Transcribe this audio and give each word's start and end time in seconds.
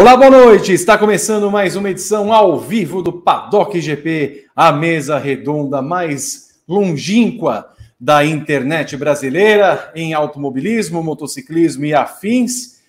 Olá, 0.00 0.16
boa 0.16 0.30
noite. 0.30 0.72
Está 0.72 0.96
começando 0.96 1.50
mais 1.50 1.76
uma 1.76 1.90
edição 1.90 2.32
ao 2.32 2.58
vivo 2.58 3.02
do 3.02 3.12
Paddock 3.12 3.78
GP, 3.80 4.46
a 4.56 4.72
mesa 4.72 5.18
redonda 5.18 5.82
mais 5.82 6.58
longínqua 6.66 7.68
da 8.00 8.24
internet 8.24 8.96
brasileira 8.96 9.92
em 9.94 10.14
automobilismo, 10.14 11.02
motociclismo 11.02 11.84
e 11.84 11.92
afins. 11.92 12.79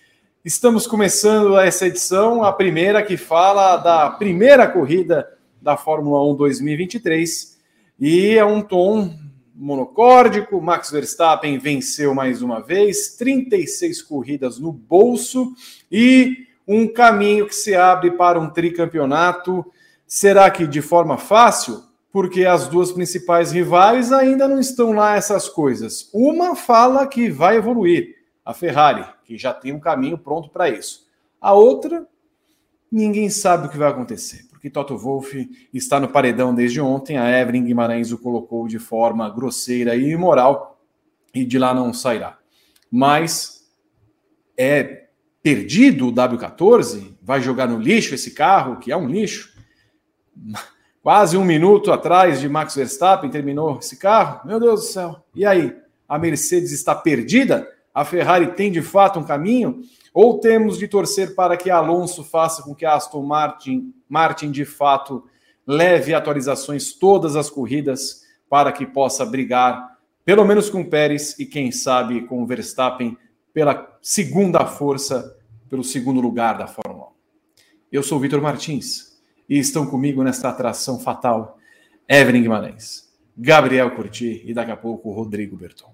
Estamos 0.44 0.88
começando 0.88 1.56
essa 1.56 1.86
edição, 1.86 2.42
a 2.42 2.52
primeira 2.52 3.00
que 3.00 3.16
fala 3.16 3.76
da 3.76 4.10
primeira 4.10 4.66
corrida 4.66 5.38
da 5.60 5.76
Fórmula 5.76 6.20
1 6.32 6.34
2023 6.34 7.58
e 8.00 8.30
é 8.30 8.44
um 8.44 8.60
tom 8.60 9.14
monocórdico. 9.54 10.60
Max 10.60 10.90
Verstappen 10.90 11.58
venceu 11.58 12.12
mais 12.12 12.42
uma 12.42 12.60
vez, 12.60 13.14
36 13.14 14.02
corridas 14.02 14.58
no 14.58 14.72
bolso 14.72 15.54
e 15.88 16.48
um 16.66 16.88
caminho 16.88 17.46
que 17.46 17.54
se 17.54 17.76
abre 17.76 18.10
para 18.10 18.40
um 18.40 18.50
tricampeonato. 18.50 19.64
Será 20.08 20.50
que 20.50 20.66
de 20.66 20.82
forma 20.82 21.16
fácil? 21.16 21.84
Porque 22.10 22.44
as 22.44 22.66
duas 22.66 22.90
principais 22.90 23.52
rivais 23.52 24.10
ainda 24.10 24.48
não 24.48 24.58
estão 24.58 24.90
lá 24.90 25.14
essas 25.14 25.48
coisas. 25.48 26.10
Uma 26.12 26.56
fala 26.56 27.06
que 27.06 27.30
vai 27.30 27.58
evoluir, 27.58 28.21
a 28.44 28.52
Ferrari, 28.52 29.04
que 29.24 29.38
já 29.38 29.52
tem 29.52 29.72
um 29.72 29.80
caminho 29.80 30.18
pronto 30.18 30.50
para 30.50 30.68
isso. 30.68 31.08
A 31.40 31.52
outra, 31.52 32.06
ninguém 32.90 33.30
sabe 33.30 33.66
o 33.66 33.70
que 33.70 33.78
vai 33.78 33.88
acontecer, 33.88 34.46
porque 34.50 34.70
Toto 34.70 34.96
Wolff 34.96 35.68
está 35.72 35.98
no 35.98 36.08
paredão 36.08 36.54
desde 36.54 36.80
ontem. 36.80 37.16
A 37.18 37.28
Evelyn 37.40 37.64
Guimarães 37.64 38.12
o 38.12 38.18
colocou 38.18 38.66
de 38.66 38.78
forma 38.78 39.28
grosseira 39.30 39.96
e 39.96 40.10
imoral 40.10 40.80
e 41.34 41.44
de 41.44 41.58
lá 41.58 41.72
não 41.72 41.92
sairá. 41.92 42.38
Mas 42.90 43.68
é 44.56 45.06
perdido 45.42 46.08
o 46.08 46.12
W14, 46.12 47.16
vai 47.20 47.40
jogar 47.40 47.66
no 47.66 47.78
lixo 47.78 48.14
esse 48.14 48.30
carro, 48.30 48.78
que 48.78 48.92
é 48.92 48.96
um 48.96 49.08
lixo. 49.08 49.52
Quase 51.02 51.36
um 51.36 51.44
minuto 51.44 51.90
atrás 51.90 52.40
de 52.40 52.48
Max 52.48 52.76
Verstappen 52.76 53.28
terminou 53.30 53.78
esse 53.78 53.96
carro. 53.96 54.46
Meu 54.46 54.60
Deus 54.60 54.82
do 54.82 54.86
céu. 54.86 55.24
E 55.34 55.44
aí? 55.44 55.76
A 56.08 56.16
Mercedes 56.18 56.70
está 56.70 56.94
perdida? 56.94 57.68
A 57.94 58.04
Ferrari 58.04 58.54
tem 58.54 58.70
de 58.70 58.80
fato 58.80 59.18
um 59.18 59.24
caminho? 59.24 59.82
Ou 60.14 60.38
temos 60.38 60.78
de 60.78 60.88
torcer 60.88 61.34
para 61.34 61.56
que 61.56 61.70
Alonso 61.70 62.24
faça 62.24 62.62
com 62.62 62.74
que 62.74 62.84
a 62.84 62.94
Aston 62.94 63.22
Martin, 63.22 63.94
Martin 64.08 64.50
de 64.50 64.64
fato 64.64 65.24
leve 65.66 66.14
atualizações 66.14 66.92
todas 66.92 67.36
as 67.36 67.48
corridas 67.48 68.22
para 68.48 68.72
que 68.72 68.84
possa 68.84 69.24
brigar, 69.24 69.98
pelo 70.24 70.44
menos 70.44 70.68
com 70.68 70.84
Pérez 70.84 71.38
e 71.38 71.46
quem 71.46 71.72
sabe 71.72 72.26
com 72.26 72.46
Verstappen 72.46 73.16
pela 73.52 73.96
segunda 74.00 74.66
força, 74.66 75.36
pelo 75.68 75.84
segundo 75.84 76.20
lugar 76.20 76.58
da 76.58 76.66
Fórmula 76.66 77.08
1. 77.08 77.12
Eu 77.92 78.02
sou 78.02 78.18
Vitor 78.18 78.40
Martins 78.40 79.18
e 79.48 79.58
estão 79.58 79.86
comigo 79.86 80.22
nesta 80.22 80.48
atração 80.48 80.98
fatal 80.98 81.58
Evelyn 82.08 82.42
Guimarães, 82.42 83.10
Gabriel 83.36 83.94
Curti 83.94 84.42
e 84.44 84.52
daqui 84.52 84.70
a 84.70 84.76
pouco 84.76 85.12
Rodrigo 85.12 85.56
Berton. 85.56 85.91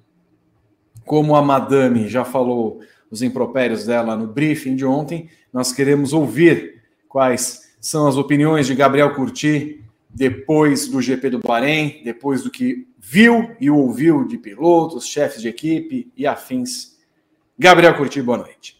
Como 1.08 1.34
a 1.34 1.40
Madame 1.40 2.06
já 2.06 2.22
falou 2.22 2.80
os 3.10 3.22
impropérios 3.22 3.86
dela 3.86 4.14
no 4.14 4.26
briefing 4.26 4.76
de 4.76 4.84
ontem, 4.84 5.30
nós 5.50 5.72
queremos 5.72 6.12
ouvir 6.12 6.82
quais 7.08 7.62
são 7.80 8.06
as 8.06 8.18
opiniões 8.18 8.66
de 8.66 8.74
Gabriel 8.74 9.14
Curti 9.14 9.82
depois 10.10 10.86
do 10.86 11.00
GP 11.00 11.30
do 11.30 11.38
Bahrein, 11.38 12.02
depois 12.04 12.42
do 12.42 12.50
que 12.50 12.86
viu 12.98 13.56
e 13.58 13.70
ouviu 13.70 14.28
de 14.28 14.36
pilotos, 14.36 15.06
chefes 15.06 15.40
de 15.40 15.48
equipe 15.48 16.12
e 16.14 16.26
afins 16.26 16.98
Gabriel 17.58 17.96
Curti, 17.96 18.20
boa 18.20 18.36
noite. 18.36 18.76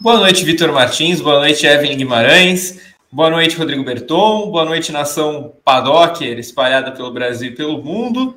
Boa 0.00 0.20
noite, 0.20 0.42
Vitor 0.46 0.72
Martins. 0.72 1.20
Boa 1.20 1.40
noite, 1.40 1.66
Evelyn 1.66 1.98
Guimarães. 1.98 2.80
Boa 3.12 3.28
noite, 3.28 3.54
Rodrigo 3.54 3.84
Berton. 3.84 4.50
Boa 4.50 4.64
noite, 4.64 4.90
nação 4.92 5.52
Paddocker, 5.62 6.38
espalhada 6.38 6.90
pelo 6.90 7.12
Brasil 7.12 7.50
e 7.50 7.54
pelo 7.54 7.84
mundo. 7.84 8.34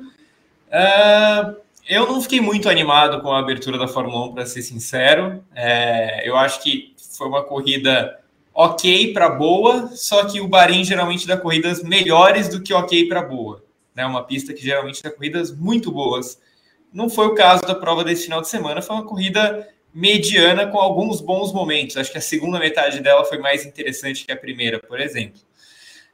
Uh, 0.68 1.61
eu 1.88 2.06
não 2.06 2.20
fiquei 2.20 2.40
muito 2.40 2.68
animado 2.68 3.20
com 3.20 3.32
a 3.32 3.38
abertura 3.38 3.78
da 3.78 3.88
Fórmula 3.88 4.26
1, 4.28 4.34
para 4.34 4.46
ser 4.46 4.62
sincero. 4.62 5.44
É, 5.54 6.28
eu 6.28 6.36
acho 6.36 6.62
que 6.62 6.94
foi 7.16 7.26
uma 7.28 7.42
corrida 7.42 8.18
ok 8.54 9.12
para 9.12 9.28
boa, 9.30 9.88
só 9.88 10.24
que 10.24 10.40
o 10.40 10.48
Bahrein 10.48 10.84
geralmente 10.84 11.26
dá 11.26 11.36
corridas 11.36 11.82
melhores 11.82 12.48
do 12.48 12.62
que 12.62 12.72
ok 12.72 13.08
para 13.08 13.22
boa. 13.22 13.64
É 13.96 14.02
né? 14.02 14.06
uma 14.06 14.24
pista 14.24 14.52
que 14.52 14.62
geralmente 14.62 15.02
dá 15.02 15.10
corridas 15.10 15.54
muito 15.54 15.90
boas. 15.90 16.40
Não 16.92 17.08
foi 17.08 17.26
o 17.26 17.34
caso 17.34 17.62
da 17.62 17.74
prova 17.74 18.04
desse 18.04 18.24
final 18.24 18.40
de 18.40 18.48
semana, 18.48 18.82
foi 18.82 18.96
uma 18.96 19.06
corrida 19.06 19.68
mediana 19.94 20.66
com 20.66 20.78
alguns 20.78 21.20
bons 21.20 21.52
momentos. 21.52 21.96
Acho 21.96 22.12
que 22.12 22.18
a 22.18 22.22
segunda 22.22 22.58
metade 22.58 23.00
dela 23.00 23.24
foi 23.24 23.38
mais 23.38 23.64
interessante 23.66 24.24
que 24.24 24.32
a 24.32 24.36
primeira, 24.36 24.78
por 24.78 25.00
exemplo. 25.00 25.40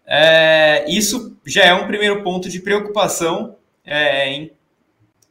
É, 0.07 0.85
isso 0.89 1.37
já 1.45 1.65
é 1.65 1.75
um 1.75 1.87
primeiro 1.87 2.23
ponto 2.23 2.49
de 2.49 2.61
preocupação 2.61 3.57
é, 3.85 4.29
em, 4.31 4.53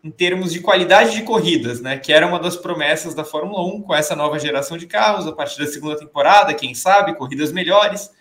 em, 0.07 0.11
termos 0.11 0.53
de 0.53 0.59
qualidade 0.59 1.13
de 1.13 1.23
corridas, 1.23 1.81
né? 1.81 1.97
Que 1.97 2.13
era 2.13 2.25
uma 2.25 2.39
das 2.39 2.55
promessas 2.55 3.13
da 3.13 3.23
Fórmula 3.23 3.63
1 3.75 3.81
com 3.81 3.95
essa 3.95 4.15
nova 4.15 4.39
geração 4.39 4.77
de 4.77 4.87
carros, 4.87 5.27
a 5.27 5.31
partir 5.31 5.59
da 5.59 5.67
segunda 5.67 5.97
temporada, 5.97 6.53
quem 6.53 6.73
sabe, 6.73 7.15
corridas 7.15 7.51
melhores. 7.51 8.11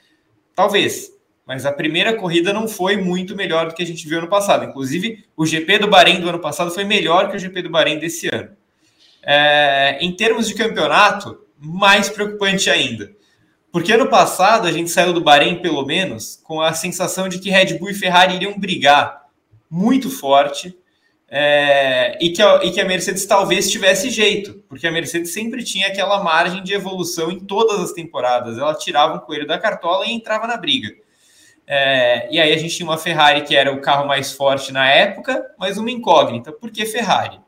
Talvez 0.55 1.17
mas 1.47 1.65
a 1.65 1.71
primeira 1.71 2.13
corrida 2.17 2.53
não 2.53 2.67
foi 2.67 2.97
muito 2.97 3.37
melhor 3.37 3.69
do 3.69 3.75
que 3.75 3.83
a 3.83 3.87
gente 3.87 4.09
viu 4.09 4.19
ano 4.19 4.27
passado. 4.27 4.65
Inclusive, 4.65 5.25
o 5.37 5.47
GP 5.47 5.79
do 5.79 5.87
Bahrein 5.87 6.21
do 6.21 6.29
ano 6.29 6.41
passado 6.41 6.73
foi 6.73 6.83
melhor 6.83 7.31
que 7.31 7.37
o 7.37 7.39
GP 7.39 7.63
do 7.63 7.71
Bahrein 7.71 8.01
desse 8.01 8.27
ano. 8.27 8.51
É, 9.23 9.97
em 10.01 10.11
termos 10.11 10.49
de 10.49 10.55
campeonato, 10.55 11.39
mais 11.57 12.09
preocupante 12.09 12.69
ainda. 12.69 13.13
Porque 13.71 13.93
ano 13.93 14.09
passado 14.09 14.67
a 14.67 14.73
gente 14.73 14.91
saiu 14.91 15.13
do 15.13 15.21
Bahrein, 15.21 15.63
pelo 15.63 15.87
menos, 15.87 16.41
com 16.43 16.61
a 16.61 16.73
sensação 16.73 17.29
de 17.29 17.39
que 17.39 17.49
Red 17.49 17.79
Bull 17.79 17.91
e 17.91 17.95
Ferrari 17.95 18.35
iriam 18.35 18.59
brigar 18.59 19.27
muito 19.71 20.11
forte 20.11 20.77
é, 21.29 22.17
e, 22.21 22.31
que 22.31 22.41
a, 22.41 22.61
e 22.63 22.71
que 22.71 22.81
a 22.81 22.85
Mercedes 22.85 23.27
talvez 23.27 23.71
tivesse 23.71 24.11
jeito, 24.11 24.63
porque 24.69 24.87
a 24.87 24.93
Mercedes 24.93 25.33
sempre 25.33 25.65
tinha 25.65 25.89
aquela 25.89 26.23
margem 26.23 26.63
de 26.63 26.73
evolução 26.73 27.31
em 27.31 27.41
todas 27.41 27.81
as 27.81 27.93
temporadas. 27.93 28.59
Ela 28.59 28.75
tirava 28.75 29.17
um 29.17 29.21
coelho 29.21 29.47
da 29.47 29.59
cartola 29.59 30.07
e 30.07 30.13
entrava 30.13 30.47
na 30.47 30.57
briga. 30.57 30.95
É, 31.67 32.29
e 32.31 32.39
aí 32.39 32.53
a 32.53 32.59
gente 32.59 32.77
tinha 32.77 32.89
uma 32.89 32.97
Ferrari 32.97 33.43
que 33.43 33.57
era 33.57 33.73
o 33.73 33.81
carro 33.81 34.07
mais 34.07 34.33
forte 34.33 34.73
na 34.73 34.89
época, 34.89 35.45
mas 35.59 35.77
uma 35.79 35.91
incógnita. 35.91 36.53
Por 36.53 36.71
que 36.71 36.87
Ferrari? 36.87 37.41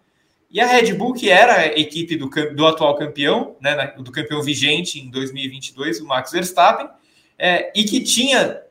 E 0.50 0.60
a 0.60 0.66
Red 0.66 0.94
Bull, 0.94 1.12
que 1.12 1.30
era 1.30 1.58
a 1.58 1.66
equipe 1.66 2.16
do, 2.16 2.28
do 2.28 2.66
atual 2.66 2.96
campeão, 2.96 3.54
né, 3.60 3.92
do 3.98 4.10
campeão 4.10 4.42
vigente 4.42 4.98
em 4.98 5.10
2022, 5.10 6.00
o 6.00 6.06
Max 6.06 6.32
Verstappen, 6.32 6.88
é, 7.38 7.70
e 7.76 7.84
que 7.84 8.00
tinha 8.00 8.62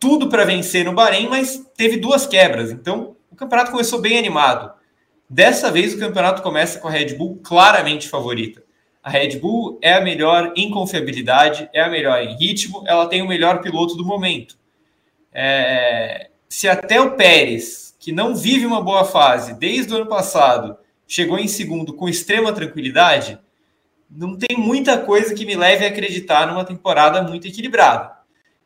tudo 0.00 0.28
para 0.28 0.44
vencer 0.44 0.84
no 0.84 0.92
Bahrein, 0.92 1.28
mas 1.28 1.62
teve 1.76 1.98
duas 1.98 2.26
quebras. 2.26 2.72
Então, 2.72 3.15
o 3.36 3.38
campeonato 3.38 3.70
começou 3.70 4.00
bem 4.00 4.16
animado. 4.16 4.72
Dessa 5.28 5.70
vez, 5.70 5.92
o 5.92 5.98
campeonato 5.98 6.40
começa 6.40 6.80
com 6.80 6.88
a 6.88 6.90
Red 6.90 7.16
Bull 7.16 7.38
claramente 7.44 8.08
favorita. 8.08 8.64
A 9.02 9.10
Red 9.10 9.38
Bull 9.38 9.78
é 9.82 9.92
a 9.92 10.00
melhor 10.00 10.54
em 10.56 10.70
confiabilidade, 10.70 11.68
é 11.74 11.82
a 11.82 11.90
melhor 11.90 12.22
em 12.22 12.34
ritmo, 12.34 12.82
ela 12.86 13.06
tem 13.06 13.20
o 13.20 13.28
melhor 13.28 13.60
piloto 13.60 13.94
do 13.94 14.06
momento. 14.06 14.56
É, 15.34 16.30
se 16.48 16.66
até 16.66 16.98
o 16.98 17.10
Pérez, 17.10 17.94
que 18.00 18.10
não 18.10 18.34
vive 18.34 18.64
uma 18.64 18.80
boa 18.80 19.04
fase 19.04 19.52
desde 19.52 19.92
o 19.92 19.96
ano 19.96 20.06
passado, 20.06 20.78
chegou 21.06 21.38
em 21.38 21.46
segundo 21.46 21.92
com 21.92 22.08
extrema 22.08 22.54
tranquilidade, 22.54 23.38
não 24.10 24.34
tem 24.34 24.56
muita 24.56 24.96
coisa 24.96 25.34
que 25.34 25.44
me 25.44 25.54
leve 25.54 25.84
a 25.84 25.88
acreditar 25.88 26.46
numa 26.46 26.64
temporada 26.64 27.22
muito 27.22 27.46
equilibrada. 27.46 28.12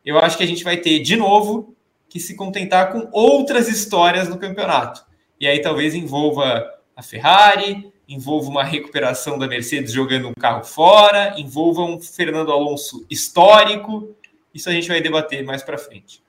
Eu 0.04 0.16
acho 0.18 0.38
que 0.38 0.44
a 0.44 0.46
gente 0.46 0.62
vai 0.62 0.76
ter, 0.76 1.00
de 1.00 1.16
novo, 1.16 1.74
que 2.10 2.18
se 2.18 2.34
contentar 2.34 2.90
com 2.90 3.08
outras 3.12 3.68
histórias 3.68 4.28
no 4.28 4.36
campeonato. 4.36 5.06
E 5.38 5.46
aí 5.46 5.62
talvez 5.62 5.94
envolva 5.94 6.68
a 6.94 7.02
Ferrari, 7.02 7.90
envolva 8.08 8.50
uma 8.50 8.64
recuperação 8.64 9.38
da 9.38 9.46
Mercedes 9.46 9.92
jogando 9.92 10.28
um 10.28 10.34
carro 10.34 10.64
fora, 10.64 11.34
envolva 11.38 11.82
um 11.82 12.00
Fernando 12.00 12.50
Alonso 12.50 13.06
histórico. 13.08 14.14
Isso 14.52 14.68
a 14.68 14.72
gente 14.72 14.88
vai 14.88 15.00
debater 15.00 15.44
mais 15.44 15.62
para 15.62 15.78
frente. 15.78 16.20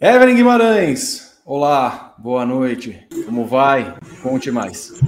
Evelyn 0.00 0.34
Guimarães, 0.34 1.38
olá, 1.44 2.14
boa 2.16 2.46
noite. 2.46 3.06
Como 3.26 3.44
vai? 3.44 3.96
Conte 4.22 4.50
mais. 4.50 4.94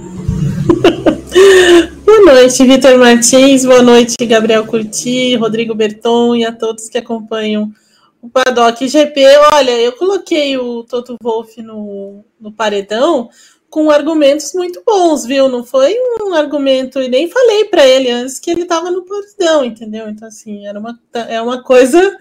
boa 2.05 2.21
noite, 2.33 2.63
Vitor 2.63 2.97
Martins. 2.99 3.65
Boa 3.65 3.81
noite, 3.81 4.15
Gabriel 4.21 4.67
Curti, 4.67 5.35
Rodrigo 5.35 5.73
Berton 5.73 6.35
e 6.35 6.45
a 6.45 6.51
todos 6.51 6.87
que 6.87 6.97
acompanham 6.99 7.73
o 8.21 8.29
Paddock 8.29 8.87
GP. 8.87 9.25
Olha, 9.53 9.71
eu 9.71 9.93
coloquei 9.93 10.57
o 10.57 10.83
Toto 10.83 11.15
Wolff 11.21 11.61
no, 11.61 12.23
no 12.39 12.51
paredão 12.51 13.29
com 13.69 13.91
argumentos 13.91 14.51
muito 14.53 14.81
bons, 14.85 15.25
viu? 15.25 15.47
Não 15.47 15.63
foi 15.63 15.95
um 16.21 16.33
argumento, 16.33 16.99
e 17.01 17.07
nem 17.07 17.29
falei 17.29 17.65
para 17.65 17.87
ele 17.87 18.09
antes 18.09 18.39
que 18.39 18.49
ele 18.49 18.63
estava 18.63 18.89
no 18.89 19.05
paredão, 19.05 19.63
entendeu? 19.63 20.09
Então, 20.09 20.27
assim, 20.27 20.65
era 20.65 20.79
uma, 20.79 20.99
é 21.13 21.41
uma 21.41 21.63
coisa, 21.63 22.17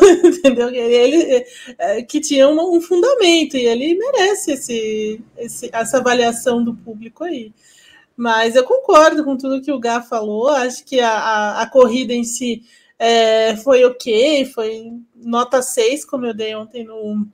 entendeu? 0.24 0.70
Ele, 0.70 1.44
é, 1.78 2.02
que 2.02 2.20
tinha 2.20 2.48
um, 2.48 2.76
um, 2.76 2.80
fundamento, 2.80 3.56
e 3.56 3.66
ele 3.66 3.98
merece 3.98 4.52
esse, 4.52 5.20
esse, 5.36 5.70
essa 5.72 5.98
avaliação 5.98 6.62
do 6.62 6.74
público 6.74 7.24
aí. 7.24 7.52
Mas 8.16 8.54
eu 8.54 8.62
concordo 8.62 9.24
com 9.24 9.36
tudo 9.36 9.60
que 9.60 9.72
o 9.72 9.80
Gá 9.80 10.00
falou, 10.00 10.48
acho 10.48 10.84
que 10.84 11.00
a, 11.00 11.10
a, 11.10 11.62
a 11.62 11.66
corrida 11.66 12.12
em 12.12 12.22
si 12.22 12.62
é, 12.98 13.56
foi 13.56 13.84
ok, 13.84 14.46
foi 14.46 14.92
nota 15.14 15.62
6, 15.62 16.04
como 16.04 16.26
eu 16.26 16.34
dei 16.34 16.54
ontem 16.54 16.84
no, 16.84 17.26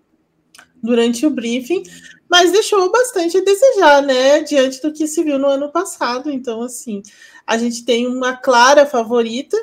durante 0.83 1.27
o 1.27 1.31
briefing, 1.31 1.83
mas 2.29 2.53
deixou 2.53 2.91
bastante 2.91 3.37
a 3.37 3.45
desejar, 3.45 4.03
né, 4.03 4.41
diante 4.43 4.81
do 4.81 4.93
que 4.93 5.07
se 5.07 5.23
viu 5.23 5.39
no 5.39 5.49
ano 5.49 5.71
passado. 5.71 6.31
Então, 6.31 6.62
assim, 6.62 7.03
a 7.47 7.59
gente 7.59 7.85
tem 7.85 8.07
uma 8.07 8.37
clara 8.37 8.87
favorita, 8.87 9.57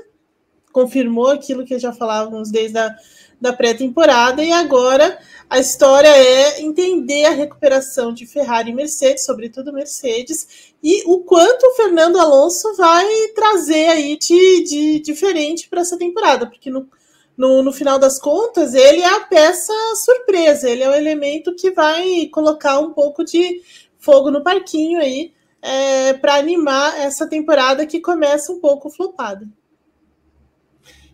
confirmou 0.72 1.28
aquilo 1.28 1.66
que 1.66 1.80
já 1.80 1.94
falávamos 1.94 2.52
desde 2.52 2.78
a 2.78 2.96
da 3.40 3.54
pré-temporada, 3.54 4.44
e 4.44 4.52
agora 4.52 5.20
a 5.50 5.60
história 5.60 6.10
é 6.10 6.62
entender 6.62 7.26
a 7.26 7.32
recuperação 7.32 8.14
de 8.14 8.26
Ferrari 8.26 8.72
e 8.72 8.74
Mercedes, 8.74 9.24
sobretudo 9.24 9.72
Mercedes, 9.72 10.74
e 10.84 11.04
o 11.06 11.20
quanto 11.20 11.64
o 11.68 11.76
Fernando 11.76 12.20
Alonso 12.20 12.76
vai 12.76 13.08
trazer 13.36 13.88
aí 13.88 14.18
de, 14.18 14.64
de 14.64 15.00
diferente 15.00 15.70
para 15.70 15.82
essa 15.82 15.98
temporada, 15.98 16.48
porque 16.48 16.70
no, 16.70 16.90
no, 17.38 17.62
no, 17.62 17.72
final 17.72 17.98
das 17.98 18.20
contas, 18.20 18.74
ele 18.74 19.02
é 19.02 19.16
a 19.16 19.22
peça 19.22 19.74
surpresa, 20.04 20.70
ele 20.70 20.84
é 20.84 20.90
o 20.90 20.96
elemento 20.96 21.56
que 21.56 21.72
vai 21.72 22.28
colocar 22.28 22.80
um 22.80 22.92
pouco 22.92 23.24
de 23.24 23.62
fogo 24.00 24.30
no 24.30 24.44
parquinho 24.44 25.00
aí 25.00 25.32
é, 25.62 26.14
para 26.14 26.36
animar 26.36 27.00
essa 27.00 27.28
temporada 27.28 27.86
que 27.86 28.02
começa 28.02 28.52
um 28.52 28.60
pouco 28.60 28.90
flopada. 28.90 29.48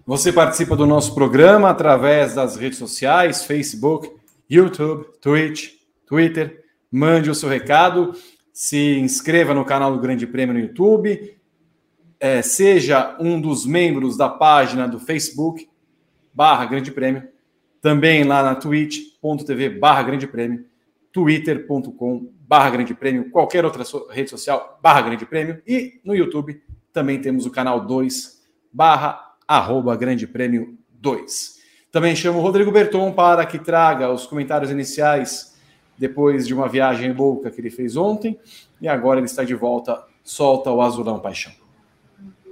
Você 0.06 0.34
participa 0.34 0.76
do 0.76 0.86
nosso 0.86 1.16
programa 1.16 1.70
através 1.70 2.36
das 2.36 2.58
redes 2.58 2.78
sociais, 2.78 3.46
Facebook, 3.46 4.12
YouTube, 4.50 5.06
Twitch, 5.22 5.76
Twitter. 6.06 6.62
Mande 6.92 7.30
o 7.30 7.36
seu 7.36 7.48
recado, 7.48 8.12
se 8.52 9.00
inscreva 9.00 9.54
no 9.54 9.64
canal 9.64 9.94
do 9.94 10.02
Grande 10.02 10.28
Prêmio 10.28 10.54
no 10.54 10.60
YouTube, 10.60 11.38
é, 12.20 12.42
seja 12.42 13.16
um 13.18 13.40
dos 13.40 13.66
membros 13.66 14.18
da 14.18 14.28
página 14.28 14.90
do 14.90 15.00
Facebook 15.00 15.70
barra 16.34 16.66
Grande 16.66 16.92
Prêmio, 16.92 17.24
também 17.82 18.26
lá 18.26 18.44
na 18.44 18.56
twitch.tv 18.56 19.70
barra 19.70 20.04
Grande 20.04 20.28
Prêmio, 20.28 20.66
twitter.com 21.14 22.30
barra 22.46 22.72
Grande 22.72 22.94
Prêmio, 22.94 23.32
qualquer 23.32 23.64
outra 23.64 23.84
rede 24.10 24.30
social 24.30 24.78
barra 24.84 25.02
Grande 25.02 25.26
Prêmio 25.26 25.62
e 25.66 26.02
no 26.04 26.14
YouTube 26.14 26.62
também 26.92 27.22
temos 27.22 27.46
o 27.46 27.52
canal 27.52 27.80
2 27.80 28.44
barra 28.72 29.33
arroba 29.48 29.96
Grande 29.96 30.28
Prêmio 30.28 30.78
2. 31.00 31.62
Também 31.92 32.16
chamo 32.16 32.40
o 32.40 32.42
Rodrigo 32.42 32.72
Berton 32.72 33.12
para 33.12 33.46
que 33.46 33.60
traga 33.60 34.10
os 34.10 34.26
comentários 34.26 34.72
iniciais 34.72 35.54
depois 35.98 36.48
de 36.48 36.54
uma 36.54 36.68
viagem 36.68 37.14
louca 37.14 37.52
que 37.52 37.62
ele 37.62 37.70
fez 37.70 37.96
ontem 37.96 38.40
e 38.82 38.88
agora 38.88 39.20
ele 39.20 39.28
está 39.28 39.44
de 39.44 39.54
volta, 39.54 40.04
solta 40.24 40.72
o 40.72 40.82
azulão 40.82 41.20
paixão. 41.20 41.54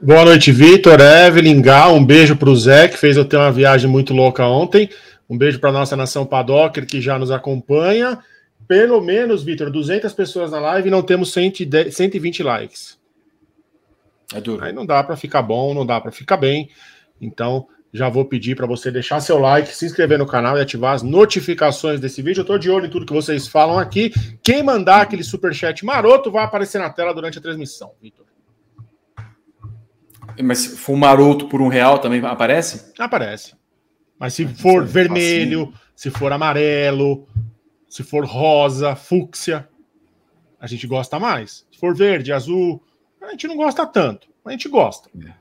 Boa 0.01 0.25
noite, 0.25 0.51
Vitor, 0.51 0.99
Evelyn, 0.99 1.61
Gal, 1.61 1.93
um 1.93 2.03
beijo 2.03 2.35
para 2.35 2.49
o 2.49 2.55
Zé, 2.55 2.87
que 2.87 2.97
fez 2.97 3.17
eu 3.17 3.25
ter 3.25 3.37
uma 3.37 3.51
viagem 3.51 3.89
muito 3.89 4.13
louca 4.13 4.45
ontem. 4.45 4.89
Um 5.29 5.37
beijo 5.37 5.59
para 5.59 5.71
nossa 5.71 5.95
nação 5.95 6.25
Padocker, 6.25 6.85
que 6.85 6.99
já 6.99 7.17
nos 7.19 7.31
acompanha. 7.31 8.19
Pelo 8.67 8.99
menos, 9.01 9.43
Vitor, 9.43 9.69
200 9.69 10.11
pessoas 10.13 10.51
na 10.51 10.59
live 10.59 10.87
e 10.87 10.91
não 10.91 11.01
temos 11.01 11.31
110, 11.33 11.95
120 11.95 12.43
likes. 12.43 13.00
É 14.33 14.41
duro. 14.41 14.63
Aí 14.63 14.73
não 14.73 14.85
dá 14.85 15.03
para 15.03 15.15
ficar 15.15 15.41
bom, 15.41 15.73
não 15.73 15.85
dá 15.85 15.99
para 15.99 16.11
ficar 16.11 16.37
bem. 16.37 16.69
Então, 17.19 17.67
já 17.93 18.07
vou 18.07 18.25
pedir 18.25 18.55
para 18.55 18.65
você 18.65 18.89
deixar 18.89 19.19
seu 19.19 19.37
like, 19.37 19.75
se 19.75 19.85
inscrever 19.85 20.17
no 20.17 20.25
canal 20.25 20.57
e 20.57 20.61
ativar 20.61 20.93
as 20.93 21.03
notificações 21.03 21.99
desse 21.99 22.21
vídeo. 22.21 22.39
Eu 22.39 22.43
estou 22.43 22.57
de 22.57 22.69
olho 22.69 22.85
em 22.85 22.89
tudo 22.89 23.05
que 23.05 23.13
vocês 23.13 23.47
falam 23.47 23.77
aqui. 23.77 24.11
Quem 24.41 24.63
mandar 24.63 25.01
aquele 25.01 25.23
super 25.23 25.53
chat 25.53 25.83
maroto 25.85 26.31
vai 26.31 26.43
aparecer 26.43 26.79
na 26.79 26.89
tela 26.89 27.13
durante 27.13 27.37
a 27.37 27.41
transmissão, 27.41 27.91
Vitor. 28.01 28.25
Mas 30.41 30.59
se 30.59 30.77
for 30.77 30.95
maroto 30.95 31.47
por 31.47 31.61
um 31.61 31.67
real 31.67 31.99
também 31.99 32.23
aparece? 32.25 32.93
Aparece. 32.97 33.53
Mas 34.17 34.33
se 34.33 34.47
for 34.47 34.85
vermelho, 34.85 35.73
se 35.95 36.09
for 36.09 36.31
amarelo, 36.31 37.27
se 37.89 38.03
for 38.03 38.23
rosa, 38.23 38.95
fúcsia, 38.95 39.67
a 40.59 40.67
gente 40.67 40.87
gosta 40.87 41.19
mais. 41.19 41.65
Se 41.71 41.77
for 41.77 41.93
verde, 41.93 42.31
azul, 42.31 42.81
a 43.27 43.31
gente 43.31 43.47
não 43.47 43.55
gosta 43.55 43.85
tanto. 43.85 44.27
A 44.45 44.51
gente 44.51 44.67
gosta. 44.67 45.09
É. 45.23 45.33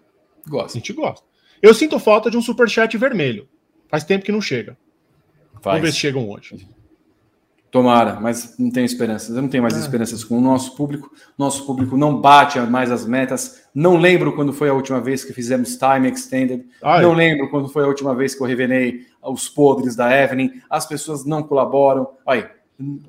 Gosta. 0.49 0.79
A 0.79 0.81
gente 0.81 0.93
gosta. 0.93 1.27
Eu 1.63 1.75
sinto 1.75 1.99
falta 1.99 2.31
de 2.31 2.37
um 2.37 2.43
superchat 2.43 2.97
vermelho. 2.97 3.49
Faz 3.89 4.05
tempo 4.05 4.25
que 4.25 4.33
não 4.33 4.41
chega. 4.41 4.77
Faz. 5.55 5.77
Vamos 5.77 5.83
ver 5.83 5.93
se 5.93 5.99
chegam 5.99 6.29
hoje. 6.29 6.67
Tomara, 7.71 8.19
mas 8.19 8.59
não 8.59 8.71
tenho 8.71 8.85
esperanças. 8.85 9.35
Eu 9.35 9.43
não 9.43 9.49
tenho 9.49 9.63
mais 9.63 9.77
é. 9.77 9.79
esperanças 9.81 10.25
com 10.25 10.37
o 10.37 10.41
nosso 10.41 10.75
público. 10.75 11.13
Nosso 11.39 11.65
público 11.65 11.97
não 11.97 12.21
bate 12.21 12.59
mais 12.61 12.91
as 12.91 13.07
metas. 13.07 13.63
Não 13.73 13.97
lembro 13.97 14.35
quando 14.35 14.53
foi 14.53 14.69
a 14.69 14.75
última 14.75 15.01
vez 15.01 15.23
que 15.23 15.33
fizemos 15.33 15.77
time 15.77 16.11
extended. 16.11 16.67
Ai. 16.83 17.03
Não 17.03 17.13
lembro 17.13 17.49
quando 17.49 17.69
foi 17.69 17.85
a 17.85 17.87
última 17.87 18.15
vez 18.15 18.35
que 18.35 18.43
eu 18.43 18.47
revelei 18.47 19.07
os 19.23 19.49
podres 19.49 19.95
da 19.95 20.11
Evelyn. 20.13 20.61
As 20.69 20.85
pessoas 20.85 21.25
não 21.25 21.43
colaboram. 21.43 22.11
Aí. 22.27 22.45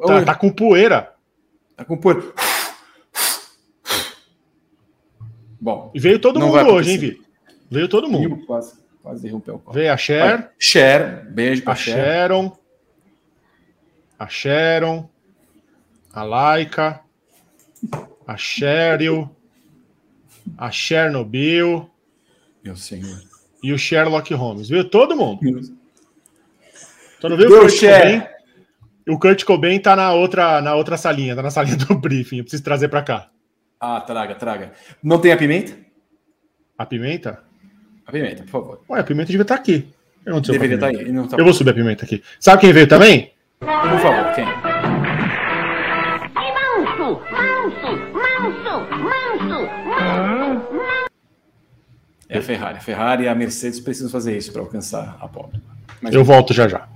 Tá, 0.05 0.25
tá 0.25 0.35
com 0.35 0.51
poeira. 0.51 1.13
Tá 1.75 1.83
com 1.83 1.97
poeira. 1.97 2.21
Bom. 5.61 5.91
E 5.93 5.99
veio 5.99 6.19
todo 6.19 6.39
mundo 6.39 6.57
hoje, 6.57 6.91
hein, 6.91 6.97
Vi? 6.97 7.21
Veio 7.69 7.87
todo 7.87 8.09
mundo. 8.09 8.43
Quase, 8.45 8.73
quase 9.01 9.31
o 9.31 9.39
copo. 9.39 9.71
Veio 9.71 9.93
a 9.93 9.97
Cher. 9.97 10.51
Cher, 10.57 11.25
beijo 11.31 11.61
pra 11.63 11.73
a 11.73 11.75
Cher. 11.75 11.95
Sharon 11.95 12.61
a 14.21 14.27
Sharon, 14.27 15.09
a 16.13 16.21
Laika, 16.21 17.01
a 18.27 18.37
Cheryl, 18.37 19.35
a 20.55 20.69
Chernobyl. 20.69 21.89
Meu 22.63 22.75
senhor. 22.75 23.19
E 23.63 23.73
o 23.73 23.79
Sherlock 23.79 24.31
Holmes. 24.35 24.69
Viu? 24.69 24.87
Todo 24.87 25.17
mundo. 25.17 25.41
Então 27.17 27.31
não 27.31 27.37
viu 27.37 27.47
o 27.47 27.61
Kurt 27.61 27.79
Cobain? 27.79 28.23
O 29.09 29.17
Kurt 29.17 29.43
Cobain 29.43 29.79
tá 29.79 29.95
na 29.95 30.13
outra, 30.13 30.61
na 30.61 30.75
outra 30.75 30.97
salinha, 30.97 31.35
tá 31.35 31.41
na 31.41 31.49
salinha 31.49 31.77
do 31.77 31.95
briefing. 31.95 32.37
Eu 32.37 32.43
preciso 32.43 32.63
trazer 32.63 32.89
para 32.89 33.01
cá. 33.01 33.31
Ah, 33.81 33.99
traga, 33.99 34.35
traga. 34.35 34.73
Não 35.01 35.17
tem 35.17 35.31
a 35.31 35.37
pimenta? 35.37 35.75
A 36.77 36.85
pimenta? 36.85 37.41
A 38.05 38.11
pimenta, 38.11 38.43
por 38.43 38.49
favor. 38.49 38.81
Ué, 38.87 38.99
a 38.99 39.03
pimenta 39.03 39.31
devia 39.31 39.41
estar 39.41 39.55
tá 39.55 39.59
aqui. 39.59 39.91
Eu 40.23 40.33
não 40.33 40.41
Deveria 40.41 40.75
estar 40.75 40.91
tá 40.91 40.99
aí. 40.99 41.27
Tá 41.27 41.35
eu 41.35 41.43
vou 41.43 41.51
subir 41.51 41.71
a 41.71 41.73
pimenta 41.73 42.05
aqui. 42.05 42.21
Sabe 42.39 42.61
quem 42.61 42.73
veio 42.73 42.87
também? 42.87 43.33
Por 43.59 43.99
favor, 43.99 44.35
quem? 44.35 44.45
Manso, 46.35 47.21
manso, 47.31 47.97
manso, 48.13 49.67
manso, 49.89 50.61
É 52.29 52.37
a 52.37 52.41
Ferrari. 52.43 52.77
A 52.77 52.81
Ferrari 52.81 53.23
e 53.23 53.27
a 53.27 53.33
Mercedes 53.33 53.79
precisam 53.79 54.11
fazer 54.11 54.37
isso 54.37 54.51
para 54.51 54.61
alcançar 54.61 55.17
a 55.19 55.27
pobre. 55.27 55.59
Mas 55.99 56.13
eu 56.13 56.23
volto 56.23 56.53
já 56.53 56.67
já. 56.67 56.87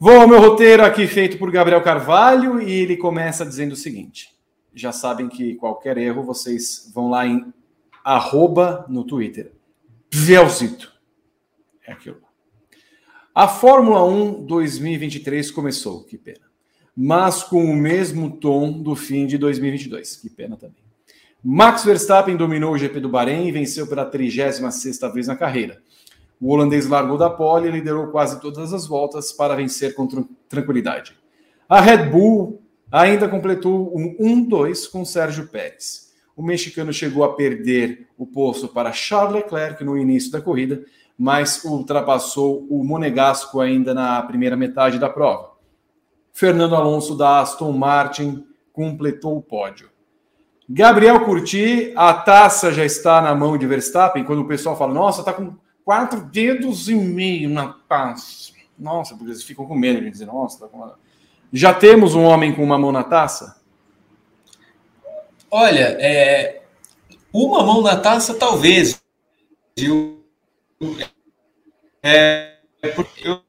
Vou 0.00 0.18
ao 0.18 0.26
meu 0.26 0.40
roteiro 0.40 0.82
aqui 0.82 1.06
feito 1.06 1.36
por 1.36 1.50
Gabriel 1.50 1.82
Carvalho 1.82 2.58
e 2.62 2.72
ele 2.72 2.96
começa 2.96 3.44
dizendo 3.44 3.72
o 3.72 3.76
seguinte: 3.76 4.37
já 4.74 4.92
sabem 4.92 5.28
que 5.28 5.54
qualquer 5.54 5.98
erro 5.98 6.22
vocês 6.22 6.90
vão 6.94 7.10
lá 7.10 7.26
em 7.26 7.52
arroba 8.04 8.86
no 8.88 9.04
Twitter. 9.04 9.52
Velzito. 10.12 10.92
É 11.86 11.92
aquilo. 11.92 12.22
A 13.34 13.46
Fórmula 13.46 14.04
1 14.04 14.44
2023 14.46 15.50
começou, 15.50 16.04
que 16.04 16.18
pena. 16.18 16.48
Mas 16.96 17.44
com 17.44 17.64
o 17.64 17.76
mesmo 17.76 18.36
tom 18.38 18.82
do 18.82 18.96
fim 18.96 19.26
de 19.26 19.38
2022, 19.38 20.16
que 20.16 20.28
pena 20.28 20.56
também. 20.56 20.82
Max 21.42 21.84
Verstappen 21.84 22.36
dominou 22.36 22.72
o 22.72 22.78
GP 22.78 22.98
do 22.98 23.08
Bahrein 23.08 23.46
e 23.46 23.52
venceu 23.52 23.86
pela 23.86 24.10
36ª 24.10 25.12
vez 25.12 25.28
na 25.28 25.36
carreira. 25.36 25.80
O 26.40 26.52
holandês 26.52 26.86
largou 26.86 27.16
da 27.16 27.30
pole 27.30 27.68
e 27.68 27.70
liderou 27.70 28.08
quase 28.08 28.40
todas 28.40 28.72
as 28.72 28.86
voltas 28.86 29.32
para 29.32 29.54
vencer 29.54 29.94
com 29.94 30.06
tranquilidade. 30.48 31.16
A 31.68 31.80
Red 31.80 32.10
Bull 32.10 32.57
ainda 32.90 33.28
completou 33.28 33.96
um 33.96 34.16
1-2 34.46 34.90
com 34.90 35.04
Sérgio 35.04 35.48
Pérez. 35.48 36.12
O 36.36 36.42
mexicano 36.42 36.92
chegou 36.92 37.24
a 37.24 37.34
perder 37.34 38.08
o 38.16 38.26
posto 38.26 38.68
para 38.68 38.92
Charles 38.92 39.34
Leclerc 39.34 39.82
no 39.84 39.98
início 39.98 40.30
da 40.30 40.40
corrida, 40.40 40.84
mas 41.18 41.64
ultrapassou 41.64 42.66
o 42.70 42.84
Monegasco 42.84 43.60
ainda 43.60 43.92
na 43.92 44.22
primeira 44.22 44.56
metade 44.56 44.98
da 44.98 45.08
prova. 45.08 45.52
Fernando 46.32 46.76
Alonso 46.76 47.16
da 47.16 47.40
Aston 47.40 47.72
Martin 47.72 48.46
completou 48.72 49.36
o 49.36 49.42
pódio. 49.42 49.90
Gabriel 50.68 51.24
Curti, 51.24 51.92
a 51.96 52.14
taça 52.14 52.70
já 52.70 52.84
está 52.84 53.20
na 53.20 53.34
mão 53.34 53.58
de 53.58 53.66
Verstappen. 53.66 54.22
Quando 54.22 54.42
o 54.42 54.46
pessoal 54.46 54.76
fala, 54.76 54.94
nossa, 54.94 55.22
está 55.22 55.32
com 55.32 55.56
quatro 55.84 56.20
dedos 56.20 56.88
e 56.88 56.94
meio 56.94 57.48
na 57.48 57.72
taça. 57.88 58.52
Nossa, 58.78 59.16
porque 59.16 59.32
eles 59.32 59.42
ficam 59.42 59.66
com 59.66 59.74
medo 59.74 60.00
de 60.00 60.10
dizer, 60.10 60.26
nossa, 60.26 60.60
tá 60.60 60.68
com... 60.68 60.92
já 61.52 61.72
temos 61.72 62.14
um 62.14 62.24
homem 62.24 62.54
com 62.54 62.62
uma 62.62 62.78
mão 62.78 62.92
na 62.92 63.02
taça? 63.02 63.56
Olha, 65.50 65.96
é, 65.98 66.62
uma 67.32 67.62
mão 67.62 67.82
na 67.82 67.96
taça, 67.96 68.34
talvez. 68.34 69.00
Viu? 69.76 70.22
É, 72.02 72.56
porque 72.94 73.28
eu 73.28 73.40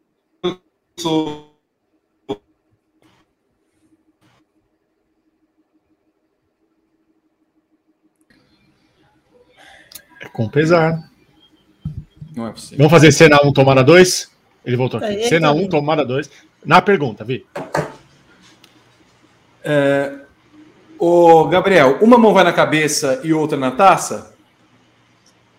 sou. 0.97 1.49
É 10.21 10.27
com 10.29 10.49
pesar. 10.49 11.09
Não 12.35 12.47
é 12.47 12.51
possível. 12.51 12.77
Vamos 12.77 12.91
fazer 12.91 13.11
cena 13.11 13.39
1, 13.43 13.51
tomada 13.51 13.83
2? 13.83 14.31
Ele 14.65 14.77
voltou 14.77 14.99
aqui. 14.99 15.07
Aí, 15.07 15.23
Cena 15.27 15.49
então. 15.49 15.65
1, 15.65 15.69
tomada 15.69 16.05
2. 16.05 16.29
Na 16.65 16.81
pergunta, 16.81 17.23
Vi. 17.23 17.45
Ô, 20.97 21.45
Gabriel, 21.45 21.97
uma 22.01 22.17
mão 22.17 22.33
vai 22.33 22.43
na 22.43 22.51
cabeça 22.51 23.21
e 23.23 23.33
outra 23.33 23.57
na 23.57 23.71
taça? 23.71 24.35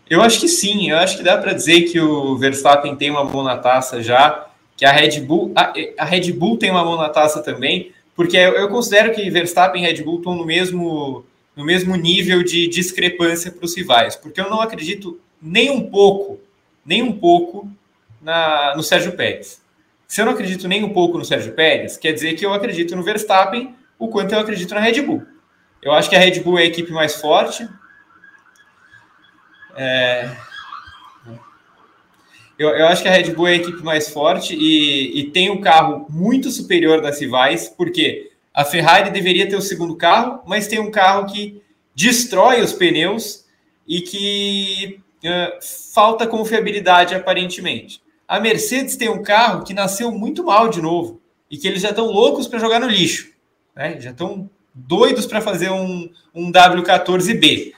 Eu 0.09 0.21
acho 0.21 0.38
que 0.38 0.49
sim, 0.49 0.90
eu 0.90 0.99
acho 0.99 1.16
que 1.16 1.23
dá 1.23 1.38
para 1.38 1.54
dizer 1.54 1.83
que 1.83 1.99
o 1.99 2.37
Verstappen 2.37 2.95
tem 2.97 3.11
uma 3.11 3.25
mão 3.25 3.42
na 3.42 3.57
taça 3.57 4.02
já, 4.02 4.49
que 4.76 4.85
a 4.85 4.92
Red 4.92 5.21
Bull, 5.21 5.52
a, 5.54 5.73
a 5.99 6.04
Red 6.04 6.33
Bull 6.33 6.59
tem 6.59 6.71
uma 6.71 6.85
mão 6.85 6.97
na 6.97 7.09
taça 7.09 7.40
também, 7.42 7.92
porque 8.14 8.37
eu, 8.37 8.52
eu 8.52 8.69
considero 8.69 9.14
que 9.14 9.30
Verstappen 9.30 9.83
e 9.83 9.87
Red 9.87 10.02
Bull 10.02 10.19
estão 10.19 10.35
no 10.35 10.45
mesmo, 10.45 11.25
no 11.57 11.64
mesmo 11.64 11.97
nível 11.97 12.42
de 12.42 12.66
discrepância 12.66 13.50
para 13.50 13.64
os 13.64 13.75
rivais, 13.75 14.16
porque 14.16 14.40
eu 14.40 14.50
não 14.50 14.61
acredito 14.61 15.19
nem 15.40 15.71
um 15.71 15.88
pouco, 15.88 16.38
nem 16.85 17.02
um 17.02 17.12
pouco 17.12 17.66
na, 18.21 18.75
no 18.76 18.83
Sérgio 18.83 19.12
Pérez. 19.12 19.62
Se 20.07 20.21
eu 20.21 20.26
não 20.26 20.33
acredito 20.33 20.69
nem 20.69 20.85
um 20.85 20.92
pouco 20.92 21.16
no 21.16 21.25
Sérgio 21.25 21.52
Pérez, 21.52 21.97
quer 21.97 22.12
dizer 22.12 22.35
que 22.35 22.45
eu 22.45 22.52
acredito 22.52 22.95
no 22.95 23.02
Verstappen 23.02 23.75
o 24.00 24.09
quanto 24.09 24.35
eu 24.35 24.40
acredito 24.40 24.75
na 24.75 24.80
Red 24.80 25.02
Bull. 25.02 25.23
Eu 25.80 25.92
acho 25.92 26.11
que 26.11 26.16
a 26.16 26.19
Red 26.19 26.40
Bull 26.40 26.59
é 26.59 26.62
a 26.62 26.66
equipe 26.66 26.90
mais 26.90 27.14
forte, 27.21 27.69
Eu, 32.59 32.69
eu 32.69 32.87
acho 32.88 33.00
que 33.02 33.09
a 33.09 33.12
Red 33.12 33.33
Bull 33.33 33.47
é 33.47 33.52
a 33.52 33.57
equipe 33.57 33.83
mais 33.83 34.11
forte 34.11 34.54
e, 34.54 35.21
e 35.21 35.30
tem 35.30 35.49
um 35.49 35.62
carro 35.62 36.07
muito 36.11 36.50
superior 36.50 37.00
das 37.00 37.19
rivais, 37.19 37.69
porque 37.69 38.33
a 38.52 38.66
Ferrari 38.66 39.11
deveria 39.11 39.49
ter 39.49 39.57
o 39.57 39.62
segundo 39.62 39.97
carro, 39.97 40.42
mas 40.47 40.66
tem 40.66 40.78
um 40.78 40.90
carro 40.90 41.25
que 41.33 41.62
destrói 41.95 42.61
os 42.61 42.75
pneus 42.75 43.47
e 43.88 44.02
que 44.02 45.00
eh, 45.25 45.59
falta 45.95 46.26
confiabilidade 46.26 47.14
aparentemente. 47.14 48.02
A 48.28 48.38
Mercedes 48.38 48.95
tem 48.95 49.09
um 49.09 49.23
carro 49.23 49.64
que 49.64 49.73
nasceu 49.73 50.12
muito 50.12 50.45
mal 50.45 50.69
de 50.69 50.83
novo 50.83 51.19
e 51.50 51.57
que 51.57 51.66
eles 51.66 51.80
já 51.80 51.90
estão 51.90 52.07
loucos 52.07 52.47
para 52.47 52.59
jogar 52.59 52.78
no 52.78 52.88
lixo, 52.88 53.33
né? 53.75 54.00
já 54.00 54.11
estão 54.11 54.49
doidos 54.75 55.27
para 55.27 55.41
fazer 55.41 55.71
um, 55.71 56.11
um 56.35 56.50
W14B. 56.50 57.73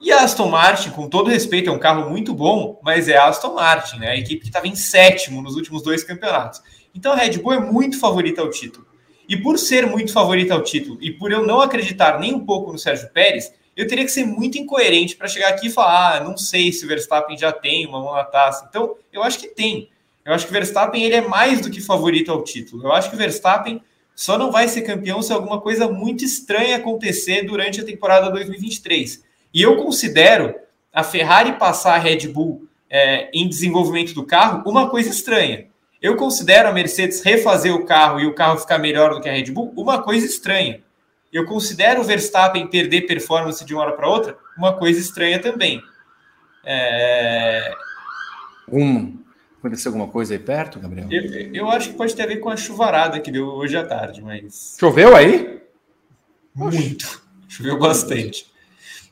E 0.00 0.12
a 0.12 0.22
Aston 0.22 0.48
Martin, 0.48 0.90
com 0.90 1.08
todo 1.08 1.30
respeito, 1.30 1.70
é 1.70 1.72
um 1.72 1.78
carro 1.78 2.10
muito 2.10 2.34
bom, 2.34 2.78
mas 2.82 3.08
é 3.08 3.16
a 3.16 3.28
Aston 3.28 3.54
Martin, 3.54 3.98
né? 3.98 4.10
A 4.10 4.16
equipe 4.16 4.42
que 4.42 4.48
estava 4.48 4.68
em 4.68 4.76
sétimo 4.76 5.40
nos 5.40 5.56
últimos 5.56 5.82
dois 5.82 6.04
campeonatos. 6.04 6.60
Então 6.94 7.12
a 7.12 7.16
Red 7.16 7.38
Bull 7.38 7.54
é 7.54 7.60
muito 7.60 7.98
favorita 7.98 8.42
ao 8.42 8.50
título. 8.50 8.86
E 9.28 9.36
por 9.36 9.58
ser 9.58 9.86
muito 9.86 10.12
favorita 10.12 10.54
ao 10.54 10.62
título 10.62 10.98
e 11.00 11.10
por 11.10 11.32
eu 11.32 11.44
não 11.44 11.60
acreditar 11.60 12.20
nem 12.20 12.34
um 12.34 12.44
pouco 12.44 12.72
no 12.72 12.78
Sérgio 12.78 13.10
Pérez, 13.10 13.52
eu 13.76 13.86
teria 13.86 14.04
que 14.04 14.10
ser 14.10 14.24
muito 14.24 14.56
incoerente 14.56 15.16
para 15.16 15.28
chegar 15.28 15.48
aqui 15.48 15.66
e 15.66 15.70
falar: 15.70 16.16
ah, 16.16 16.24
não 16.24 16.36
sei 16.36 16.72
se 16.72 16.84
o 16.84 16.88
Verstappen 16.88 17.36
já 17.36 17.52
tem 17.52 17.86
uma 17.86 18.00
mão 18.00 18.14
na 18.14 18.24
taça. 18.24 18.66
Então, 18.68 18.96
eu 19.12 19.22
acho 19.22 19.38
que 19.38 19.48
tem. 19.48 19.90
Eu 20.24 20.32
acho 20.32 20.46
que 20.46 20.50
o 20.50 20.54
Verstappen 20.54 21.04
ele 21.04 21.14
é 21.14 21.20
mais 21.20 21.60
do 21.60 21.70
que 21.70 21.80
favorito 21.80 22.32
ao 22.32 22.42
título. 22.42 22.84
Eu 22.84 22.92
acho 22.92 23.10
que 23.10 23.14
o 23.14 23.18
Verstappen 23.18 23.80
só 24.16 24.38
não 24.38 24.50
vai 24.50 24.66
ser 24.66 24.80
campeão 24.80 25.20
se 25.20 25.30
alguma 25.30 25.60
coisa 25.60 25.86
muito 25.86 26.24
estranha 26.24 26.76
acontecer 26.76 27.42
durante 27.42 27.82
a 27.82 27.84
temporada 27.84 28.30
2023. 28.30 29.22
E 29.52 29.60
eu 29.60 29.76
considero 29.76 30.54
a 30.90 31.04
Ferrari 31.04 31.52
passar 31.58 31.96
a 31.96 31.98
Red 31.98 32.28
Bull 32.28 32.66
é, 32.88 33.28
em 33.34 33.46
desenvolvimento 33.46 34.14
do 34.14 34.24
carro 34.24 34.62
uma 34.66 34.88
coisa 34.88 35.10
estranha. 35.10 35.66
Eu 36.00 36.16
considero 36.16 36.68
a 36.68 36.72
Mercedes 36.72 37.22
refazer 37.22 37.74
o 37.74 37.84
carro 37.84 38.18
e 38.18 38.26
o 38.26 38.34
carro 38.34 38.58
ficar 38.58 38.78
melhor 38.78 39.14
do 39.14 39.20
que 39.20 39.28
a 39.28 39.32
Red 39.32 39.50
Bull 39.50 39.74
uma 39.76 40.02
coisa 40.02 40.24
estranha. 40.24 40.80
Eu 41.30 41.44
considero 41.44 42.00
o 42.00 42.04
Verstappen 42.04 42.66
perder 42.68 43.02
performance 43.02 43.62
de 43.64 43.74
uma 43.74 43.82
hora 43.82 43.92
para 43.92 44.08
outra 44.08 44.38
uma 44.56 44.72
coisa 44.72 44.98
estranha 44.98 45.38
também. 45.38 45.82
É, 46.64 47.70
Um, 48.68 49.18
aconteceu 49.66 49.90
alguma 49.90 50.08
coisa 50.08 50.34
aí 50.34 50.38
perto, 50.38 50.80
Gabriel? 50.80 51.08
eu, 51.10 51.54
eu 51.54 51.70
acho 51.70 51.90
que 51.90 51.96
pode 51.96 52.14
ter 52.14 52.22
a 52.22 52.26
ver 52.26 52.36
com 52.36 52.48
a 52.48 52.56
chuvarada 52.56 53.20
que 53.20 53.30
deu 53.30 53.46
hoje 53.46 53.76
à 53.76 53.84
tarde, 53.84 54.22
mas 54.22 54.76
Choveu 54.78 55.14
aí? 55.14 55.60
muito. 56.54 57.22
Choveu 57.48 57.78
bastante. 57.78 58.46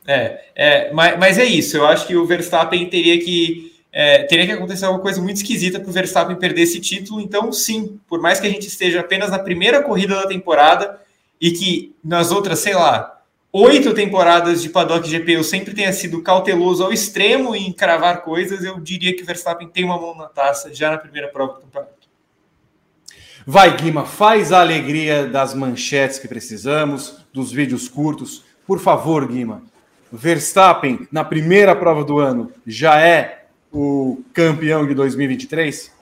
É, 0.07 0.45
é 0.55 0.93
mas, 0.93 1.19
mas 1.19 1.39
é 1.39 1.45
isso. 1.45 1.77
Eu 1.77 1.87
acho 1.87 2.07
que 2.07 2.17
o 2.17 2.27
Verstappen 2.27 2.89
teria 2.89 3.19
que 3.19 3.73
é, 3.93 4.25
teria 4.25 4.45
que 4.45 4.53
acontecer 4.53 4.85
alguma 4.87 5.03
coisa 5.03 5.23
muito 5.23 5.37
esquisita 5.37 5.79
para 5.79 5.89
o 5.89 5.93
Verstappen 5.93 6.37
perder 6.37 6.63
esse 6.63 6.81
título. 6.81 7.21
Então, 7.21 7.53
sim, 7.53 8.01
por 8.09 8.21
mais 8.21 8.41
que 8.41 8.47
a 8.47 8.51
gente 8.51 8.67
esteja 8.67 9.01
apenas 9.01 9.31
na 9.31 9.39
primeira 9.39 9.83
corrida 9.83 10.17
da 10.17 10.27
temporada 10.27 11.01
e 11.41 11.53
que 11.53 11.95
nas 12.03 12.33
outras, 12.33 12.59
sei 12.59 12.75
lá, 12.75 13.14
oito 13.55 13.95
temporadas 13.95 14.61
de 14.61 14.69
Paddock 14.69 15.09
GP 15.09 15.37
eu 15.37 15.45
sempre 15.45 15.73
tenha 15.73 15.93
sido 15.93 16.21
cauteloso 16.21 16.83
ao 16.83 16.93
extremo 16.93 17.55
em 17.55 17.73
cravar 17.73 18.23
coisas, 18.23 18.65
eu 18.65 18.81
diria 18.81 19.15
que 19.15 19.23
o 19.23 19.27
Verstappen 19.27 19.69
tem 19.69 19.85
uma 19.85 19.97
mão 19.97 20.13
na 20.17 20.27
taça 20.27 20.75
já 20.75 20.91
na 20.91 20.99
primeira 20.99 21.29
prova 21.29 21.53
do 21.55 21.61
campeonato. 21.61 21.95
Vai, 23.47 23.77
Guima, 23.77 24.05
faz 24.05 24.51
a 24.51 24.61
alegria 24.61 25.27
das 25.27 25.55
manchetes 25.55 26.19
que 26.19 26.27
precisamos, 26.27 27.19
dos 27.33 27.53
vídeos 27.53 27.89
curtos. 27.89 28.43
Por 28.67 28.81
favor, 28.81 29.29
Guima. 29.29 29.63
Verstappen, 30.11 31.07
na 31.13 31.23
primeira 31.23 31.77
prova 31.77 32.03
do 32.03 32.19
ano, 32.19 32.51
já 32.67 32.99
é 32.99 33.45
o 33.71 34.21
campeão 34.33 34.85
de 34.87 34.95
2023? 34.95 35.93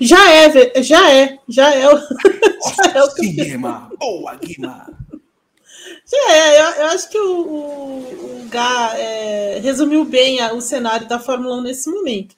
Já 0.00 0.30
é, 0.32 0.82
já 0.82 1.12
é, 1.12 1.38
já 1.48 1.74
é 1.74 1.88
o, 1.88 1.96
já 2.76 2.92
é 2.94 3.02
o 3.02 3.08
campeão. 3.08 3.34
Guima. 3.46 3.90
Boa, 3.98 4.34
Guima. 4.34 5.07
É, 6.12 6.60
eu, 6.60 6.64
eu 6.82 6.86
acho 6.86 7.08
que 7.10 7.18
o, 7.18 7.40
o, 7.46 8.40
o 8.44 8.48
Gá 8.48 8.92
é, 8.98 9.58
resumiu 9.60 10.04
bem 10.04 10.40
a- 10.40 10.54
o 10.54 10.60
cenário 10.60 11.06
da 11.06 11.18
Fórmula 11.18 11.56
1 11.56 11.62
nesse 11.62 11.90
momento. 11.90 12.34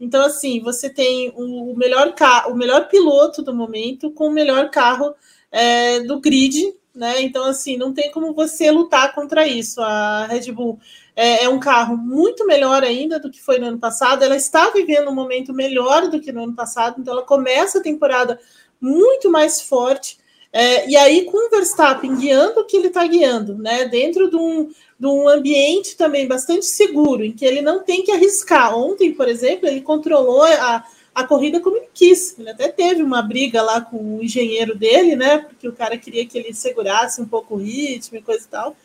Então, 0.00 0.24
assim, 0.24 0.60
você 0.62 0.90
tem 0.90 1.32
o 1.36 1.74
melhor, 1.76 2.14
ca- 2.14 2.48
o 2.48 2.54
melhor 2.56 2.88
piloto 2.88 3.42
do 3.42 3.54
momento 3.54 4.10
com 4.12 4.28
o 4.28 4.32
melhor 4.32 4.70
carro 4.70 5.14
é, 5.52 6.00
do 6.00 6.20
grid, 6.20 6.74
né? 6.94 7.22
Então, 7.22 7.44
assim, 7.46 7.76
não 7.78 7.94
tem 7.94 8.10
como 8.12 8.34
você 8.34 8.70
lutar 8.70 9.14
contra 9.14 9.46
isso. 9.46 9.80
A 9.82 10.26
Red 10.26 10.52
Bull 10.52 10.80
é, 11.16 11.44
é 11.44 11.48
um 11.50 11.60
carro 11.60 11.96
muito 11.96 12.46
melhor 12.46 12.82
ainda 12.84 13.20
do 13.20 13.30
que 13.30 13.42
foi 13.42 13.58
no 13.58 13.66
ano 13.68 13.78
passado. 13.78 14.24
Ela 14.24 14.36
está 14.36 14.70
vivendo 14.70 15.10
um 15.10 15.14
momento 15.14 15.52
melhor 15.54 16.08
do 16.10 16.20
que 16.20 16.32
no 16.32 16.44
ano 16.44 16.54
passado, 16.54 17.00
então 17.00 17.14
ela 17.14 17.24
começa 17.24 17.78
a 17.78 17.82
temporada 17.82 18.40
muito 18.80 19.30
mais 19.30 19.60
forte. 19.60 20.18
É, 20.52 20.88
e 20.88 20.96
aí, 20.96 21.24
com 21.24 21.46
o 21.46 21.50
Verstappen 21.50 22.14
guiando 22.14 22.60
o 22.60 22.64
que 22.64 22.76
ele 22.76 22.88
está 22.88 23.06
guiando, 23.06 23.56
né? 23.56 23.86
Dentro 23.86 24.28
de 24.28 24.36
um, 24.36 24.68
de 25.00 25.06
um 25.06 25.26
ambiente 25.26 25.96
também 25.96 26.28
bastante 26.28 26.66
seguro, 26.66 27.24
em 27.24 27.32
que 27.32 27.44
ele 27.44 27.62
não 27.62 27.82
tem 27.82 28.04
que 28.04 28.12
arriscar. 28.12 28.76
Ontem, 28.76 29.14
por 29.14 29.28
exemplo, 29.28 29.66
ele 29.66 29.80
controlou 29.80 30.42
a, 30.42 30.84
a 31.14 31.24
corrida 31.24 31.58
como 31.58 31.78
ele 31.78 31.88
quis. 31.94 32.38
Ele 32.38 32.50
até 32.50 32.68
teve 32.68 33.02
uma 33.02 33.22
briga 33.22 33.62
lá 33.62 33.80
com 33.80 34.18
o 34.18 34.22
engenheiro 34.22 34.76
dele, 34.76 35.16
né? 35.16 35.38
Porque 35.38 35.66
o 35.66 35.72
cara 35.72 35.96
queria 35.96 36.26
que 36.26 36.36
ele 36.36 36.52
segurasse 36.52 37.22
um 37.22 37.26
pouco 37.26 37.54
o 37.54 37.58
ritmo 37.58 38.18
e 38.18 38.22
coisa 38.22 38.44
e 38.44 38.48
tal. 38.48 38.76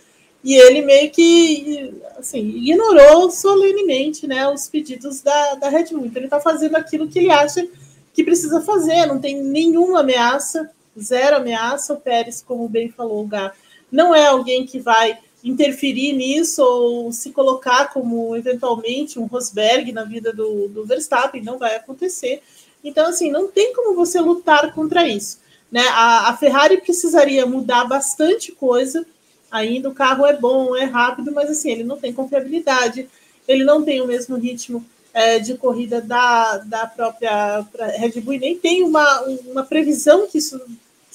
E 0.44 0.56
ele 0.56 0.82
meio 0.82 1.12
que 1.12 1.94
assim, 2.18 2.40
ignorou 2.40 3.30
solenemente 3.30 4.26
né, 4.26 4.48
os 4.48 4.70
pedidos 4.70 5.22
da, 5.22 5.56
da 5.56 5.68
Red 5.68 5.88
Bull. 5.92 6.06
Então 6.06 6.20
ele 6.20 6.28
está 6.28 6.40
fazendo 6.40 6.78
aquilo 6.78 7.10
que 7.10 7.20
ele 7.20 7.30
acha 7.30 7.68
que 8.14 8.24
precisa 8.24 8.62
fazer, 8.62 9.06
não 9.06 9.20
tem 9.20 9.42
nenhuma 9.42 10.00
ameaça, 10.00 10.72
zero 11.02 11.38
ameaça. 11.38 11.94
O 11.94 12.00
Pérez, 12.00 12.44
como 12.46 12.68
bem 12.68 12.90
falou 12.90 13.24
o 13.24 13.28
Gá, 13.28 13.54
não 13.92 14.14
é 14.14 14.28
alguém 14.28 14.66
que 14.66 14.80
vai 14.80 15.18
interferir 15.44 16.14
nisso 16.14 16.62
ou 16.64 17.12
se 17.12 17.32
colocar 17.32 17.94
como 17.94 18.36
eventualmente 18.36 19.20
um 19.20 19.26
Rosberg 19.26 19.92
na 19.92 20.04
vida 20.04 20.34
do, 20.34 20.68
do 20.68 20.86
Verstappen, 20.86 21.44
não 21.44 21.58
vai 21.58 21.76
acontecer. 21.76 22.42
Então, 22.84 23.08
assim, 23.08 23.32
não 23.32 23.48
tem 23.48 23.74
como 23.74 23.96
você 23.96 24.20
lutar 24.20 24.74
contra 24.74 25.08
isso. 25.08 25.40
Né? 25.72 25.86
A, 25.90 26.30
a 26.30 26.38
Ferrari 26.38 26.82
precisaria 26.82 27.46
mudar 27.46 27.86
bastante 27.86 28.52
coisa. 28.52 29.06
Ainda 29.50 29.90
o 29.90 29.94
carro 29.94 30.26
é 30.26 30.36
bom, 30.36 30.76
é 30.76 30.84
rápido, 30.84 31.32
mas 31.32 31.50
assim, 31.50 31.72
ele 31.72 31.84
não 31.84 31.98
tem 31.98 32.12
confiabilidade, 32.12 33.08
ele 33.48 33.64
não 33.64 33.84
tem 33.84 34.02
o 34.02 34.08
mesmo 34.08 34.36
ritmo 34.36 34.86
é, 35.14 35.40
de 35.40 35.56
corrida 35.56 36.02
da, 36.02 36.58
da 36.58 36.86
própria 36.86 37.66
Red 37.98 38.20
Bull, 38.22 38.34
e 38.34 38.40
nem 38.40 38.58
tem 38.58 38.84
uma, 38.84 39.22
uma 39.48 39.64
previsão 39.64 40.28
que 40.28 40.38
isso 40.38 40.62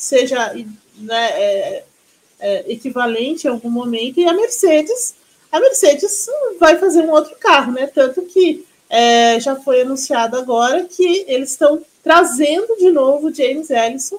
seja 0.02 0.52
né, 0.98 1.30
é, 1.30 1.84
é, 2.40 2.72
equivalente 2.72 3.46
em 3.46 3.50
algum 3.50 3.70
momento, 3.70 4.18
e 4.18 4.24
a 4.24 4.32
Mercedes, 4.32 5.14
a 5.50 5.60
Mercedes 5.60 6.26
vai 6.58 6.76
fazer 6.76 7.02
um 7.02 7.12
outro 7.12 7.36
carro, 7.38 7.70
né? 7.70 7.86
Tanto 7.86 8.22
que 8.22 8.66
é, 8.90 9.38
já 9.38 9.54
foi 9.54 9.82
anunciado 9.82 10.36
agora 10.36 10.82
que 10.84 11.24
eles 11.28 11.50
estão 11.50 11.80
trazendo 12.02 12.76
de 12.78 12.90
novo 12.90 13.28
o 13.28 13.34
James 13.34 13.70
Ellison 13.70 14.18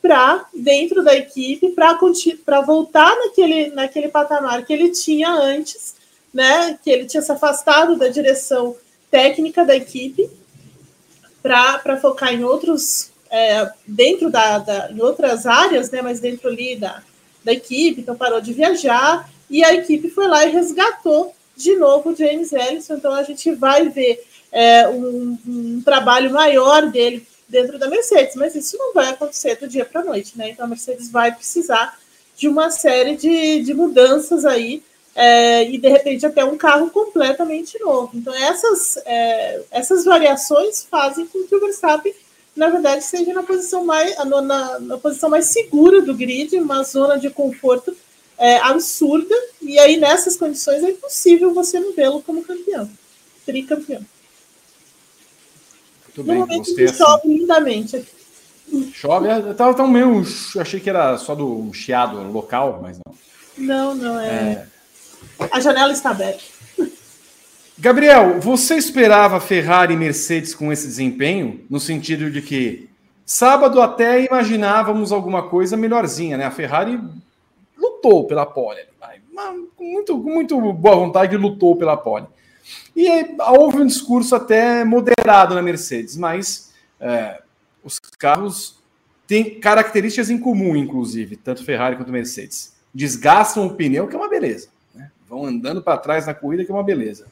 para 0.00 0.46
dentro 0.54 1.04
da 1.04 1.14
equipe 1.14 1.68
para 1.68 2.62
voltar 2.62 3.14
naquele, 3.18 3.68
naquele 3.68 4.08
patamar 4.08 4.64
que 4.64 4.72
ele 4.72 4.88
tinha 4.88 5.28
antes, 5.30 5.96
né? 6.32 6.78
Que 6.82 6.90
ele 6.90 7.04
tinha 7.04 7.22
se 7.22 7.30
afastado 7.30 7.94
da 7.96 8.08
direção 8.08 8.74
técnica 9.10 9.66
da 9.66 9.76
equipe 9.76 10.30
para 11.42 12.00
focar 12.00 12.32
em 12.32 12.42
outros 12.42 13.09
é, 13.30 13.70
dentro 13.86 14.30
da, 14.30 14.58
da, 14.58 14.90
em 14.90 15.00
outras 15.00 15.46
áreas, 15.46 15.90
né? 15.90 16.02
Mas 16.02 16.20
dentro 16.20 16.48
ali 16.48 16.76
da, 16.76 17.02
da 17.44 17.52
equipe, 17.52 18.00
então 18.00 18.16
parou 18.16 18.40
de 18.40 18.52
viajar 18.52 19.30
e 19.48 19.64
a 19.64 19.74
equipe 19.74 20.10
foi 20.10 20.26
lá 20.26 20.44
e 20.44 20.50
resgatou 20.50 21.34
de 21.56 21.76
novo 21.76 22.10
o 22.10 22.16
James 22.16 22.52
Ellison. 22.52 22.94
Então 22.94 23.12
a 23.12 23.22
gente 23.22 23.52
vai 23.52 23.88
ver 23.88 24.24
é, 24.50 24.88
um, 24.88 25.38
um 25.46 25.82
trabalho 25.84 26.30
maior 26.32 26.90
dele 26.90 27.26
dentro 27.48 27.78
da 27.78 27.88
Mercedes, 27.88 28.36
mas 28.36 28.54
isso 28.54 28.78
não 28.78 28.94
vai 28.94 29.10
acontecer 29.10 29.56
do 29.56 29.68
dia 29.68 29.84
para 29.84 30.00
a 30.00 30.04
noite, 30.04 30.36
né? 30.36 30.50
Então 30.50 30.64
a 30.64 30.68
Mercedes 30.68 31.10
vai 31.10 31.34
precisar 31.34 31.98
de 32.36 32.48
uma 32.48 32.70
série 32.70 33.16
de, 33.16 33.62
de 33.62 33.74
mudanças 33.74 34.44
aí 34.44 34.82
é, 35.14 35.68
e 35.68 35.76
de 35.76 35.88
repente 35.88 36.24
até 36.24 36.44
um 36.44 36.56
carro 36.56 36.90
completamente 36.90 37.78
novo. 37.80 38.10
Então 38.14 38.34
essas, 38.34 38.96
é, 39.04 39.60
essas 39.70 40.04
variações 40.04 40.86
fazem 40.88 41.26
com 41.26 41.44
que 41.46 41.54
o 41.54 41.60
Verstappen 41.60 42.14
na 42.60 42.68
verdade 42.68 43.02
seja 43.02 43.32
na 43.32 43.42
posição 43.42 43.86
mais 43.86 44.14
na, 44.18 44.78
na 44.78 44.98
posição 44.98 45.30
mais 45.30 45.46
segura 45.46 46.02
do 46.02 46.14
grid, 46.14 46.54
uma 46.58 46.82
zona 46.82 47.18
de 47.18 47.30
conforto 47.30 47.96
é, 48.36 48.58
absurda 48.58 49.34
e 49.62 49.78
aí 49.78 49.96
nessas 49.96 50.36
condições 50.36 50.84
é 50.84 50.90
impossível 50.90 51.54
você 51.54 51.80
não 51.80 51.94
vê-lo 51.94 52.20
como 52.20 52.44
campeão, 52.44 52.90
tricampeão. 53.46 54.04
Muito 56.04 56.22
bem, 56.22 56.58
gostei 56.58 56.84
assim. 56.84 56.98
chove 56.98 57.28
lindamente 57.28 57.96
aqui. 57.96 58.90
Chove, 58.92 59.28
eu 59.28 59.54
tava 59.54 59.72
tão 59.74 59.88
meio. 59.88 60.22
Achei 60.58 60.80
que 60.80 60.90
era 60.90 61.16
só 61.16 61.34
do 61.34 61.72
chiado 61.72 62.30
local, 62.30 62.78
mas 62.82 62.98
não. 62.98 63.14
Não, 63.56 63.94
não 63.94 64.20
é. 64.20 64.28
é... 64.28 65.48
A 65.50 65.60
janela 65.60 65.92
está 65.92 66.10
aberta. 66.10 66.42
Gabriel, 67.80 68.38
você 68.38 68.74
esperava 68.74 69.40
Ferrari 69.40 69.94
e 69.94 69.96
Mercedes 69.96 70.54
com 70.54 70.70
esse 70.70 70.86
desempenho? 70.86 71.64
No 71.70 71.80
sentido 71.80 72.30
de 72.30 72.42
que 72.42 72.90
sábado 73.24 73.80
até 73.80 74.22
imaginávamos 74.22 75.12
alguma 75.12 75.48
coisa 75.48 75.78
melhorzinha, 75.78 76.36
né? 76.36 76.44
A 76.44 76.50
Ferrari 76.50 77.00
lutou 77.78 78.26
pela 78.26 78.44
pole, 78.44 78.80
com 79.74 79.84
muito, 79.84 80.18
muito 80.18 80.72
boa 80.74 80.96
vontade 80.96 81.34
lutou 81.38 81.74
pela 81.74 81.96
pole. 81.96 82.26
E 82.94 83.08
houve 83.58 83.78
um 83.78 83.86
discurso 83.86 84.34
até 84.34 84.84
moderado 84.84 85.54
na 85.54 85.62
Mercedes, 85.62 86.18
mas 86.18 86.74
é, 87.00 87.40
os 87.82 87.98
carros 88.18 88.78
têm 89.26 89.58
características 89.58 90.28
em 90.28 90.36
comum, 90.38 90.76
inclusive, 90.76 91.34
tanto 91.34 91.64
Ferrari 91.64 91.96
quanto 91.96 92.12
Mercedes. 92.12 92.74
Desgastam 92.92 93.66
o 93.66 93.74
pneu, 93.74 94.06
que 94.06 94.14
é 94.14 94.18
uma 94.18 94.28
beleza. 94.28 94.68
Né? 94.94 95.10
Vão 95.26 95.46
andando 95.46 95.80
para 95.80 95.96
trás 95.96 96.26
na 96.26 96.34
corrida, 96.34 96.62
que 96.62 96.70
é 96.70 96.74
uma 96.74 96.84
beleza. 96.84 97.26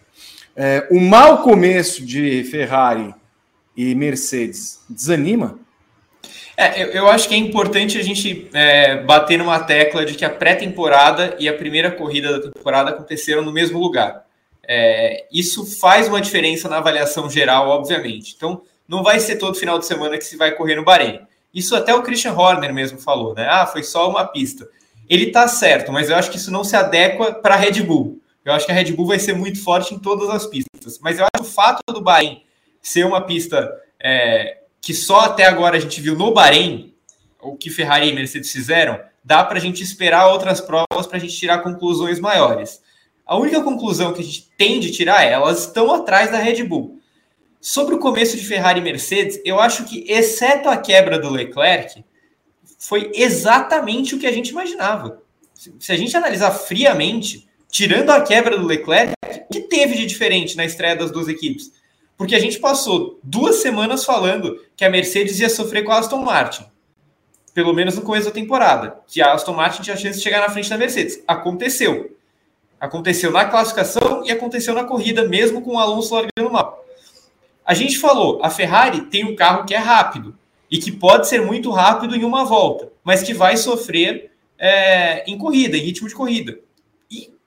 É, 0.61 0.89
o 0.91 0.99
mau 0.99 1.45
começo 1.45 2.05
de 2.05 2.43
Ferrari 2.43 3.15
e 3.77 3.95
Mercedes 3.95 4.81
desanima. 4.91 5.57
É, 6.57 6.83
eu, 6.83 6.87
eu, 6.89 7.09
acho 7.09 7.29
que 7.29 7.35
é 7.37 7.39
importante 7.39 7.97
a 7.97 8.03
gente 8.03 8.51
é, 8.53 8.97
bater 8.97 9.39
numa 9.39 9.61
tecla 9.61 10.05
de 10.05 10.15
que 10.15 10.25
a 10.25 10.31
pré-temporada 10.31 11.37
e 11.39 11.49
a 11.49 11.55
primeira 11.55 11.93
corrida 11.93 12.33
da 12.33 12.51
temporada 12.51 12.91
aconteceram 12.91 13.43
no 13.43 13.53
mesmo 13.53 13.79
lugar. 13.79 14.25
É, 14.67 15.27
isso 15.31 15.65
faz 15.65 16.09
uma 16.09 16.21
diferença 16.21 16.69
na 16.69 16.79
avaliação 16.79 17.31
geral, 17.31 17.69
obviamente. 17.69 18.35
Então, 18.37 18.63
não 18.89 19.05
vai 19.05 19.21
ser 19.21 19.37
todo 19.37 19.55
final 19.55 19.79
de 19.79 19.87
semana 19.87 20.19
que 20.19 20.25
se 20.25 20.37
vai 20.37 20.51
correr 20.51 20.75
no 20.75 20.85
Bahrein. 20.85 21.21
Isso 21.55 21.77
até 21.77 21.95
o 21.95 22.03
Christian 22.03 22.33
Horner 22.33 22.75
mesmo 22.75 22.99
falou, 22.99 23.33
né? 23.33 23.47
Ah, 23.49 23.65
foi 23.65 23.85
só 23.85 24.11
uma 24.11 24.27
pista. 24.27 24.67
Ele 25.09 25.31
tá 25.31 25.47
certo, 25.47 25.93
mas 25.93 26.11
eu 26.11 26.17
acho 26.17 26.33
que 26.33 26.37
isso 26.37 26.51
não 26.51 26.65
se 26.65 26.75
adequa 26.75 27.33
para 27.33 27.55
a 27.55 27.57
Red 27.57 27.81
Bull. 27.83 28.21
Eu 28.49 28.55
acho 28.55 28.65
que 28.65 28.73
a 28.73 28.75
Red 28.75 28.93
Bull 28.93 29.07
vai 29.07 29.19
ser 29.19 29.35
muito 29.35 29.63
forte 29.63 29.95
em 29.95 29.99
todas 29.99 30.31
as 30.31 30.47
pistas. 30.47 30.99
Mas 31.01 31.19
eu 31.19 31.25
acho 31.25 31.45
que 31.45 31.51
o 31.51 31.53
fato 31.53 31.83
do 31.93 32.01
Bahrein 32.01 32.43
ser 32.81 33.05
uma 33.05 33.21
pista 33.21 33.71
é, 34.01 34.61
que 34.81 34.95
só 34.95 35.21
até 35.21 35.45
agora 35.45 35.77
a 35.77 35.81
gente 35.81 36.01
viu 36.01 36.17
no 36.17 36.33
Bahrein, 36.33 36.95
o 37.43 37.57
que 37.57 37.69
Ferrari 37.69 38.09
e 38.09 38.13
Mercedes 38.15 38.51
fizeram, 38.51 38.99
dá 39.23 39.45
para 39.45 39.59
a 39.59 39.61
gente 39.61 39.83
esperar 39.83 40.29
outras 40.29 40.63
provas 40.63 41.07
para 41.07 41.19
a 41.19 41.21
gente 41.21 41.37
tirar 41.37 41.59
conclusões 41.59 42.19
maiores. 42.19 42.83
A 43.27 43.37
única 43.37 43.63
conclusão 43.63 44.15
que 44.15 44.23
a 44.23 44.25
gente 44.25 44.49
tem 44.57 44.81
de 44.81 44.91
tirar 44.93 45.25
é 45.25 45.33
elas 45.33 45.67
estão 45.67 45.93
atrás 45.93 46.31
da 46.31 46.39
Red 46.39 46.65
Bull. 46.65 46.99
Sobre 47.61 47.97
o 47.97 47.99
começo 47.99 48.35
de 48.35 48.47
Ferrari 48.47 48.81
e 48.81 48.83
Mercedes, 48.83 49.39
eu 49.45 49.61
acho 49.61 49.85
que, 49.85 50.11
exceto 50.11 50.71
a 50.71 50.77
quebra 50.79 51.19
do 51.19 51.29
Leclerc, 51.29 52.03
foi 52.79 53.13
exatamente 53.15 54.15
o 54.15 54.19
que 54.19 54.27
a 54.27 54.33
gente 54.33 54.49
imaginava. 54.49 55.21
Se 55.53 55.93
a 55.93 55.97
gente 55.97 56.17
analisar 56.17 56.53
friamente, 56.53 57.48
tirando 57.71 58.11
a 58.11 58.21
quebra 58.21 58.57
do 58.57 58.67
Leclerc, 58.67 59.13
o 59.25 59.53
que 59.53 59.61
teve 59.63 59.97
de 59.97 60.07
diferente 60.07 60.57
na 60.57 60.65
estreia 60.65 60.97
das 60.97 61.11
duas 61.11 61.29
equipes? 61.29 61.73
Porque 62.17 62.35
a 62.35 62.41
gente 62.41 62.59
passou 62.59 63.19
duas 63.23 63.57
semanas 63.57 64.05
falando 64.05 64.61
que 64.77 64.85
a 64.85 64.91
Mercedes 64.91 65.39
ia 65.39 65.49
sofrer 65.49 65.85
com 65.85 65.93
a 65.93 65.99
Aston 65.99 66.23
Martin. 66.23 66.67
Pelo 67.55 67.73
menos 67.73 67.97
no 67.97 68.03
começo 68.03 68.27
da 68.27 68.33
temporada. 68.33 68.99
Que 69.07 69.23
a 69.23 69.33
Aston 69.33 69.53
Martin 69.53 69.83
tinha 69.83 69.97
chance 69.97 70.19
de 70.19 70.25
chegar 70.25 70.41
na 70.41 70.51
frente 70.51 70.69
da 70.69 70.77
Mercedes. 70.77 71.23
Aconteceu. 71.27 72.17
Aconteceu 72.81 73.31
na 73.31 73.45
classificação 73.45 74.25
e 74.25 74.31
aconteceu 74.31 74.75
na 74.75 74.85
corrida, 74.85 75.29
mesmo 75.29 75.63
com 75.63 75.75
o 75.75 75.79
Alonso 75.79 76.15
largando 76.15 76.53
mal. 76.53 76.85
A 77.65 77.75
gente 77.75 77.99
falou, 77.99 78.41
a 78.43 78.51
Ferrari 78.51 79.03
tem 79.03 79.25
um 79.25 79.37
carro 79.37 79.65
que 79.65 79.75
é 79.75 79.79
rápido 79.79 80.37
e 80.71 80.79
que 80.79 80.91
pode 80.91 81.29
ser 81.29 81.43
muito 81.43 81.71
rápido 81.71 82.17
em 82.17 82.25
uma 82.25 82.45
volta, 82.45 82.91
mas 83.05 83.23
que 83.23 83.35
vai 83.35 83.57
sofrer 83.57 84.31
é, 84.59 85.29
em 85.31 85.37
corrida, 85.37 85.77
em 85.77 85.81
ritmo 85.81 86.09
de 86.09 86.15
corrida. 86.15 86.59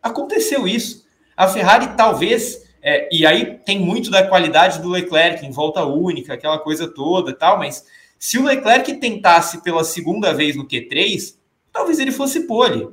Aconteceu 0.02 0.68
isso. 0.68 1.06
A 1.36 1.48
Ferrari 1.48 1.96
talvez, 1.96 2.64
é, 2.82 3.08
e 3.12 3.26
aí 3.26 3.58
tem 3.66 3.80
muito 3.80 4.10
da 4.10 4.28
qualidade 4.28 4.82
do 4.82 4.90
Leclerc 4.90 5.46
em 5.46 5.52
volta 5.52 5.84
única, 5.84 6.34
aquela 6.34 6.60
coisa 6.60 6.88
toda 6.88 7.34
tal, 7.34 7.58
mas 7.58 7.86
se 8.18 8.38
o 8.38 8.44
Leclerc 8.44 8.94
tentasse 8.98 9.64
pela 9.64 9.84
segunda 9.84 10.34
vez 10.34 10.56
no 10.56 10.68
Q3, 10.68 11.36
talvez 11.72 12.00
ele 12.00 12.12
fosse 12.12 12.42
pole. 12.42 12.90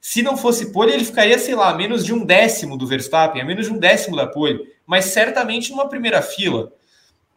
Se 0.00 0.20
não 0.22 0.36
fosse 0.36 0.72
pole, 0.72 0.92
ele 0.92 1.04
ficaria, 1.04 1.38
sei 1.38 1.54
lá, 1.54 1.70
a 1.70 1.74
menos 1.74 2.04
de 2.04 2.12
um 2.12 2.24
décimo 2.24 2.76
do 2.76 2.86
Verstappen, 2.86 3.40
a 3.40 3.44
menos 3.44 3.66
de 3.66 3.72
um 3.72 3.78
décimo 3.78 4.16
da 4.16 4.26
pole, 4.26 4.68
mas 4.84 5.06
certamente 5.06 5.70
numa 5.70 5.88
primeira 5.88 6.20
fila. 6.20 6.72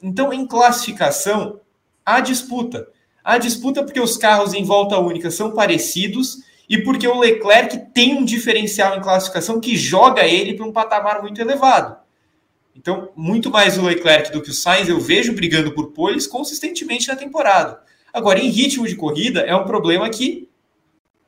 Então, 0.02 0.34
em 0.34 0.46
classificação, 0.46 1.62
há 2.06 2.20
disputa. 2.20 2.88
Há 3.24 3.38
disputa 3.38 3.84
porque 3.84 4.00
os 4.00 4.18
carros 4.18 4.54
em 4.54 4.64
volta 4.64 5.00
única 5.00 5.32
são 5.32 5.52
parecidos 5.52 6.40
e 6.70 6.80
porque 6.80 7.08
o 7.08 7.20
Leclerc 7.20 7.78
tem 7.94 8.16
um 8.16 8.26
diferencial 8.26 8.98
em 8.98 9.02
classificação 9.02 9.60
que 9.60 9.76
joga 9.76 10.24
ele 10.24 10.54
para 10.56 10.66
um 10.66 10.72
patamar 10.72 11.22
muito 11.22 11.40
elevado. 11.40 11.98
Então, 12.76 13.10
muito 13.16 13.50
mais 13.50 13.78
o 13.78 13.86
Leclerc 13.86 14.32
do 14.32 14.42
que 14.42 14.50
o 14.50 14.54
Sainz 14.54 14.90
eu 14.90 15.00
vejo 15.00 15.34
brigando 15.34 15.72
por 15.72 15.92
poles 15.92 16.28
consistentemente 16.28 17.08
na 17.08 17.16
temporada. 17.16 17.80
Agora, 18.12 18.40
em 18.40 18.50
ritmo 18.50 18.88
de 18.88 18.96
corrida, 18.96 19.42
é 19.42 19.56
um 19.56 19.66
problema 19.66 20.10
que 20.10 20.50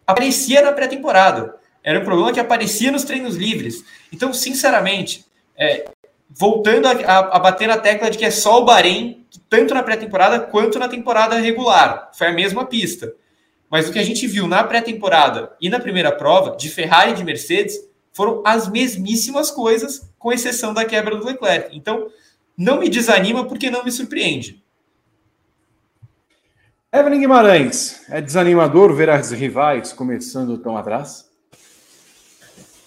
aparecia 0.05 0.61
na 0.61 0.71
pré-temporada. 0.71 1.55
Era 1.83 1.99
um 1.99 2.03
problema 2.03 2.33
que 2.33 2.39
aparecia 2.39 2.91
nos 2.91 3.03
treinos 3.03 3.35
livres. 3.35 3.83
Então, 4.11 4.33
sinceramente, 4.33 5.25
é, 5.57 5.89
voltando 6.29 6.85
a, 6.85 6.91
a, 6.91 7.17
a, 7.37 7.39
bater 7.39 7.67
na 7.67 7.77
tecla 7.77 8.09
de 8.09 8.17
que 8.17 8.25
é 8.25 8.31
só 8.31 8.61
o 8.61 8.65
Bahrein, 8.65 9.25
tanto 9.49 9.73
na 9.73 9.83
pré-temporada 9.83 10.39
quanto 10.39 10.79
na 10.79 10.89
temporada 10.89 11.39
regular. 11.39 12.11
Foi 12.13 12.27
a 12.27 12.33
mesma 12.33 12.65
pista. 12.65 13.13
Mas 13.69 13.87
o 13.87 13.91
que 13.91 13.99
a 13.99 14.03
gente 14.03 14.25
viu 14.27 14.47
na 14.47 14.63
pré-temporada 14.63 15.51
e 15.59 15.69
na 15.69 15.79
primeira 15.79 16.11
prova, 16.11 16.55
de 16.55 16.69
Ferrari 16.69 17.11
e 17.11 17.15
de 17.15 17.23
Mercedes, 17.23 17.77
foram 18.13 18.41
as 18.45 18.67
mesmíssimas 18.67 19.51
coisas, 19.51 20.09
com 20.17 20.31
exceção 20.31 20.73
da 20.73 20.85
quebra 20.85 21.15
do 21.15 21.25
Leclerc. 21.25 21.75
Então, 21.75 22.09
não 22.57 22.79
me 22.79 22.89
desanima 22.89 23.45
porque 23.45 23.69
não 23.69 23.83
me 23.83 23.91
surpreende. 23.91 24.63
Evelyn 26.91 27.19
Guimarães, 27.19 28.01
é 28.09 28.21
desanimador 28.21 28.93
ver 28.93 29.09
as 29.09 29.31
rivais 29.31 29.93
começando 29.93 30.57
tão 30.57 30.77
atrás? 30.77 31.27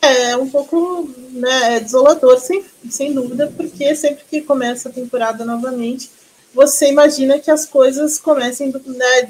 É 0.03 0.35
um 0.37 0.49
pouco 0.49 1.09
né, 1.31 1.77
é 1.77 1.81
desolador, 1.81 2.38
sem, 2.40 2.64
sem 2.88 3.12
dúvida, 3.12 3.53
porque 3.55 3.95
sempre 3.95 4.25
que 4.25 4.40
começa 4.40 4.88
a 4.88 4.93
temporada 4.93 5.45
novamente, 5.45 6.11
você 6.53 6.89
imagina 6.89 7.39
que 7.39 7.51
as 7.51 7.65
coisas 7.65 8.19
comecem 8.19 8.71
do, 8.71 8.81
né, 8.93 9.29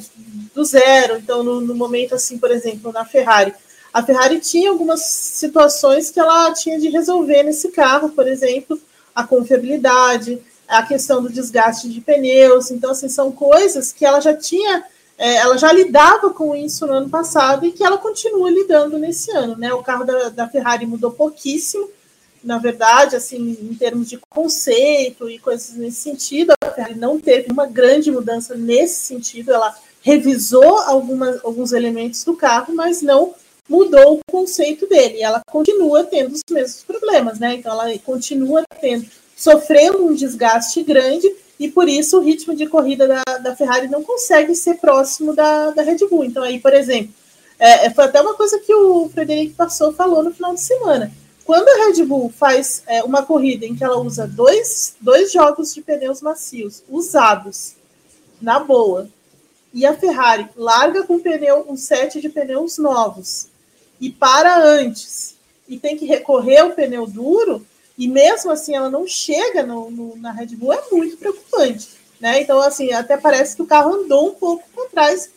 do 0.55 0.65
zero. 0.65 1.17
Então, 1.17 1.43
no, 1.43 1.61
no, 1.61 1.75
momento 1.75 2.15
assim, 2.15 2.39
por 2.39 2.51
exemplo, 2.51 2.93
na 2.93 3.05
Ferrari, 3.05 3.55
a 3.93 4.03
Ferrari 4.03 4.41
tinha 4.41 4.71
algumas 4.71 5.03
situações 5.03 6.11
que 6.11 6.21
ela 6.21 6.53
tinha 6.53 6.79
de 6.79 6.89
resolver 6.89 7.43
nesse 7.43 7.69
carro, 7.71 8.11
por 8.11 8.27
exemplo, 8.27 8.81
a 9.15 9.25
confiabilidade, 9.25 10.41
a 10.69 10.83
questão 10.85 11.23
do 11.23 11.29
desgaste 11.29 11.89
de 11.89 12.01
pneus. 12.01 12.71
Então, 12.71 12.93
assim, 12.93 13.09
são 13.09 13.33
coisas 13.33 13.93
que 13.93 14.05
ela 14.05 14.21
já 14.21 14.35
tinha, 14.35 14.85
é, 15.19 15.37
ela 15.37 15.59
já 15.59 15.73
lidava 15.73 16.31
com 16.31 16.55
isso 16.55 16.87
no 16.87 16.93
ano 16.93 17.09
passado 17.11 17.67
e 17.67 17.73
que 17.73 17.85
ela 17.85 17.99
continua 17.99 18.51
lidando 18.51 18.97
nesse 18.97 19.31
ano. 19.33 19.57
Né? 19.57 19.73
O 19.75 19.83
carro 19.83 20.05
da, 20.05 20.29
da 20.29 20.49
Ferrari 20.49 20.87
mudou 20.87 21.11
pouquíssimo, 21.11 21.89
na 22.42 22.59
verdade, 22.59 23.16
assim, 23.16 23.57
em 23.61 23.74
termos 23.74 24.09
de 24.09 24.18
conceito 24.29 25.29
e 25.29 25.38
coisas 25.38 25.76
nesse 25.76 26.00
sentido. 26.00 26.53
A 26.62 26.70
Ferrari 26.70 26.94
não 26.94 27.18
teve 27.18 27.53
uma 27.53 27.66
grande 27.66 28.11
mudança 28.11 28.55
nesse 28.55 29.00
sentido, 29.00 29.53
ela 29.53 29.74
revisou 30.03 30.79
algumas, 30.79 31.44
alguns 31.44 31.72
elementos 31.72 32.24
do 32.24 32.35
carro, 32.35 32.74
mas 32.74 33.03
não 33.03 33.35
mudou 33.68 34.14
o 34.14 34.20
conceito 34.31 34.87
dele. 34.87 35.22
Ela 35.22 35.42
continua 35.46 36.05
tendo 36.05 36.33
os 36.33 36.40
mesmos 36.50 36.83
problemas, 36.83 37.38
né? 37.38 37.55
Então 37.55 37.72
ela 37.72 37.96
continua 37.98 38.64
tendo, 38.81 39.07
sofrendo 39.37 40.05
um 40.05 40.14
desgaste 40.14 40.83
grande 40.83 41.31
e 41.59 41.68
por 41.68 41.88
isso 41.88 42.18
o 42.18 42.22
ritmo 42.22 42.55
de 42.57 42.66
corrida 42.66 43.07
da, 43.07 43.22
da 43.38 43.55
Ferrari 43.55 43.87
não 43.87 44.03
consegue 44.03 44.55
ser 44.55 44.79
próximo 44.79 45.35
da, 45.35 45.70
da 45.70 45.83
Red 45.83 45.98
Bull. 46.09 46.24
Então 46.24 46.42
aí, 46.42 46.59
por 46.59 46.72
exemplo, 46.72 47.12
é, 47.59 47.87
é 47.87 47.90
foi 47.90 48.05
até 48.05 48.20
uma 48.20 48.35
coisa 48.35 48.59
que 48.59 48.74
o 48.74 49.09
Frederico 49.11 49.55
passou 49.55 49.92
falou 49.92 50.22
no 50.22 50.33
final 50.33 50.55
de 50.55 50.61
semana. 50.61 51.12
Quando 51.51 51.69
a 51.69 51.87
Red 51.87 52.05
Bull 52.05 52.31
faz 52.31 52.85
é, 52.87 53.03
uma 53.03 53.25
corrida 53.25 53.67
em 53.67 53.75
que 53.75 53.83
ela 53.83 53.99
usa 53.99 54.25
dois, 54.25 54.95
dois 55.01 55.33
jogos 55.33 55.75
de 55.75 55.83
pneus 55.83 56.23
macios 56.23 56.85
usados 56.89 57.75
na 58.41 58.61
boa, 58.61 59.09
e 59.75 59.85
a 59.85 59.93
Ferrari 59.93 60.49
larga 60.57 61.03
com 61.03 61.19
pneu, 61.19 61.67
um 61.69 61.77
set 61.77 62.21
de 62.21 62.29
pneus 62.29 62.79
novos 62.79 63.49
e 64.01 64.13
para 64.13 64.63
antes 64.63 65.35
e 65.69 65.77
tem 65.77 65.97
que 65.97 66.07
recorrer 66.07 66.59
ao 66.59 66.71
pneu 66.71 67.05
duro, 67.05 67.67
e 67.99 68.07
mesmo 68.07 68.53
assim 68.53 68.77
ela 68.77 68.89
não 68.89 69.05
chega 69.05 69.65
no, 69.65 69.91
no, 69.91 70.17
na 70.19 70.31
Red 70.31 70.55
Bull, 70.55 70.73
é 70.73 70.83
muito 70.93 71.17
preocupante. 71.17 71.89
Né? 72.21 72.43
Então, 72.43 72.61
assim, 72.61 72.93
até 72.93 73.17
parece 73.17 73.57
que 73.57 73.63
o 73.63 73.67
carro 73.67 73.93
andou 73.93 74.29
um 74.29 74.35
pouco 74.35 74.63
para 74.73 74.89
trás 74.91 75.29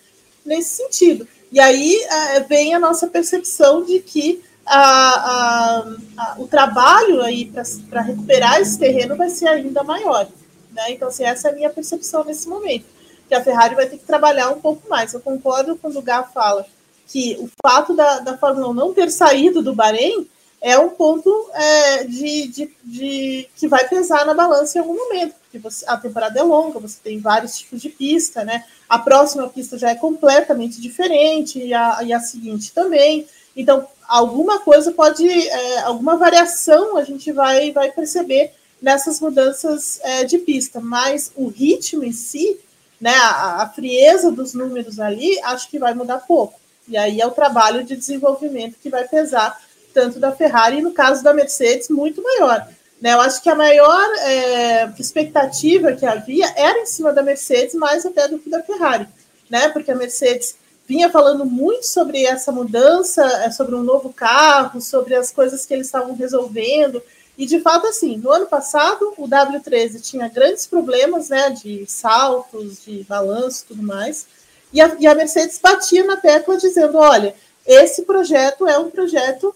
nesse 0.45 0.76
sentido. 0.76 1.28
E 1.52 1.60
aí 1.60 1.95
é, 2.04 2.39
vem 2.41 2.76
a 2.76 2.80
nossa 2.80 3.08
percepção 3.08 3.84
de 3.84 3.99
que 3.99 4.43
a, 4.65 4.78
a, 4.78 5.95
a, 6.17 6.36
o 6.39 6.47
trabalho 6.47 7.21
aí 7.21 7.52
para 7.89 8.02
recuperar 8.02 8.60
esse 8.60 8.78
terreno 8.78 9.15
vai 9.15 9.30
ser 9.30 9.47
ainda 9.47 9.84
maior. 9.84 10.28
Né? 10.71 10.91
Então, 10.91 11.08
assim, 11.08 11.23
essa 11.23 11.49
é 11.49 11.52
a 11.52 11.56
minha 11.56 11.69
percepção 11.69 12.23
nesse 12.23 12.47
momento, 12.47 12.86
que 13.28 13.36
a 13.36 13.43
Ferrari 13.43 13.76
vai 13.76 13.88
ter 13.88 13.97
que 13.97 14.06
trabalhar 14.06 14.49
um 14.49 14.60
pouco 14.60 14.88
mais. 14.89 15.13
Eu 15.13 15.21
concordo 15.21 15.76
quando 15.76 15.97
o 15.97 16.02
Gá 16.02 16.23
fala 16.23 16.65
que 17.08 17.38
o 17.39 17.49
fato 17.62 17.93
da, 17.93 18.19
da 18.19 18.38
Fórmula 18.38 18.69
1 18.69 18.73
não 18.73 18.93
ter 18.93 19.12
saído 19.12 19.62
do 19.62 19.76
Bahrein 19.76 20.28
é 20.62 20.80
um 20.80 20.89
ponto 20.91 21.49
é, 21.54 22.06
de, 22.06 22.47
de, 22.47 22.71
de, 22.86 23.49
que 23.54 23.67
vai 23.67 23.86
pesar 23.89 24.26
na 24.26 24.34
balança 24.34 24.78
em 24.78 24.82
algum 24.82 24.95
momento, 24.95 25.36
porque 25.41 25.60
você, 25.60 25.84
a 25.86 25.97
temporada 25.97 26.39
é 26.39 26.41
longa, 26.41 26.80
você 26.80 26.97
tem 27.04 27.19
vários 27.19 27.58
tipos 27.58 27.82
de 27.82 27.89
pista, 27.89 28.45
né? 28.45 28.63
A 28.88 28.97
próxima 28.97 29.49
pista 29.49 29.78
já 29.78 29.89
é 29.89 29.95
completamente 29.95 30.80
diferente, 30.80 31.60
e 31.60 31.73
a, 31.73 31.99
e 32.04 32.13
a 32.13 32.19
seguinte 32.21 32.71
também. 32.71 33.28
Então, 33.54 33.86
alguma 34.13 34.60
coisa 34.60 34.91
pode, 34.91 35.28
é, 35.28 35.80
alguma 35.80 36.15
variação 36.17 36.97
a 36.97 37.04
gente 37.04 37.32
vai, 37.32 37.71
vai 37.71 37.91
perceber 37.91 38.52
nessas 38.80 39.19
mudanças 39.19 39.99
é, 40.04 40.23
de 40.23 40.38
pista, 40.38 40.80
mas 40.80 41.32
o 41.36 41.47
ritmo 41.47 42.04
em 42.04 42.12
si, 42.12 42.60
né, 43.02 43.15
a, 43.15 43.63
a, 43.63 43.69
frieza 43.69 44.32
dos 44.32 44.54
números 44.54 44.99
ali, 44.99 45.39
acho 45.41 45.67
que 45.67 45.80
vai 45.80 45.95
mudar 45.95 46.19
pouco. 46.19 46.60
E 46.88 46.95
aí 46.95 47.19
é 47.19 47.26
o 47.26 47.32
trabalho 47.32 47.84
de 47.84 47.95
desenvolvimento 47.95 48.76
que 48.84 48.89
vai 48.89 49.08
pesar 49.08 49.60
tanto 49.95 50.19
da 50.19 50.32
Ferrari 50.32 50.78
e 50.78 50.82
no 50.84 50.91
caso 50.91 51.23
da 51.23 51.34
Mercedes 51.34 51.89
muito 51.89 52.21
maior. 52.21 52.67
Né, 53.02 53.13
eu 53.13 53.21
acho 53.21 53.41
que 53.41 53.49
a 53.49 53.56
maior 53.56 54.13
é, 54.19 54.93
expectativa 54.99 55.93
que 55.93 56.06
havia 56.06 56.54
era 56.56 56.80
em 56.80 56.86
cima 56.86 57.12
da 57.12 57.23
Mercedes, 57.23 57.73
mais 57.73 58.06
até 58.06 58.28
do 58.28 58.38
que 58.38 58.49
da 58.49 58.62
Ferrari, 58.62 59.08
né? 59.49 59.69
Porque 59.69 59.91
a 59.91 59.95
Mercedes 59.95 60.56
vinha 60.88 61.10
falando 61.10 61.46
muito 61.46 61.88
sobre 61.88 62.26
essa 62.26 62.52
mudança, 62.52 63.24
é, 63.43 63.52
sobre 63.52 63.76
um 63.76 63.84
novo 63.84 64.12
carro, 64.12 64.82
sobre 64.82 65.15
as 65.15 65.32
coisas 65.32 65.65
que 65.65 65.74
eles 65.74 65.88
estavam 65.88 66.15
resolvendo. 66.15 67.02
E 67.38 67.46
de 67.46 67.60
fato, 67.62 67.88
assim, 67.88 68.17
no 68.17 68.32
ano 68.32 68.46
passado 68.46 69.13
o 69.17 69.28
W13 69.28 70.02
tinha 70.02 70.28
grandes 70.28 70.67
problemas, 70.67 71.30
né, 71.30 71.50
de 71.50 71.86
saltos, 71.88 72.84
de 72.84 73.04
balanço, 73.04 73.65
tudo 73.67 73.82
mais. 73.82 74.28
E 74.72 74.82
a, 74.82 74.96
e 75.00 75.08
a 75.08 75.15
Mercedes 75.15 75.60
batia 75.62 76.04
na 76.04 76.17
tecla 76.17 76.58
dizendo: 76.58 76.98
olha, 76.98 77.36
esse 77.65 78.04
projeto 78.04 78.67
é 78.67 78.78
um 78.78 78.89
projeto 78.89 79.56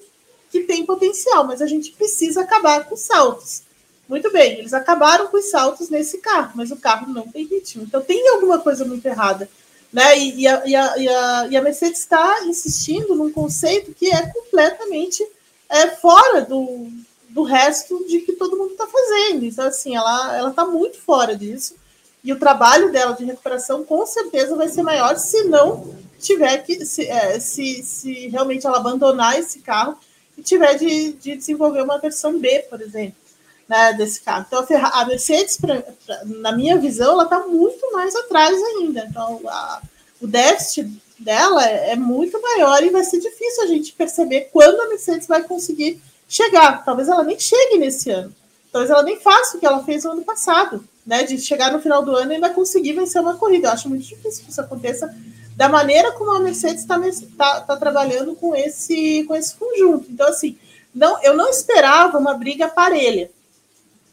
que 0.50 0.62
tem 0.62 0.86
potencial, 0.86 1.46
mas 1.46 1.62
a 1.62 1.68
gente 1.68 1.92
precisa 1.92 2.42
acabar 2.42 2.86
com 2.86 2.96
os 2.96 3.02
saltos. 3.02 3.64
Muito 4.08 4.32
bem, 4.32 4.60
eles 4.60 4.74
acabaram 4.74 5.28
com 5.28 5.38
os 5.38 5.50
saltos 5.50 5.90
nesse 5.90 6.20
carro, 6.20 6.54
mas 6.56 6.72
o 6.72 6.78
carro 6.78 7.12
não 7.12 7.28
tem 7.28 7.46
ritmo. 7.46 7.84
Então 7.84 8.02
tem 8.02 8.28
alguma 8.30 8.58
coisa 8.60 8.86
muito 8.86 9.06
errada. 9.06 9.50
Né? 9.92 10.18
E, 10.18 10.42
e, 10.42 10.48
a, 10.48 10.68
e, 10.68 10.76
a, 10.76 11.48
e, 11.50 11.58
a, 11.58 11.62
Mercedes 11.62 12.00
está 12.00 12.44
insistindo 12.46 13.16
num 13.16 13.32
conceito 13.32 13.94
que 13.94 14.12
é 14.12 14.28
completamente 14.28 15.26
é, 15.70 15.88
fora 15.88 16.42
do, 16.42 16.90
do 17.30 17.44
resto 17.44 18.06
de 18.08 18.20
que 18.20 18.34
todo 18.34 18.58
mundo 18.58 18.72
está 18.72 18.88
fazendo. 18.88 19.46
Então, 19.46 19.66
assim, 19.66 19.96
ela 19.96 20.50
está 20.50 20.66
muito 20.66 21.00
fora 21.00 21.36
disso. 21.36 21.76
E 22.24 22.34
o 22.34 22.40
trabalho 22.40 22.92
dela 22.92 23.14
de 23.14 23.24
recuperação 23.24 23.86
com 23.86 24.06
certeza 24.06 24.56
vai 24.56 24.68
ser 24.68 24.84
maior 24.84 25.18
se 25.18 25.44
não 25.46 25.96
tiver 26.20 26.58
que, 26.58 26.84
se, 26.86 27.08
é, 27.08 27.40
se, 27.40 27.84
se 27.84 28.28
realmente 28.28 28.66
ela 28.66 28.78
abandonar 28.78 29.40
esse 29.40 29.60
carro 29.60 29.98
e 30.38 30.42
tiver 30.42 30.74
de, 30.76 31.14
de 31.14 31.36
desenvolver 31.36 31.82
uma 31.82 32.00
versão 32.00 32.38
B, 32.38 32.66
por 32.70 32.82
exemplo 32.82 33.27
né, 33.68 33.94
desse 33.94 34.22
carro. 34.22 34.46
Então, 34.48 34.66
a 34.70 35.06
Mercedes, 35.06 35.58
pra, 35.58 35.82
pra, 36.06 36.22
na 36.26 36.52
minha 36.52 36.78
visão, 36.78 37.14
ela 37.14 37.24
está 37.24 37.40
muito 37.42 37.92
mais 37.92 38.16
atrás 38.16 38.56
ainda. 38.56 39.06
Então, 39.10 39.42
a, 39.46 39.82
o 40.22 40.28
déficit 40.28 40.90
dela 41.20 41.68
é, 41.68 41.92
é, 41.92 41.96
muito 41.96 42.42
maior 42.42 42.82
e 42.84 42.90
vai 42.90 43.04
ser 43.04 43.20
difícil 43.20 43.64
a 43.64 43.68
gente 43.68 43.94
perceber 43.94 44.50
quando 44.54 44.80
a 44.82 44.90
Mercedes 44.90 45.28
vai 45.28 45.44
conseguir 45.44 46.02
chegar. 46.28 46.86
Talvez 46.86 47.10
ela 47.10 47.24
nem 47.24 47.40
chegue 47.40 47.78
nesse 47.78 48.10
ano. 48.10 48.34
Talvez 48.72 48.90
ela 48.92 49.04
nem 49.04 49.20
faça 49.20 49.58
o 49.58 49.60
que 49.60 49.66
ela 49.66 49.84
fez 49.84 50.04
no 50.04 50.12
ano 50.12 50.24
passado, 50.24 50.84
né? 51.06 51.24
De 51.24 51.38
chegar 51.40 51.72
no 51.72 51.82
final 51.82 52.04
do 52.04 52.16
ano 52.16 52.32
e 52.32 52.36
ainda 52.36 52.50
conseguir 52.50 52.94
vencer 52.94 53.22
uma 53.22 53.36
corrida. 53.36 53.68
Eu 53.68 53.72
acho 53.72 53.90
muito 53.90 54.06
difícil 54.06 54.46
que 54.46 54.52
isso 54.52 54.62
aconteça 54.62 55.14
da 55.56 55.68
maneira 55.68 56.12
como 56.12 56.32
a 56.32 56.40
Mercedes 56.40 56.82
está 56.82 57.00
tá, 57.38 57.62
tá 57.62 57.78
trabalhando 57.78 58.36
com 58.36 58.56
esse, 58.56 59.24
com 59.24 59.36
esse 59.36 59.56
conjunto. 59.56 60.06
Então, 60.12 60.28
assim, 60.28 60.58
não, 60.94 61.22
eu 61.24 61.36
não 61.36 61.50
esperava 61.50 62.18
uma 62.20 62.36
briga 62.36 62.68
parelha 62.68 63.32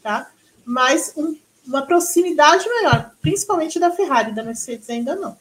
tá? 0.05 0.29
Mas 0.63 1.13
um, 1.17 1.35
uma 1.65 1.81
proximidade 1.81 2.63
maior, 2.69 3.09
principalmente 3.23 3.79
da 3.79 3.89
Ferrari, 3.89 4.35
da 4.35 4.43
Mercedes 4.43 4.87
ainda 4.87 5.15
não. 5.15 5.35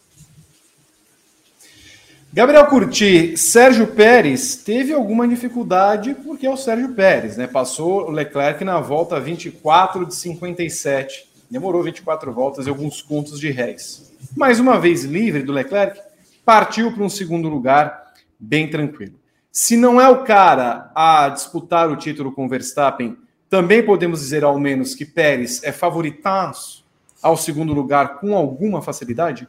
Gabriel 2.32 2.66
Curti, 2.66 3.36
Sérgio 3.36 3.88
Pérez 3.88 4.56
teve 4.56 4.94
alguma 4.94 5.28
dificuldade 5.28 6.14
porque 6.14 6.46
é 6.46 6.50
o 6.50 6.56
Sérgio 6.56 6.94
Pérez, 6.94 7.36
né? 7.36 7.46
Passou 7.46 8.08
o 8.08 8.10
Leclerc 8.10 8.64
na 8.64 8.80
volta 8.80 9.20
24 9.20 10.06
de 10.06 10.14
57. 10.14 11.28
Demorou 11.50 11.82
24 11.82 12.32
voltas 12.32 12.66
e 12.66 12.70
alguns 12.70 13.02
contos 13.02 13.38
de 13.38 13.50
réis. 13.50 14.10
Mais 14.34 14.58
uma 14.58 14.80
vez 14.80 15.04
livre 15.04 15.42
do 15.42 15.52
Leclerc, 15.52 16.00
partiu 16.42 16.90
para 16.90 17.04
um 17.04 17.10
segundo 17.10 17.48
lugar 17.48 18.14
bem 18.40 18.68
tranquilo. 18.68 19.14
Se 19.52 19.76
não 19.76 20.00
é 20.00 20.08
o 20.08 20.24
cara 20.24 20.90
a 20.94 21.28
disputar 21.28 21.88
o 21.90 21.96
título 21.96 22.32
com 22.32 22.48
Verstappen 22.48 23.16
também 23.48 23.82
podemos 23.82 24.20
dizer, 24.20 24.44
ao 24.44 24.58
menos, 24.58 24.94
que 24.94 25.04
Pérez 25.04 25.62
é 25.62 25.72
favoritaço 25.72 26.84
ao 27.22 27.36
segundo 27.36 27.72
lugar 27.72 28.18
com 28.18 28.34
alguma 28.34 28.82
facilidade? 28.82 29.48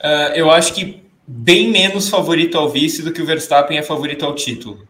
Uh, 0.00 0.34
eu 0.34 0.50
acho 0.50 0.74
que 0.74 1.02
bem 1.26 1.70
menos 1.70 2.08
favorito 2.08 2.56
ao 2.56 2.70
vice 2.70 3.02
do 3.02 3.12
que 3.12 3.20
o 3.20 3.26
Verstappen 3.26 3.78
é 3.78 3.82
favorito 3.82 4.24
ao 4.24 4.34
título. 4.34 4.86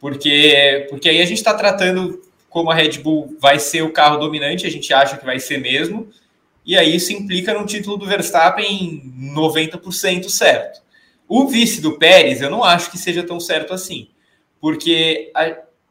Porque, 0.00 0.86
porque 0.90 1.08
aí 1.08 1.20
a 1.20 1.24
gente 1.24 1.38
está 1.38 1.54
tratando 1.54 2.22
como 2.48 2.70
a 2.70 2.74
Red 2.74 2.98
Bull 2.98 3.36
vai 3.40 3.58
ser 3.58 3.82
o 3.82 3.92
carro 3.92 4.18
dominante, 4.18 4.66
a 4.66 4.70
gente 4.70 4.92
acha 4.92 5.16
que 5.16 5.24
vai 5.24 5.38
ser 5.38 5.58
mesmo, 5.58 6.08
e 6.64 6.76
aí 6.76 6.96
isso 6.96 7.12
implica 7.12 7.54
no 7.54 7.66
título 7.66 7.96
do 7.96 8.06
Verstappen 8.06 9.12
90% 9.34 10.28
certo. 10.28 10.82
O 11.28 11.46
vice 11.46 11.80
do 11.80 11.98
Pérez, 11.98 12.40
eu 12.40 12.50
não 12.50 12.64
acho 12.64 12.90
que 12.90 12.98
seja 12.98 13.22
tão 13.22 13.38
certo 13.38 13.74
assim, 13.74 14.08
porque 14.60 15.30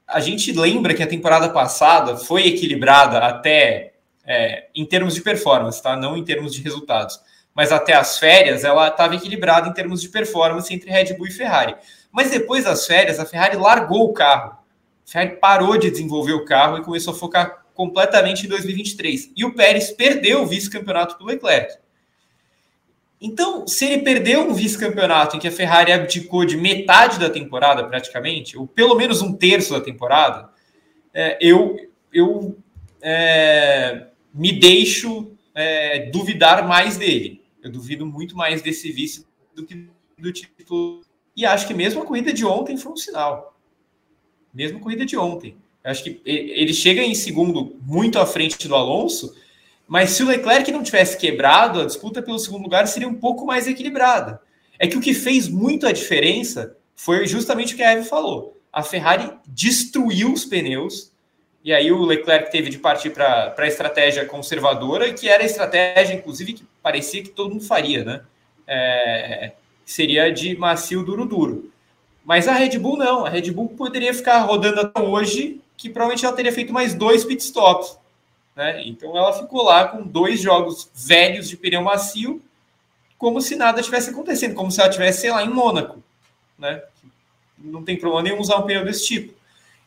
a 0.08 0.22
gente 0.22 0.54
lembra 0.54 0.94
que 0.94 1.04
a 1.04 1.08
temporada 1.08 1.50
passada 1.50 2.16
foi 2.16 2.48
equilibrada 2.48 3.20
até 3.20 3.94
é, 4.26 4.68
em 4.74 4.86
termos 4.86 5.14
de 5.14 5.22
performance, 5.22 5.84
tá? 5.84 5.98
Não 5.98 6.16
em 6.16 6.24
termos 6.24 6.54
de 6.54 6.62
resultados. 6.62 7.20
Mas 7.54 7.72
até 7.72 7.94
as 7.94 8.18
férias 8.18 8.64
ela 8.64 8.88
estava 8.88 9.16
equilibrada 9.16 9.68
em 9.68 9.74
termos 9.74 10.02
de 10.02 10.10
performance 10.10 10.74
entre 10.74 10.90
Red 10.90 11.16
Bull 11.16 11.28
e 11.28 11.32
Ferrari. 11.32 11.76
Mas 12.12 12.32
depois 12.32 12.64
das 12.64 12.88
férias, 12.88 13.20
a 13.20 13.26
Ferrari 13.26 13.58
largou 13.58 14.06
o 14.06 14.14
carro. 14.14 14.52
A 14.52 15.12
Ferrari 15.12 15.38
parou 15.38 15.78
de 15.78 15.92
desenvolver 15.92 16.34
o 16.34 16.46
carro 16.46 16.78
e 16.78 16.84
começou 16.84 17.14
a 17.14 17.18
focar 17.18 17.66
completamente 17.74 18.46
em 18.46 18.50
2023. 18.50 19.32
E 19.36 19.44
o 19.44 19.54
Pérez 19.54 19.92
perdeu 19.92 20.44
o 20.44 20.46
vice-campeonato 20.46 21.16
para 21.16 21.24
o 21.24 21.28
Leclerc. 21.28 21.78
Então, 23.20 23.68
se 23.68 23.86
ele 23.86 24.04
perdeu 24.04 24.42
um 24.42 24.54
vice-campeonato 24.54 25.36
em 25.36 25.40
que 25.40 25.48
a 25.48 25.52
Ferrari 25.52 25.92
abdicou 25.92 26.46
de 26.46 26.56
metade 26.56 27.20
da 27.20 27.30
temporada, 27.30 27.84
praticamente, 27.84 28.56
ou 28.58 28.68
pelo 28.68 28.96
menos 28.96 29.22
um 29.22 29.34
terço 29.34 29.74
da 29.74 29.82
temporada, 29.82 30.50
é, 31.14 31.38
eu, 31.42 31.76
eu 32.14 32.56
é, 33.02 34.08
me 34.32 34.52
deixo 34.52 35.32
é, 35.56 36.12
duvidar 36.12 36.68
mais 36.68 36.98
dele. 36.98 37.42
Eu 37.64 37.72
duvido 37.72 38.06
muito 38.06 38.38
mais 38.38 38.62
desse 38.62 38.92
vice 38.92 39.26
do 39.56 39.66
que 39.66 39.88
do 40.18 40.32
título. 40.32 41.02
E 41.36 41.46
acho 41.46 41.68
que 41.68 41.74
mesmo 41.74 42.02
a 42.02 42.06
corrida 42.06 42.32
de 42.32 42.46
ontem 42.46 42.78
foi 42.78 42.92
um 42.92 42.98
sinal. 42.98 43.58
Mesmo 44.54 44.78
a 44.78 44.82
corrida 44.82 45.06
de 45.06 45.18
ontem. 45.18 45.58
Eu 45.84 45.92
acho 45.92 46.04
que 46.04 46.22
ele 46.26 46.74
chega 46.74 47.02
em 47.02 47.16
segundo, 47.16 47.76
muito 47.82 48.20
à 48.20 48.26
frente 48.26 48.68
do 48.68 48.76
Alonso, 48.76 49.36
Mas 49.88 50.12
se 50.12 50.24
o 50.24 50.28
Leclerc 50.28 50.70
não 50.72 50.84
tivesse 50.84 51.18
quebrado, 51.18 51.80
a 51.80 51.86
disputa 51.86 52.22
pelo 52.22 52.40
segundo 52.40 52.64
lugar 52.64 52.88
seria 52.88 53.08
um 53.08 53.14
pouco 53.14 53.46
mais 53.46 53.68
equilibrada. 53.68 54.42
É 54.78 54.88
que 54.88 54.98
o 54.98 55.02
que 55.02 55.14
fez 55.14 55.48
muito 55.48 55.88
a 55.88 55.92
diferença 55.92 56.76
foi 56.96 57.26
justamente 57.26 57.74
o 57.74 57.78
que 57.78 57.84
a 57.84 57.94
Eve 57.94 58.08
falou. 58.08 58.60
A 58.72 58.84
Ferrari 58.84 59.32
destruiu 59.48 60.34
os 60.34 60.44
pneus, 60.44 61.12
e 61.64 61.74
aí 61.74 61.92
o 61.92 62.04
Leclerc 62.04 62.52
teve 62.52 62.70
de 62.70 62.78
partir 62.78 63.12
para 63.12 63.56
a 63.58 63.68
estratégia 63.68 64.26
conservadora, 64.26 65.14
que 65.14 65.28
era 65.28 65.44
a 65.44 65.46
estratégia, 65.46 66.14
inclusive, 66.14 66.54
que 66.54 66.64
parecia 66.84 67.24
que 67.24 67.30
todo 67.30 67.52
mundo 67.52 67.64
faria, 67.64 68.04
né? 68.04 68.22
É, 68.68 69.54
seria 69.86 70.32
de 70.32 70.58
macio 70.58 71.04
duro 71.04 71.26
duro. 71.26 71.72
Mas 72.24 72.48
a 72.48 72.54
Red 72.54 72.78
Bull 72.78 72.98
não, 72.98 73.26
a 73.26 73.30
Red 73.30 73.52
Bull 73.52 73.70
poderia 73.70 74.14
ficar 74.14 74.40
rodando 74.40 74.82
até 74.82 75.02
hoje, 75.02 75.62
que 75.78 75.90
provavelmente 75.90 76.26
ela 76.26 76.36
teria 76.36 76.52
feito 76.52 76.74
mais 76.74 76.94
dois 76.94 77.24
pitstops. 77.24 77.98
Né? 78.58 78.82
Então 78.88 79.16
ela 79.16 79.32
ficou 79.32 79.62
lá 79.64 79.88
com 79.88 80.02
dois 80.02 80.42
jogos 80.42 80.90
velhos 80.96 81.48
de 81.48 81.56
pneu 81.56 81.84
macio, 81.84 82.42
como 83.16 83.40
se 83.40 83.56
nada 83.56 83.84
tivesse 83.84 84.10
acontecendo, 84.10 84.56
como 84.56 84.72
se 84.72 84.82
ela 84.82 84.90
tivesse, 84.90 85.22
sei 85.22 85.32
lá, 85.32 85.44
em 85.44 85.50
Mônaco. 85.50 86.04
Né? 86.58 86.82
Não 87.56 87.84
tem 87.84 87.96
problema 87.96 88.24
nenhum 88.24 88.42
usar 88.42 88.58
um 88.58 88.64
pneu 88.64 88.84
desse 88.84 89.06
tipo. 89.06 89.38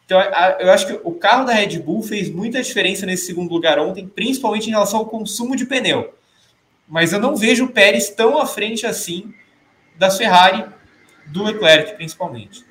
Então, 0.06 0.20
eu 0.60 0.70
acho 0.70 0.86
que 0.86 1.00
o 1.02 1.12
carro 1.14 1.44
da 1.46 1.52
Red 1.52 1.80
Bull 1.80 2.02
fez 2.02 2.30
muita 2.30 2.62
diferença 2.62 3.04
nesse 3.04 3.26
segundo 3.26 3.52
lugar 3.52 3.78
ontem, 3.80 4.06
principalmente 4.06 4.68
em 4.68 4.70
relação 4.70 5.00
ao 5.00 5.06
consumo 5.06 5.56
de 5.56 5.66
pneu. 5.66 6.14
Mas 6.88 7.12
eu 7.12 7.20
não 7.20 7.34
vejo 7.36 7.64
o 7.64 7.72
Pérez 7.72 8.08
tão 8.10 8.40
à 8.40 8.46
frente 8.46 8.86
assim 8.86 9.34
da 9.96 10.10
Ferrari, 10.10 10.64
do 11.26 11.42
Leclerc, 11.42 11.94
principalmente. 11.94 12.64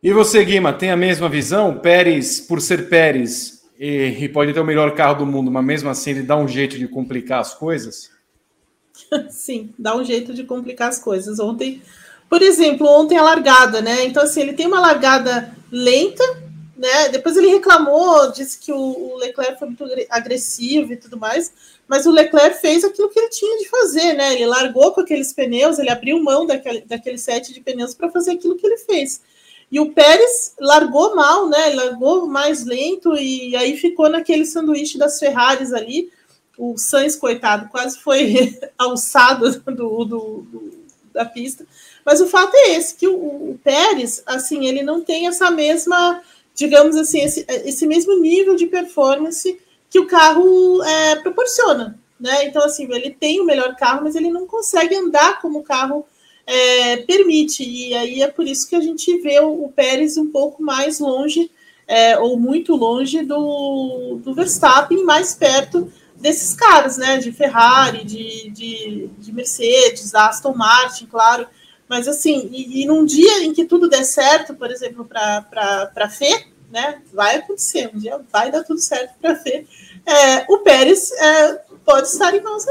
E 0.00 0.12
você, 0.12 0.44
Guima, 0.44 0.72
tem 0.72 0.90
a 0.90 0.96
mesma 0.96 1.28
visão? 1.28 1.78
Pérez, 1.78 2.40
por 2.40 2.60
ser 2.60 2.88
Pérez, 2.88 3.53
e, 3.78 4.24
e 4.24 4.28
pode 4.28 4.52
ter 4.52 4.60
o 4.60 4.64
melhor 4.64 4.94
carro 4.94 5.18
do 5.18 5.26
mundo, 5.26 5.50
mas 5.50 5.64
mesmo 5.64 5.88
assim 5.88 6.10
ele 6.10 6.22
dá 6.22 6.36
um 6.36 6.48
jeito 6.48 6.78
de 6.78 6.88
complicar 6.88 7.40
as 7.40 7.54
coisas? 7.54 8.10
Sim, 9.30 9.72
dá 9.78 9.96
um 9.96 10.04
jeito 10.04 10.32
de 10.32 10.44
complicar 10.44 10.88
as 10.88 10.98
coisas. 10.98 11.38
Ontem 11.38 11.82
por 12.28 12.42
exemplo, 12.42 12.86
ontem 12.88 13.16
a 13.16 13.22
largada, 13.22 13.80
né? 13.80 14.04
Então, 14.04 14.22
assim, 14.22 14.40
ele 14.40 14.54
tem 14.54 14.66
uma 14.66 14.80
largada 14.80 15.54
lenta, 15.70 16.24
né? 16.76 17.08
Depois 17.08 17.36
ele 17.36 17.48
reclamou, 17.48 18.32
disse 18.32 18.58
que 18.58 18.72
o, 18.72 19.16
Leclerc 19.18 19.58
foi 19.58 19.68
muito 19.68 19.84
agressivo 20.10 20.92
e 20.92 20.96
tudo 20.96 21.16
mais, 21.16 21.52
mas 21.86 22.06
o 22.06 22.10
Leclerc 22.10 22.60
fez 22.60 22.82
aquilo 22.82 23.08
que 23.10 23.18
ele 23.18 23.28
tinha 23.28 23.58
de 23.58 23.68
fazer, 23.68 24.14
né? 24.14 24.34
Ele 24.34 24.46
largou 24.46 24.92
com 24.92 25.02
aqueles 25.02 25.32
pneus, 25.32 25.78
ele 25.78 25.90
abriu 25.90 26.20
mão 26.20 26.46
daquele, 26.46 26.80
daquele 26.80 27.18
set 27.18 27.52
de 27.52 27.60
pneus 27.60 27.94
para 27.94 28.10
fazer 28.10 28.32
aquilo 28.32 28.56
que 28.56 28.66
ele 28.66 28.78
fez. 28.78 29.20
E 29.74 29.80
o 29.80 29.90
Pérez 29.90 30.54
largou 30.60 31.16
mal, 31.16 31.48
né? 31.48 31.70
Largou 31.70 32.28
mais 32.28 32.64
lento 32.64 33.16
e 33.16 33.56
aí 33.56 33.76
ficou 33.76 34.08
naquele 34.08 34.46
sanduíche 34.46 34.96
das 34.96 35.18
Ferraris 35.18 35.72
ali. 35.72 36.12
O 36.56 36.78
Sainz, 36.78 37.16
coitado, 37.16 37.68
quase 37.70 37.98
foi 37.98 38.56
alçado 38.78 39.50
do, 39.50 40.04
do, 40.04 40.04
do 40.04 40.74
da 41.12 41.24
pista. 41.24 41.66
Mas 42.06 42.20
o 42.20 42.28
fato 42.28 42.54
é 42.54 42.76
esse, 42.76 42.94
que 42.94 43.08
o, 43.08 43.16
o 43.16 43.60
Pérez, 43.64 44.22
assim, 44.26 44.64
ele 44.64 44.84
não 44.84 45.00
tem 45.00 45.26
essa 45.26 45.50
mesma, 45.50 46.22
digamos 46.54 46.94
assim, 46.94 47.24
esse, 47.24 47.44
esse 47.48 47.84
mesmo 47.84 48.16
nível 48.20 48.54
de 48.54 48.68
performance 48.68 49.60
que 49.90 49.98
o 49.98 50.06
carro 50.06 50.84
é, 50.84 51.16
proporciona, 51.16 51.98
né? 52.20 52.44
Então, 52.44 52.62
assim, 52.64 52.86
ele 52.92 53.10
tem 53.10 53.40
o 53.40 53.44
melhor 53.44 53.74
carro, 53.74 54.04
mas 54.04 54.14
ele 54.14 54.30
não 54.30 54.46
consegue 54.46 54.94
andar 54.94 55.40
como 55.40 55.58
o 55.58 55.64
carro 55.64 56.06
é, 56.46 56.98
permite. 56.98 57.62
E 57.62 57.94
aí 57.94 58.22
é 58.22 58.28
por 58.28 58.46
isso 58.46 58.68
que 58.68 58.76
a 58.76 58.80
gente 58.80 59.18
vê 59.20 59.40
o, 59.40 59.64
o 59.64 59.72
Pérez 59.72 60.16
um 60.16 60.30
pouco 60.30 60.62
mais 60.62 60.98
longe, 60.98 61.50
é, 61.86 62.18
ou 62.18 62.38
muito 62.38 62.74
longe 62.74 63.22
do, 63.22 64.18
do 64.22 64.34
Verstappen, 64.34 65.04
mais 65.04 65.34
perto 65.34 65.92
desses 66.16 66.54
caras, 66.54 66.96
né? 66.96 67.18
De 67.18 67.32
Ferrari, 67.32 68.04
de, 68.04 68.50
de, 68.50 69.10
de 69.18 69.32
Mercedes, 69.32 70.14
Aston 70.14 70.54
Martin, 70.54 71.06
claro. 71.06 71.46
Mas 71.88 72.08
assim, 72.08 72.48
e, 72.50 72.82
e, 72.82 72.86
num 72.86 73.04
dia 73.04 73.44
em 73.44 73.52
que 73.52 73.64
tudo 73.64 73.88
der 73.88 74.04
certo, 74.04 74.54
por 74.54 74.70
exemplo, 74.70 75.04
para 75.04 75.92
a 75.94 76.08
Fê, 76.08 76.46
né? 76.70 77.02
Vai 77.12 77.36
acontecer, 77.36 77.90
um 77.94 77.98
dia 77.98 78.20
vai 78.32 78.50
dar 78.50 78.64
tudo 78.64 78.80
certo 78.80 79.14
para 79.20 79.32
a 79.32 79.36
Fê. 79.36 79.66
É, 80.06 80.44
o 80.48 80.58
Pérez 80.58 81.12
é, 81.12 81.52
pode 81.84 82.08
estar 82.08 82.34
em 82.34 82.40
maus 82.40 82.66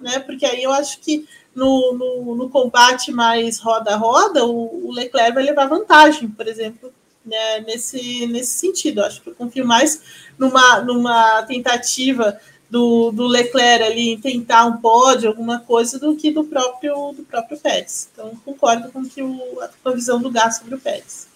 né? 0.00 0.18
Porque 0.20 0.44
aí 0.44 0.62
eu 0.62 0.72
acho 0.72 1.00
que 1.00 1.26
no, 1.54 1.92
no, 1.92 2.34
no 2.34 2.48
combate 2.48 3.12
mais 3.12 3.58
roda 3.58 3.94
a 3.94 3.96
roda, 3.96 4.44
o, 4.44 4.88
o, 4.88 4.92
Leclerc 4.92 5.32
vai 5.32 5.42
levar 5.42 5.66
vantagem, 5.66 6.28
por 6.28 6.48
exemplo, 6.48 6.92
né, 7.24 7.60
nesse, 7.60 8.26
nesse 8.26 8.58
sentido. 8.58 9.00
Eu 9.00 9.06
acho 9.06 9.22
que 9.22 9.30
eu 9.30 9.34
confio 9.34 9.66
mais 9.66 10.02
numa, 10.38 10.80
numa 10.80 11.42
tentativa 11.42 12.38
do, 12.70 13.12
do 13.12 13.26
Leclerc 13.26 13.84
ali 13.84 14.16
tentar 14.16 14.64
um 14.64 14.78
pódio, 14.78 15.28
alguma 15.28 15.60
coisa, 15.60 15.98
do 15.98 16.16
que 16.16 16.30
do 16.30 16.44
próprio, 16.44 17.12
do 17.12 17.22
próprio 17.22 17.58
Pérez. 17.58 18.08
Então, 18.12 18.32
concordo 18.44 18.90
com, 18.90 19.04
que 19.04 19.22
o, 19.22 19.58
a 19.84 19.90
visão 19.90 20.20
do 20.20 20.30
Gás 20.30 20.56
sobre 20.56 20.76
o 20.76 20.80
Pérez. 20.80 21.28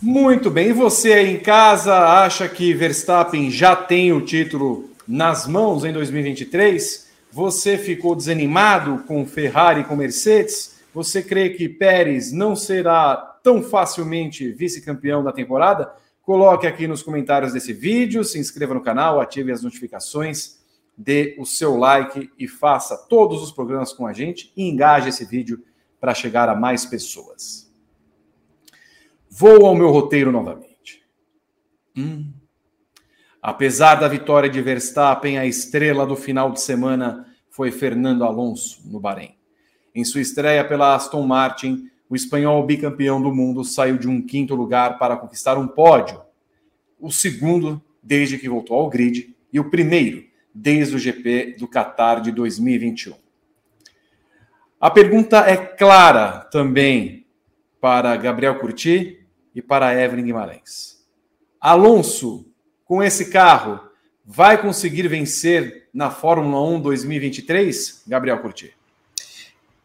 Muito 0.00 0.50
bem. 0.50 0.68
E 0.68 0.72
você 0.72 1.12
aí 1.12 1.30
em 1.32 1.40
casa 1.40 1.92
acha 1.96 2.48
que 2.48 2.72
Verstappen 2.72 3.50
já 3.50 3.74
tem 3.74 4.12
o 4.12 4.20
título 4.20 4.90
nas 5.08 5.46
mãos 5.46 5.84
em 5.84 5.92
2023? 5.92 7.05
Você 7.36 7.76
ficou 7.76 8.16
desanimado 8.16 9.04
com 9.06 9.26
Ferrari 9.26 9.82
e 9.82 9.84
com 9.84 9.94
Mercedes? 9.94 10.80
Você 10.94 11.22
crê 11.22 11.50
que 11.50 11.68
Pérez 11.68 12.32
não 12.32 12.56
será 12.56 13.14
tão 13.42 13.62
facilmente 13.62 14.50
vice-campeão 14.52 15.22
da 15.22 15.30
temporada? 15.30 15.92
Coloque 16.22 16.66
aqui 16.66 16.88
nos 16.88 17.02
comentários 17.02 17.52
desse 17.52 17.74
vídeo, 17.74 18.24
se 18.24 18.38
inscreva 18.38 18.72
no 18.72 18.82
canal, 18.82 19.20
ative 19.20 19.52
as 19.52 19.62
notificações, 19.62 20.60
dê 20.96 21.36
o 21.38 21.44
seu 21.44 21.76
like 21.76 22.30
e 22.38 22.48
faça 22.48 22.96
todos 23.06 23.42
os 23.42 23.52
programas 23.52 23.92
com 23.92 24.06
a 24.06 24.14
gente 24.14 24.50
e 24.56 24.66
engaje 24.66 25.10
esse 25.10 25.26
vídeo 25.26 25.62
para 26.00 26.14
chegar 26.14 26.48
a 26.48 26.54
mais 26.54 26.86
pessoas. 26.86 27.70
Vou 29.28 29.66
ao 29.66 29.74
meu 29.74 29.90
roteiro 29.90 30.32
novamente. 30.32 31.02
Hum. 31.94 32.32
Apesar 33.42 33.96
da 33.96 34.08
vitória 34.08 34.48
de 34.48 34.62
Verstappen, 34.62 35.36
a 35.36 35.44
estrela 35.44 36.06
do 36.06 36.16
final 36.16 36.50
de 36.50 36.62
semana 36.62 37.25
foi 37.56 37.70
Fernando 37.70 38.22
Alonso, 38.22 38.82
no 38.84 39.00
Bahrein. 39.00 39.34
Em 39.94 40.04
sua 40.04 40.20
estreia 40.20 40.62
pela 40.62 40.94
Aston 40.94 41.26
Martin, 41.26 41.90
o 42.06 42.14
espanhol 42.14 42.62
bicampeão 42.66 43.20
do 43.20 43.34
mundo 43.34 43.64
saiu 43.64 43.96
de 43.96 44.06
um 44.06 44.20
quinto 44.20 44.54
lugar 44.54 44.98
para 44.98 45.16
conquistar 45.16 45.56
um 45.56 45.66
pódio, 45.66 46.20
o 47.00 47.10
segundo 47.10 47.82
desde 48.02 48.36
que 48.36 48.46
voltou 48.46 48.78
ao 48.78 48.90
grid 48.90 49.34
e 49.50 49.58
o 49.58 49.70
primeiro 49.70 50.22
desde 50.54 50.96
o 50.96 50.98
GP 50.98 51.56
do 51.58 51.66
Qatar 51.66 52.20
de 52.20 52.30
2021. 52.30 53.14
A 54.78 54.90
pergunta 54.90 55.38
é 55.38 55.56
clara 55.56 56.40
também 56.52 57.26
para 57.80 58.14
Gabriel 58.18 58.58
Curti 58.58 59.26
e 59.54 59.62
para 59.62 59.98
Evelyn 59.98 60.26
Guimarães. 60.26 61.02
Alonso, 61.58 62.46
com 62.84 63.02
esse 63.02 63.30
carro, 63.30 63.80
vai 64.26 64.60
conseguir 64.60 65.06
vencer 65.06 65.88
na 65.94 66.10
Fórmula 66.10 66.60
1 66.76 66.80
2023, 66.80 68.02
Gabriel 68.06 68.38
Curti? 68.40 68.74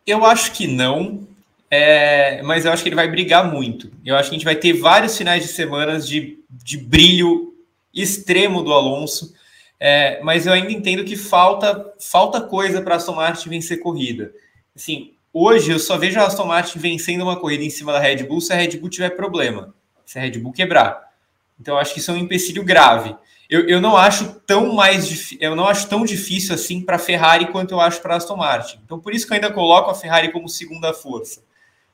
Eu 0.06 0.26
acho 0.26 0.52
que 0.54 0.66
não, 0.66 1.28
é, 1.70 2.42
mas 2.42 2.66
eu 2.66 2.72
acho 2.72 2.82
que 2.82 2.90
ele 2.90 2.96
vai 2.96 3.08
brigar 3.08 3.50
muito. 3.50 3.92
Eu 4.04 4.16
acho 4.16 4.30
que 4.30 4.36
a 4.36 4.38
gente 4.38 4.46
vai 4.46 4.56
ter 4.56 4.74
vários 4.74 5.16
finais 5.16 5.44
de 5.44 5.50
semanas 5.50 6.08
de, 6.08 6.40
de 6.50 6.78
brilho 6.78 7.54
extremo 7.94 8.64
do 8.64 8.74
Alonso, 8.74 9.34
é, 9.80 10.20
mas 10.24 10.46
eu 10.46 10.54
ainda 10.54 10.72
entendo 10.72 11.04
que 11.04 11.16
falta 11.16 11.94
falta 12.00 12.42
coisa 12.42 12.82
para 12.82 12.96
a 12.96 12.98
Aston 12.98 13.16
Martin 13.16 13.50
vencer 13.50 13.80
corrida. 13.80 14.34
Assim, 14.76 15.14
hoje 15.34 15.72
eu 15.72 15.80
só 15.80 15.98
vejo 15.98 16.20
a 16.20 16.26
Aston 16.26 16.46
Martin 16.46 16.80
vencendo 16.80 17.22
uma 17.22 17.40
corrida 17.40 17.64
em 17.64 17.70
cima 17.70 17.94
da 17.94 18.00
Red 18.00 18.24
Bull 18.24 18.42
se 18.42 18.54
a 18.54 18.56
Red 18.56 18.78
Bull 18.78 18.90
tiver 18.90 19.12
problema, 19.12 19.74
se 20.06 20.18
a 20.18 20.22
Red 20.22 20.40
Bull 20.40 20.52
quebrar. 20.52 21.12
Então 21.60 21.76
eu 21.76 21.80
acho 21.80 21.94
que 21.94 22.00
isso 22.00 22.10
é 22.12 22.14
um 22.14 22.18
empecilho 22.18 22.64
grave. 22.64 23.16
Eu, 23.52 23.68
eu 23.68 23.82
não 23.82 23.98
acho 23.98 24.34
tão 24.48 24.74
mais 24.74 25.36
eu 25.42 25.58
não 25.58 25.68
acho 25.68 25.90
tão 25.90 26.06
difícil 26.06 26.56
assim 26.56 26.80
para 26.82 26.96
a 26.96 27.00
Ferrari 27.00 27.48
quanto 27.52 27.72
eu 27.72 27.82
acho 27.82 28.02
para 28.02 28.14
a 28.14 28.18
Aston 28.18 28.38
Martin. 28.38 28.80
Então 28.86 28.98
por 28.98 29.14
isso 29.14 29.28
que 29.28 29.34
eu 29.34 29.36
ainda 29.36 29.52
coloco 29.52 29.92
a 29.92 29.94
Ferrari 29.94 30.32
como 30.32 30.48
segunda 30.48 30.94
força. 30.94 31.44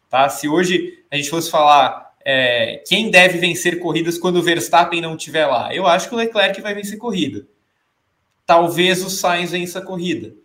Tá? 0.08 0.30
Se 0.30 0.48
hoje 0.48 1.04
a 1.10 1.16
gente 1.16 1.32
fosse 1.32 1.50
falar 1.50 2.14
é, 2.24 2.84
quem 2.88 3.10
deve 3.10 3.40
vencer 3.40 3.80
corridas 3.80 4.20
quando 4.20 4.36
o 4.36 4.44
Verstappen 4.44 5.02
não 5.02 5.16
estiver 5.16 5.48
lá, 5.48 5.74
eu 5.74 5.88
acho 5.88 6.08
que 6.08 6.14
o 6.14 6.18
Leclerc 6.18 6.62
vai 6.62 6.76
vencer 6.76 7.00
corrida. 7.00 7.48
Talvez 8.46 9.04
o 9.04 9.10
Sainz 9.10 9.50
vença 9.50 9.80
a 9.80 9.82
corrida. 9.82 10.36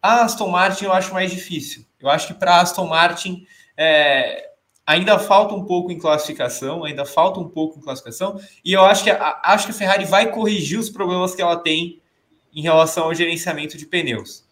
A 0.00 0.22
Aston 0.22 0.48
Martin 0.48 0.86
eu 0.86 0.92
acho 0.92 1.12
mais 1.12 1.30
difícil. 1.30 1.84
Eu 2.00 2.08
acho 2.08 2.28
que 2.28 2.34
para 2.34 2.54
a 2.54 2.60
Aston 2.62 2.86
Martin 2.86 3.46
é, 3.76 4.45
ainda 4.86 5.18
falta 5.18 5.54
um 5.54 5.64
pouco 5.64 5.90
em 5.90 5.98
classificação, 5.98 6.84
ainda 6.84 7.04
falta 7.04 7.40
um 7.40 7.48
pouco 7.48 7.78
em 7.78 7.82
classificação, 7.82 8.40
e 8.64 8.72
eu 8.72 8.84
acho 8.84 9.04
que 9.04 9.10
a, 9.10 9.40
acho 9.44 9.66
que 9.66 9.72
a 9.72 9.74
Ferrari 9.74 10.04
vai 10.04 10.30
corrigir 10.30 10.78
os 10.78 10.88
problemas 10.88 11.34
que 11.34 11.42
ela 11.42 11.56
tem 11.56 12.00
em 12.54 12.62
relação 12.62 13.04
ao 13.04 13.14
gerenciamento 13.14 13.76
de 13.76 13.84
pneus 13.84 14.46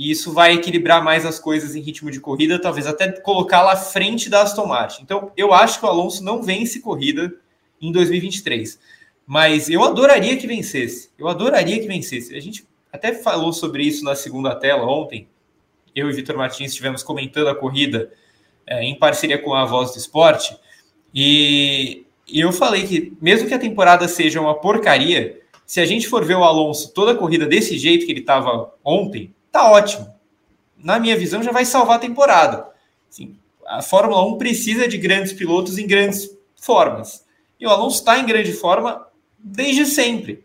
e 0.00 0.10
isso 0.10 0.32
vai 0.32 0.54
equilibrar 0.54 1.04
mais 1.04 1.26
as 1.26 1.38
coisas 1.38 1.74
em 1.74 1.80
ritmo 1.80 2.10
de 2.10 2.20
corrida, 2.20 2.58
talvez 2.58 2.86
até 2.86 3.12
colocá-la 3.20 3.72
à 3.72 3.76
frente 3.76 4.30
da 4.30 4.40
Aston 4.40 4.64
Martin. 4.64 5.02
Então, 5.02 5.30
eu 5.36 5.52
acho 5.52 5.78
que 5.78 5.84
o 5.84 5.88
Alonso 5.88 6.24
não 6.24 6.42
vence 6.42 6.80
corrida 6.80 7.34
em 7.78 7.92
2023. 7.92 8.80
Mas 9.26 9.68
eu 9.68 9.84
adoraria 9.84 10.38
que 10.38 10.46
vencesse. 10.46 11.10
Eu 11.18 11.28
adoraria 11.28 11.78
que 11.78 11.86
vencesse. 11.86 12.34
A 12.34 12.40
gente 12.40 12.66
até 12.90 13.12
falou 13.12 13.52
sobre 13.52 13.82
isso 13.82 14.02
na 14.02 14.14
segunda 14.14 14.54
tela 14.54 14.86
ontem. 14.86 15.28
Eu 15.94 16.08
e 16.08 16.14
Vitor 16.14 16.34
Martins 16.34 16.70
estivemos 16.70 17.02
comentando 17.02 17.48
a 17.48 17.54
corrida 17.54 18.10
é, 18.70 18.84
em 18.84 18.94
parceria 18.94 19.36
com 19.36 19.52
a 19.52 19.66
Voz 19.66 19.90
do 19.90 19.98
Esporte. 19.98 20.56
E, 21.12 22.06
eu 22.32 22.52
falei 22.52 22.86
que, 22.86 23.12
mesmo 23.20 23.48
que 23.48 23.54
a 23.54 23.58
temporada 23.58 24.06
seja 24.06 24.40
uma 24.40 24.54
porcaria, 24.54 25.40
se 25.66 25.80
a 25.80 25.84
gente 25.84 26.06
for 26.06 26.24
ver 26.24 26.36
o 26.36 26.44
Alonso 26.44 26.94
toda 26.94 27.10
a 27.10 27.16
corrida 27.16 27.46
desse 27.46 27.76
jeito 27.76 28.06
que 28.06 28.12
ele 28.12 28.20
estava 28.20 28.72
ontem, 28.84 29.34
tá 29.50 29.68
ótimo. 29.68 30.08
Na 30.78 31.00
minha 31.00 31.16
visão, 31.16 31.42
já 31.42 31.50
vai 31.50 31.64
salvar 31.64 31.96
a 31.96 32.00
temporada. 32.00 32.68
Assim, 33.10 33.36
a 33.66 33.82
Fórmula 33.82 34.24
1 34.24 34.38
precisa 34.38 34.86
de 34.86 34.96
grandes 34.96 35.32
pilotos 35.32 35.76
em 35.76 35.86
grandes 35.86 36.30
formas. 36.54 37.26
E 37.58 37.66
o 37.66 37.70
Alonso 37.70 37.98
está 37.98 38.18
em 38.18 38.26
grande 38.26 38.52
forma 38.52 39.04
desde 39.36 39.86
sempre. 39.86 40.44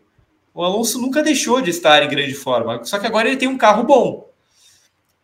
O 0.52 0.64
Alonso 0.64 1.00
nunca 1.00 1.22
deixou 1.22 1.60
de 1.60 1.70
estar 1.70 2.02
em 2.02 2.08
grande 2.08 2.34
forma, 2.34 2.82
só 2.84 2.98
que 2.98 3.06
agora 3.06 3.28
ele 3.28 3.36
tem 3.36 3.48
um 3.48 3.58
carro 3.58 3.84
bom. 3.84 4.25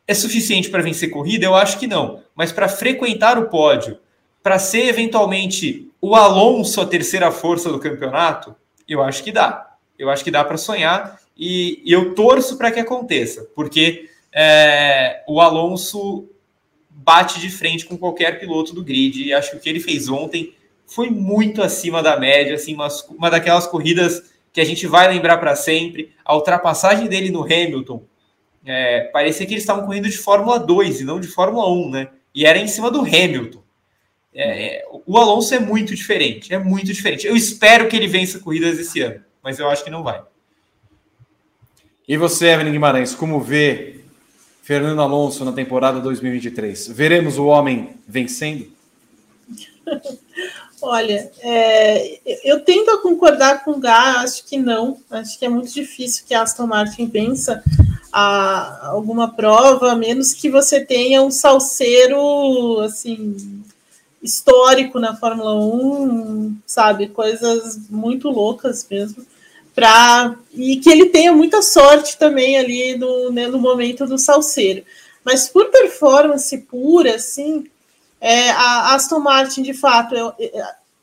É 0.07 0.15
suficiente 0.15 0.69
para 0.69 0.83
vencer 0.83 1.11
corrida? 1.11 1.45
Eu 1.45 1.55
acho 1.55 1.79
que 1.79 1.87
não. 1.87 2.23
Mas 2.35 2.53
para 2.53 2.69
frequentar 2.69 3.39
o 3.39 3.49
pódio, 3.49 3.99
para 4.43 4.59
ser 4.59 4.87
eventualmente 4.87 5.89
o 6.01 6.17
Alonso 6.17 6.81
a 6.81 6.87
terceira 6.87 7.31
força 7.31 7.71
do 7.71 7.79
campeonato, 7.79 8.55
eu 8.89 9.03
acho 9.03 9.23
que 9.23 9.31
dá. 9.31 9.77
Eu 9.99 10.11
acho 10.11 10.25
que 10.25 10.31
dá 10.31 10.43
para 10.45 10.57
sonhar 10.57 11.21
e, 11.37 11.81
e, 11.85 11.93
eu 11.93 12.15
torço 12.15 12.59
para 12.59 12.71
que 12.71 12.81
aconteça, 12.81 13.47
porque 13.55 14.09
é, 14.33 15.23
o 15.29 15.41
Alonso 15.41 16.29
bate 16.91 17.41
de 17.41 17.49
frente 17.51 17.87
com 17.87 17.97
qualquer 17.97 18.39
piloto 18.39 18.75
do 18.75 18.85
grid 18.85 19.25
e 19.25 19.33
acho 19.33 19.53
que 19.53 19.57
o 19.57 19.61
que 19.61 19.69
ele 19.69 19.81
fez 19.81 20.09
ontem 20.09 20.55
foi 20.87 21.09
muito 21.09 21.63
acima 21.63 22.03
da 22.03 22.19
média, 22.19 22.55
assim, 22.55 22.75
uma, 22.75 22.89
uma 23.11 23.31
daquelas 23.31 23.67
corridas 23.67 24.31
que 24.53 24.61
a 24.61 24.65
gente 24.65 24.87
vai 24.87 25.09
lembrar 25.09 25.39
para 25.39 25.57
sempre. 25.57 26.13
A 26.25 26.35
ultrapassagem 26.35 27.07
dele 27.07 27.31
no 27.31 27.43
Hamilton, 27.43 28.03
é, 28.65 29.03
parecia 29.13 29.47
que 29.47 29.53
eles 29.53 29.63
estavam 29.63 29.85
correndo 29.85 30.09
de 30.09 30.17
Fórmula 30.17 30.59
2 30.59 31.01
e 31.01 31.05
não 31.05 31.21
de 31.21 31.29
Fórmula 31.29 31.69
1, 31.71 31.91
né? 31.91 32.09
E 32.35 32.47
era 32.47 32.59
em 32.59 32.69
cima 32.69 32.91
do 32.91 33.01
Hamilton. 33.01 33.63
É, 34.35 34.67
é, 34.67 34.89
o 35.07 35.19
Alonso 35.19 35.55
é 35.55 35.59
muito 35.59 35.95
diferente, 35.95 36.55
é 36.55 36.59
muito 36.59 36.87
diferente. 36.93 37.27
Eu 37.27 37.37
espero 37.37 37.89
que 37.89 37.97
ele 37.97 38.07
vença 38.07 38.39
corridas 38.39 38.79
esse 38.79 39.01
ano, 39.01 39.21
mas 39.43 39.59
eu 39.59 39.69
acho 39.69 39.85
que 39.85 39.91
não 39.91 40.03
vai. 40.03 40.23
E 42.09 42.17
você, 42.17 42.47
Evelyn 42.49 42.73
Guimarães, 42.73 43.15
como 43.15 43.41
vê 43.41 44.01
Fernando 44.63 45.03
Alonso 45.03 45.45
na 45.45 45.53
temporada 45.53 46.01
2023? 46.01 46.89
Veremos 46.89 47.39
o 47.39 47.47
homem 47.47 47.91
vencendo? 48.09 48.67
Olha, 50.85 51.31
é, 51.41 52.19
eu 52.43 52.59
tento 52.61 52.91
a 52.91 53.01
concordar 53.01 53.65
com 53.65 53.73
o 53.73 53.79
Gá, 53.79 54.21
acho 54.21 54.45
que 54.45 54.59
não. 54.59 54.99
Acho 55.09 55.39
que 55.39 55.45
é 55.45 55.49
muito 55.49 55.73
difícil 55.73 56.25
que 56.27 56.35
a 56.35 56.43
Aston 56.43 56.67
Martin 56.67 57.07
vença 57.07 57.63
a 58.13 58.89
alguma 58.89 59.33
prova, 59.33 59.93
a 59.93 59.97
menos 59.97 60.35
que 60.35 60.51
você 60.51 60.85
tenha 60.85 61.23
um 61.23 61.31
salseiro 61.31 62.81
assim 62.81 63.63
histórico 64.23 65.01
na 65.01 65.17
Fórmula 65.17 65.55
1, 65.57 66.57
sabe, 66.65 67.09
coisas 67.09 67.89
muito 67.91 68.29
loucas 68.29 68.87
mesmo. 68.89 69.27
Pra, 69.75 70.37
e 70.53 70.77
que 70.77 70.91
ele 70.91 71.07
tenha 71.07 71.33
muita 71.33 71.63
sorte 71.63 72.19
também 72.19 72.59
ali 72.59 72.97
no, 72.97 73.33
né, 73.33 73.49
no 73.49 73.59
momento 73.59 74.07
do 74.07 74.19
salseiro. 74.19 74.85
Mas 75.25 75.49
por 75.49 75.71
performance 75.71 76.57
pura, 76.59 77.15
assim, 77.15 77.65
é, 78.21 78.51
a 78.51 78.95
Aston 78.95 79.19
Martin, 79.19 79.63
de 79.63 79.73
fato, 79.73 80.15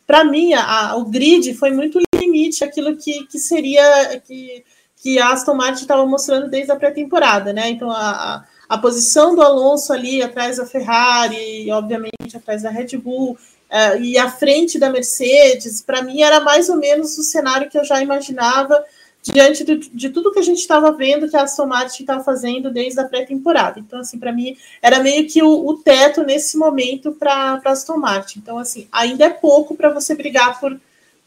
para 0.05 0.23
mim, 0.23 0.53
a, 0.53 0.95
o 0.95 1.05
grid 1.05 1.53
foi 1.55 1.71
muito 1.71 1.99
limite 2.15 2.63
aquilo 2.63 2.95
que, 2.95 3.25
que 3.25 3.39
seria 3.39 4.21
que, 4.25 4.63
que 5.01 5.17
a 5.17 5.31
Aston 5.31 5.53
Martin 5.53 5.81
estava 5.81 6.05
mostrando 6.05 6.49
desde 6.49 6.71
a 6.71 6.75
pré-temporada, 6.75 7.53
né? 7.53 7.69
Então, 7.69 7.89
a, 7.89 8.45
a, 8.67 8.77
posição 8.77 9.33
do 9.33 9.41
Alonso 9.41 9.93
ali 9.93 10.21
atrás 10.21 10.57
da 10.57 10.65
Ferrari, 10.65 11.71
obviamente 11.71 12.35
atrás 12.35 12.63
da 12.63 12.69
Red 12.69 12.97
Bull, 12.97 13.31
uh, 13.31 14.01
e 14.01 14.17
à 14.17 14.29
frente 14.29 14.77
da 14.77 14.89
Mercedes, 14.89 15.81
para 15.81 16.01
mim 16.01 16.21
era 16.21 16.41
mais 16.41 16.67
ou 16.67 16.75
menos 16.75 17.17
o 17.17 17.23
cenário 17.23 17.69
que 17.69 17.77
eu 17.77 17.85
já 17.85 18.01
imaginava 18.01 18.83
diante 19.21 19.63
de, 19.63 20.09
tudo 20.09 20.31
que 20.31 20.39
a 20.39 20.43
gente 20.43 20.59
estava 20.59 20.91
vendo 20.91 21.29
que 21.29 21.35
a 21.35 21.43
Aston 21.43 21.65
Martin 21.65 22.03
estava 22.03 22.23
fazendo 22.23 22.71
desde 22.71 22.99
a 22.99 23.05
pré-temporada. 23.05 23.79
Então, 23.79 23.99
assim, 23.99 24.17
para 24.17 24.31
mim, 24.31 24.55
era 24.81 24.99
meio 24.99 25.27
que 25.27 25.43
o, 25.43 25.67
o 25.67 25.77
teto 25.77 26.23
nesse 26.23 26.57
momento 26.57 27.11
para 27.11 27.61
a 27.63 27.71
Aston 27.71 27.97
Martin. 27.97 28.39
Então, 28.39 28.57
assim, 28.57 28.87
ainda 28.91 29.25
é 29.25 29.29
pouco 29.29 29.75
para 29.75 29.89
você 29.89 30.15
brigar 30.15 30.59
por, 30.59 30.79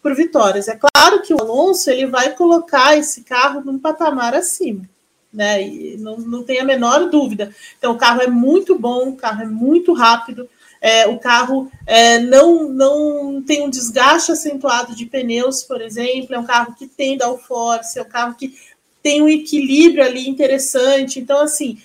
por 0.02 0.14
vitórias. 0.14 0.68
É 0.68 0.76
claro 0.76 1.22
que 1.22 1.32
o 1.32 1.40
Alonso 1.40 1.88
ele 1.88 2.06
vai 2.06 2.34
colocar 2.34 2.96
esse 2.96 3.22
carro 3.22 3.62
num 3.64 3.78
patamar 3.78 4.34
acima. 4.34 4.90
Né, 5.32 5.66
e 5.66 5.96
não, 5.96 6.18
não 6.18 6.42
tem 6.42 6.60
a 6.60 6.64
menor 6.64 7.08
dúvida. 7.08 7.54
Então, 7.78 7.94
o 7.94 7.96
carro 7.96 8.20
é 8.20 8.26
muito 8.26 8.78
bom, 8.78 9.08
o 9.08 9.16
carro 9.16 9.40
é 9.40 9.46
muito 9.46 9.94
rápido, 9.94 10.46
é, 10.78 11.06
o 11.06 11.18
carro 11.18 11.72
é, 11.86 12.18
não, 12.18 12.68
não 12.68 13.42
tem 13.42 13.62
um 13.62 13.70
desgaste 13.70 14.30
acentuado 14.30 14.94
de 14.94 15.06
pneus, 15.06 15.62
por 15.62 15.80
exemplo, 15.80 16.34
é 16.34 16.38
um 16.38 16.44
carro 16.44 16.74
que 16.74 16.86
tem 16.86 17.16
downforce, 17.16 17.98
é 17.98 18.02
um 18.02 18.08
carro 18.10 18.34
que 18.34 18.54
tem 19.02 19.22
um 19.22 19.28
equilíbrio 19.28 20.04
ali 20.04 20.28
interessante. 20.28 21.18
Então, 21.18 21.40
assim, 21.40 21.78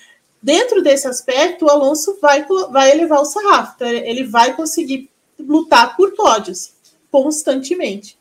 dentro 0.43 0.83
desse 0.83 1.07
aspecto, 1.07 1.67
o 1.67 1.71
Alonso 1.71 2.17
vai, 2.21 2.45
vai 2.69 2.91
elevar 2.91 3.21
o 3.21 3.25
sarrafo, 3.25 3.75
então, 3.77 3.87
ele 3.87 4.25
vai 4.25 4.57
conseguir 4.57 5.09
lutar 5.39 5.95
por 5.95 6.11
pódios 6.15 6.75
constantemente 7.23 8.17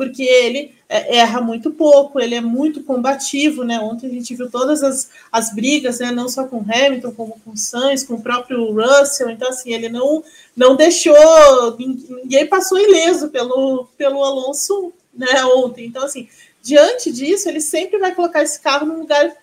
porque 0.00 0.22
ele 0.22 0.74
é, 0.88 1.18
erra 1.18 1.42
muito 1.42 1.70
pouco, 1.72 2.18
ele 2.18 2.34
é 2.34 2.40
muito 2.40 2.82
combativo, 2.82 3.64
né? 3.64 3.78
Ontem 3.80 4.06
a 4.06 4.10
gente 4.10 4.34
viu 4.34 4.50
todas 4.50 4.82
as, 4.82 5.10
as 5.30 5.54
brigas, 5.54 5.98
né? 5.98 6.10
Não 6.10 6.26
só 6.26 6.46
com 6.46 6.64
Hamilton, 6.66 7.12
como 7.12 7.38
com 7.44 7.54
Sainz, 7.54 8.02
com 8.02 8.14
o 8.14 8.22
próprio 8.22 8.72
Russell. 8.72 9.28
Então, 9.28 9.50
assim, 9.50 9.74
ele 9.74 9.90
não, 9.90 10.24
não 10.56 10.74
deixou, 10.74 11.76
ninguém 11.78 12.46
passou 12.46 12.78
ileso 12.78 13.28
pelo, 13.28 13.88
pelo 13.98 14.24
Alonso 14.24 14.90
né, 15.12 15.44
ontem. 15.44 15.84
Então, 15.84 16.06
assim, 16.06 16.30
diante 16.62 17.12
disso, 17.12 17.46
ele 17.46 17.60
sempre 17.60 17.98
vai 17.98 18.14
colocar 18.14 18.42
esse 18.42 18.58
carro 18.58 18.86
num 18.86 19.00
lugar 19.00 19.36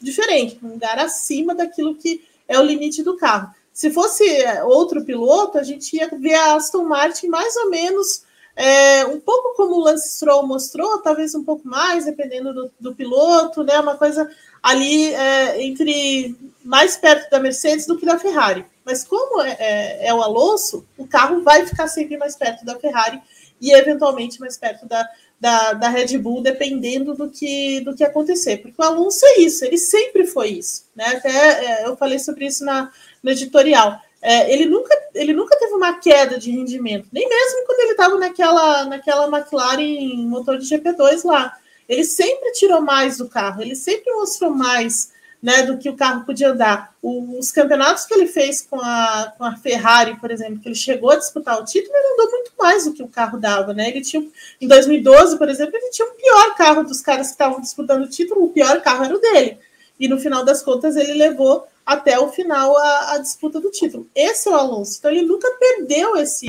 diferente, 0.00 0.58
num 0.62 0.70
lugar 0.70 0.98
acima 0.98 1.54
daquilo 1.54 1.94
que 1.94 2.24
é 2.48 2.58
o 2.58 2.64
limite 2.64 3.02
do 3.02 3.18
carro. 3.18 3.50
Se 3.74 3.90
fosse 3.90 4.24
outro 4.64 5.04
piloto, 5.04 5.58
a 5.58 5.62
gente 5.62 5.94
ia 5.94 6.08
ver 6.08 6.34
a 6.34 6.54
Aston 6.54 6.84
Martin 6.84 7.26
mais 7.28 7.54
ou 7.56 7.68
menos 7.68 8.26
é, 8.60 9.06
um 9.06 9.20
pouco 9.20 9.54
como 9.54 9.76
o 9.76 9.80
Lance 9.80 10.16
Stroll 10.16 10.44
mostrou, 10.44 10.98
talvez 10.98 11.32
um 11.32 11.44
pouco 11.44 11.66
mais, 11.68 12.06
dependendo 12.06 12.52
do, 12.52 12.72
do 12.80 12.92
piloto, 12.92 13.62
né? 13.62 13.78
Uma 13.78 13.96
coisa 13.96 14.28
ali 14.60 15.14
é, 15.14 15.62
entre 15.62 16.34
mais 16.64 16.96
perto 16.96 17.30
da 17.30 17.38
Mercedes 17.38 17.86
do 17.86 17.96
que 17.96 18.04
da 18.04 18.18
Ferrari. 18.18 18.66
Mas 18.84 19.04
como 19.04 19.40
é, 19.42 19.56
é, 19.60 20.08
é, 20.08 20.14
o 20.14 20.20
Alonso, 20.20 20.84
o 20.96 21.06
carro 21.06 21.40
vai 21.44 21.66
ficar 21.66 21.86
sempre 21.86 22.16
mais 22.16 22.34
perto 22.34 22.64
da 22.64 22.74
Ferrari 22.80 23.22
e 23.60 23.72
eventualmente 23.72 24.40
mais 24.40 24.58
perto 24.58 24.88
da, 24.88 25.08
da, 25.38 25.72
da 25.74 25.88
Red 25.88 26.18
Bull, 26.18 26.42
dependendo 26.42 27.14
do 27.14 27.30
que, 27.30 27.80
do 27.82 27.94
que 27.94 28.02
acontecer. 28.02 28.56
Porque 28.56 28.82
o 28.82 28.84
Alonso 28.84 29.24
é 29.24 29.38
isso, 29.38 29.64
ele 29.64 29.78
sempre 29.78 30.26
foi 30.26 30.48
isso. 30.48 30.84
Né? 30.96 31.04
Até 31.06 31.30
é, 31.30 31.86
eu 31.86 31.96
falei 31.96 32.18
sobre 32.18 32.46
isso 32.46 32.64
na, 32.64 32.90
no 33.22 33.30
editorial 33.30 34.00
é, 34.20 34.52
ele, 34.52 34.66
nunca, 34.66 34.94
ele 35.14 35.32
nunca 35.32 35.56
teve 35.56 35.74
uma 35.74 35.94
queda 35.94 36.38
de 36.38 36.50
rendimento, 36.50 37.08
nem 37.12 37.28
mesmo 37.28 37.64
quando 37.66 37.80
ele 37.80 37.92
estava 37.92 38.18
naquela, 38.18 38.84
naquela 38.84 39.26
McLaren 39.26 40.26
motor 40.26 40.58
de 40.58 40.66
GP2 40.66 41.24
lá. 41.24 41.56
Ele 41.88 42.04
sempre 42.04 42.52
tirou 42.52 42.80
mais 42.80 43.18
do 43.18 43.28
carro, 43.28 43.62
ele 43.62 43.74
sempre 43.74 44.12
mostrou 44.12 44.50
mais 44.50 45.10
né, 45.42 45.62
do 45.62 45.78
que 45.78 45.88
o 45.88 45.96
carro 45.96 46.24
podia 46.24 46.52
dar. 46.52 46.92
os 47.02 47.50
campeonatos 47.52 48.04
que 48.04 48.12
ele 48.12 48.26
fez 48.26 48.60
com 48.60 48.80
a, 48.80 49.32
com 49.38 49.44
a 49.44 49.56
Ferrari, 49.56 50.18
por 50.18 50.30
exemplo, 50.30 50.58
que 50.58 50.68
ele 50.68 50.74
chegou 50.74 51.10
a 51.10 51.16
disputar 51.16 51.60
o 51.60 51.64
título, 51.64 51.94
ele 51.96 52.12
andou 52.14 52.30
muito 52.30 52.52
mais 52.58 52.84
do 52.84 52.92
que 52.92 53.02
o 53.02 53.08
carro 53.08 53.38
dava. 53.38 53.72
Né? 53.72 53.88
Ele 53.88 54.00
tinha, 54.00 54.26
em 54.60 54.66
2012, 54.66 55.38
por 55.38 55.48
exemplo, 55.48 55.76
ele 55.76 55.90
tinha 55.90 56.08
o 56.08 56.14
pior 56.14 56.56
carro 56.56 56.82
dos 56.82 57.00
caras 57.00 57.28
que 57.28 57.32
estavam 57.32 57.60
disputando 57.60 58.02
o 58.02 58.08
título, 58.08 58.44
o 58.44 58.52
pior 58.52 58.80
carro 58.82 59.04
era 59.04 59.14
o 59.14 59.20
dele. 59.20 59.58
E 59.98 60.08
no 60.08 60.18
final 60.18 60.44
das 60.44 60.62
contas, 60.62 60.96
ele 60.96 61.14
levou 61.14 61.66
até 61.84 62.18
o 62.18 62.28
final 62.28 62.76
a, 62.76 63.14
a, 63.14 63.18
disputa 63.18 63.58
do 63.60 63.70
título. 63.70 64.06
Esse 64.14 64.48
é 64.48 64.52
o 64.52 64.54
Alonso. 64.54 64.96
Então 64.98 65.10
ele 65.10 65.22
nunca 65.22 65.48
perdeu 65.58 66.16
esse, 66.16 66.48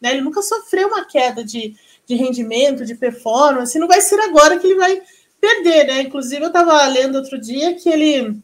né? 0.00 0.12
Ele 0.12 0.20
nunca 0.20 0.42
sofreu 0.42 0.88
uma 0.88 1.04
queda 1.06 1.42
de, 1.42 1.74
de 2.06 2.14
rendimento, 2.14 2.84
de 2.84 2.94
performance. 2.94 3.78
Não 3.78 3.88
vai 3.88 4.00
ser 4.00 4.20
agora 4.20 4.58
que 4.58 4.66
ele 4.66 4.76
vai 4.76 5.02
perder, 5.40 5.86
né? 5.86 6.02
Inclusive 6.02 6.42
eu 6.42 6.48
estava 6.48 6.86
lendo 6.86 7.16
outro 7.16 7.38
dia 7.38 7.74
que 7.74 7.88
ele 7.88 8.36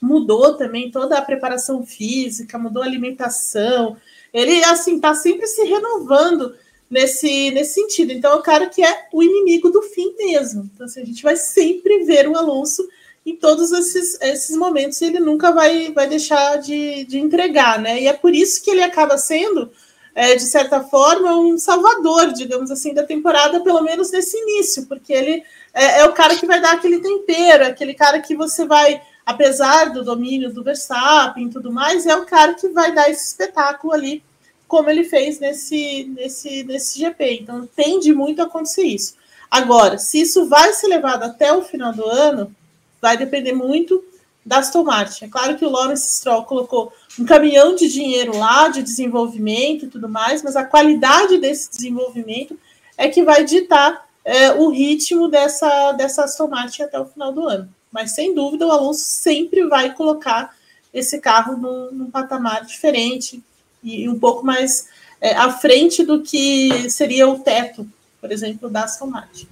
mudou 0.00 0.54
também 0.56 0.90
toda 0.90 1.16
a 1.16 1.22
preparação 1.22 1.84
física, 1.86 2.58
mudou 2.58 2.82
a 2.82 2.86
alimentação. 2.86 3.96
Ele 4.32 4.62
assim 4.64 4.96
está 4.96 5.14
sempre 5.14 5.46
se 5.46 5.62
renovando 5.62 6.56
nesse, 6.90 7.50
nesse 7.52 7.74
sentido. 7.74 8.12
Então 8.12 8.32
é 8.32 8.34
o 8.34 8.42
cara 8.42 8.66
que 8.66 8.82
é 8.82 9.06
o 9.12 9.22
inimigo 9.22 9.70
do 9.70 9.82
fim 9.82 10.14
mesmo. 10.16 10.68
Então 10.74 10.86
assim, 10.86 11.02
a 11.02 11.04
gente 11.04 11.22
vai 11.22 11.36
sempre 11.36 12.04
ver 12.04 12.28
o 12.28 12.36
Alonso 12.36 12.86
em 13.28 13.36
todos 13.36 13.70
esses, 13.72 14.20
esses 14.20 14.56
momentos 14.56 15.00
ele 15.02 15.20
nunca 15.20 15.52
vai, 15.52 15.92
vai 15.92 16.06
deixar 16.08 16.56
de, 16.56 17.04
de 17.04 17.18
entregar, 17.18 17.78
né? 17.78 18.00
E 18.00 18.06
é 18.06 18.12
por 18.12 18.34
isso 18.34 18.62
que 18.62 18.70
ele 18.70 18.82
acaba 18.82 19.18
sendo 19.18 19.70
é, 20.14 20.34
de 20.34 20.46
certa 20.46 20.80
forma, 20.80 21.36
um 21.36 21.56
salvador, 21.56 22.32
digamos 22.32 22.72
assim, 22.72 22.92
da 22.92 23.04
temporada, 23.04 23.60
pelo 23.60 23.82
menos 23.82 24.10
nesse 24.10 24.36
início, 24.36 24.84
porque 24.86 25.12
ele 25.12 25.44
é, 25.72 26.00
é 26.00 26.04
o 26.06 26.12
cara 26.12 26.34
que 26.34 26.44
vai 26.44 26.60
dar 26.60 26.72
aquele 26.72 26.98
tempero, 26.98 27.64
aquele 27.64 27.94
cara 27.94 28.18
que 28.18 28.34
você 28.34 28.66
vai, 28.66 29.00
apesar 29.24 29.92
do 29.92 30.02
domínio 30.02 30.52
do 30.52 30.64
Verstappen 30.64 31.46
e 31.46 31.50
tudo 31.50 31.70
mais, 31.70 32.04
é 32.04 32.16
o 32.16 32.26
cara 32.26 32.54
que 32.54 32.66
vai 32.68 32.92
dar 32.92 33.08
esse 33.08 33.28
espetáculo 33.28 33.92
ali, 33.92 34.20
como 34.66 34.90
ele 34.90 35.04
fez 35.04 35.38
nesse, 35.38 36.10
nesse, 36.16 36.64
nesse 36.64 36.98
GP. 36.98 37.38
Então, 37.42 37.68
tende 37.76 38.12
muito 38.12 38.42
a 38.42 38.46
acontecer 38.46 38.82
isso. 38.82 39.14
Agora, 39.48 39.98
se 39.98 40.20
isso 40.20 40.46
vai 40.46 40.72
ser 40.72 40.88
levado 40.88 41.22
até 41.22 41.52
o 41.52 41.62
final 41.62 41.92
do 41.92 42.04
ano, 42.04 42.52
vai 43.00 43.16
depender 43.16 43.52
muito 43.52 44.02
da 44.44 44.58
Aston 44.58 44.84
Martin. 44.84 45.26
É 45.26 45.28
claro 45.28 45.56
que 45.56 45.64
o 45.64 45.70
Lawrence 45.70 46.16
Stroll 46.16 46.44
colocou 46.44 46.92
um 47.18 47.24
caminhão 47.24 47.74
de 47.74 47.88
dinheiro 47.88 48.36
lá, 48.36 48.68
de 48.68 48.82
desenvolvimento 48.82 49.84
e 49.84 49.88
tudo 49.88 50.08
mais, 50.08 50.42
mas 50.42 50.56
a 50.56 50.64
qualidade 50.64 51.38
desse 51.38 51.70
desenvolvimento 51.70 52.58
é 52.96 53.08
que 53.08 53.22
vai 53.22 53.44
ditar 53.44 54.06
é, 54.24 54.52
o 54.52 54.70
ritmo 54.70 55.28
dessa, 55.28 55.92
dessa 55.92 56.24
Aston 56.24 56.48
Martin 56.48 56.82
até 56.82 56.98
o 56.98 57.06
final 57.06 57.32
do 57.32 57.46
ano. 57.46 57.68
Mas 57.92 58.14
sem 58.14 58.34
dúvida 58.34 58.66
o 58.66 58.70
Alonso 58.70 59.04
sempre 59.04 59.66
vai 59.66 59.94
colocar 59.94 60.56
esse 60.92 61.18
carro 61.18 61.56
num, 61.56 61.90
num 61.92 62.10
patamar 62.10 62.64
diferente 62.64 63.42
e 63.82 64.08
um 64.08 64.18
pouco 64.18 64.44
mais 64.44 64.88
é, 65.20 65.34
à 65.34 65.50
frente 65.50 66.04
do 66.04 66.22
que 66.22 66.90
seria 66.90 67.28
o 67.28 67.38
teto, 67.38 67.86
por 68.20 68.32
exemplo, 68.32 68.68
da 68.68 68.84
Aston 68.84 69.06
Martin. 69.06 69.46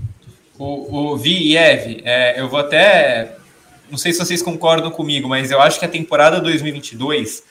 O, 0.58 1.12
o 1.12 1.16
Vi 1.16 1.50
e 1.50 1.56
Eve, 1.56 2.02
é, 2.04 2.40
eu 2.40 2.48
vou 2.48 2.58
até. 2.58 3.36
Não 3.90 3.98
sei 3.98 4.12
se 4.12 4.18
vocês 4.18 4.42
concordam 4.42 4.90
comigo, 4.90 5.28
mas 5.28 5.50
eu 5.50 5.60
acho 5.60 5.78
que 5.78 5.84
a 5.84 5.88
temporada 5.88 6.40
2022 6.40 7.42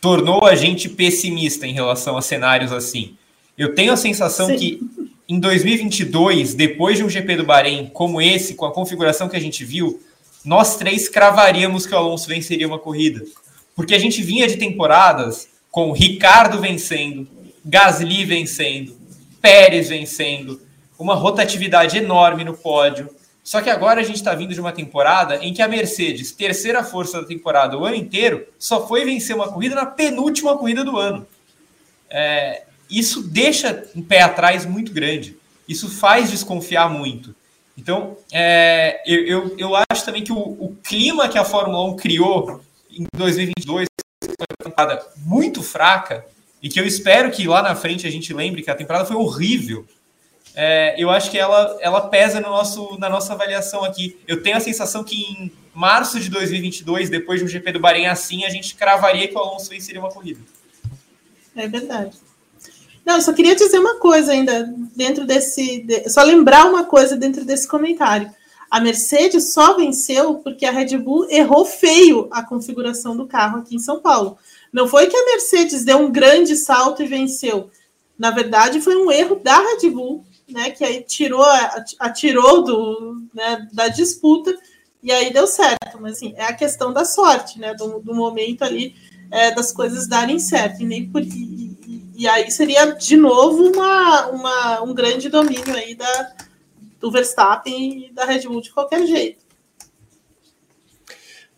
tornou 0.00 0.44
a 0.44 0.54
gente 0.54 0.88
pessimista 0.88 1.66
em 1.66 1.72
relação 1.72 2.16
a 2.16 2.22
cenários 2.22 2.72
assim. 2.72 3.16
Eu 3.56 3.74
tenho 3.74 3.92
a 3.92 3.96
sensação 3.96 4.48
Sim. 4.48 4.56
que 4.56 4.80
em 5.28 5.40
2022, 5.40 6.54
depois 6.54 6.98
de 6.98 7.04
um 7.04 7.08
GP 7.08 7.36
do 7.36 7.44
Bahrein 7.44 7.90
como 7.92 8.20
esse, 8.20 8.54
com 8.54 8.66
a 8.66 8.72
configuração 8.72 9.28
que 9.28 9.36
a 9.36 9.40
gente 9.40 9.64
viu, 9.64 10.00
nós 10.44 10.76
três 10.76 11.08
cravaríamos 11.08 11.86
que 11.86 11.94
o 11.94 11.98
Alonso 11.98 12.28
venceria 12.28 12.66
uma 12.66 12.78
corrida. 12.78 13.24
Porque 13.74 13.94
a 13.94 13.98
gente 13.98 14.22
vinha 14.22 14.46
de 14.46 14.56
temporadas 14.56 15.48
com 15.70 15.92
Ricardo 15.92 16.60
vencendo, 16.60 17.26
Gasly 17.64 18.24
vencendo, 18.24 18.96
Pérez 19.40 19.88
vencendo, 19.88 20.60
uma 20.98 21.14
rotatividade 21.14 21.98
enorme 21.98 22.44
no 22.44 22.54
pódio. 22.54 23.08
Só 23.42 23.60
que 23.60 23.68
agora 23.68 24.00
a 24.00 24.04
gente 24.04 24.16
está 24.16 24.34
vindo 24.34 24.54
de 24.54 24.60
uma 24.60 24.72
temporada 24.72 25.36
em 25.36 25.52
que 25.52 25.60
a 25.60 25.68
Mercedes, 25.68 26.32
terceira 26.32 26.82
força 26.82 27.20
da 27.20 27.26
temporada 27.26 27.76
o 27.76 27.84
ano 27.84 27.96
inteiro, 27.96 28.46
só 28.58 28.86
foi 28.86 29.04
vencer 29.04 29.36
uma 29.36 29.52
corrida 29.52 29.74
na 29.74 29.84
penúltima 29.84 30.56
corrida 30.56 30.82
do 30.82 30.96
ano. 30.96 31.26
É, 32.08 32.62
isso 32.90 33.22
deixa 33.22 33.86
um 33.94 34.02
pé 34.02 34.22
atrás 34.22 34.64
muito 34.64 34.92
grande. 34.92 35.36
Isso 35.68 35.90
faz 35.90 36.30
desconfiar 36.30 36.88
muito. 36.88 37.34
Então, 37.76 38.16
é, 38.32 39.02
eu, 39.04 39.26
eu, 39.26 39.58
eu, 39.58 39.72
acho 39.90 40.04
também 40.04 40.22
que 40.22 40.32
o, 40.32 40.38
o, 40.38 40.76
clima 40.82 41.28
que 41.28 41.36
a 41.36 41.44
Fórmula 41.44 41.84
1 41.90 41.96
criou 41.96 42.60
em 42.90 43.04
2022 43.16 43.88
foi 44.22 44.34
uma 44.50 44.70
temporada 44.70 45.06
muito 45.18 45.62
fraca 45.62 46.24
e 46.62 46.68
que 46.68 46.78
eu 46.78 46.86
espero 46.86 47.30
que 47.30 47.48
lá 47.48 47.62
na 47.62 47.74
frente 47.74 48.06
a 48.06 48.10
gente 48.10 48.32
lembre 48.32 48.62
que 48.62 48.70
a 48.70 48.76
temporada 48.76 49.04
foi 49.04 49.16
horrível 49.16 49.84
é, 50.54 50.94
eu 50.96 51.10
acho 51.10 51.30
que 51.30 51.38
ela, 51.38 51.76
ela 51.80 52.08
pesa 52.08 52.40
no 52.40 52.48
nosso, 52.48 52.96
na 52.98 53.08
nossa 53.08 53.32
avaliação 53.32 53.84
aqui. 53.84 54.16
Eu 54.26 54.42
tenho 54.42 54.56
a 54.56 54.60
sensação 54.60 55.02
que 55.02 55.16
em 55.16 55.52
março 55.74 56.20
de 56.20 56.30
2022, 56.30 57.10
depois 57.10 57.40
de 57.40 57.44
um 57.44 57.48
GP 57.48 57.72
do 57.72 57.80
Bahrein 57.80 58.06
assim, 58.06 58.44
a 58.44 58.50
gente 58.50 58.76
cravaria 58.76 59.26
que 59.26 59.34
o 59.34 59.38
Alonso 59.38 59.70
venceria 59.70 60.00
uma 60.00 60.10
corrida. 60.10 60.40
É 61.56 61.66
verdade. 61.66 62.16
Não, 63.04 63.20
só 63.20 63.32
queria 63.32 63.56
dizer 63.56 63.78
uma 63.78 63.96
coisa 63.96 64.32
ainda 64.32 64.72
dentro 64.94 65.26
desse. 65.26 65.80
De, 65.80 66.08
só 66.08 66.22
lembrar 66.22 66.66
uma 66.66 66.84
coisa 66.84 67.16
dentro 67.16 67.44
desse 67.44 67.66
comentário. 67.66 68.30
A 68.70 68.80
Mercedes 68.80 69.52
só 69.52 69.76
venceu 69.76 70.36
porque 70.36 70.64
a 70.64 70.70
Red 70.70 70.96
Bull 70.98 71.28
errou 71.30 71.64
feio 71.64 72.28
a 72.30 72.42
configuração 72.42 73.16
do 73.16 73.26
carro 73.26 73.58
aqui 73.58 73.76
em 73.76 73.80
São 73.80 74.00
Paulo. 74.00 74.38
Não 74.72 74.88
foi 74.88 75.06
que 75.06 75.16
a 75.16 75.26
Mercedes 75.26 75.84
deu 75.84 75.98
um 75.98 76.10
grande 76.10 76.56
salto 76.56 77.02
e 77.02 77.06
venceu. 77.06 77.70
Na 78.18 78.30
verdade, 78.30 78.80
foi 78.80 78.96
um 78.96 79.10
erro 79.12 79.36
da 79.36 79.58
Red 79.58 79.90
Bull 79.90 80.24
né? 80.48 80.70
Que 80.70 80.84
aí 80.84 81.02
tirou, 81.02 81.44
atirou 81.98 82.64
do, 82.64 83.26
né, 83.34 83.68
da 83.72 83.88
disputa 83.88 84.54
e 85.02 85.12
aí 85.12 85.32
deu 85.32 85.46
certo. 85.46 86.00
Mas 86.00 86.14
assim, 86.14 86.34
é 86.36 86.44
a 86.44 86.52
questão 86.54 86.92
da 86.92 87.04
sorte, 87.04 87.58
né? 87.58 87.74
Do, 87.74 88.00
do 88.00 88.14
momento 88.14 88.62
ali 88.62 88.94
é, 89.30 89.50
das 89.50 89.72
coisas 89.72 90.06
darem 90.06 90.38
certo. 90.38 90.82
E, 90.82 90.86
nem 90.86 91.08
por, 91.08 91.22
e, 91.22 92.12
e, 92.16 92.28
aí 92.28 92.50
seria 92.50 92.92
de 92.92 93.16
novo 93.16 93.70
uma, 93.70 94.26
uma, 94.28 94.82
um 94.82 94.94
grande 94.94 95.28
domínio 95.28 95.74
aí 95.74 95.94
da, 95.94 96.32
do 97.00 97.10
Verstappen 97.10 98.06
e 98.06 98.12
da 98.12 98.24
Red 98.24 98.42
Bull 98.42 98.60
de 98.60 98.72
qualquer 98.72 99.06
jeito. 99.06 99.44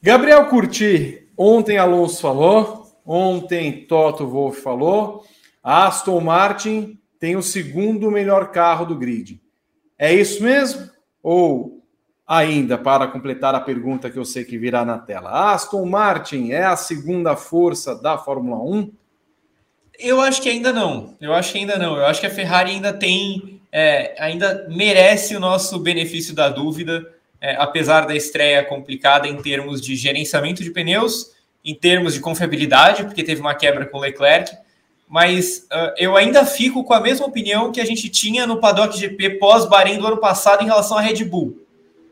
Gabriel 0.03 0.49
Curti, 0.49 1.27
ontem 1.37 1.79
Alonso 1.79 2.21
falou, 2.21 2.87
ontem 3.05 3.87
Toto 3.87 4.27
Wolff 4.27 4.61
falou, 4.61 5.25
Aston 5.63 6.21
Martin 6.21 6.99
tem 7.19 7.37
o 7.37 7.43
segundo 7.43 8.11
melhor 8.11 8.51
carro 8.51 8.85
do 8.85 8.97
grid. 8.97 9.41
É 9.99 10.13
isso 10.13 10.43
mesmo? 10.43 10.91
Ou 11.23 11.83
ainda, 12.27 12.77
para 12.77 13.07
completar 13.07 13.55
a 13.55 13.61
pergunta 13.61 14.11
que 14.11 14.19
eu 14.19 14.25
sei 14.25 14.45
que 14.45 14.59
virá 14.59 14.85
na 14.85 14.99
tela, 14.99 15.53
Aston 15.53 15.87
Martin 15.87 16.51
é 16.51 16.65
a 16.65 16.77
segunda 16.77 17.37
força 17.37 17.95
da 17.95 18.19
Fórmula 18.19 18.59
1? 18.63 18.93
Eu 19.99 20.21
acho 20.21 20.43
que 20.43 20.49
ainda 20.49 20.73
não. 20.73 21.15
Eu 21.21 21.33
acho 21.33 21.53
que 21.53 21.59
ainda 21.59 21.79
não. 21.79 21.97
Eu 21.97 22.05
acho 22.05 22.21
que 22.21 22.27
a 22.27 22.31
Ferrari 22.31 22.73
ainda 22.73 22.93
tem, 22.93 23.61
é, 23.73 24.15
ainda 24.19 24.67
merece 24.69 25.35
o 25.35 25.41
nosso 25.41 25.79
benefício 25.79 26.35
da 26.35 26.49
dúvida, 26.49 27.07
é, 27.41 27.57
apesar 27.57 28.07
da 28.07 28.15
estreia 28.15 28.63
complicada 28.65 29.27
em 29.27 29.41
termos 29.41 29.81
de 29.81 29.97
gerenciamento 29.97 30.63
de 30.63 30.71
pneus, 30.71 31.33
em 31.65 31.75
termos 31.75 32.15
de 32.15 32.21
confiabilidade, 32.21 33.05
porque 33.05 33.23
teve 33.23 33.41
uma 33.41 33.55
quebra 33.55 33.87
com 33.87 33.99
o 33.99 34.01
Leclerc 34.01 34.57
mas 35.09 35.67
uh, 35.73 35.95
eu 35.97 36.17
ainda 36.17 36.45
fico 36.45 36.83
com 36.83 36.93
a 36.93 37.01
mesma 37.01 37.27
opinião 37.27 37.71
que 37.71 37.81
a 37.81 37.85
gente 37.85 38.09
tinha 38.09 38.47
no 38.47 38.59
Paddock 38.59 38.99
GP 38.99 39.39
pós-Bahrein 39.39 39.99
do 39.99 40.07
ano 40.07 40.17
passado 40.17 40.63
em 40.63 40.67
relação 40.67 40.99
à 40.99 41.01
Red 41.01 41.25
Bull. 41.25 41.63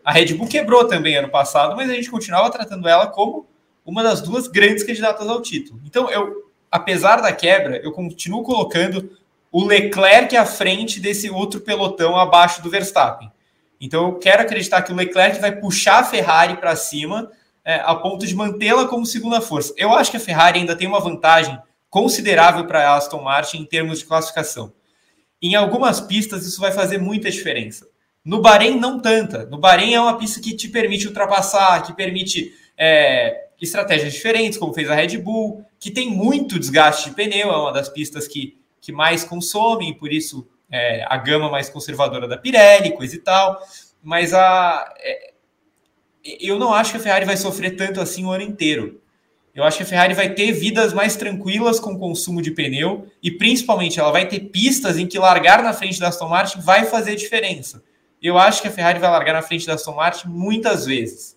A 0.04 0.12
Red 0.12 0.34
Bull 0.34 0.46
quebrou 0.46 0.86
também 0.86 1.16
ano 1.16 1.28
passado, 1.28 1.74
mas 1.74 1.90
a 1.90 1.94
gente 1.94 2.10
continuava 2.10 2.50
tratando 2.50 2.86
ela 2.88 3.06
como 3.08 3.46
uma 3.84 4.02
das 4.02 4.20
duas 4.20 4.46
grandes 4.46 4.84
candidatas 4.84 5.28
ao 5.28 5.42
título. 5.42 5.80
Então, 5.84 6.10
eu, 6.10 6.50
apesar 6.70 7.20
da 7.20 7.32
quebra, 7.32 7.78
eu 7.78 7.90
continuo 7.90 8.42
colocando 8.42 9.10
o 9.50 9.64
Leclerc 9.64 10.36
à 10.36 10.44
frente 10.44 11.00
desse 11.00 11.30
outro 11.30 11.60
pelotão 11.60 12.16
abaixo 12.16 12.62
do 12.62 12.70
Verstappen. 12.70 13.30
Então, 13.80 14.06
eu 14.06 14.14
quero 14.14 14.42
acreditar 14.42 14.82
que 14.82 14.92
o 14.92 14.96
Leclerc 14.96 15.40
vai 15.40 15.52
puxar 15.56 16.00
a 16.00 16.04
Ferrari 16.04 16.56
para 16.56 16.76
cima 16.76 17.30
é, 17.64 17.76
a 17.76 17.94
ponto 17.94 18.26
de 18.26 18.34
mantê-la 18.34 18.86
como 18.86 19.06
segunda 19.06 19.40
força. 19.40 19.72
Eu 19.76 19.92
acho 19.92 20.10
que 20.10 20.16
a 20.16 20.20
Ferrari 20.20 20.60
ainda 20.60 20.76
tem 20.76 20.86
uma 20.86 21.00
vantagem 21.00 21.58
considerável 21.94 22.66
para 22.66 22.96
Aston 22.96 23.22
Martin 23.22 23.58
em 23.58 23.64
termos 23.64 24.00
de 24.00 24.04
classificação. 24.04 24.72
Em 25.40 25.54
algumas 25.54 26.00
pistas, 26.00 26.44
isso 26.44 26.60
vai 26.60 26.72
fazer 26.72 26.98
muita 26.98 27.30
diferença. 27.30 27.86
No 28.24 28.40
Bahrein, 28.40 28.80
não 28.80 28.98
tanta. 28.98 29.46
No 29.46 29.58
Bahrein 29.58 29.94
é 29.94 30.00
uma 30.00 30.18
pista 30.18 30.40
que 30.40 30.56
te 30.56 30.68
permite 30.68 31.06
ultrapassar, 31.06 31.84
que 31.84 31.92
permite 31.92 32.52
é, 32.76 33.46
estratégias 33.62 34.12
diferentes, 34.12 34.58
como 34.58 34.74
fez 34.74 34.90
a 34.90 34.94
Red 34.96 35.18
Bull, 35.18 35.64
que 35.78 35.88
tem 35.88 36.10
muito 36.10 36.58
desgaste 36.58 37.10
de 37.10 37.14
pneu, 37.14 37.52
é 37.52 37.56
uma 37.56 37.72
das 37.72 37.88
pistas 37.88 38.26
que, 38.26 38.58
que 38.80 38.90
mais 38.90 39.22
consomem, 39.22 39.94
por 39.94 40.12
isso 40.12 40.48
é, 40.72 41.06
a 41.08 41.16
gama 41.16 41.48
mais 41.48 41.70
conservadora 41.70 42.26
da 42.26 42.36
Pirelli, 42.36 42.90
coisa 42.96 43.14
e 43.14 43.20
tal. 43.20 43.62
Mas 44.02 44.34
a, 44.34 44.92
é, 44.98 45.32
eu 46.40 46.58
não 46.58 46.74
acho 46.74 46.90
que 46.90 46.96
a 46.96 47.00
Ferrari 47.00 47.24
vai 47.24 47.36
sofrer 47.36 47.76
tanto 47.76 48.00
assim 48.00 48.24
o 48.24 48.32
ano 48.32 48.42
inteiro. 48.42 49.00
Eu 49.54 49.62
acho 49.62 49.76
que 49.76 49.82
a 49.84 49.86
Ferrari 49.86 50.14
vai 50.14 50.30
ter 50.30 50.50
vidas 50.50 50.92
mais 50.92 51.14
tranquilas 51.14 51.78
com 51.78 51.92
o 51.92 51.98
consumo 51.98 52.42
de 52.42 52.50
pneu 52.50 53.06
e 53.22 53.30
principalmente 53.30 54.00
ela 54.00 54.10
vai 54.10 54.26
ter 54.26 54.40
pistas 54.40 54.98
em 54.98 55.06
que 55.06 55.18
largar 55.18 55.62
na 55.62 55.72
frente 55.72 56.00
da 56.00 56.08
Aston 56.08 56.28
Martin 56.28 56.60
vai 56.60 56.84
fazer 56.84 57.14
diferença. 57.14 57.82
Eu 58.20 58.36
acho 58.36 58.60
que 58.60 58.68
a 58.68 58.70
Ferrari 58.70 58.98
vai 58.98 59.10
largar 59.10 59.34
na 59.34 59.42
frente 59.42 59.66
da 59.66 59.74
Aston 59.74 59.94
Martin 59.94 60.28
muitas 60.28 60.86
vezes. 60.86 61.36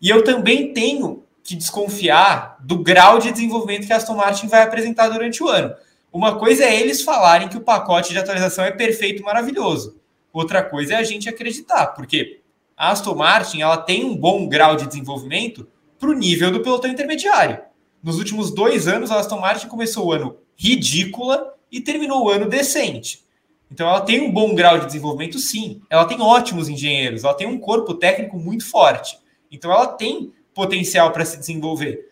E 0.00 0.08
eu 0.08 0.24
também 0.24 0.72
tenho 0.72 1.22
que 1.44 1.54
desconfiar 1.54 2.56
do 2.60 2.78
grau 2.78 3.18
de 3.18 3.30
desenvolvimento 3.30 3.86
que 3.86 3.92
a 3.92 3.96
Aston 3.96 4.16
Martin 4.16 4.48
vai 4.48 4.62
apresentar 4.62 5.08
durante 5.08 5.42
o 5.42 5.48
ano. 5.48 5.72
Uma 6.12 6.38
coisa 6.38 6.64
é 6.64 6.80
eles 6.80 7.02
falarem 7.02 7.48
que 7.48 7.56
o 7.56 7.60
pacote 7.60 8.12
de 8.12 8.18
atualização 8.18 8.64
é 8.64 8.70
perfeito, 8.72 9.22
maravilhoso. 9.22 10.00
Outra 10.32 10.62
coisa 10.62 10.94
é 10.94 10.96
a 10.96 11.02
gente 11.02 11.28
acreditar, 11.28 11.88
porque 11.88 12.40
a 12.76 12.90
Aston 12.90 13.14
Martin 13.14 13.60
ela 13.62 13.76
tem 13.76 14.04
um 14.04 14.16
bom 14.16 14.48
grau 14.48 14.74
de 14.74 14.86
desenvolvimento 14.86 15.68
para 16.02 16.10
o 16.10 16.14
nível 16.14 16.50
do 16.50 16.60
pelotão 16.60 16.90
intermediário. 16.90 17.60
Nos 18.02 18.18
últimos 18.18 18.52
dois 18.52 18.88
anos, 18.88 19.12
a 19.12 19.20
Aston 19.20 19.38
Martin 19.38 19.68
começou 19.68 20.06
o 20.06 20.12
ano 20.12 20.36
ridícula 20.56 21.54
e 21.70 21.80
terminou 21.80 22.24
o 22.24 22.28
ano 22.28 22.48
decente. 22.48 23.22
Então, 23.70 23.88
ela 23.88 24.00
tem 24.00 24.20
um 24.20 24.32
bom 24.32 24.52
grau 24.52 24.80
de 24.80 24.86
desenvolvimento, 24.86 25.38
sim. 25.38 25.80
Ela 25.88 26.04
tem 26.04 26.20
ótimos 26.20 26.68
engenheiros, 26.68 27.22
ela 27.22 27.34
tem 27.34 27.46
um 27.46 27.56
corpo 27.56 27.94
técnico 27.94 28.36
muito 28.36 28.68
forte. 28.68 29.16
Então, 29.48 29.70
ela 29.70 29.86
tem 29.86 30.32
potencial 30.52 31.12
para 31.12 31.24
se 31.24 31.38
desenvolver. 31.38 32.10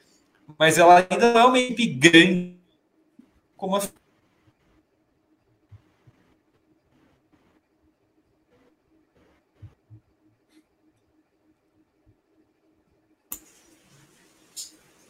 Mas 0.57 0.79
ela 0.79 1.05
ainda 1.11 1.33
não 1.33 1.41
é 1.41 1.45
uma 1.45 1.59
equipe 1.59 1.87
grande 1.87 2.55
como 3.57 3.75
a. 3.75 3.83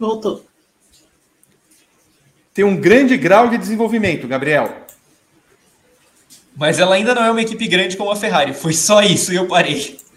Voltou. 0.01 0.45
Tem 2.55 2.65
um 2.65 2.75
grande 2.75 3.19
grau 3.19 3.51
de 3.51 3.59
desenvolvimento, 3.59 4.27
Gabriel. 4.27 4.87
Mas 6.57 6.79
ela 6.79 6.95
ainda 6.95 7.15
não 7.15 7.23
é 7.23 7.31
uma 7.31 7.43
equipe 7.43 7.69
grande 7.69 7.99
como 7.99 8.11
a 8.11 8.17
Ferrari. 8.17 8.55
Foi 8.55 8.73
só 8.73 9.03
isso 9.03 9.31
e 9.31 9.37
eu 9.37 9.47
parei. 9.47 10.01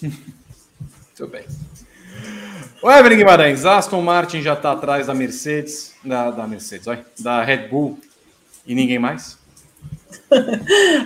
Muito 0.00 1.26
bem. 1.30 1.44
O 2.82 2.90
Evelyn 2.90 3.18
Guimarães, 3.18 3.66
Aston 3.66 4.00
Martin 4.00 4.40
já 4.40 4.54
está 4.54 4.72
atrás 4.72 5.06
da 5.06 5.14
Mercedes, 5.14 5.94
da, 6.02 6.30
da 6.30 6.46
Mercedes, 6.46 6.86
olha, 6.86 7.04
da 7.18 7.42
Red 7.42 7.68
Bull 7.68 7.98
e 8.66 8.74
ninguém 8.74 8.98
mais? 8.98 9.38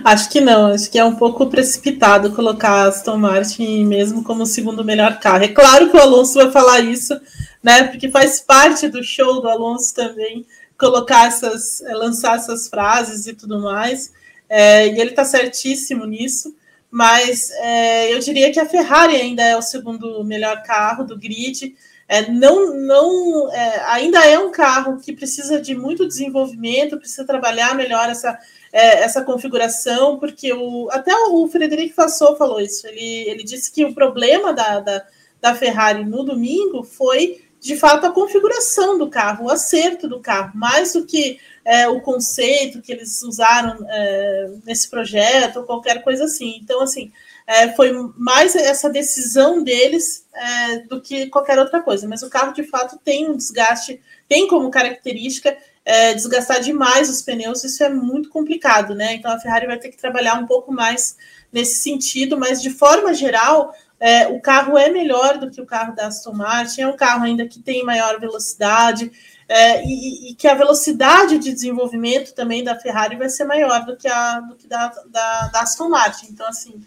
Acho 0.03 0.29
que 0.29 0.41
não, 0.41 0.67
acho 0.67 0.89
que 0.89 0.99
é 0.99 1.03
um 1.03 1.15
pouco 1.15 1.47
precipitado 1.47 2.31
colocar 2.31 2.87
Aston 2.87 3.17
Martin 3.17 3.85
mesmo 3.85 4.23
como 4.23 4.43
o 4.43 4.47
segundo 4.47 4.83
melhor 4.83 5.19
carro. 5.19 5.43
É 5.43 5.47
claro 5.47 5.89
que 5.89 5.97
o 5.97 6.01
Alonso 6.01 6.35
vai 6.35 6.51
falar 6.51 6.79
isso, 6.79 7.19
né? 7.63 7.83
Porque 7.83 8.09
faz 8.09 8.39
parte 8.39 8.87
do 8.87 9.03
show 9.03 9.41
do 9.41 9.49
Alonso 9.49 9.93
também 9.93 10.45
colocar 10.77 11.27
essas, 11.27 11.81
lançar 11.93 12.37
essas 12.37 12.67
frases 12.67 13.27
e 13.27 13.33
tudo 13.33 13.59
mais. 13.59 14.11
É, 14.49 14.87
e 14.87 14.99
ele 14.99 15.11
está 15.11 15.23
certíssimo 15.23 16.05
nisso 16.05 16.53
mas 16.91 17.51
é, 17.51 18.13
eu 18.13 18.19
diria 18.19 18.51
que 18.51 18.59
a 18.59 18.65
Ferrari 18.65 19.15
ainda 19.15 19.43
é 19.43 19.55
o 19.55 19.61
segundo 19.61 20.23
melhor 20.23 20.63
carro 20.63 21.03
do 21.03 21.17
grid. 21.17 21.75
É, 22.11 22.27
não, 22.27 22.73
não, 22.73 23.53
é, 23.53 23.83
ainda 23.85 24.25
é 24.25 24.39
um 24.39 24.49
carro 24.49 24.97
que 24.99 25.13
precisa 25.13 25.61
de 25.61 25.75
muito 25.75 26.07
desenvolvimento, 26.07 26.97
precisa 26.97 27.23
trabalhar 27.23 27.75
melhor 27.75 28.09
essa, 28.09 28.35
é, 28.73 29.03
essa 29.03 29.21
configuração, 29.21 30.17
porque 30.17 30.51
o, 30.51 30.89
até 30.89 31.13
o 31.13 31.47
Frederico 31.47 31.93
Fassot 31.93 32.35
falou 32.35 32.59
isso. 32.59 32.87
Ele, 32.87 33.29
ele 33.29 33.43
disse 33.43 33.71
que 33.71 33.85
o 33.85 33.93
problema 33.93 34.51
da, 34.51 34.79
da, 34.79 35.05
da 35.39 35.53
Ferrari 35.53 36.03
no 36.03 36.23
domingo 36.23 36.81
foi 36.83 37.43
de 37.59 37.75
fato 37.75 38.07
a 38.07 38.11
configuração 38.11 38.97
do 38.97 39.07
carro, 39.07 39.45
o 39.45 39.51
acerto 39.51 40.07
do 40.07 40.19
carro, 40.19 40.57
mais 40.57 40.93
do 40.93 41.05
que 41.05 41.39
é, 41.63 41.87
o 41.87 42.01
conceito 42.01 42.81
que 42.81 42.91
eles 42.91 43.21
usaram 43.21 43.85
é, 43.87 44.49
nesse 44.65 44.89
projeto 44.89 45.57
ou 45.57 45.63
qualquer 45.63 46.01
coisa 46.01 46.23
assim. 46.23 46.57
Então, 46.59 46.81
assim, 46.81 47.11
é, 47.49 47.69
foi 47.69 47.91
mais 48.15 48.55
essa 48.55 48.91
decisão 48.91 49.63
deles 49.63 50.23
é, 50.35 50.77
do 50.81 51.01
que 51.01 51.25
qualquer 51.31 51.57
outra 51.57 51.81
coisa. 51.81 52.07
Mas 52.07 52.21
o 52.21 52.29
carro, 52.29 52.53
de 52.53 52.61
fato, 52.61 52.99
tem 53.03 53.27
um 53.27 53.35
desgaste, 53.35 53.99
tem 54.27 54.47
como 54.47 54.69
característica 54.69 55.57
é, 55.83 56.13
desgastar 56.13 56.61
demais 56.61 57.09
os 57.09 57.23
pneus, 57.23 57.63
isso 57.63 57.83
é 57.83 57.89
muito 57.89 58.29
complicado, 58.29 58.93
né? 58.93 59.15
Então 59.15 59.31
a 59.31 59.39
Ferrari 59.39 59.65
vai 59.65 59.79
ter 59.79 59.89
que 59.89 59.97
trabalhar 59.97 60.35
um 60.35 60.45
pouco 60.45 60.71
mais 60.71 61.17
nesse 61.51 61.81
sentido, 61.81 62.37
mas 62.37 62.61
de 62.61 62.69
forma 62.69 63.15
geral, 63.15 63.73
é, 63.99 64.27
o 64.27 64.39
carro 64.39 64.77
é 64.77 64.91
melhor 64.91 65.39
do 65.39 65.49
que 65.49 65.59
o 65.59 65.65
carro 65.65 65.95
da 65.95 66.05
Aston 66.05 66.33
Martin, 66.33 66.81
é 66.81 66.87
um 66.87 66.95
carro 66.95 67.23
ainda 67.23 67.47
que 67.47 67.59
tem 67.59 67.83
maior 67.83 68.19
velocidade, 68.19 69.11
é, 69.47 69.83
e, 69.83 70.29
e, 70.29 70.35
que 70.35 70.47
a 70.47 70.53
velocidade 70.53 71.39
de 71.39 71.51
desenvolvimento 71.51 72.35
também 72.35 72.63
da 72.63 72.79
Ferrari 72.79 73.15
vai 73.15 73.27
ser 73.27 73.45
maior 73.45 73.83
do 73.83 73.97
que 73.97 74.07
a 74.07 74.39
do 74.41 74.55
que 74.55 74.67
da, 74.67 74.89
da, 75.07 75.47
da 75.47 75.61
Aston 75.61 75.89
Martin. 75.89 76.27
Então, 76.29 76.47
assim, 76.47 76.79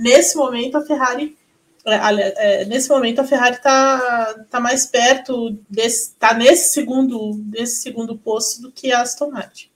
nesse 0.00 0.36
momento 0.36 0.76
a 0.76 0.80
Ferrari 0.80 1.36
é, 1.86 2.62
é, 2.62 2.64
nesse 2.66 2.88
momento 2.88 3.20
a 3.20 3.24
Ferrari 3.24 3.56
está 3.56 4.44
tá 4.50 4.60
mais 4.60 4.84
perto 4.86 5.58
desse, 5.68 6.14
tá 6.16 6.34
nesse 6.34 6.74
segundo 6.74 7.34
desse 7.38 7.82
segundo 7.82 8.16
posto 8.18 8.62
do 8.62 8.72
que 8.72 8.92
a 8.92 9.00
Aston 9.00 9.30
Martin. 9.30 9.68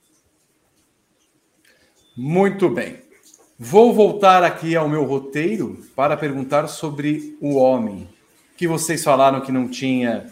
Muito 2.15 2.69
bem. 2.69 3.03
Vou 3.57 3.93
voltar 3.93 4.43
aqui 4.43 4.75
ao 4.75 4.87
meu 4.87 5.03
roteiro 5.03 5.83
para 5.95 6.15
perguntar 6.15 6.67
sobre 6.67 7.37
o 7.41 7.55
homem 7.55 8.07
que 8.57 8.67
vocês 8.67 9.03
falaram 9.03 9.41
que 9.41 9.51
não 9.51 9.67
tinha 9.67 10.27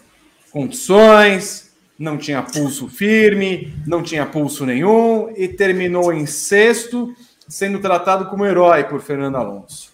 condições, 0.52 1.74
não 1.98 2.18
tinha 2.18 2.41
pulso 2.41 2.88
firme, 2.88 3.74
não 3.88 4.04
tinha 4.04 4.26
pulso 4.26 4.66
nenhum 4.66 5.34
e 5.36 5.48
terminou 5.48 6.14
em 6.14 6.26
sexto, 6.26 7.14
sendo 7.48 7.80
tratado 7.80 8.26
como 8.26 8.46
herói 8.46 8.84
por 8.84 9.02
Fernando 9.02 9.36
Alonso. 9.36 9.91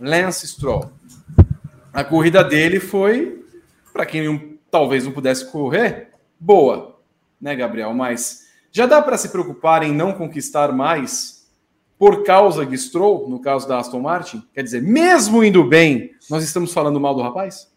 Lance 0.00 0.46
Stroll. 0.46 0.90
A 1.92 2.04
corrida 2.04 2.44
dele 2.44 2.78
foi, 2.78 3.44
para 3.92 4.06
quem 4.06 4.24
não, 4.24 4.52
talvez 4.70 5.04
não 5.04 5.12
pudesse 5.12 5.50
correr, 5.50 6.10
boa, 6.38 6.96
né, 7.40 7.56
Gabriel? 7.56 7.92
Mas 7.92 8.48
já 8.70 8.86
dá 8.86 9.02
para 9.02 9.18
se 9.18 9.30
preocupar 9.30 9.82
em 9.82 9.92
não 9.92 10.12
conquistar 10.12 10.72
mais 10.72 11.48
por 11.98 12.22
causa 12.22 12.64
de 12.64 12.78
Stroll, 12.78 13.28
no 13.28 13.40
caso 13.40 13.66
da 13.66 13.78
Aston 13.78 14.00
Martin? 14.00 14.46
Quer 14.54 14.62
dizer, 14.62 14.82
mesmo 14.82 15.42
indo 15.42 15.64
bem, 15.64 16.12
nós 16.30 16.44
estamos 16.44 16.72
falando 16.72 17.00
mal 17.00 17.14
do 17.14 17.22
rapaz? 17.22 17.68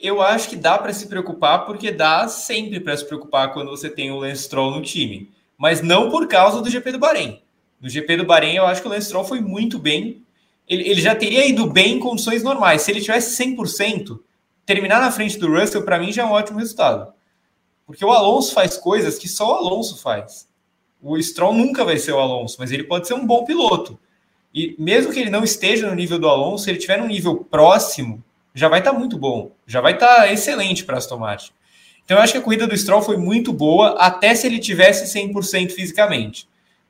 Eu 0.00 0.22
acho 0.22 0.48
que 0.48 0.56
dá 0.56 0.78
para 0.78 0.92
se 0.92 1.08
preocupar, 1.08 1.66
porque 1.66 1.90
dá 1.90 2.28
sempre 2.28 2.80
para 2.80 2.96
se 2.96 3.04
preocupar 3.04 3.52
quando 3.52 3.70
você 3.70 3.90
tem 3.90 4.10
o 4.10 4.16
Lance 4.16 4.44
Stroll 4.44 4.70
no 4.70 4.80
time. 4.80 5.30
Mas 5.58 5.82
não 5.82 6.08
por 6.08 6.28
causa 6.28 6.62
do 6.62 6.70
GP 6.70 6.92
do 6.92 6.98
Bahrein. 7.00 7.42
No 7.80 7.88
GP 7.88 8.16
do 8.16 8.26
Bahrein, 8.26 8.56
eu 8.56 8.66
acho 8.66 8.82
que 8.82 8.88
o 8.88 8.90
Lance 8.90 9.06
Stroll 9.06 9.24
foi 9.24 9.40
muito 9.40 9.78
bem. 9.78 10.22
Ele, 10.66 10.88
ele 10.88 11.00
já 11.00 11.14
teria 11.14 11.46
ido 11.46 11.66
bem 11.66 11.94
em 11.94 12.00
condições 12.00 12.42
normais. 12.42 12.82
Se 12.82 12.90
ele 12.90 13.00
tivesse 13.00 13.42
100%, 13.42 14.18
terminar 14.66 15.00
na 15.00 15.10
frente 15.10 15.38
do 15.38 15.52
Russell, 15.52 15.82
para 15.82 15.98
mim, 15.98 16.12
já 16.12 16.22
é 16.22 16.26
um 16.26 16.32
ótimo 16.32 16.58
resultado. 16.58 17.12
Porque 17.86 18.04
o 18.04 18.10
Alonso 18.10 18.52
faz 18.52 18.76
coisas 18.76 19.18
que 19.18 19.28
só 19.28 19.52
o 19.52 19.54
Alonso 19.54 19.96
faz. 19.96 20.48
O 21.00 21.20
Stroll 21.22 21.54
nunca 21.54 21.84
vai 21.84 21.98
ser 21.98 22.12
o 22.12 22.18
Alonso, 22.18 22.56
mas 22.58 22.70
ele 22.70 22.84
pode 22.84 23.06
ser 23.06 23.14
um 23.14 23.26
bom 23.26 23.44
piloto. 23.44 23.98
E 24.52 24.74
mesmo 24.78 25.12
que 25.12 25.20
ele 25.20 25.30
não 25.30 25.44
esteja 25.44 25.88
no 25.88 25.94
nível 25.94 26.18
do 26.18 26.28
Alonso, 26.28 26.64
se 26.64 26.70
ele 26.70 26.78
estiver 26.78 26.98
no 26.98 27.06
nível 27.06 27.44
próximo, 27.44 28.22
já 28.54 28.68
vai 28.68 28.80
estar 28.80 28.92
tá 28.92 28.98
muito 28.98 29.16
bom, 29.16 29.52
já 29.66 29.80
vai 29.80 29.94
estar 29.94 30.16
tá 30.16 30.32
excelente 30.32 30.84
para 30.84 30.98
Aston 30.98 31.18
Martin. 31.18 31.52
Então 32.04 32.16
eu 32.16 32.22
acho 32.22 32.32
que 32.32 32.38
a 32.38 32.42
corrida 32.42 32.66
do 32.66 32.76
Stroll 32.76 33.02
foi 33.02 33.16
muito 33.16 33.52
boa, 33.52 33.90
até 33.98 34.34
se 34.34 34.46
ele 34.46 34.58
tivesse 34.58 35.18
100% 35.18 35.70
fisicamente. 35.70 36.48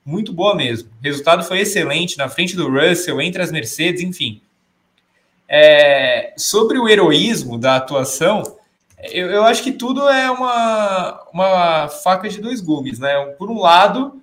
Muito 0.09 0.33
boa 0.33 0.55
mesmo. 0.55 0.89
O 0.89 1.05
resultado 1.05 1.45
foi 1.45 1.61
excelente, 1.61 2.17
na 2.17 2.31
frente 2.31 2.57
do 2.57 2.67
Russell, 2.67 3.21
entre 3.21 3.43
as 3.43 3.53
Mercedes, 3.53 4.01
enfim. 4.01 4.41
É, 5.47 6.33
sobre 6.35 6.79
o 6.79 6.89
heroísmo 6.89 7.59
da 7.59 7.77
atuação, 7.77 8.43
eu, 9.13 9.29
eu, 9.29 9.45
acho 9.45 9.63
que 9.63 9.71
tudo 9.71 10.09
é 10.09 10.31
uma, 10.31 11.29
uma 11.31 11.89
faca 11.89 12.27
de 12.27 12.41
dois 12.41 12.63
gumes, 12.63 12.99
né? 12.99 13.23
Por 13.39 13.51
um 13.51 13.61
lado, 13.61 14.23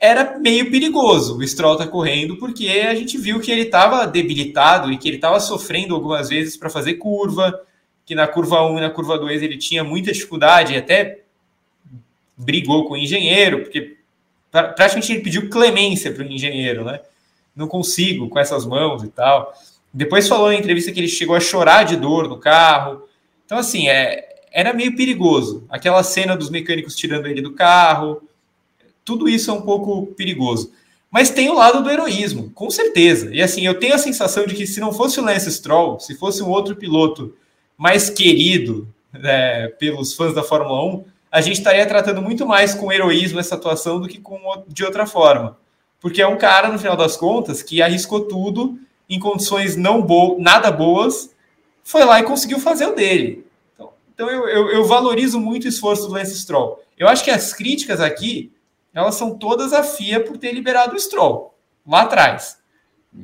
era 0.00 0.36
meio 0.40 0.68
perigoso 0.68 1.38
o 1.38 1.46
Stroll 1.46 1.76
tá 1.76 1.86
correndo, 1.86 2.36
porque 2.36 2.68
a 2.68 2.94
gente 2.96 3.16
viu 3.16 3.38
que 3.38 3.52
ele 3.52 3.62
estava 3.62 4.04
debilitado 4.04 4.90
e 4.90 4.98
que 4.98 5.08
ele 5.08 5.16
estava 5.16 5.38
sofrendo 5.38 5.94
algumas 5.94 6.28
vezes 6.28 6.56
para 6.56 6.68
fazer 6.68 6.94
curva, 6.94 7.56
que 8.04 8.16
na 8.16 8.26
curva 8.26 8.60
1 8.68 8.78
e 8.78 8.80
na 8.80 8.90
curva 8.90 9.16
2 9.16 9.42
ele 9.42 9.56
tinha 9.56 9.84
muita 9.84 10.10
dificuldade, 10.10 10.76
até 10.76 11.20
brigou 12.36 12.88
com 12.88 12.94
o 12.94 12.98
engenheiro, 12.98 13.60
porque 13.60 14.01
praticamente 14.52 15.10
ele 15.10 15.22
pediu 15.22 15.48
clemência 15.48 16.12
para 16.12 16.22
o 16.22 16.26
engenheiro, 16.26 16.84
né? 16.84 17.00
Não 17.56 17.66
consigo 17.66 18.28
com 18.28 18.38
essas 18.38 18.66
mãos 18.66 19.02
e 19.02 19.08
tal. 19.08 19.52
Depois 19.92 20.28
falou 20.28 20.52
em 20.52 20.58
entrevista 20.58 20.92
que 20.92 21.00
ele 21.00 21.08
chegou 21.08 21.34
a 21.34 21.40
chorar 21.40 21.84
de 21.84 21.96
dor 21.96 22.28
no 22.28 22.38
carro. 22.38 23.02
Então, 23.44 23.58
assim, 23.58 23.88
é, 23.88 24.42
era 24.52 24.72
meio 24.72 24.94
perigoso. 24.94 25.64
Aquela 25.68 26.02
cena 26.02 26.36
dos 26.36 26.50
mecânicos 26.50 26.94
tirando 26.94 27.26
ele 27.26 27.40
do 27.40 27.52
carro, 27.52 28.22
tudo 29.04 29.28
isso 29.28 29.50
é 29.50 29.54
um 29.54 29.62
pouco 29.62 30.06
perigoso. 30.14 30.72
Mas 31.10 31.30
tem 31.30 31.50
o 31.50 31.54
lado 31.54 31.82
do 31.82 31.90
heroísmo, 31.90 32.50
com 32.50 32.70
certeza. 32.70 33.34
E 33.34 33.42
assim, 33.42 33.66
eu 33.66 33.78
tenho 33.78 33.94
a 33.94 33.98
sensação 33.98 34.46
de 34.46 34.54
que 34.54 34.66
se 34.66 34.80
não 34.80 34.92
fosse 34.92 35.20
o 35.20 35.24
Lance 35.24 35.50
Stroll, 35.50 36.00
se 36.00 36.14
fosse 36.14 36.42
um 36.42 36.48
outro 36.48 36.76
piloto 36.76 37.34
mais 37.76 38.08
querido 38.08 38.88
é, 39.14 39.68
pelos 39.78 40.14
fãs 40.14 40.34
da 40.34 40.42
Fórmula 40.42 40.84
1, 40.84 41.04
a 41.32 41.40
gente 41.40 41.56
estaria 41.56 41.86
tratando 41.86 42.20
muito 42.20 42.46
mais 42.46 42.74
com 42.74 42.92
heroísmo 42.92 43.40
essa 43.40 43.54
atuação 43.54 43.98
do 43.98 44.06
que 44.06 44.20
com, 44.20 44.38
de 44.68 44.84
outra 44.84 45.06
forma. 45.06 45.56
Porque 45.98 46.20
é 46.20 46.26
um 46.28 46.36
cara, 46.36 46.68
no 46.68 46.78
final 46.78 46.94
das 46.94 47.16
contas, 47.16 47.62
que 47.62 47.80
arriscou 47.80 48.26
tudo 48.26 48.78
em 49.08 49.18
condições 49.18 49.74
não 49.74 50.02
bo 50.02 50.36
nada 50.38 50.70
boas, 50.70 51.34
foi 51.82 52.04
lá 52.04 52.20
e 52.20 52.24
conseguiu 52.24 52.60
fazer 52.60 52.86
o 52.86 52.94
dele. 52.94 53.46
Então, 53.72 53.90
então 54.14 54.30
eu, 54.30 54.46
eu, 54.46 54.70
eu 54.72 54.84
valorizo 54.84 55.40
muito 55.40 55.64
o 55.64 55.68
esforço 55.68 56.06
do 56.06 56.12
Lance 56.12 56.38
Stroll. 56.38 56.82
Eu 56.98 57.08
acho 57.08 57.24
que 57.24 57.30
as 57.30 57.54
críticas 57.54 57.98
aqui 57.98 58.52
elas 58.92 59.14
são 59.14 59.38
todas 59.38 59.72
a 59.72 59.82
FIA 59.82 60.22
por 60.22 60.36
ter 60.36 60.52
liberado 60.52 60.94
o 60.94 61.00
Stroll 61.00 61.54
lá 61.86 62.02
atrás. 62.02 62.58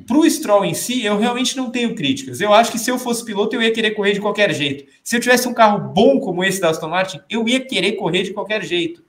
Para 0.05 0.17
o 0.17 0.29
Stroll 0.29 0.65
em 0.65 0.73
si, 0.73 1.03
eu 1.03 1.17
realmente 1.17 1.57
não 1.57 1.71
tenho 1.71 1.95
críticas. 1.95 2.39
Eu 2.39 2.53
acho 2.53 2.71
que 2.71 2.77
se 2.77 2.91
eu 2.91 2.99
fosse 2.99 3.25
piloto, 3.25 3.55
eu 3.55 3.61
ia 3.61 3.71
querer 3.71 3.91
correr 3.91 4.13
de 4.13 4.21
qualquer 4.21 4.53
jeito. 4.53 4.89
Se 5.03 5.15
eu 5.15 5.19
tivesse 5.19 5.47
um 5.47 5.53
carro 5.53 5.79
bom 5.93 6.19
como 6.19 6.43
esse 6.43 6.61
da 6.61 6.69
Aston 6.69 6.89
Martin, 6.89 7.19
eu 7.29 7.47
ia 7.47 7.59
querer 7.59 7.93
correr 7.93 8.23
de 8.23 8.33
qualquer 8.33 8.63
jeito. 8.63 9.03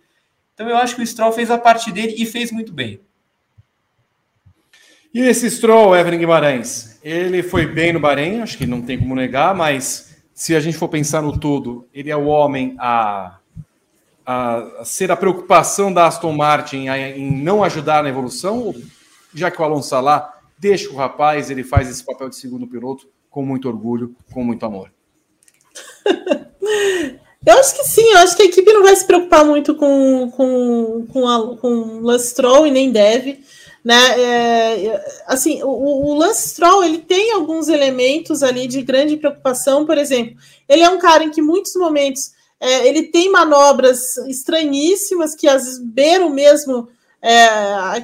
Então 0.54 0.68
eu 0.68 0.76
acho 0.76 0.96
que 0.96 1.02
o 1.02 1.06
Stroll 1.06 1.32
fez 1.32 1.50
a 1.50 1.58
parte 1.58 1.92
dele 1.92 2.14
e 2.16 2.24
fez 2.24 2.50
muito 2.50 2.72
bem. 2.72 3.00
E 5.12 5.20
esse 5.20 5.50
Stroll, 5.50 5.96
Evelyn 5.96 6.20
Guimarães, 6.20 6.98
ele 7.02 7.42
foi 7.42 7.66
bem 7.66 7.92
no 7.92 8.00
Bahrein, 8.00 8.40
acho 8.40 8.56
que 8.56 8.66
não 8.66 8.80
tem 8.80 8.98
como 8.98 9.14
negar, 9.14 9.54
mas 9.54 10.16
se 10.32 10.54
a 10.54 10.60
gente 10.60 10.78
for 10.78 10.88
pensar 10.88 11.20
no 11.20 11.38
todo, 11.38 11.88
ele 11.92 12.10
é 12.10 12.16
o 12.16 12.26
homem 12.26 12.76
a 12.78 13.40
a, 14.30 14.84
ser 14.84 15.10
a 15.10 15.16
preocupação 15.16 15.92
da 15.92 16.06
Aston 16.06 16.32
Martin 16.32 16.86
em 16.88 17.32
não 17.42 17.64
ajudar 17.64 18.02
na 18.02 18.08
evolução? 18.08 18.72
Já 19.34 19.50
que 19.50 19.60
o 19.60 19.64
Alonso 19.64 19.86
está 19.86 20.00
lá, 20.00 20.39
deixa 20.60 20.90
o 20.90 20.94
rapaz, 20.94 21.50
ele 21.50 21.64
faz 21.64 21.88
esse 21.88 22.04
papel 22.04 22.28
de 22.28 22.36
segundo 22.36 22.66
piloto 22.66 23.08
com 23.30 23.42
muito 23.42 23.66
orgulho, 23.66 24.14
com 24.32 24.44
muito 24.44 24.64
amor. 24.66 24.92
Eu 27.46 27.54
acho 27.58 27.74
que 27.74 27.84
sim, 27.84 28.06
eu 28.12 28.18
acho 28.18 28.36
que 28.36 28.42
a 28.42 28.46
equipe 28.46 28.70
não 28.70 28.82
vai 28.82 28.94
se 28.94 29.06
preocupar 29.06 29.46
muito 29.46 29.74
com, 29.74 30.30
com, 30.36 31.06
com, 31.10 31.26
a, 31.26 31.56
com 31.56 32.00
Lance 32.00 32.28
Stroll 32.28 32.66
e 32.66 32.70
nem 32.70 32.92
deve. 32.92 33.42
Né? 33.82 34.20
É, 34.20 35.22
assim, 35.26 35.62
o, 35.62 35.68
o 35.68 36.14
Lance 36.14 36.50
Stroll 36.50 36.84
ele 36.84 36.98
tem 36.98 37.32
alguns 37.32 37.68
elementos 37.68 38.42
ali 38.42 38.66
de 38.66 38.82
grande 38.82 39.16
preocupação, 39.16 39.86
por 39.86 39.96
exemplo, 39.96 40.36
ele 40.68 40.82
é 40.82 40.90
um 40.90 40.98
cara 40.98 41.24
em 41.24 41.30
que 41.30 41.40
muitos 41.40 41.74
momentos 41.76 42.32
é, 42.60 42.86
ele 42.86 43.04
tem 43.04 43.32
manobras 43.32 44.18
estranhíssimas 44.28 45.34
que 45.34 45.48
às 45.48 45.64
vezes 45.64 45.78
beiram 45.78 46.28
mesmo 46.28 46.90
é, 47.22 47.44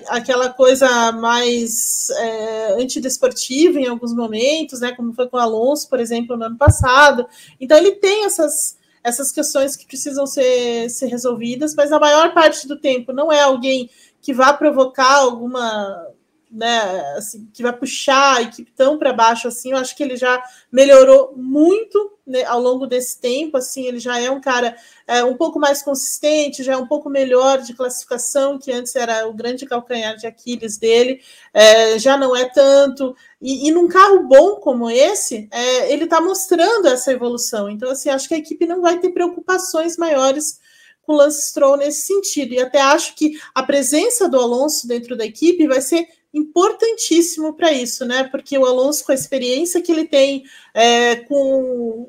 aquela 0.09 0.51
coisa 0.51 1.13
mais 1.13 2.11
é, 2.11 2.83
antidesportiva 2.83 3.81
em 3.81 3.87
alguns 3.87 4.15
momentos, 4.15 4.81
né? 4.81 4.93
Como 4.93 5.15
foi 5.15 5.29
com 5.29 5.37
o 5.37 5.41
Alonso, 5.41 5.89
por 5.89 5.99
exemplo, 5.99 6.37
no 6.37 6.45
ano 6.45 6.59
passado. 6.59 7.27
Então 7.59 7.79
ele 7.79 7.93
tem 7.93 8.25
essas, 8.25 8.77
essas 9.03 9.33
questões 9.33 9.75
que 9.75 9.87
precisam 9.87 10.27
ser, 10.27 10.91
ser 10.91 11.07
resolvidas, 11.07 11.75
mas 11.75 11.93
a 11.93 11.99
maior 11.99 12.35
parte 12.35 12.69
do 12.69 12.79
tempo 12.79 13.13
não 13.13 13.33
é 13.33 13.41
alguém 13.41 13.89
que 14.21 14.35
vá 14.35 14.53
provocar 14.53 15.15
alguma 15.15 16.07
né, 16.51 17.15
assim, 17.17 17.49
que 17.53 17.63
vai 17.63 17.73
puxar 17.73 18.37
a 18.37 18.43
equipe 18.43 18.73
tão 18.73 18.99
para 18.99 19.13
baixo 19.13 19.49
assim. 19.49 19.73
Eu 19.73 19.79
acho 19.79 19.97
que 19.97 20.03
ele 20.03 20.17
já 20.17 20.43
melhorou 20.71 21.33
muito 21.37 22.13
né, 22.27 22.45
ao 22.45 22.61
longo 22.61 22.87
desse 22.87 23.21
tempo. 23.21 23.57
Assim, 23.57 23.87
ele 23.87 23.99
já 23.99 24.19
é 24.19 24.31
um 24.31 24.41
cara 24.41 24.77
é, 25.07 25.23
um 25.25 25.37
pouco 25.37 25.59
mais 25.59 25.83
consistente, 25.83 26.63
já 26.63 26.73
é 26.73 26.77
um 26.77 26.87
pouco 26.87 27.11
melhor 27.11 27.61
de 27.63 27.75
classificação, 27.75 28.59
que 28.59 28.73
antes 28.73 28.95
era 28.97 29.29
o 29.29 29.33
grande 29.33 29.67
calcanhar 29.67 30.17
de 30.17 30.27
Aquiles 30.27 30.79
dele, 30.79 31.21
é, 31.53 31.99
já 31.99 32.17
não 32.17 32.35
é 32.35 32.45
tanto. 32.47 33.15
E, 33.41 33.69
e, 33.69 33.71
num 33.71 33.89
carro 33.89 34.25
bom 34.25 34.57
como 34.57 34.91
esse, 34.91 35.49
é, 35.53 35.93
ele 35.93 36.05
está 36.05 36.21
mostrando 36.21 36.87
essa 36.87 37.13
evolução. 37.13 37.69
Então, 37.69 37.91
assim, 37.91 38.09
acho 38.09 38.29
que 38.29 38.35
a 38.35 38.39
equipe 38.39 38.67
não 38.67 38.81
vai 38.81 38.99
ter 38.99 39.11
preocupações 39.11 39.97
maiores 39.97 40.59
com 41.03 41.13
o 41.13 41.17
Lance 41.17 41.51
Stroll 41.51 41.77
nesse 41.77 42.03
sentido. 42.03 42.53
E 42.53 42.61
até 42.61 42.81
acho 42.81 43.15
que 43.15 43.39
a 43.55 43.63
presença 43.63 44.29
do 44.29 44.39
Alonso 44.39 44.89
dentro 44.89 45.17
da 45.17 45.25
equipe 45.25 45.67
vai 45.69 45.81
ser 45.81 46.07
importantíssimo 46.37 47.55
para 47.55 47.73
isso, 47.73 48.05
né? 48.05 48.25
Porque 48.25 48.57
o 48.59 48.67
Alonso, 48.67 49.05
com 49.05 49.13
a 49.13 49.15
experiência 49.15 49.81
que 49.81 49.91
ele 49.91 50.07
tem, 50.07 50.45
é, 50.75 51.17
com 51.17 52.09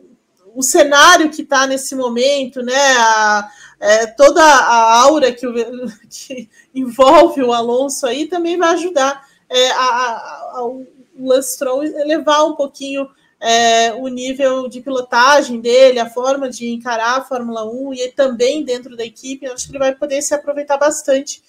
o 0.53 0.61
cenário 0.61 1.29
que 1.29 1.43
está 1.43 1.65
nesse 1.65 1.95
momento, 1.95 2.61
né? 2.61 2.75
A, 2.75 3.49
é, 3.79 4.07
toda 4.07 4.43
a 4.43 5.01
aura 5.01 5.31
que, 5.31 5.47
o, 5.47 5.53
que, 6.09 6.49
envolve 6.75 7.41
o 7.41 7.53
Alonso 7.53 8.05
aí 8.05 8.27
também 8.27 8.57
vai 8.57 8.73
ajudar 8.73 9.25
é, 9.49 9.69
a, 9.71 10.55
a, 10.55 10.65
o 10.65 10.85
Lance 11.19 11.53
Stroll 11.53 11.83
elevar 11.83 12.45
um 12.45 12.55
pouquinho 12.55 13.07
é, 13.39 13.93
o 13.93 14.07
nível 14.07 14.67
de 14.67 14.81
pilotagem 14.81 15.61
dele, 15.61 15.99
a 15.99 16.09
forma 16.09 16.49
de 16.49 16.69
encarar 16.69 17.19
a 17.19 17.23
Fórmula 17.23 17.65
1 17.65 17.93
e 17.93 18.07
também 18.09 18.63
dentro 18.63 18.97
da 18.97 19.05
equipe. 19.05 19.45
Acho 19.45 19.65
que 19.65 19.71
ele 19.71 19.79
vai 19.79 19.95
poder 19.95 20.21
se 20.21 20.33
aproveitar 20.33 20.77
bastante 20.77 21.41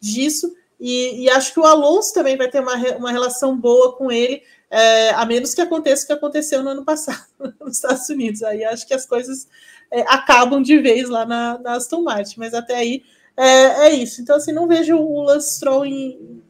disso. 0.00 0.54
E, 0.80 1.24
e, 1.24 1.30
acho 1.30 1.52
que 1.52 1.60
o 1.60 1.64
Alonso 1.64 2.12
também 2.12 2.36
vai 2.36 2.48
ter 2.48 2.60
uma, 2.60 2.74
uma 2.96 3.12
relação 3.12 3.56
boa 3.56 3.96
com 3.96 4.10
ele, 4.10 4.42
é, 4.70 5.10
a 5.10 5.24
menos 5.24 5.54
que 5.54 5.60
aconteça 5.60 6.04
o 6.04 6.06
que 6.08 6.12
aconteceu 6.12 6.62
no 6.62 6.70
ano 6.70 6.84
passado 6.84 7.24
nos 7.60 7.76
Estados 7.76 8.08
Unidos. 8.08 8.42
Aí 8.42 8.64
acho 8.64 8.86
que 8.86 8.94
as 8.94 9.06
coisas 9.06 9.46
é, 9.90 10.00
acabam 10.02 10.60
de 10.60 10.78
vez 10.78 11.08
lá 11.08 11.24
na, 11.24 11.58
na, 11.58 11.74
Aston 11.74 12.02
Martin, 12.02 12.40
mas 12.40 12.54
até 12.54 12.74
aí 12.74 13.02
é, 13.36 13.88
é, 13.88 13.94
isso. 13.94 14.20
Então, 14.20 14.36
assim, 14.36 14.52
não 14.52 14.66
vejo 14.66 14.96
o 14.96 15.22
Lance 15.22 15.56
Stroll 15.56 15.86
em, 15.86 16.42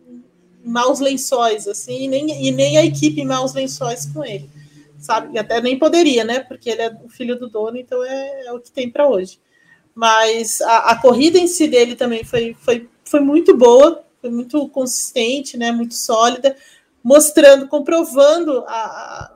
maus 0.64 0.98
lençóis, 0.98 1.68
assim, 1.68 2.04
e 2.04 2.08
nem, 2.08 2.46
e 2.46 2.50
nem 2.50 2.78
a 2.78 2.84
equipe 2.84 3.20
em 3.20 3.26
maus 3.26 3.52
lençóis 3.52 4.06
com 4.06 4.24
ele, 4.24 4.48
sabe? 4.98 5.34
E 5.34 5.38
até 5.38 5.60
nem 5.60 5.78
poderia, 5.78 6.24
né? 6.24 6.40
Porque 6.40 6.70
ele 6.70 6.82
é 6.82 6.96
o 7.04 7.08
filho 7.08 7.38
do 7.38 7.48
dono, 7.48 7.76
então 7.76 8.02
é, 8.02 8.46
é 8.46 8.52
o 8.52 8.58
que 8.58 8.72
tem 8.72 8.90
para 8.90 9.06
hoje. 9.06 9.38
Mas 9.94 10.60
a, 10.62 10.92
a 10.92 11.00
corrida 11.00 11.38
em 11.38 11.46
si 11.46 11.68
dele 11.68 11.94
também 11.94 12.24
foi, 12.24 12.56
foi, 12.58 12.88
foi 13.04 13.20
muito 13.20 13.56
boa, 13.56 14.03
foi 14.24 14.30
muito 14.30 14.66
consistente, 14.70 15.58
né, 15.58 15.70
muito 15.70 15.94
sólida, 15.94 16.56
mostrando, 17.02 17.68
comprovando 17.68 18.64
a, 18.66 19.34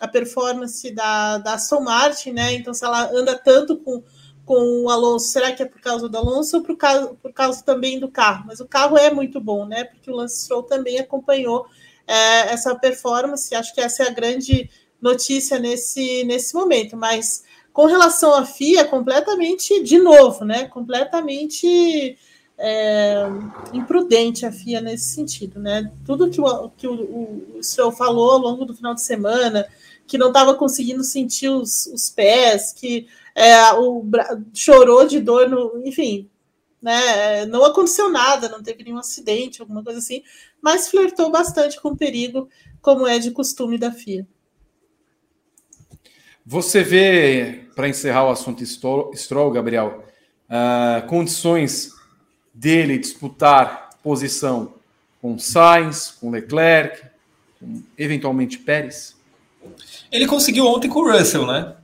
a 0.00 0.08
performance 0.08 0.90
da, 0.90 1.36
da 1.36 1.52
Aston 1.52 1.82
Martin, 1.82 2.30
né? 2.30 2.54
Então, 2.54 2.72
se 2.72 2.82
ela 2.82 3.10
anda 3.12 3.36
tanto 3.36 3.76
com, 3.76 4.02
com 4.46 4.84
o 4.84 4.88
Alonso, 4.88 5.26
será 5.26 5.52
que 5.52 5.62
é 5.62 5.66
por 5.66 5.82
causa 5.82 6.08
do 6.08 6.16
Alonso 6.16 6.56
ou 6.56 6.62
por 6.62 6.78
causa, 6.78 7.14
por 7.20 7.30
causa 7.34 7.62
também 7.62 8.00
do 8.00 8.10
carro? 8.10 8.44
Mas 8.46 8.58
o 8.58 8.66
carro 8.66 8.96
é 8.96 9.12
muito 9.12 9.38
bom, 9.38 9.66
né? 9.66 9.84
Porque 9.84 10.10
o 10.10 10.16
Lance 10.16 10.44
Stroll 10.44 10.62
também 10.62 10.98
acompanhou 10.98 11.66
é, 12.06 12.54
essa 12.54 12.74
performance. 12.74 13.54
Acho 13.54 13.74
que 13.74 13.82
essa 13.82 14.04
é 14.04 14.08
a 14.08 14.14
grande 14.14 14.70
notícia 14.98 15.58
nesse, 15.58 16.24
nesse 16.24 16.54
momento. 16.54 16.96
Mas 16.96 17.44
com 17.70 17.84
relação 17.84 18.32
à 18.32 18.46
FIA, 18.46 18.86
completamente 18.86 19.82
de 19.82 19.98
novo, 19.98 20.42
né? 20.42 20.68
Completamente 20.68 22.16
é, 22.64 23.24
imprudente 23.72 24.46
a 24.46 24.52
FIA 24.52 24.80
nesse 24.80 25.06
sentido, 25.06 25.58
né? 25.58 25.90
Tudo 26.06 26.30
que 26.30 26.40
o, 26.40 26.70
que 26.70 26.86
o, 26.86 26.94
o, 26.94 27.58
o 27.58 27.62
senhor 27.62 27.90
falou 27.90 28.30
ao 28.30 28.38
longo 28.38 28.64
do 28.64 28.72
final 28.72 28.94
de 28.94 29.02
semana, 29.02 29.66
que 30.06 30.16
não 30.16 30.28
estava 30.28 30.54
conseguindo 30.54 31.02
sentir 31.02 31.48
os, 31.48 31.86
os 31.86 32.08
pés, 32.08 32.72
que 32.72 33.08
é, 33.34 33.72
o, 33.72 34.04
chorou 34.54 35.04
de 35.08 35.18
dor, 35.18 35.48
no, 35.48 35.82
enfim, 35.84 36.30
né? 36.80 37.44
Não 37.46 37.64
aconteceu 37.64 38.08
nada, 38.08 38.48
não 38.48 38.62
teve 38.62 38.84
nenhum 38.84 38.98
acidente, 38.98 39.60
alguma 39.60 39.82
coisa 39.82 39.98
assim, 39.98 40.22
mas 40.60 40.88
flertou 40.88 41.32
bastante 41.32 41.80
com 41.80 41.88
o 41.88 41.96
perigo, 41.96 42.48
como 42.80 43.08
é 43.08 43.18
de 43.18 43.32
costume 43.32 43.76
da 43.76 43.90
FIA. 43.90 44.24
Você 46.46 46.84
vê, 46.84 47.66
para 47.74 47.88
encerrar 47.88 48.26
o 48.26 48.30
assunto 48.30 48.64
Stroll, 48.64 49.50
Gabriel, 49.50 50.04
uh, 50.48 51.04
condições 51.08 51.90
dele 52.52 52.98
disputar 52.98 53.90
posição 54.02 54.74
com 55.20 55.38
Sainz, 55.38 56.16
com 56.20 56.30
Leclerc, 56.30 57.02
com 57.58 57.82
eventualmente 57.96 58.58
Pérez? 58.58 59.16
Ele 60.10 60.26
conseguiu 60.26 60.66
ontem 60.66 60.88
com 60.88 61.00
o 61.00 61.12
Russell, 61.12 61.46
né? 61.46 61.74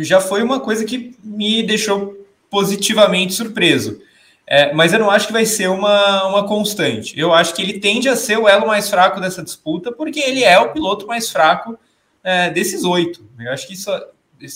Já 0.00 0.20
foi 0.20 0.42
uma 0.42 0.60
coisa 0.60 0.84
que 0.84 1.16
me 1.22 1.62
deixou 1.62 2.26
positivamente 2.50 3.32
surpreso. 3.32 4.00
É, 4.46 4.72
mas 4.74 4.92
eu 4.92 4.98
não 4.98 5.10
acho 5.10 5.28
que 5.28 5.32
vai 5.32 5.46
ser 5.46 5.68
uma, 5.68 6.26
uma 6.26 6.46
constante. 6.46 7.18
Eu 7.18 7.32
acho 7.32 7.54
que 7.54 7.62
ele 7.62 7.78
tende 7.78 8.08
a 8.08 8.16
ser 8.16 8.36
o 8.36 8.48
elo 8.48 8.66
mais 8.66 8.90
fraco 8.90 9.20
dessa 9.20 9.42
disputa, 9.42 9.92
porque 9.92 10.20
ele 10.20 10.44
é 10.44 10.58
o 10.58 10.72
piloto 10.72 11.06
mais 11.06 11.30
fraco 11.30 11.78
é, 12.22 12.50
desses 12.50 12.84
oito. 12.84 13.24
Eu 13.38 13.52
acho 13.52 13.66
que 13.66 13.74
isso. 13.74 13.90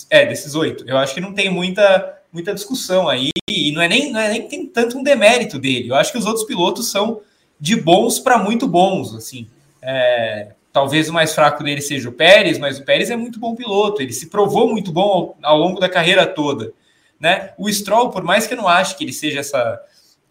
É, 0.09 0.25
desses 0.25 0.53
oito. 0.53 0.83
Eu 0.87 0.97
acho 0.97 1.13
que 1.13 1.21
não 1.21 1.33
tem 1.33 1.49
muita 1.49 2.16
muita 2.37 2.53
discussão 2.53 3.09
aí, 3.09 3.31
e 3.49 3.71
não 3.71 3.81
é 3.81 3.87
nem, 3.87 4.11
não 4.11 4.19
é 4.19 4.29
nem 4.29 4.47
tem 4.47 4.67
tanto 4.67 4.99
um 4.99 5.03
demérito 5.03 5.57
dele. 5.57 5.89
Eu 5.89 5.95
acho 5.95 6.11
que 6.11 6.17
os 6.19 6.25
outros 6.27 6.45
pilotos 6.45 6.91
são 6.91 7.21
de 7.59 7.75
bons 7.75 8.19
para 8.19 8.37
muito 8.37 8.67
bons, 8.67 9.15
assim. 9.15 9.47
É, 9.81 10.51
talvez 10.71 11.09
o 11.09 11.13
mais 11.13 11.33
fraco 11.33 11.63
dele 11.63 11.81
seja 11.81 12.07
o 12.07 12.11
Pérez, 12.11 12.59
mas 12.59 12.77
o 12.77 12.85
Pérez 12.85 13.09
é 13.09 13.15
muito 13.15 13.39
bom 13.39 13.55
piloto, 13.55 14.03
ele 14.03 14.13
se 14.13 14.27
provou 14.27 14.69
muito 14.69 14.91
bom 14.91 15.35
ao, 15.41 15.51
ao 15.53 15.57
longo 15.57 15.79
da 15.79 15.89
carreira 15.89 16.27
toda. 16.27 16.71
Né? 17.19 17.53
O 17.57 17.67
Stroll, 17.71 18.11
por 18.11 18.23
mais 18.23 18.45
que 18.45 18.53
eu 18.53 18.57
não 18.57 18.67
ache 18.67 18.95
que 18.95 19.03
ele 19.03 19.13
seja 19.13 19.39
essa. 19.39 19.81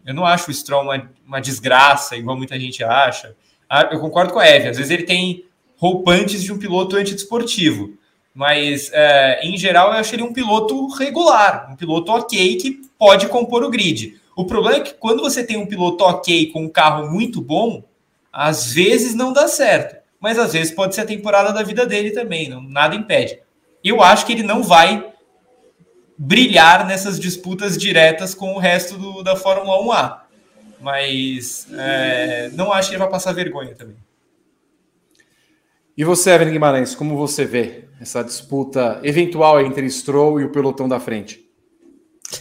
Eu 0.05 0.13
não 0.13 0.25
acho 0.25 0.49
o 0.49 0.53
Stroll 0.53 0.83
uma, 0.83 1.11
uma 1.25 1.41
desgraça, 1.41 2.15
igual 2.15 2.37
muita 2.37 2.57
gente 2.57 2.81
acha. 2.81 3.35
Ah, 3.69 3.89
eu 3.91 3.99
concordo 3.99 4.31
com 4.31 4.39
a 4.39 4.47
Eve, 4.47 4.69
às 4.69 4.77
vezes 4.77 4.89
ele 4.89 5.03
tem 5.03 5.43
roupantes 5.75 6.41
de 6.41 6.53
um 6.53 6.57
piloto 6.57 6.95
antidesportivo. 6.95 7.97
Mas, 8.37 8.91
é, 8.93 9.39
em 9.41 9.57
geral, 9.57 9.87
eu 9.87 9.93
acho 9.93 10.13
ele 10.13 10.21
um 10.21 10.31
piloto 10.31 10.89
regular, 10.89 11.71
um 11.71 11.75
piloto 11.75 12.11
ok 12.11 12.55
que 12.57 12.83
pode 12.95 13.27
compor 13.29 13.63
o 13.63 13.69
grid. 13.71 14.21
O 14.35 14.45
problema 14.45 14.77
é 14.77 14.81
que 14.81 14.93
quando 14.93 15.23
você 15.23 15.43
tem 15.43 15.57
um 15.57 15.65
piloto 15.65 16.03
ok 16.03 16.51
com 16.51 16.65
um 16.65 16.69
carro 16.69 17.09
muito 17.09 17.41
bom, 17.41 17.83
às 18.31 18.71
vezes 18.71 19.15
não 19.15 19.33
dá 19.33 19.47
certo. 19.47 19.95
Mas 20.19 20.37
às 20.37 20.53
vezes 20.53 20.71
pode 20.71 20.93
ser 20.93 21.01
a 21.01 21.05
temporada 21.05 21.51
da 21.51 21.63
vida 21.63 21.83
dele 21.83 22.11
também, 22.11 22.47
não, 22.47 22.61
nada 22.61 22.95
impede. 22.95 23.39
Eu 23.83 24.03
acho 24.03 24.23
que 24.23 24.33
ele 24.33 24.43
não 24.43 24.61
vai 24.61 25.03
brilhar 26.15 26.85
nessas 26.85 27.19
disputas 27.19 27.75
diretas 27.75 28.35
com 28.35 28.53
o 28.53 28.59
resto 28.59 28.99
do, 28.99 29.23
da 29.23 29.35
Fórmula 29.35 29.79
1A. 29.79 30.17
Mas 30.79 31.65
é, 31.73 32.51
não 32.53 32.71
acho 32.71 32.89
que 32.89 32.93
ele 32.93 33.01
vai 33.01 33.09
passar 33.09 33.33
vergonha 33.33 33.73
também. 33.73 33.97
E 35.97 36.03
você, 36.03 36.29
Evelyn 36.29 36.53
Guimarães, 36.53 36.93
como 36.93 37.17
você 37.17 37.43
vê 37.43 37.85
essa 37.99 38.23
disputa 38.23 38.99
eventual 39.03 39.59
entre 39.59 39.89
Stroll 39.89 40.39
e 40.39 40.45
o 40.45 40.51
pelotão 40.51 40.87
da 40.87 40.99
frente? 40.99 41.49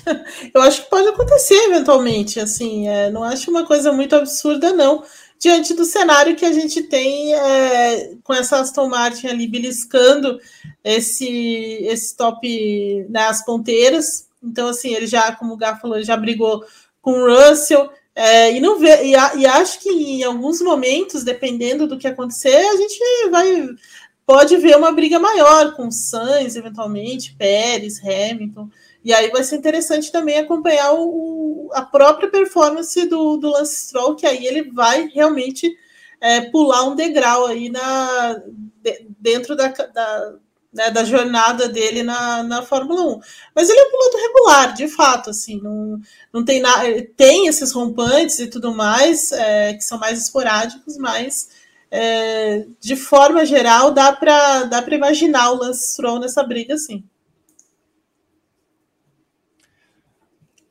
Eu 0.53 0.61
acho 0.61 0.85
que 0.85 0.91
pode 0.91 1.09
acontecer 1.09 1.55
eventualmente, 1.65 2.39
assim, 2.39 2.87
é, 2.87 3.11
não 3.11 3.23
acho 3.25 3.51
uma 3.51 3.65
coisa 3.65 3.91
muito 3.93 4.15
absurda, 4.15 4.75
não, 4.75 5.03
diante 5.39 5.73
do 5.73 5.87
cenário 5.87 6.37
que 6.37 6.45
a 6.45 6.53
gente 6.53 6.83
tem 6.83 7.35
é, 7.35 8.15
com 8.23 8.35
essa 8.35 8.61
Aston 8.61 8.89
Martin 8.89 9.29
ali 9.29 9.49
beliscando 9.49 10.39
esse, 10.85 11.79
esse 11.83 12.15
top 12.15 13.07
nas 13.09 13.39
né, 13.39 13.45
ponteiras. 13.47 14.29
Então, 14.43 14.69
assim, 14.69 14.95
ele 14.95 15.07
já, 15.07 15.35
como 15.35 15.55
o 15.55 15.57
Gá 15.57 15.77
falou, 15.77 16.03
já 16.03 16.17
brigou 16.17 16.63
com 17.01 17.13
o 17.13 17.27
Russell, 17.27 17.91
é, 18.19 18.51
e 18.57 18.61
não 18.61 18.79
vê, 18.79 19.05
e, 19.05 19.11
e, 19.13 19.47
acho 19.47 19.79
que 19.79 19.91
em 19.91 20.23
alguns 20.23 20.63
momentos, 20.63 21.23
dependendo 21.23 21.87
do 21.87 21.99
que 21.99 22.09
acontecer, 22.09 22.57
a 22.57 22.77
gente 22.77 22.99
vai 23.31 23.69
pode 24.25 24.57
ver 24.57 24.77
uma 24.77 24.91
briga 24.91 25.19
maior 25.19 25.75
com 25.77 25.91
Sainz, 25.91 26.57
eventualmente, 26.57 27.37
Pérez, 27.37 28.01
Hamilton. 28.03 28.69
E 29.05 29.13
aí 29.13 29.31
vai 29.31 29.45
ser 29.45 29.57
interessante 29.57 30.11
também 30.11 30.39
acompanhar 30.39 30.95
o, 30.95 31.71
a 31.75 31.83
própria 31.83 32.29
performance 32.29 33.07
do, 33.07 33.37
do 33.37 33.51
Lance 33.51 33.87
Stroll, 33.87 34.17
que 34.17 34.27
aí 34.27 34.45
ele 34.47 34.71
vai 34.73 35.09
realmente 35.15 35.77
é, 36.21 36.41
pular 36.51 36.85
um 36.85 36.97
degrau 36.97 37.47
aí 37.47 37.69
na, 37.69 38.43
de, 38.83 39.07
dentro 39.21 39.55
da, 39.55 39.69
da, 39.69 40.35
né, 40.77 40.91
da, 40.91 41.03
jornada 41.05 41.69
dele 41.69 42.03
na, 42.03 42.43
na 42.43 42.63
Fórmula 42.63 43.03
1. 43.17 43.21
Mas 43.55 43.69
ele 43.69 43.81
é 43.81 43.85
um 43.85 43.91
piloto 43.91 44.17
regular, 44.19 44.75
de 44.75 44.89
fato, 44.89 45.31
assim, 45.31 45.61
não, 45.63 45.99
não 46.33 46.45
tem 46.45 46.61
nada. 46.61 46.85
Tem 47.17 47.49
esses 47.49 47.73
rompantes 47.73 48.39
e 48.39 48.47
tudo 48.47 48.75
mais, 48.75 49.33
é, 49.33 49.73
que 49.75 49.83
são 49.83 49.99
mais 49.99 50.21
esporádicos, 50.21 50.99
mas 50.99 51.49
é, 51.91 52.67
de 52.79 52.95
forma 52.95 53.47
geral 53.47 53.91
dá 53.91 54.13
para 54.13 54.65
dá 54.65 54.85
imaginar 54.91 55.53
o 55.53 55.57
Lance 55.57 55.93
Stroll 55.93 56.21
nessa 56.21 56.43
briga, 56.43 56.77
sim. 56.77 57.03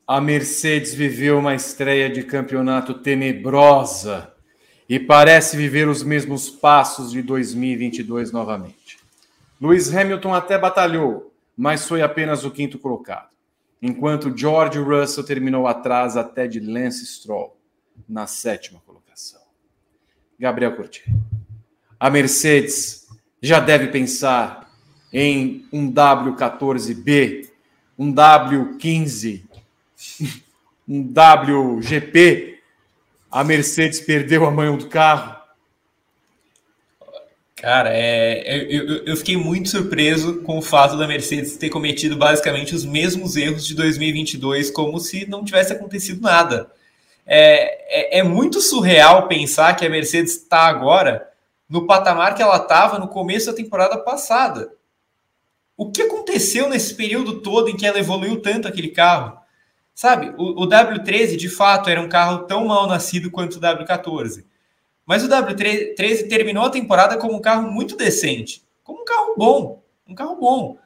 A 0.06 0.20
Mercedes 0.20 0.94
viveu 0.94 1.36
uma 1.36 1.56
estreia 1.56 2.08
de 2.08 2.22
campeonato 2.22 2.94
tenebrosa 2.94 4.32
e 4.88 5.00
parece 5.00 5.56
viver 5.56 5.88
os 5.88 6.04
mesmos 6.04 6.48
passos 6.48 7.10
de 7.10 7.22
2022 7.22 8.30
novamente. 8.30 8.95
Lewis 9.60 9.94
Hamilton 9.94 10.34
até 10.34 10.58
batalhou, 10.58 11.32
mas 11.56 11.86
foi 11.86 12.02
apenas 12.02 12.44
o 12.44 12.50
quinto 12.50 12.78
colocado, 12.78 13.30
enquanto 13.80 14.36
George 14.36 14.78
Russell 14.78 15.24
terminou 15.24 15.66
atrás 15.66 16.16
até 16.16 16.46
de 16.46 16.60
Lance 16.60 17.06
Stroll, 17.06 17.56
na 18.08 18.26
sétima 18.26 18.80
colocação. 18.84 19.40
Gabriel 20.38 20.76
Curti. 20.76 21.04
A 21.98 22.10
Mercedes 22.10 23.06
já 23.40 23.58
deve 23.58 23.88
pensar 23.88 24.70
em 25.12 25.66
um 25.72 25.90
W14B, 25.90 27.48
um 27.98 28.12
W15 28.12 29.44
um 30.88 31.12
WGP, 31.12 32.60
a 33.30 33.42
Mercedes 33.42 34.00
perdeu 34.00 34.46
a 34.46 34.50
mão 34.50 34.76
do 34.76 34.88
carro? 34.88 35.35
Cara, 37.56 37.90
é, 37.90 38.66
eu, 38.68 39.06
eu, 39.06 39.16
fiquei 39.16 39.36
muito 39.36 39.70
surpreso 39.70 40.42
com 40.42 40.58
o 40.58 40.62
fato 40.62 40.96
da 40.96 41.08
Mercedes 41.08 41.56
ter 41.56 41.70
cometido 41.70 42.14
basicamente 42.14 42.74
os 42.74 42.84
mesmos 42.84 43.34
erros 43.34 43.66
de 43.66 43.74
2022, 43.74 44.70
como 44.70 45.00
se 45.00 45.26
não 45.26 45.42
tivesse 45.42 45.72
acontecido 45.72 46.20
nada. 46.20 46.70
É, 47.24 48.18
é, 48.18 48.18
é 48.18 48.22
muito 48.22 48.60
surreal 48.60 49.26
pensar 49.26 49.74
que 49.74 49.86
a 49.86 49.90
Mercedes 49.90 50.36
está 50.36 50.66
agora 50.66 51.28
no 51.68 51.86
patamar 51.86 52.34
que 52.34 52.42
ela 52.42 52.58
estava 52.58 52.98
no 52.98 53.08
começo 53.08 53.46
da 53.46 53.54
temporada 53.54 53.96
passada. 53.98 54.72
O 55.76 55.90
que 55.90 56.02
aconteceu 56.02 56.68
nesse 56.68 56.94
período 56.94 57.40
todo 57.40 57.70
em 57.70 57.76
que 57.76 57.86
ela 57.86 57.98
evoluiu 57.98 58.40
tanto 58.40 58.68
aquele 58.68 58.88
carro? 58.88 59.38
Sabe, 59.94 60.34
o, 60.36 60.62
o, 60.62 60.68
W13 60.68 61.36
de 61.36 61.48
fato 61.48 61.88
era 61.88 62.00
um 62.02 62.08
carro 62.08 62.44
tão 62.44 62.66
mal 62.66 62.86
nascido 62.86 63.30
quanto 63.30 63.56
o 63.56 63.60
W14. 63.60 64.44
Mas 65.06 65.22
o 65.22 65.28
W13 65.28 66.28
terminou 66.28 66.64
a 66.64 66.70
temporada 66.70 67.16
como 67.16 67.34
um 67.34 67.40
carro 67.40 67.70
muito 67.70 67.96
decente, 67.96 68.62
como 68.82 69.02
um 69.02 69.04
carro 69.04 69.34
bom, 69.36 69.82
um 70.06 70.14
carro 70.14 70.34
bom. 70.34 70.78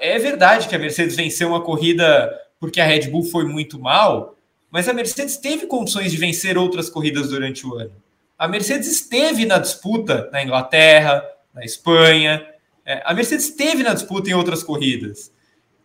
É 0.00 0.18
verdade 0.18 0.66
que 0.66 0.74
a 0.74 0.78
Mercedes 0.78 1.14
venceu 1.14 1.48
uma 1.48 1.62
corrida 1.62 2.32
porque 2.58 2.80
a 2.80 2.86
Red 2.86 3.08
Bull 3.10 3.24
foi 3.24 3.44
muito 3.44 3.78
mal, 3.78 4.34
mas 4.70 4.88
a 4.88 4.94
Mercedes 4.94 5.36
teve 5.36 5.66
condições 5.66 6.10
de 6.10 6.16
vencer 6.16 6.56
outras 6.56 6.88
corridas 6.88 7.28
durante 7.28 7.66
o 7.66 7.74
ano. 7.74 7.92
A 8.38 8.48
Mercedes 8.48 8.88
esteve 8.88 9.44
na 9.44 9.58
disputa 9.58 10.30
na 10.32 10.42
Inglaterra, 10.42 11.22
na 11.54 11.64
Espanha. 11.64 12.46
É, 12.84 13.02
a 13.04 13.12
Mercedes 13.12 13.46
esteve 13.46 13.82
na 13.82 13.92
disputa 13.92 14.30
em 14.30 14.34
outras 14.34 14.62
corridas. 14.62 15.30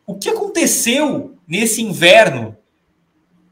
O 0.06 0.16
que 0.16 0.30
aconteceu 0.30 1.38
nesse 1.48 1.82
inverno 1.82 2.58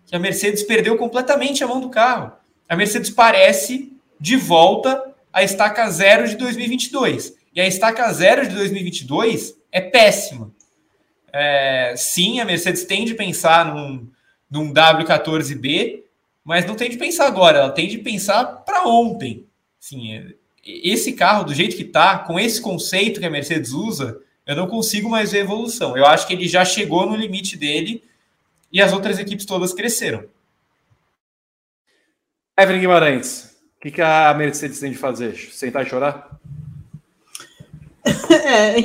que 0.05 0.15
a 0.15 0.19
Mercedes 0.19 0.63
perdeu 0.63 0.97
completamente 0.97 1.63
a 1.63 1.67
mão 1.67 1.79
do 1.79 1.89
carro. 1.89 2.31
A 2.67 2.75
Mercedes 2.75 3.11
parece 3.11 3.93
de 4.19 4.35
volta 4.35 5.13
à 5.31 5.43
estaca 5.43 5.89
zero 5.89 6.27
de 6.27 6.35
2022. 6.35 7.35
E 7.53 7.61
a 7.61 7.67
estaca 7.67 8.11
zero 8.13 8.47
de 8.47 8.55
2022 8.55 9.55
é 9.71 9.81
péssima. 9.81 10.51
É, 11.31 11.93
sim, 11.95 12.39
a 12.39 12.45
Mercedes 12.45 12.83
tem 12.83 13.05
de 13.05 13.13
pensar 13.13 13.73
num, 13.73 14.07
num 14.49 14.73
W14B, 14.73 16.03
mas 16.43 16.65
não 16.65 16.75
tem 16.75 16.89
de 16.89 16.97
pensar 16.97 17.27
agora, 17.27 17.59
ela 17.59 17.71
tem 17.71 17.87
de 17.87 17.99
pensar 17.99 18.45
para 18.45 18.87
ontem. 18.87 19.45
Sim, 19.79 20.13
é, 20.13 20.33
esse 20.65 21.13
carro, 21.13 21.43
do 21.43 21.53
jeito 21.53 21.75
que 21.75 21.83
está, 21.83 22.19
com 22.19 22.39
esse 22.39 22.61
conceito 22.61 23.19
que 23.19 23.25
a 23.25 23.29
Mercedes 23.29 23.71
usa, 23.71 24.19
eu 24.45 24.55
não 24.55 24.67
consigo 24.67 25.09
mais 25.09 25.31
ver 25.31 25.39
evolução. 25.39 25.95
Eu 25.95 26.05
acho 26.05 26.25
que 26.25 26.33
ele 26.33 26.47
já 26.47 26.65
chegou 26.65 27.05
no 27.05 27.15
limite 27.15 27.55
dele 27.55 28.03
e 28.71 28.81
as 28.81 28.93
outras 28.93 29.19
equipes 29.19 29.45
todas 29.45 29.73
cresceram. 29.73 30.25
Evelyn 32.57 32.81
Guimarães, 32.81 33.48
o 33.79 33.81
que, 33.81 33.91
que 33.91 34.01
a 34.01 34.33
Mercedes 34.33 34.81
tem 34.81 34.91
de 34.91 34.97
fazer? 34.97 35.35
Sentar 35.53 35.85
e 35.85 35.89
chorar? 35.89 36.29
É, 38.29 38.75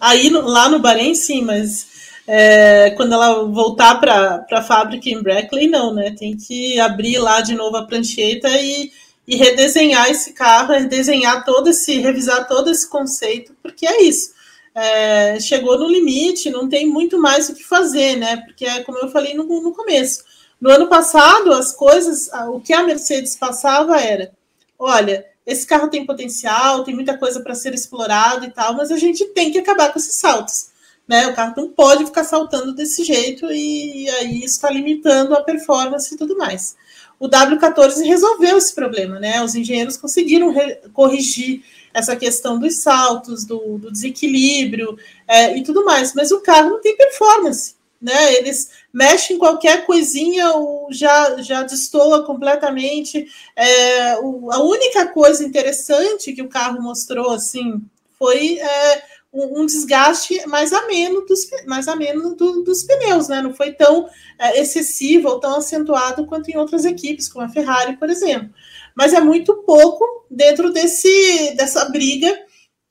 aí 0.00 0.28
lá 0.30 0.68
no 0.68 0.78
Bahrein, 0.78 1.14
sim, 1.14 1.42
mas 1.42 1.86
é, 2.26 2.90
quando 2.90 3.12
ela 3.12 3.44
voltar 3.44 3.96
para 3.96 4.46
a 4.50 4.62
fábrica 4.62 5.08
em 5.08 5.22
Brackley, 5.22 5.68
não, 5.68 5.94
né? 5.94 6.14
Tem 6.18 6.36
que 6.36 6.78
abrir 6.80 7.18
lá 7.18 7.40
de 7.40 7.54
novo 7.54 7.76
a 7.76 7.86
prancheta 7.86 8.48
e, 8.48 8.90
e 9.26 9.36
redesenhar 9.36 10.10
esse 10.10 10.32
carro, 10.32 10.72
redesenhar 10.72 11.44
todo 11.44 11.70
esse, 11.70 11.98
revisar 11.98 12.46
todo 12.46 12.70
esse 12.70 12.88
conceito, 12.88 13.54
porque 13.62 13.86
é 13.86 14.02
isso 14.02 14.36
é, 14.76 15.40
chegou 15.40 15.78
no 15.78 15.88
limite, 15.88 16.50
não 16.50 16.68
tem 16.68 16.86
muito 16.86 17.18
mais 17.18 17.48
o 17.48 17.54
que 17.54 17.64
fazer, 17.64 18.16
né? 18.16 18.36
Porque 18.36 18.66
é 18.66 18.82
como 18.82 18.98
eu 18.98 19.08
falei 19.08 19.32
no, 19.32 19.44
no 19.44 19.72
começo. 19.72 20.22
No 20.60 20.70
ano 20.70 20.88
passado, 20.88 21.52
as 21.52 21.72
coisas, 21.72 22.30
o 22.48 22.60
que 22.60 22.72
a 22.72 22.82
Mercedes 22.82 23.36
passava 23.36 24.00
era: 24.00 24.32
olha, 24.78 25.24
esse 25.46 25.66
carro 25.66 25.88
tem 25.88 26.04
potencial, 26.04 26.82
tem 26.82 26.94
muita 26.94 27.16
coisa 27.16 27.40
para 27.40 27.54
ser 27.54 27.72
explorado 27.72 28.44
e 28.44 28.50
tal, 28.50 28.74
mas 28.74 28.90
a 28.90 28.96
gente 28.96 29.24
tem 29.26 29.52
que 29.52 29.58
acabar 29.58 29.92
com 29.92 29.98
esses 29.98 30.16
saltos. 30.16 30.70
Né? 31.06 31.28
O 31.28 31.34
carro 31.36 31.54
não 31.56 31.68
pode 31.68 32.04
ficar 32.04 32.24
saltando 32.24 32.74
desse 32.74 33.04
jeito 33.04 33.46
e, 33.52 34.08
aí 34.10 34.42
está 34.42 34.68
limitando 34.68 35.34
a 35.34 35.42
performance 35.42 36.12
e 36.12 36.18
tudo 36.18 36.36
mais. 36.36 36.74
O 37.18 37.28
W14 37.28 38.04
resolveu 38.04 38.58
esse 38.58 38.74
problema, 38.74 39.20
né? 39.20 39.42
Os 39.42 39.54
engenheiros 39.54 39.96
conseguiram 39.96 40.52
corrigir 40.92 41.62
essa 41.94 42.16
questão 42.16 42.58
dos 42.58 42.78
saltos, 42.78 43.44
do, 43.44 43.78
do 43.78 43.90
desequilíbrio 43.90 44.98
é, 45.26 45.56
e 45.56 45.62
tudo 45.62 45.84
mais, 45.84 46.12
mas 46.12 46.30
o 46.30 46.40
carro 46.40 46.70
não 46.70 46.80
tem 46.80 46.96
performance. 46.96 47.75
Né? 48.00 48.34
Eles 48.34 48.70
mexem 48.92 49.36
em 49.36 49.38
qualquer 49.38 49.86
coisinha, 49.86 50.56
o, 50.56 50.88
já, 50.90 51.40
já 51.40 51.62
destoa 51.62 52.24
completamente. 52.24 53.26
É, 53.54 54.18
o, 54.18 54.52
a 54.52 54.62
única 54.62 55.06
coisa 55.06 55.44
interessante 55.44 56.32
que 56.32 56.42
o 56.42 56.48
carro 56.48 56.82
mostrou 56.82 57.30
assim 57.30 57.80
foi 58.18 58.58
é, 58.58 59.02
um, 59.32 59.62
um, 59.62 59.66
desgaste 59.66 60.46
mais 60.46 60.72
ameno 60.72 61.24
dos, 61.26 61.40
mais 61.66 61.88
ameno 61.88 62.34
do, 62.34 62.62
dos 62.62 62.82
pneus, 62.84 63.28
né? 63.28 63.42
Não 63.42 63.54
foi 63.54 63.72
tão 63.72 64.08
é, 64.38 64.60
excessivo 64.60 65.28
ou 65.28 65.40
tão 65.40 65.56
acentuado 65.56 66.26
quanto 66.26 66.50
em 66.50 66.56
outras 66.56 66.84
equipes, 66.84 67.28
como 67.28 67.44
a 67.44 67.48
Ferrari, 67.48 67.96
por 67.96 68.10
exemplo 68.10 68.50
mas 68.96 69.12
é 69.12 69.20
muito 69.20 69.54
pouco 69.58 70.24
dentro 70.30 70.72
desse, 70.72 71.54
dessa 71.54 71.84
briga 71.90 72.34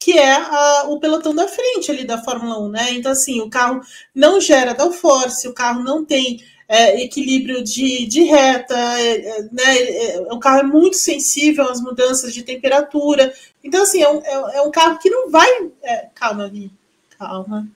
que 0.06 0.20
é 0.20 0.34
a, 0.34 0.84
o 0.88 1.00
pelotão 1.00 1.34
da 1.34 1.48
frente 1.48 1.90
ali 1.90 2.06
da 2.06 2.22
Fórmula 2.22 2.60
1, 2.60 2.70
né? 2.70 2.92
Então, 2.92 3.12
assim, 3.12 3.42
o 3.42 3.50
carro 3.50 3.82
não 4.14 4.40
gera 4.40 4.76
downforce, 4.76 5.48
o 5.48 5.54
carro 5.54 5.82
não 5.82 6.06
tem 6.06 6.44
é, 6.70 7.02
equilíbrio 7.02 7.64
de, 7.64 8.06
de 8.06 8.22
reta, 8.22 8.78
é, 9.00 9.16
é 9.16 9.42
né? 9.52 9.78
É, 9.78 10.28
o 10.30 10.38
carro 10.38 10.60
é 10.60 10.64
muito 10.64 10.96
sensível 10.96 11.68
às 11.68 11.82
mudanças 11.82 12.36
de 12.36 12.44
temperatura. 12.44 13.34
Então, 13.64 13.82
assim, 13.82 14.04
é 14.04 14.08
um, 14.08 14.22
é, 14.24 14.58
é 14.58 14.62
um 14.62 14.70
carro 14.70 15.00
que 15.00 15.10
não 15.10 15.32
vai. 15.32 15.50
É, 15.82 16.08
calma 16.14 16.44
ali, 16.44 16.72
calma. 17.18 17.68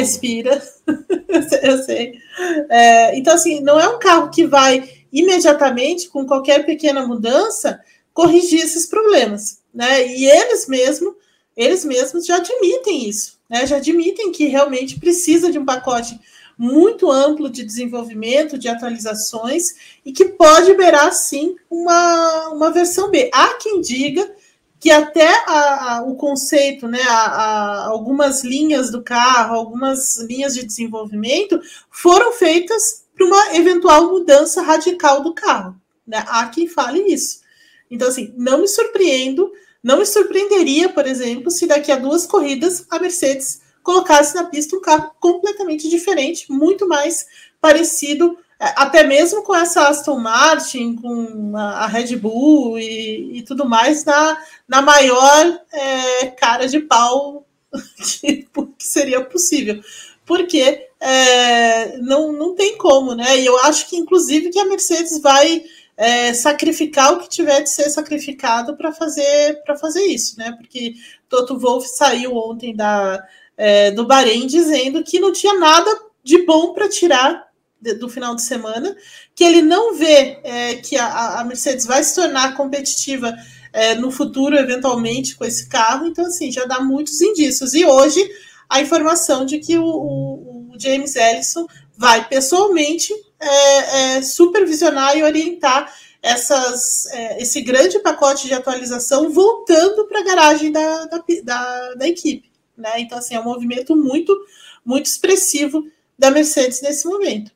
Respira. 0.00 0.62
eu 1.62 1.82
sei. 1.84 2.14
então, 3.12 3.34
assim, 3.34 3.60
não 3.60 3.78
é 3.78 3.86
um 3.86 3.98
carro 3.98 4.30
que 4.30 4.46
vai 4.46 4.88
imediatamente, 5.12 6.08
com 6.08 6.24
qualquer 6.24 6.64
pequena 6.64 7.06
mudança, 7.06 7.78
corrigir 8.14 8.60
esses 8.60 8.86
problemas, 8.86 9.60
né? 9.74 10.06
E 10.06 10.24
eles 10.24 10.66
mesmos, 10.66 11.12
eles 11.56 11.84
mesmos 11.84 12.26
já 12.26 12.36
admitem 12.36 13.08
isso, 13.08 13.38
né? 13.48 13.66
Já 13.66 13.76
admitem 13.76 14.30
que 14.30 14.46
realmente 14.46 15.00
precisa 15.00 15.50
de 15.50 15.58
um 15.58 15.64
pacote 15.64 16.20
muito 16.58 17.10
amplo 17.10 17.50
de 17.50 17.64
desenvolvimento, 17.64 18.58
de 18.58 18.68
atualizações, 18.68 19.74
e 20.04 20.12
que 20.12 20.24
pode 20.24 20.74
beirar, 20.74 21.12
sim, 21.12 21.56
uma, 21.70 22.48
uma 22.48 22.70
versão 22.70 23.10
B. 23.10 23.30
Há 23.32 23.54
quem 23.54 23.80
diga 23.80 24.34
que 24.80 24.90
até 24.90 25.28
a, 25.46 25.96
a, 25.96 26.02
o 26.02 26.16
conceito, 26.16 26.86
né, 26.88 27.02
a, 27.02 27.86
algumas 27.86 28.44
linhas 28.44 28.90
do 28.90 29.02
carro, 29.02 29.54
algumas 29.54 30.18
linhas 30.18 30.54
de 30.54 30.64
desenvolvimento 30.64 31.60
foram 31.90 32.32
feitas 32.32 33.04
para 33.14 33.26
uma 33.26 33.56
eventual 33.56 34.10
mudança 34.10 34.62
radical 34.62 35.22
do 35.22 35.34
carro. 35.34 35.74
Né? 36.06 36.24
Há 36.28 36.46
quem 36.46 36.68
fale 36.68 37.00
isso. 37.00 37.40
Então, 37.90 38.08
assim, 38.08 38.32
não 38.36 38.58
me 38.58 38.68
surpreendo, 38.68 39.50
não 39.86 39.98
me 39.98 40.04
surpreenderia, 40.04 40.88
por 40.88 41.06
exemplo, 41.06 41.48
se 41.48 41.64
daqui 41.64 41.92
a 41.92 41.96
duas 41.96 42.26
corridas 42.26 42.84
a 42.90 42.98
Mercedes 42.98 43.60
colocasse 43.84 44.34
na 44.34 44.42
pista 44.42 44.74
um 44.74 44.80
carro 44.80 45.12
completamente 45.20 45.88
diferente, 45.88 46.50
muito 46.50 46.88
mais 46.88 47.24
parecido, 47.60 48.36
é, 48.58 48.74
até 48.74 49.04
mesmo 49.04 49.44
com 49.44 49.54
essa 49.54 49.86
Aston 49.86 50.18
Martin, 50.18 50.96
com 50.96 51.56
a 51.56 51.86
Red 51.86 52.16
Bull 52.16 52.80
e, 52.80 53.38
e 53.38 53.42
tudo 53.42 53.64
mais, 53.64 54.04
na, 54.04 54.36
na 54.66 54.82
maior 54.82 55.60
é, 55.72 56.26
cara 56.32 56.66
de 56.66 56.80
pau 56.80 57.46
que, 58.20 58.44
seria 58.80 59.24
possível. 59.24 59.80
Porque 60.24 60.88
é, 60.98 61.96
não, 61.98 62.32
não 62.32 62.56
tem 62.56 62.76
como, 62.76 63.14
né? 63.14 63.38
E 63.38 63.46
eu 63.46 63.56
acho 63.60 63.88
que, 63.88 63.96
inclusive, 63.96 64.50
que 64.50 64.58
a 64.58 64.64
Mercedes 64.64 65.20
vai 65.20 65.64
é, 65.96 66.34
sacrificar 66.34 67.12
o 67.12 67.20
que 67.20 67.28
tiver 67.28 67.62
de 67.62 67.70
ser 67.70 67.88
sacrificado 67.88 68.76
para 68.76 68.92
fazer 68.92 69.62
para 69.64 69.76
fazer 69.76 70.04
isso, 70.04 70.38
né? 70.38 70.52
Porque 70.52 70.94
Toto 71.28 71.58
Wolff 71.58 71.88
saiu 71.88 72.36
ontem 72.36 72.74
da, 72.74 73.24
é, 73.56 73.90
do 73.90 74.06
Bahrein 74.06 74.46
dizendo 74.46 75.02
que 75.02 75.18
não 75.18 75.32
tinha 75.32 75.54
nada 75.54 75.90
de 76.22 76.44
bom 76.44 76.74
para 76.74 76.88
tirar 76.88 77.46
do 77.94 78.08
final 78.08 78.34
de 78.34 78.42
semana, 78.42 78.96
que 79.34 79.44
ele 79.44 79.62
não 79.62 79.94
vê 79.94 80.40
é, 80.42 80.74
que 80.76 80.96
a, 80.96 81.40
a, 81.40 81.44
Mercedes 81.44 81.86
vai 81.86 82.02
se 82.02 82.14
tornar 82.14 82.56
competitiva 82.56 83.34
é, 83.72 83.94
no 83.94 84.10
futuro, 84.10 84.56
eventualmente, 84.56 85.36
com 85.36 85.44
esse 85.44 85.68
carro. 85.68 86.06
Então, 86.06 86.24
assim, 86.26 86.50
já 86.50 86.64
dá 86.64 86.80
muitos 86.80 87.20
indícios. 87.20 87.74
E 87.74 87.84
hoje 87.84 88.28
a 88.68 88.80
informação 88.80 89.44
de 89.44 89.58
que 89.58 89.78
o, 89.78 89.84
o, 89.84 90.70
o 90.74 90.80
James 90.80 91.14
Ellison 91.14 91.66
vai 91.96 92.26
pessoalmente 92.28 93.12
é, 93.40 94.16
é, 94.16 94.22
supervisionar 94.22 95.16
e 95.16 95.22
orientar 95.22 95.92
essas, 96.22 97.06
é, 97.12 97.42
esse 97.42 97.60
grande 97.60 97.98
pacote 98.00 98.46
de 98.46 98.54
atualização 98.54 99.30
voltando 99.30 100.06
para 100.06 100.20
a 100.20 100.24
garagem 100.24 100.72
da, 100.72 101.04
da, 101.06 101.24
da, 101.44 101.94
da, 101.94 102.08
equipe. 102.08 102.50
Né? 102.76 103.00
Então, 103.00 103.18
assim, 103.18 103.34
é 103.34 103.40
um 103.40 103.44
movimento 103.44 103.94
muito, 103.94 104.36
muito 104.84 105.06
expressivo 105.06 105.86
da 106.18 106.30
Mercedes 106.30 106.80
nesse 106.82 107.06
momento. 107.06 107.52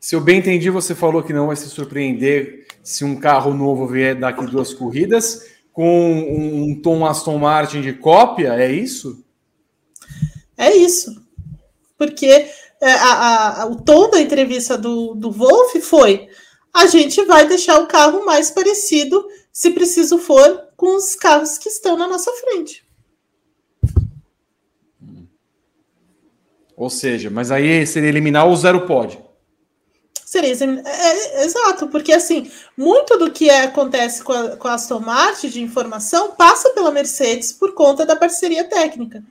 Se 0.00 0.14
eu 0.14 0.20
bem 0.20 0.38
entendi, 0.38 0.70
você 0.70 0.94
falou 0.94 1.22
que 1.22 1.32
não 1.32 1.48
vai 1.48 1.56
se 1.56 1.68
surpreender 1.68 2.66
se 2.82 3.04
um 3.04 3.16
carro 3.16 3.52
novo 3.52 3.86
vier 3.86 4.14
daqui 4.14 4.46
duas 4.46 4.72
corridas 4.72 5.44
com 5.72 6.10
um 6.10 6.80
tom 6.80 7.04
Aston 7.04 7.38
Martin 7.38 7.80
de 7.80 7.92
cópia, 7.92 8.54
é 8.54 8.72
isso? 8.72 9.24
É 10.56 10.74
isso. 10.74 11.22
Porque 11.96 12.48
a, 12.86 13.62
a, 13.62 13.66
o 13.66 13.76
tom 13.76 14.10
da 14.10 14.20
entrevista 14.20 14.78
do, 14.78 15.14
do 15.14 15.30
Wolf 15.30 15.76
foi: 15.82 16.28
a 16.72 16.86
gente 16.86 17.24
vai 17.24 17.46
deixar 17.46 17.80
o 17.80 17.86
carro 17.86 18.24
mais 18.24 18.50
parecido, 18.50 19.26
se 19.52 19.70
preciso 19.70 20.18
for, 20.18 20.68
com 20.76 20.96
os 20.96 21.14
carros 21.14 21.58
que 21.58 21.68
estão 21.68 21.96
na 21.96 22.06
nossa 22.06 22.30
frente. 22.32 22.86
Ou 26.76 26.88
seja, 26.88 27.28
mas 27.28 27.50
aí 27.50 27.84
seria 27.84 28.08
eliminar 28.08 28.48
o 28.48 28.56
zero 28.56 28.86
pod. 28.86 29.18
Seria 30.24 30.52
é, 30.52 31.40
é, 31.40 31.44
exato, 31.44 31.88
porque 31.88 32.12
assim, 32.12 32.50
muito 32.76 33.18
do 33.18 33.30
que 33.30 33.48
é, 33.48 33.62
acontece 33.62 34.22
com 34.22 34.32
a, 34.32 34.56
com 34.56 34.68
a 34.68 34.74
Aston 34.74 35.00
Martin 35.00 35.48
de 35.48 35.62
informação 35.62 36.32
passa 36.32 36.70
pela 36.70 36.92
Mercedes 36.92 37.52
por 37.52 37.72
conta 37.72 38.04
da 38.04 38.14
parceria 38.14 38.62
técnica. 38.62 39.24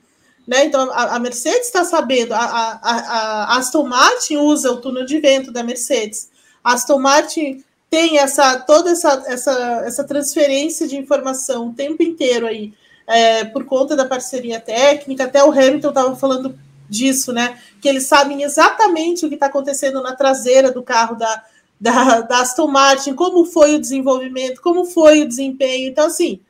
Né? 0.48 0.64
Então, 0.64 0.90
a, 0.90 1.16
a 1.16 1.18
Mercedes 1.18 1.66
está 1.66 1.84
sabendo, 1.84 2.32
a, 2.32 2.38
a, 2.38 2.78
a, 2.82 3.58
Aston 3.58 3.86
Martin 3.86 4.38
usa 4.38 4.72
o 4.72 4.78
túnel 4.78 5.04
de 5.04 5.20
vento 5.20 5.52
da 5.52 5.62
Mercedes. 5.62 6.30
A 6.64 6.72
Aston 6.72 6.98
Martin 6.98 7.62
tem 7.90 8.18
essa 8.18 8.58
toda 8.60 8.90
essa, 8.90 9.24
essa, 9.26 9.82
essa 9.84 10.04
transferência 10.04 10.88
de 10.88 10.96
informação 10.96 11.68
o 11.68 11.74
tempo 11.74 12.02
inteiro 12.02 12.46
aí, 12.46 12.72
é, 13.06 13.44
por 13.44 13.66
conta 13.66 13.94
da 13.94 14.06
parceria 14.06 14.58
técnica. 14.58 15.24
Até 15.24 15.44
o 15.44 15.52
Hamilton 15.52 15.90
estava 15.90 16.16
falando 16.16 16.58
disso, 16.88 17.30
né? 17.30 17.60
Que 17.78 17.86
eles 17.86 18.06
sabem 18.06 18.42
exatamente 18.42 19.26
o 19.26 19.28
que 19.28 19.34
está 19.34 19.48
acontecendo 19.48 20.02
na 20.02 20.16
traseira 20.16 20.72
do 20.72 20.82
carro 20.82 21.14
da, 21.14 21.44
da, 21.78 22.22
da 22.22 22.40
Aston 22.40 22.68
Martin, 22.68 23.12
como 23.12 23.44
foi 23.44 23.74
o 23.74 23.80
desenvolvimento, 23.80 24.62
como 24.62 24.86
foi 24.86 25.20
o 25.20 25.28
desempenho. 25.28 25.90
Então, 25.90 26.06
assim, 26.06 26.40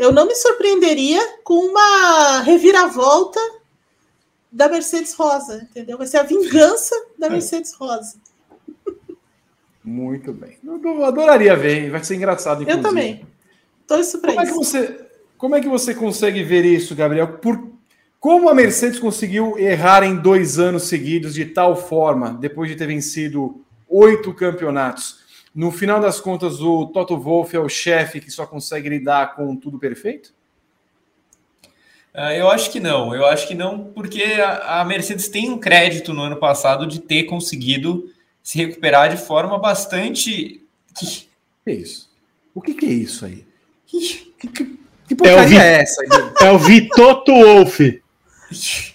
eu 0.00 0.12
não 0.12 0.26
me 0.26 0.34
surpreenderia 0.34 1.20
com 1.44 1.54
uma 1.54 2.40
reviravolta 2.40 3.38
da 4.50 4.66
Mercedes 4.66 5.12
Rosa, 5.12 5.68
entendeu? 5.70 5.98
Vai 5.98 6.06
ser 6.06 6.16
a 6.16 6.22
vingança 6.22 6.94
da 7.18 7.26
é. 7.26 7.30
Mercedes 7.30 7.74
Rosa. 7.74 8.16
Muito 9.84 10.32
bem. 10.32 10.56
Eu 10.64 11.04
adoraria 11.04 11.54
ver, 11.54 11.90
vai 11.90 12.02
ser 12.02 12.14
engraçado. 12.14 12.62
Inclusive. 12.62 12.80
Eu 12.80 12.82
também. 12.82 13.26
Torço 13.86 14.18
para 14.20 14.32
como 14.32 14.40
É 14.40 14.46
que 14.46 14.52
você, 14.52 15.06
como 15.36 15.56
é 15.56 15.60
que 15.60 15.68
você 15.68 15.94
consegue 15.94 16.42
ver 16.42 16.64
isso, 16.64 16.94
Gabriel? 16.94 17.38
Por, 17.38 17.70
como 18.18 18.48
a 18.48 18.54
Mercedes 18.54 18.98
conseguiu 18.98 19.58
errar 19.58 20.02
em 20.02 20.16
dois 20.16 20.58
anos 20.58 20.84
seguidos 20.84 21.34
de 21.34 21.44
tal 21.44 21.76
forma, 21.76 22.32
depois 22.40 22.70
de 22.70 22.76
ter 22.76 22.86
vencido 22.86 23.62
oito 23.86 24.32
campeonatos? 24.32 25.20
No 25.54 25.72
final 25.72 26.00
das 26.00 26.20
contas, 26.20 26.60
o 26.60 26.86
Toto 26.86 27.18
Wolff 27.18 27.56
é 27.56 27.60
o 27.60 27.68
chefe 27.68 28.20
que 28.20 28.30
só 28.30 28.46
consegue 28.46 28.88
lidar 28.88 29.34
com 29.34 29.56
tudo 29.56 29.78
perfeito? 29.78 30.32
Uh, 32.14 32.32
eu 32.36 32.50
acho 32.50 32.70
que 32.70 32.80
não. 32.80 33.14
Eu 33.14 33.26
acho 33.26 33.46
que 33.46 33.54
não, 33.54 33.84
porque 33.84 34.22
a, 34.22 34.80
a, 34.80 34.84
Mercedes 34.84 35.28
tem 35.28 35.48
um 35.50 35.58
crédito 35.58 36.12
no 36.12 36.22
ano 36.22 36.36
passado 36.36 36.86
de 36.86 37.00
ter 37.00 37.24
conseguido 37.24 38.12
se 38.42 38.58
recuperar 38.58 39.10
de 39.10 39.16
forma 39.16 39.58
bastante. 39.58 40.62
Que 40.96 41.28
é 41.66 41.72
isso? 41.72 42.10
O 42.54 42.60
que, 42.60 42.74
que 42.74 42.86
é 42.86 42.90
isso 42.90 43.24
aí? 43.24 43.46
Que, 43.86 44.32
que, 44.38 44.78
que 45.08 45.14
porcaria 45.14 45.62
é, 45.62 45.78
é 45.78 45.82
essa? 45.82 46.02
É 46.40 46.50
o 46.50 46.58
Vitoto 46.58 47.32
Wolff. 47.32 48.02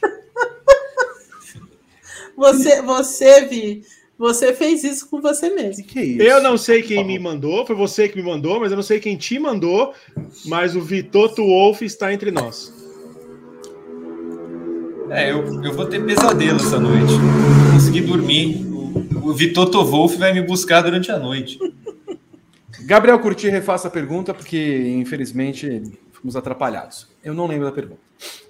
você, 2.36 2.82
você, 2.82 3.46
Vi, 3.46 3.84
você 4.18 4.54
fez 4.54 4.84
isso 4.84 5.10
com 5.10 5.22
você 5.22 5.50
mesmo. 5.50 5.84
Que 5.84 5.94
que 5.94 6.00
é 6.00 6.04
isso? 6.04 6.22
Eu 6.22 6.42
não 6.42 6.58
sei 6.58 6.82
quem 6.82 7.04
me 7.04 7.20
mandou, 7.20 7.66
foi 7.66 7.76
você 7.76 8.08
que 8.08 8.16
me 8.16 8.24
mandou, 8.24 8.60
mas 8.60 8.72
eu 8.72 8.76
não 8.76 8.84
sei 8.84 9.00
quem 9.00 9.18
te 9.18 9.38
mandou, 9.38 9.94
mas 10.46 10.76
o 10.76 10.82
Vitoto 10.82 11.44
Wolf 11.44 11.82
está 11.82 12.14
entre 12.14 12.32
nós. 12.32 12.74
É, 15.10 15.32
eu, 15.32 15.64
eu 15.64 15.74
vou 15.74 15.86
ter 15.86 16.04
pesadelo 16.04 16.58
essa 16.58 16.80
noite. 16.80 17.14
Não 17.14 17.74
consegui 17.74 18.02
dormir. 18.02 18.66
O, 18.66 19.30
o 19.30 19.34
Vitoto 19.34 19.84
Wolf 19.84 20.16
vai 20.16 20.34
me 20.34 20.42
buscar 20.42 20.82
durante 20.82 21.12
a 21.12 21.20
noite. 21.20 21.60
Gabriel 22.86 23.20
Curti 23.20 23.50
refaça 23.50 23.88
a 23.88 23.92
pergunta, 23.92 24.34
porque 24.34 24.94
infelizmente 24.98 25.84
fomos 26.12 26.36
atrapalhados. 26.36 27.08
Eu 27.24 27.34
não 27.34 27.48
lembro 27.48 27.66
da 27.66 27.72
pergunta. 27.72 28.00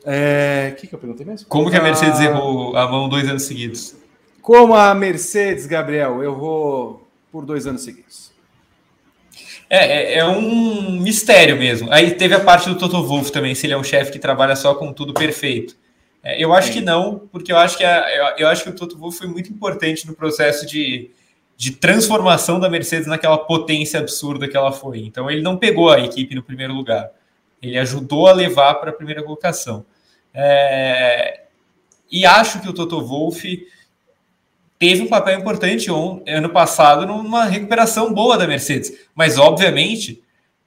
O 0.05 0.09
é... 0.09 0.76
que, 0.78 0.88
que 0.88 0.95
eu 0.95 0.99
perguntei 0.99 1.26
mesmo? 1.26 1.47
Como 1.47 1.70
que 1.70 1.76
a 1.76 1.82
Mercedes 1.82 2.20
ah... 2.20 2.26
errou 2.26 2.76
a 2.76 2.89
mão 2.89 3.09
dois 3.09 3.28
anos 3.28 3.43
seguidos? 3.43 3.95
Como 4.45 4.75
a 4.75 4.93
Mercedes, 4.93 5.65
Gabriel, 5.65 6.21
eu 6.21 6.35
vou 6.35 7.07
por 7.31 7.43
dois 7.43 7.65
anos 7.65 7.81
seguidos. 7.81 8.31
É, 9.67 9.77
é, 9.77 10.17
é, 10.19 10.25
um 10.25 11.01
mistério 11.01 11.57
mesmo. 11.57 11.91
Aí 11.91 12.11
teve 12.11 12.35
a 12.35 12.39
parte 12.39 12.69
do 12.69 12.77
Toto 12.77 13.01
Wolff 13.01 13.31
também, 13.31 13.55
se 13.55 13.65
ele 13.65 13.73
é 13.73 13.77
um 13.77 13.83
chefe 13.83 14.11
que 14.11 14.19
trabalha 14.19 14.55
só 14.55 14.75
com 14.75 14.93
tudo 14.93 15.15
perfeito. 15.15 15.75
É, 16.21 16.39
eu 16.39 16.53
acho 16.53 16.71
que 16.71 16.79
não, 16.79 17.27
porque 17.31 17.51
eu 17.51 17.57
acho 17.57 17.75
que, 17.75 17.83
a, 17.83 18.07
eu, 18.15 18.45
eu, 18.45 18.47
acho 18.47 18.63
que 18.63 18.69
o 18.69 18.75
Toto 18.75 18.99
Wolff 18.99 19.17
foi 19.17 19.25
muito 19.25 19.51
importante 19.51 20.05
no 20.05 20.13
processo 20.13 20.67
de, 20.67 21.09
de 21.57 21.71
transformação 21.71 22.59
da 22.59 22.69
Mercedes 22.69 23.07
naquela 23.07 23.39
potência 23.39 23.99
absurda 23.99 24.47
que 24.47 24.55
ela 24.55 24.71
foi. 24.71 24.99
Então 24.99 25.27
ele 25.27 25.41
não 25.41 25.57
pegou 25.57 25.89
a 25.89 25.99
equipe 25.99 26.35
no 26.35 26.43
primeiro 26.43 26.71
lugar. 26.71 27.09
Ele 27.59 27.79
ajudou 27.79 28.27
a 28.27 28.31
levar 28.31 28.75
para 28.75 28.91
a 28.91 28.93
primeira 28.93 29.23
colocação. 29.23 29.83
É, 30.31 31.45
e 32.11 32.27
acho 32.27 32.61
que 32.61 32.69
o 32.69 32.73
Toto 32.73 33.01
Wolff 33.03 33.73
teve 34.78 35.01
um 35.01 35.07
papel 35.07 35.39
importante 35.39 35.89
ano 35.89 36.49
passado 36.49 37.05
numa 37.05 37.45
recuperação 37.45 38.13
boa 38.13 38.38
da 38.38 38.47
Mercedes. 38.47 38.91
Mas, 39.13 39.38
obviamente, 39.38 40.21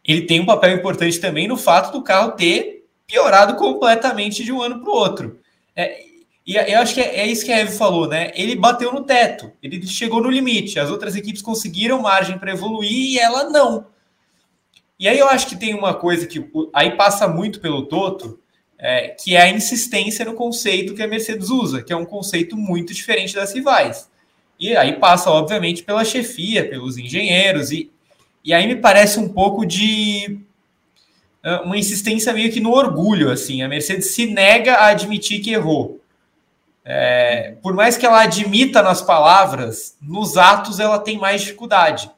ele 0.04 0.22
tem 0.22 0.40
um 0.40 0.46
papel 0.46 0.76
importante 0.76 1.18
também 1.18 1.46
no 1.46 1.56
fato 1.56 1.92
do 1.92 2.02
carro 2.02 2.32
ter 2.32 2.86
piorado 3.06 3.56
completamente 3.56 4.44
de 4.44 4.52
um 4.52 4.62
ano 4.62 4.80
para 4.80 4.90
o 4.90 4.94
outro. 4.94 5.40
É, 5.74 6.02
e 6.46 6.56
eu 6.56 6.80
acho 6.80 6.94
que 6.94 7.00
é, 7.02 7.20
é, 7.20 7.26
isso 7.26 7.44
que 7.44 7.52
a 7.52 7.58
Eve 7.58 7.76
falou, 7.76 8.08
né? 8.08 8.32
Ele 8.34 8.56
bateu 8.56 8.90
no 8.90 9.04
teto, 9.04 9.52
ele 9.62 9.86
chegou 9.86 10.22
no 10.22 10.30
limite. 10.30 10.80
As 10.80 10.90
outras 10.90 11.14
equipes 11.14 11.42
conseguiram 11.42 12.00
margem 12.00 12.38
para 12.38 12.52
evoluir 12.52 12.90
e 12.90 13.18
ela 13.18 13.50
não. 13.50 13.86
E 14.98 15.06
aí 15.06 15.18
eu 15.18 15.28
acho 15.28 15.46
que 15.46 15.56
tem 15.56 15.74
uma 15.74 15.92
coisa 15.92 16.26
que 16.26 16.50
aí 16.72 16.96
passa 16.96 17.28
muito 17.28 17.60
pelo 17.60 17.86
Toto, 17.86 18.40
é, 18.78 19.08
que 19.08 19.34
é 19.34 19.42
a 19.42 19.50
insistência 19.50 20.24
no 20.24 20.34
conceito 20.34 20.94
que 20.94 21.02
a 21.02 21.08
Mercedes 21.08 21.50
usa, 21.50 21.82
que 21.82 21.92
é 21.92 21.96
um 21.96 22.04
conceito 22.04 22.56
muito 22.56 22.94
diferente 22.94 23.34
das 23.34 23.52
rivais. 23.52 24.08
E 24.58 24.76
aí 24.76 24.94
passa, 24.94 25.30
obviamente, 25.30 25.82
pela 25.82 26.04
chefia, 26.04 26.68
pelos 26.68 26.96
engenheiros, 26.96 27.72
e, 27.72 27.90
e 28.44 28.54
aí 28.54 28.66
me 28.66 28.76
parece 28.76 29.18
um 29.18 29.28
pouco 29.28 29.66
de 29.66 30.40
uh, 31.44 31.64
uma 31.64 31.76
insistência 31.76 32.32
meio 32.32 32.52
que 32.52 32.60
no 32.60 32.72
orgulho, 32.72 33.30
assim. 33.30 33.62
A 33.62 33.68
Mercedes 33.68 34.12
se 34.12 34.26
nega 34.26 34.74
a 34.74 34.86
admitir 34.88 35.40
que 35.40 35.52
errou. 35.52 36.00
É, 36.84 37.56
por 37.62 37.74
mais 37.74 37.96
que 37.96 38.06
ela 38.06 38.22
admita 38.22 38.80
nas 38.80 39.02
palavras, 39.02 39.96
nos 40.00 40.36
atos 40.36 40.80
ela 40.80 40.98
tem 40.98 41.18
mais 41.18 41.42
dificuldade. 41.42 42.10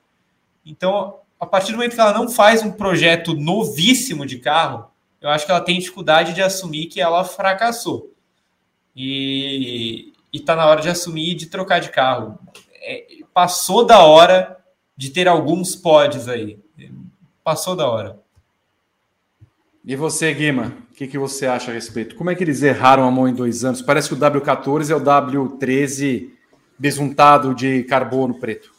Então, 0.64 1.16
a 1.40 1.46
partir 1.46 1.72
do 1.72 1.78
momento 1.78 1.94
que 1.94 2.00
ela 2.00 2.12
não 2.12 2.28
faz 2.28 2.62
um 2.62 2.70
projeto 2.70 3.34
novíssimo 3.34 4.24
de 4.24 4.38
carro, 4.38 4.89
eu 5.20 5.28
acho 5.28 5.44
que 5.44 5.52
ela 5.52 5.60
tem 5.60 5.78
dificuldade 5.78 6.32
de 6.32 6.42
assumir 6.42 6.86
que 6.86 7.00
ela 7.00 7.24
fracassou. 7.24 8.14
E 8.96 10.12
está 10.32 10.56
na 10.56 10.66
hora 10.66 10.80
de 10.80 10.88
assumir 10.88 11.32
e 11.32 11.34
de 11.34 11.46
trocar 11.46 11.80
de 11.80 11.90
carro. 11.90 12.38
É, 12.82 13.06
passou 13.32 13.84
da 13.84 14.00
hora 14.00 14.56
de 14.96 15.10
ter 15.10 15.28
alguns 15.28 15.76
pods 15.76 16.28
aí. 16.28 16.58
Passou 17.44 17.76
da 17.76 17.88
hora. 17.88 18.18
E 19.84 19.96
você, 19.96 20.32
Guima, 20.32 20.74
o 20.90 20.94
que, 20.94 21.06
que 21.06 21.18
você 21.18 21.46
acha 21.46 21.70
a 21.70 21.74
respeito? 21.74 22.14
Como 22.14 22.30
é 22.30 22.34
que 22.34 22.44
eles 22.44 22.62
erraram 22.62 23.04
a 23.04 23.10
mão 23.10 23.26
em 23.26 23.34
dois 23.34 23.64
anos? 23.64 23.80
Parece 23.80 24.08
que 24.08 24.14
o 24.14 24.18
W14 24.18 24.90
é 24.90 24.94
o 24.94 25.00
W13 25.00 26.30
besuntado 26.78 27.54
de 27.54 27.82
carbono 27.84 28.38
preto. 28.38 28.70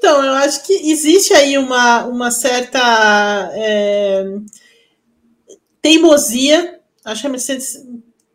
Então, 0.00 0.24
eu 0.24 0.32
acho 0.32 0.64
que 0.64 0.72
existe 0.90 1.34
aí 1.34 1.58
uma, 1.58 2.06
uma 2.06 2.30
certa 2.30 3.50
é, 3.52 4.24
teimosia. 5.82 6.80
Acho 7.04 7.20
que 7.20 7.26
a 7.26 7.30
Mercedes 7.30 7.84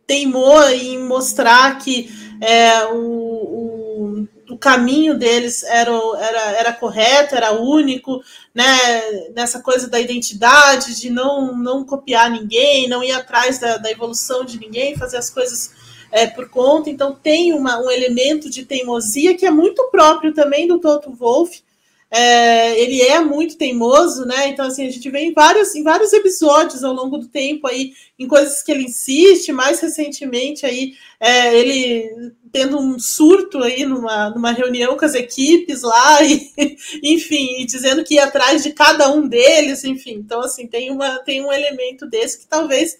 teimou 0.06 0.62
em 0.68 0.96
mostrar 1.02 1.76
que 1.78 2.08
é, 2.40 2.84
o, 2.84 2.98
o, 2.98 4.28
o, 4.50 4.56
caminho 4.56 5.18
deles 5.18 5.64
era, 5.64 5.90
era, 6.20 6.40
era 6.52 6.72
correto, 6.72 7.34
era 7.34 7.60
único, 7.60 8.22
né? 8.54 9.32
Nessa 9.34 9.60
coisa 9.60 9.88
da 9.88 9.98
identidade, 9.98 11.00
de 11.00 11.10
não, 11.10 11.52
não 11.52 11.84
copiar 11.84 12.30
ninguém, 12.30 12.88
não 12.88 13.02
ir 13.02 13.10
atrás 13.10 13.58
da, 13.58 13.76
da 13.76 13.90
evolução 13.90 14.44
de 14.44 14.56
ninguém, 14.60 14.96
fazer 14.96 15.16
as 15.16 15.30
coisas 15.30 15.72
é, 16.10 16.26
por 16.26 16.48
conta, 16.48 16.90
então 16.90 17.14
tem 17.14 17.52
uma, 17.52 17.78
um 17.78 17.90
elemento 17.90 18.48
de 18.48 18.64
teimosia 18.64 19.36
que 19.36 19.46
é 19.46 19.50
muito 19.50 19.88
próprio 19.90 20.32
também 20.32 20.66
do 20.66 20.78
Toto 20.78 21.10
Wolff. 21.12 21.64
É, 22.08 22.80
ele 22.80 23.02
é 23.02 23.18
muito 23.18 23.58
teimoso, 23.58 24.24
né? 24.24 24.48
Então, 24.48 24.66
assim, 24.66 24.86
a 24.86 24.90
gente 24.90 25.10
vê 25.10 25.20
em 25.20 25.32
vários, 25.32 25.74
em 25.74 25.82
vários 25.82 26.12
episódios 26.12 26.84
ao 26.84 26.92
longo 26.92 27.18
do 27.18 27.26
tempo 27.26 27.66
aí, 27.66 27.94
em 28.16 28.28
coisas 28.28 28.62
que 28.62 28.70
ele 28.70 28.84
insiste, 28.84 29.50
mais 29.50 29.80
recentemente 29.80 30.64
aí, 30.64 30.94
é, 31.18 31.58
ele 31.58 32.32
tendo 32.52 32.78
um 32.78 32.98
surto 32.98 33.62
aí 33.62 33.84
numa, 33.84 34.30
numa 34.30 34.52
reunião 34.52 34.96
com 34.96 35.04
as 35.04 35.14
equipes 35.14 35.82
lá, 35.82 36.22
e, 36.22 36.52
enfim, 37.02 37.60
e 37.60 37.66
dizendo 37.66 38.04
que 38.04 38.14
ia 38.14 38.24
atrás 38.24 38.62
de 38.62 38.72
cada 38.72 39.10
um 39.12 39.26
deles, 39.26 39.82
enfim. 39.82 40.14
Então, 40.14 40.40
assim, 40.40 40.66
tem, 40.66 40.90
uma, 40.90 41.18
tem 41.18 41.44
um 41.44 41.52
elemento 41.52 42.06
desse 42.06 42.38
que 42.38 42.46
talvez 42.46 42.96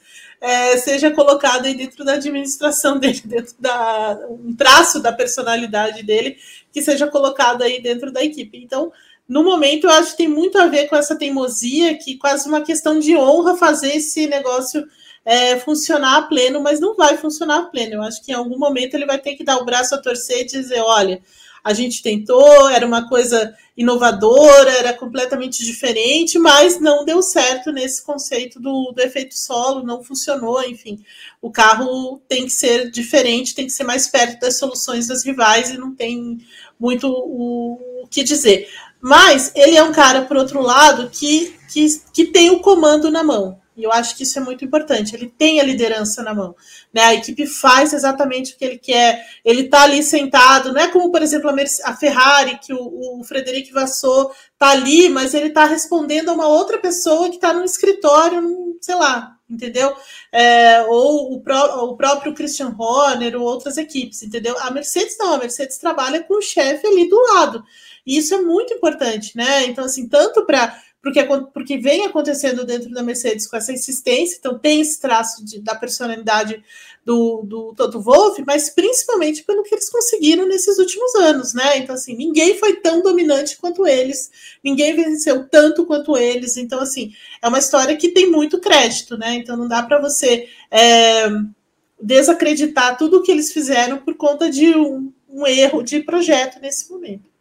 é, 0.46 0.76
seja 0.76 1.10
colocado 1.10 1.66
aí 1.66 1.74
dentro 1.74 2.04
da 2.04 2.14
administração 2.14 2.98
dele, 3.00 3.20
dentro 3.24 3.54
da 3.58 4.16
um 4.30 4.54
traço 4.54 5.00
da 5.00 5.12
personalidade 5.12 6.04
dele 6.04 6.38
que 6.72 6.80
seja 6.80 7.08
colocado 7.08 7.62
aí 7.62 7.82
dentro 7.82 8.12
da 8.12 8.22
equipe. 8.22 8.56
Então, 8.56 8.92
no 9.28 9.42
momento, 9.42 9.84
eu 9.84 9.90
acho 9.90 10.12
que 10.12 10.18
tem 10.18 10.28
muito 10.28 10.56
a 10.56 10.66
ver 10.66 10.86
com 10.86 10.94
essa 10.94 11.16
teimosia, 11.16 11.98
que 11.98 12.16
quase 12.16 12.48
uma 12.48 12.60
questão 12.60 12.98
de 12.98 13.16
honra 13.16 13.56
fazer 13.56 13.96
esse 13.96 14.28
negócio 14.28 14.86
é, 15.24 15.58
funcionar 15.58 16.18
a 16.18 16.22
pleno, 16.22 16.60
mas 16.60 16.78
não 16.78 16.94
vai 16.94 17.16
funcionar 17.16 17.58
a 17.58 17.64
pleno. 17.64 17.94
Eu 17.94 18.02
acho 18.02 18.24
que 18.24 18.30
em 18.30 18.34
algum 18.36 18.56
momento 18.56 18.94
ele 18.94 19.06
vai 19.06 19.18
ter 19.18 19.34
que 19.34 19.42
dar 19.42 19.56
o 19.56 19.64
braço 19.64 19.96
a 19.96 19.98
torcer 19.98 20.42
e 20.42 20.46
dizer: 20.46 20.80
olha, 20.80 21.20
a 21.66 21.74
gente 21.74 22.00
tentou, 22.00 22.68
era 22.68 22.86
uma 22.86 23.08
coisa 23.08 23.52
inovadora, 23.76 24.70
era 24.70 24.92
completamente 24.92 25.64
diferente, 25.64 26.38
mas 26.38 26.78
não 26.78 27.04
deu 27.04 27.20
certo 27.20 27.72
nesse 27.72 28.04
conceito 28.04 28.60
do, 28.60 28.92
do 28.92 29.02
efeito 29.02 29.36
solo, 29.36 29.82
não 29.82 30.00
funcionou, 30.00 30.62
enfim. 30.62 31.04
O 31.42 31.50
carro 31.50 32.22
tem 32.28 32.44
que 32.44 32.52
ser 32.52 32.88
diferente, 32.92 33.52
tem 33.52 33.66
que 33.66 33.72
ser 33.72 33.82
mais 33.82 34.06
perto 34.06 34.38
das 34.38 34.60
soluções 34.60 35.08
das 35.08 35.24
rivais 35.24 35.70
e 35.70 35.76
não 35.76 35.92
tem 35.92 36.38
muito 36.78 37.08
o, 37.08 38.04
o 38.04 38.06
que 38.06 38.22
dizer. 38.22 38.68
Mas 39.00 39.50
ele 39.56 39.76
é 39.76 39.82
um 39.82 39.90
cara, 39.90 40.22
por 40.22 40.36
outro 40.36 40.62
lado, 40.62 41.10
que, 41.10 41.52
que, 41.72 42.00
que 42.12 42.26
tem 42.26 42.48
o 42.48 42.60
comando 42.60 43.10
na 43.10 43.24
mão. 43.24 43.60
E 43.76 43.84
eu 43.84 43.92
acho 43.92 44.16
que 44.16 44.22
isso 44.22 44.38
é 44.38 44.42
muito 44.42 44.64
importante. 44.64 45.14
Ele 45.14 45.26
tem 45.26 45.60
a 45.60 45.64
liderança 45.64 46.22
na 46.22 46.34
mão. 46.34 46.56
Né? 46.92 47.02
A 47.02 47.14
equipe 47.14 47.46
faz 47.46 47.92
exatamente 47.92 48.54
o 48.54 48.56
que 48.56 48.64
ele 48.64 48.78
quer. 48.78 49.24
Ele 49.44 49.62
está 49.62 49.82
ali 49.82 50.02
sentado, 50.02 50.72
não 50.72 50.80
é 50.80 50.88
como, 50.88 51.12
por 51.12 51.22
exemplo, 51.22 51.50
a, 51.84 51.94
Ferrari, 51.94 52.58
que 52.58 52.72
o, 52.72 53.20
o 53.20 53.24
Frederic 53.24 53.72
Vassou 53.72 54.32
está 54.52 54.70
ali, 54.70 55.08
mas 55.10 55.34
ele 55.34 55.48
está 55.48 55.66
respondendo 55.66 56.30
a 56.30 56.32
uma 56.32 56.48
outra 56.48 56.78
pessoa 56.78 57.28
que 57.28 57.36
está 57.36 57.52
no 57.52 57.64
escritório, 57.64 58.76
sei 58.80 58.94
lá, 58.94 59.36
entendeu? 59.48 59.94
É, 60.32 60.82
ou 60.88 61.34
o, 61.34 61.40
pró 61.40 61.84
o, 61.84 61.96
próprio 61.96 62.34
Christian 62.34 62.74
Horner 62.78 63.36
ou 63.36 63.42
outras 63.42 63.76
equipes, 63.76 64.22
entendeu? 64.22 64.56
A 64.60 64.70
Mercedes 64.70 65.16
não, 65.18 65.34
a 65.34 65.38
Mercedes 65.38 65.76
trabalha 65.78 66.22
com 66.22 66.38
o 66.38 66.42
chefe 66.42 66.86
ali 66.86 67.08
do 67.08 67.20
lado. 67.34 67.62
E 68.06 68.16
isso 68.18 68.34
é 68.34 68.40
muito 68.40 68.72
importante, 68.72 69.36
né? 69.36 69.66
Então, 69.66 69.84
assim, 69.84 70.08
tanto 70.08 70.46
para 70.46 70.80
porque, 71.06 71.24
porque 71.54 71.78
vem 71.78 72.04
acontecendo 72.04 72.64
dentro 72.64 72.90
da 72.90 73.00
Mercedes 73.00 73.46
com 73.46 73.56
essa 73.56 73.72
insistência, 73.72 74.38
então 74.40 74.58
tem 74.58 74.80
esse 74.80 75.00
traço 75.00 75.44
de, 75.44 75.60
da 75.60 75.72
personalidade 75.72 76.64
do, 77.04 77.42
do 77.44 77.72
Toto 77.76 78.00
Wolff, 78.00 78.42
mas 78.44 78.70
principalmente 78.70 79.44
pelo 79.44 79.62
que 79.62 79.72
eles 79.72 79.88
conseguiram 79.88 80.48
nesses 80.48 80.78
últimos 80.78 81.14
anos, 81.14 81.54
né? 81.54 81.78
Então, 81.78 81.94
assim, 81.94 82.16
ninguém 82.16 82.58
foi 82.58 82.80
tão 82.80 83.02
dominante 83.02 83.56
quanto 83.56 83.86
eles, 83.86 84.32
ninguém 84.64 84.96
venceu 84.96 85.48
tanto 85.48 85.86
quanto 85.86 86.16
eles, 86.16 86.56
então, 86.56 86.80
assim, 86.80 87.12
é 87.40 87.46
uma 87.46 87.60
história 87.60 87.96
que 87.96 88.08
tem 88.08 88.28
muito 88.28 88.58
crédito, 88.58 89.16
né? 89.16 89.34
Então, 89.34 89.56
não 89.56 89.68
dá 89.68 89.84
para 89.84 90.00
você 90.00 90.48
é, 90.72 91.28
desacreditar 92.02 92.98
tudo 92.98 93.18
o 93.18 93.22
que 93.22 93.30
eles 93.30 93.52
fizeram 93.52 93.98
por 93.98 94.16
conta 94.16 94.50
de 94.50 94.74
um, 94.74 95.12
um 95.28 95.46
erro 95.46 95.84
de 95.84 96.00
projeto 96.00 96.60
nesse 96.60 96.90
momento. 96.90 97.35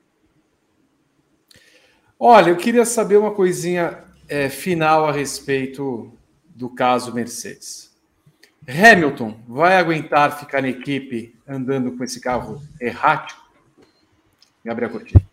Olha, 2.28 2.50
eu 2.50 2.58
queria 2.58 2.86
saber 2.86 3.18
uma 3.18 3.30
coisinha 3.30 4.00
é, 4.28 4.50
final 4.50 5.06
a 5.06 5.12
respeito 5.12 6.12
do 6.56 6.68
caso 6.68 7.14
Mercedes. 7.14 7.92
Hamilton 8.68 9.38
vai 9.48 9.78
aguentar 9.78 10.40
ficar 10.40 10.64
na 10.64 10.70
equipe 10.70 11.36
andando 11.48 11.92
com 11.92 12.04
esse 12.04 12.20
carro 12.20 12.60
errático? 12.82 13.40
Gabriel 14.64 14.90
Coutinho. 14.90 15.24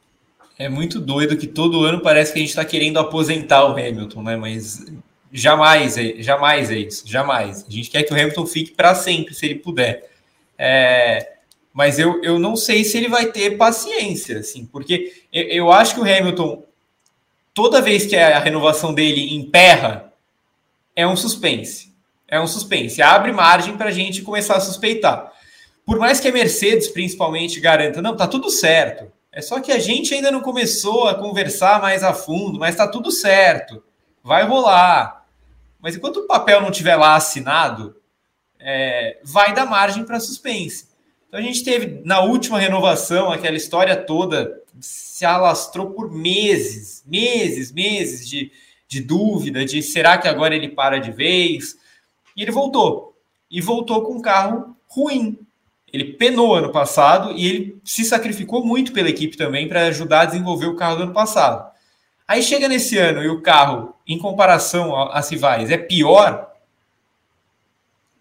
É 0.58 0.68
muito 0.68 1.00
doido 1.00 1.34
que 1.38 1.46
todo 1.46 1.82
ano 1.82 2.02
parece 2.02 2.34
que 2.34 2.40
a 2.40 2.42
gente 2.42 2.50
está 2.50 2.62
querendo 2.62 2.98
aposentar 2.98 3.64
o 3.64 3.72
Hamilton, 3.72 4.22
né? 4.22 4.36
Mas 4.36 4.84
jamais 5.32 5.96
é, 5.96 6.20
jamais 6.20 6.70
é 6.70 6.76
isso, 6.76 7.08
jamais. 7.08 7.64
A 7.66 7.72
gente 7.72 7.88
quer 7.88 8.02
que 8.02 8.12
o 8.12 8.16
Hamilton 8.20 8.44
fique 8.44 8.72
para 8.72 8.94
sempre, 8.94 9.34
se 9.34 9.46
ele 9.46 9.54
puder. 9.54 10.10
É, 10.58 11.36
mas 11.72 11.98
eu, 11.98 12.22
eu 12.22 12.38
não 12.38 12.54
sei 12.54 12.84
se 12.84 12.98
ele 12.98 13.08
vai 13.08 13.32
ter 13.32 13.56
paciência, 13.56 14.40
assim, 14.40 14.66
porque 14.66 15.10
eu, 15.32 15.42
eu 15.44 15.72
acho 15.72 15.94
que 15.94 16.00
o 16.02 16.04
Hamilton 16.04 16.70
toda 17.54 17.80
vez 17.80 18.06
que 18.06 18.16
a 18.16 18.38
renovação 18.38 18.92
dele 18.94 19.34
emperra, 19.34 20.12
é 20.94 21.06
um 21.06 21.16
suspense. 21.16 21.92
É 22.28 22.40
um 22.40 22.46
suspense. 22.46 23.02
Abre 23.02 23.32
margem 23.32 23.76
para 23.76 23.88
a 23.88 23.92
gente 23.92 24.22
começar 24.22 24.56
a 24.56 24.60
suspeitar. 24.60 25.32
Por 25.84 25.98
mais 25.98 26.20
que 26.20 26.28
a 26.28 26.32
Mercedes, 26.32 26.88
principalmente, 26.88 27.60
garanta, 27.60 28.00
não, 28.00 28.16
tá 28.16 28.26
tudo 28.26 28.50
certo. 28.50 29.10
É 29.30 29.40
só 29.40 29.60
que 29.60 29.72
a 29.72 29.78
gente 29.78 30.14
ainda 30.14 30.30
não 30.30 30.40
começou 30.40 31.08
a 31.08 31.14
conversar 31.14 31.80
mais 31.80 32.02
a 32.02 32.12
fundo, 32.12 32.58
mas 32.58 32.76
tá 32.76 32.86
tudo 32.86 33.10
certo. 33.10 33.82
Vai 34.22 34.46
rolar. 34.46 35.26
Mas 35.80 35.96
enquanto 35.96 36.18
o 36.18 36.26
papel 36.26 36.60
não 36.60 36.70
tiver 36.70 36.96
lá 36.96 37.16
assinado, 37.16 37.96
é, 38.60 39.18
vai 39.24 39.52
dar 39.52 39.66
margem 39.66 40.04
para 40.04 40.20
suspense. 40.20 40.91
Então 41.32 41.40
a 41.40 41.42
gente 41.42 41.64
teve 41.64 42.02
na 42.04 42.20
última 42.20 42.58
renovação 42.58 43.32
aquela 43.32 43.56
história 43.56 43.96
toda 43.96 44.60
se 44.78 45.24
alastrou 45.24 45.92
por 45.92 46.12
meses, 46.12 47.02
meses, 47.06 47.72
meses 47.72 48.28
de, 48.28 48.52
de 48.86 49.00
dúvida, 49.00 49.64
de 49.64 49.82
será 49.82 50.18
que 50.18 50.28
agora 50.28 50.54
ele 50.54 50.68
para 50.68 50.98
de 50.98 51.10
vez? 51.10 51.78
E 52.36 52.42
ele 52.42 52.50
voltou. 52.50 53.16
E 53.50 53.62
voltou 53.62 54.02
com 54.02 54.16
um 54.16 54.20
carro 54.20 54.76
ruim. 54.86 55.38
Ele 55.90 56.04
penou 56.12 56.54
ano 56.54 56.70
passado 56.70 57.32
e 57.32 57.46
ele 57.46 57.80
se 57.82 58.04
sacrificou 58.04 58.62
muito 58.62 58.92
pela 58.92 59.08
equipe 59.08 59.34
também 59.34 59.66
para 59.66 59.86
ajudar 59.86 60.20
a 60.20 60.26
desenvolver 60.26 60.66
o 60.66 60.76
carro 60.76 60.96
do 60.96 61.02
ano 61.04 61.14
passado. 61.14 61.72
Aí 62.28 62.42
chega 62.42 62.68
nesse 62.68 62.98
ano 62.98 63.22
e 63.22 63.30
o 63.30 63.40
carro, 63.40 63.94
em 64.06 64.18
comparação 64.18 64.94
às 65.10 65.30
rivais, 65.30 65.70
é 65.70 65.78
pior. 65.78 66.52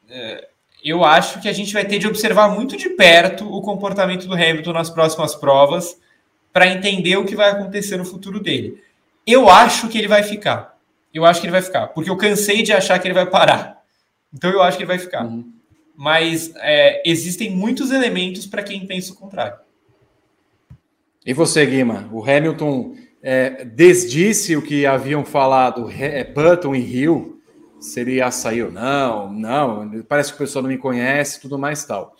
É, 0.09 0.50
eu 0.83 1.03
acho 1.03 1.41
que 1.41 1.47
a 1.47 1.53
gente 1.53 1.73
vai 1.73 1.85
ter 1.85 1.99
de 1.99 2.07
observar 2.07 2.49
muito 2.49 2.75
de 2.75 2.89
perto 2.89 3.45
o 3.45 3.61
comportamento 3.61 4.27
do 4.27 4.33
Hamilton 4.33 4.73
nas 4.73 4.89
próximas 4.89 5.35
provas 5.35 5.97
para 6.51 6.67
entender 6.67 7.17
o 7.17 7.25
que 7.25 7.35
vai 7.35 7.51
acontecer 7.51 7.97
no 7.97 8.05
futuro 8.05 8.39
dele. 8.39 8.81
Eu 9.25 9.49
acho 9.49 9.87
que 9.87 9.97
ele 9.97 10.07
vai 10.07 10.23
ficar. 10.23 10.77
Eu 11.13 11.25
acho 11.25 11.39
que 11.39 11.45
ele 11.45 11.51
vai 11.51 11.61
ficar, 11.61 11.87
porque 11.87 12.09
eu 12.09 12.17
cansei 12.17 12.63
de 12.63 12.71
achar 12.71 12.97
que 12.97 13.07
ele 13.07 13.13
vai 13.13 13.25
parar. 13.25 13.83
Então 14.33 14.49
eu 14.49 14.61
acho 14.61 14.77
que 14.77 14.83
ele 14.83 14.87
vai 14.87 14.99
ficar. 14.99 15.25
Uhum. 15.25 15.51
Mas 15.95 16.53
é, 16.57 17.01
existem 17.05 17.51
muitos 17.51 17.91
elementos 17.91 18.45
para 18.45 18.63
quem 18.63 18.85
pensa 18.87 19.13
o 19.13 19.15
contrário. 19.15 19.57
E 21.25 21.33
você, 21.33 21.65
Guima? 21.65 22.09
O 22.11 22.23
Hamilton 22.23 22.95
é, 23.21 23.65
desdisse 23.65 24.55
o 24.55 24.61
que 24.61 24.85
haviam 24.85 25.23
falado 25.23 25.91
é, 25.91 26.23
Button 26.23 26.73
e 26.73 26.79
Hill, 26.79 27.40
se 27.81 27.99
ele 27.99 28.31
sair 28.31 28.63
ou 28.63 28.71
não, 28.71 29.33
não, 29.33 30.03
parece 30.07 30.29
que 30.29 30.35
o 30.35 30.37
pessoal 30.37 30.61
não 30.61 30.69
me 30.69 30.77
conhece, 30.77 31.41
tudo 31.41 31.57
mais 31.57 31.83
tal. 31.83 32.15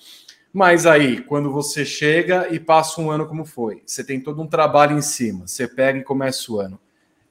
Mas 0.52 0.86
aí, 0.86 1.22
quando 1.22 1.52
você 1.52 1.86
chega 1.86 2.50
e 2.52 2.60
passa 2.60 3.00
um 3.00 3.10
ano 3.10 3.26
como 3.26 3.46
foi, 3.46 3.82
você 3.86 4.04
tem 4.04 4.20
todo 4.20 4.42
um 4.42 4.48
trabalho 4.48 4.98
em 4.98 5.02
cima, 5.02 5.48
você 5.48 5.68
pega 5.68 6.00
e 6.00 6.04
começa 6.04 6.52
o 6.52 6.60
ano. 6.60 6.80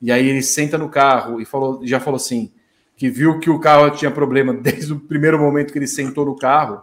E 0.00 0.10
aí 0.10 0.26
ele 0.26 0.42
senta 0.42 0.78
no 0.78 0.88
carro 0.88 1.40
e 1.40 1.44
falou, 1.44 1.84
já 1.84 2.00
falou 2.00 2.16
assim, 2.16 2.50
que 2.96 3.10
viu 3.10 3.38
que 3.38 3.50
o 3.50 3.58
carro 3.58 3.90
tinha 3.90 4.10
problema 4.10 4.54
desde 4.54 4.92
o 4.92 5.00
primeiro 5.00 5.38
momento 5.38 5.72
que 5.72 5.78
ele 5.78 5.86
sentou 5.86 6.24
no 6.24 6.36
carro. 6.36 6.82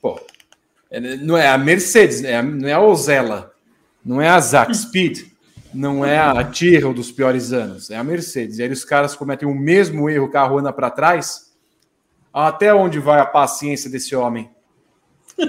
Pô, 0.00 0.20
é, 0.90 1.00
não 1.16 1.36
é 1.36 1.48
a 1.48 1.58
Mercedes, 1.58 2.22
é 2.22 2.40
não 2.42 2.68
é 2.68 2.72
a 2.72 2.80
Ozella, 2.80 3.52
não 4.04 4.20
é 4.20 4.28
a 4.28 4.38
Zack 4.38 4.72
Speed, 4.76 5.22
não 5.74 6.04
é 6.04 6.18
a 6.18 6.42
Tyrrell 6.44 6.94
dos 6.94 7.10
piores 7.10 7.52
anos, 7.52 7.90
é 7.90 7.96
a 7.96 8.04
Mercedes. 8.04 8.58
E 8.58 8.62
aí 8.62 8.70
os 8.70 8.84
caras 8.84 9.14
cometem 9.14 9.48
o 9.48 9.54
mesmo 9.54 10.08
erro, 10.08 10.26
o 10.26 10.30
carro 10.30 10.58
anda 10.58 10.72
para 10.72 10.90
trás. 10.90 11.52
Até 12.32 12.74
onde 12.74 12.98
vai 12.98 13.20
a 13.20 13.26
paciência 13.26 13.90
desse 13.90 14.14
homem? 14.14 14.50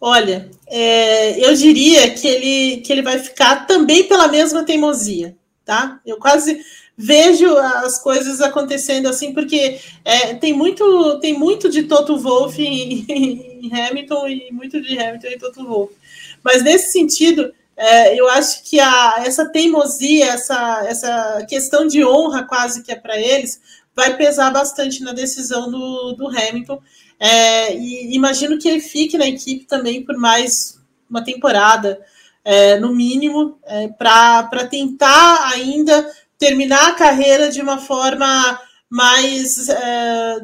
Olha, 0.00 0.50
é, 0.66 1.46
eu 1.46 1.54
diria 1.54 2.10
que 2.10 2.26
ele, 2.26 2.80
que 2.82 2.92
ele 2.92 3.02
vai 3.02 3.18
ficar 3.18 3.66
também 3.66 4.04
pela 4.04 4.28
mesma 4.28 4.64
teimosia, 4.64 5.36
tá? 5.64 6.00
Eu 6.04 6.18
quase 6.18 6.60
vejo 6.96 7.56
as 7.56 7.98
coisas 7.98 8.40
acontecendo 8.40 9.08
assim, 9.08 9.32
porque 9.32 9.80
é, 10.04 10.34
tem, 10.34 10.52
muito, 10.52 11.18
tem 11.20 11.36
muito 11.36 11.68
de 11.68 11.84
Toto 11.84 12.16
Wolff 12.18 12.62
em, 12.62 13.04
em, 13.08 13.70
Hamilton 13.72 14.28
e 14.28 14.52
muito 14.52 14.80
de 14.80 14.98
Hamilton 14.98 15.26
em 15.28 15.38
Toto 15.38 15.64
Wolff. 15.64 15.94
Mas 16.42 16.62
nesse 16.62 16.92
sentido, 16.92 17.52
é, 17.76 18.18
eu 18.18 18.28
acho 18.28 18.62
que 18.62 18.78
a, 18.78 19.22
essa 19.24 19.48
teimosia, 19.48 20.26
essa, 20.26 20.84
essa 20.86 21.46
questão 21.48 21.86
de 21.86 22.04
honra 22.04 22.44
quase 22.44 22.82
que 22.82 22.92
é 22.92 22.96
para 22.96 23.18
eles, 23.18 23.60
vai 23.94 24.16
pesar 24.16 24.50
bastante 24.50 25.02
na 25.02 25.12
decisão 25.12 25.70
do, 25.70 26.12
do 26.12 26.28
Hamilton. 26.28 26.80
É, 27.18 27.74
e 27.76 28.14
imagino 28.14 28.58
que 28.58 28.68
ele 28.68 28.80
fique 28.80 29.16
na 29.16 29.26
equipe 29.26 29.64
também 29.66 30.04
por 30.04 30.16
mais 30.16 30.80
uma 31.08 31.22
temporada, 31.22 32.04
é, 32.44 32.78
no 32.78 32.94
mínimo, 32.94 33.58
é, 33.64 33.88
para 33.88 34.66
tentar 34.68 35.50
ainda 35.52 36.10
terminar 36.38 36.88
a 36.88 36.94
carreira 36.94 37.50
de 37.50 37.60
uma 37.60 37.78
forma 37.78 38.60
mais. 38.90 39.68
É, 39.68 40.40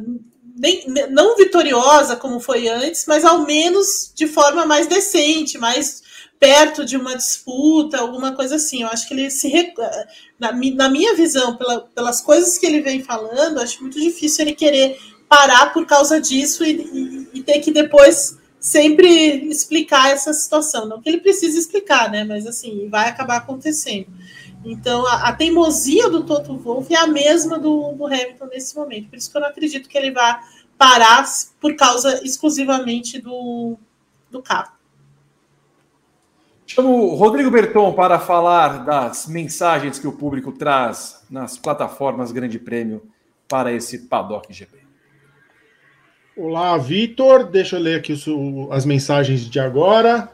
nem, 0.56 0.84
não 1.10 1.36
vitoriosa 1.36 2.16
como 2.16 2.38
foi 2.38 2.68
antes, 2.68 3.06
mas 3.06 3.24
ao 3.24 3.40
menos 3.46 4.12
de 4.14 4.26
forma 4.26 4.66
mais 4.66 4.86
decente, 4.86 5.56
mais 5.56 6.02
perto 6.40 6.86
de 6.86 6.96
uma 6.96 7.14
disputa, 7.14 7.98
alguma 7.98 8.32
coisa 8.32 8.56
assim. 8.56 8.82
Eu 8.82 8.88
acho 8.88 9.06
que 9.06 9.12
ele 9.12 9.30
se. 9.30 9.52
Na, 10.38 10.50
na 10.52 10.88
minha 10.88 11.14
visão, 11.14 11.54
pela, 11.56 11.82
pelas 11.82 12.22
coisas 12.22 12.56
que 12.56 12.64
ele 12.64 12.80
vem 12.80 13.02
falando, 13.02 13.60
acho 13.60 13.82
muito 13.82 14.00
difícil 14.00 14.46
ele 14.46 14.54
querer 14.54 14.98
parar 15.28 15.72
por 15.72 15.86
causa 15.86 16.18
disso 16.18 16.64
e, 16.64 16.70
e, 16.72 17.28
e, 17.34 17.42
ter 17.42 17.60
que 17.60 17.70
depois 17.70 18.38
sempre 18.58 19.06
explicar 19.48 20.10
essa 20.10 20.32
situação. 20.32 20.86
Não 20.86 21.00
que 21.00 21.10
ele 21.10 21.20
precise 21.20 21.58
explicar, 21.58 22.10
né? 22.10 22.24
Mas 22.24 22.46
assim, 22.46 22.88
vai 22.88 23.08
acabar 23.08 23.36
acontecendo. 23.36 24.08
Então, 24.64 25.06
a, 25.06 25.28
a 25.28 25.32
teimosia 25.32 26.08
do 26.08 26.24
Toto 26.24 26.56
Wolff 26.56 26.92
é 26.92 26.98
a 26.98 27.06
mesma 27.06 27.58
do, 27.58 27.92
do, 27.92 28.06
Hamilton 28.06 28.46
nesse 28.46 28.74
momento. 28.74 29.10
Por 29.10 29.16
isso 29.16 29.30
que 29.30 29.36
eu 29.36 29.40
não 29.42 29.48
acredito 29.48 29.88
que 29.88 29.96
ele 29.96 30.10
vá 30.10 30.42
parar 30.76 31.24
por 31.60 31.76
causa 31.76 32.22
exclusivamente 32.24 33.20
do, 33.20 33.76
do 34.30 34.42
carro. 34.42 34.79
Chamo 36.72 37.08
o 37.08 37.16
Rodrigo 37.16 37.50
Berton 37.50 37.92
para 37.94 38.20
falar 38.20 38.84
das 38.84 39.26
mensagens 39.26 39.98
que 39.98 40.06
o 40.06 40.12
público 40.12 40.52
traz 40.52 41.20
nas 41.28 41.58
plataformas 41.58 42.30
Grande 42.30 42.60
Prêmio 42.60 43.02
para 43.48 43.72
esse 43.72 44.06
Paddock 44.06 44.52
GP. 44.52 44.78
Olá, 46.36 46.78
Vitor. 46.78 47.42
Deixa 47.42 47.74
eu 47.74 47.80
ler 47.80 47.98
aqui 47.98 48.14
as 48.70 48.84
mensagens 48.84 49.50
de 49.50 49.58
agora. 49.58 50.32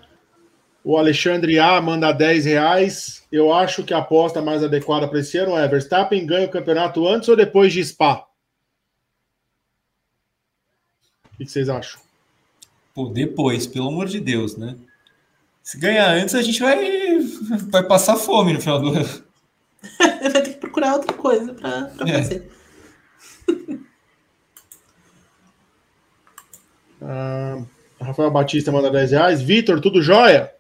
O 0.84 0.98
Alexandre 0.98 1.58
A 1.58 1.80
manda 1.80 2.12
10 2.12 2.44
reais. 2.44 3.26
Eu 3.32 3.50
acho 3.50 3.82
que 3.82 3.94
a 3.94 3.98
aposta 3.98 4.42
mais 4.42 4.62
adequada 4.62 5.08
para 5.08 5.20
esse 5.20 5.38
ano 5.38 5.56
é 5.56 5.66
Verstappen 5.66 6.26
ganha 6.26 6.48
o 6.48 6.50
campeonato 6.50 7.08
antes 7.08 7.30
ou 7.30 7.36
depois 7.36 7.72
de 7.72 7.82
Spa? 7.82 8.26
O 11.32 11.36
que 11.38 11.46
vocês 11.46 11.70
acham? 11.70 11.98
Pô, 12.92 13.08
depois, 13.08 13.66
pelo 13.66 13.88
amor 13.88 14.06
de 14.06 14.20
Deus, 14.20 14.54
né? 14.54 14.76
Se 15.66 15.78
ganhar 15.78 16.10
antes, 16.10 16.32
a 16.32 16.42
gente 16.42 16.60
vai, 16.60 17.18
vai 17.68 17.82
passar 17.82 18.14
fome 18.14 18.52
no 18.52 18.60
final 18.60 18.80
do 18.80 18.90
ano. 18.90 19.24
vai 19.98 20.30
ter 20.30 20.50
que 20.50 20.60
procurar 20.60 20.94
outra 20.94 21.12
coisa 21.12 21.52
para 21.54 21.90
é. 22.08 22.12
fazer. 22.22 22.52
Ah, 27.08 27.62
Rafael 28.00 28.30
Batista 28.32 28.72
manda 28.72 28.90
10 28.90 29.10
reais. 29.12 29.42
Vitor, 29.42 29.80
tudo 29.80 30.02
jóia? 30.02 30.52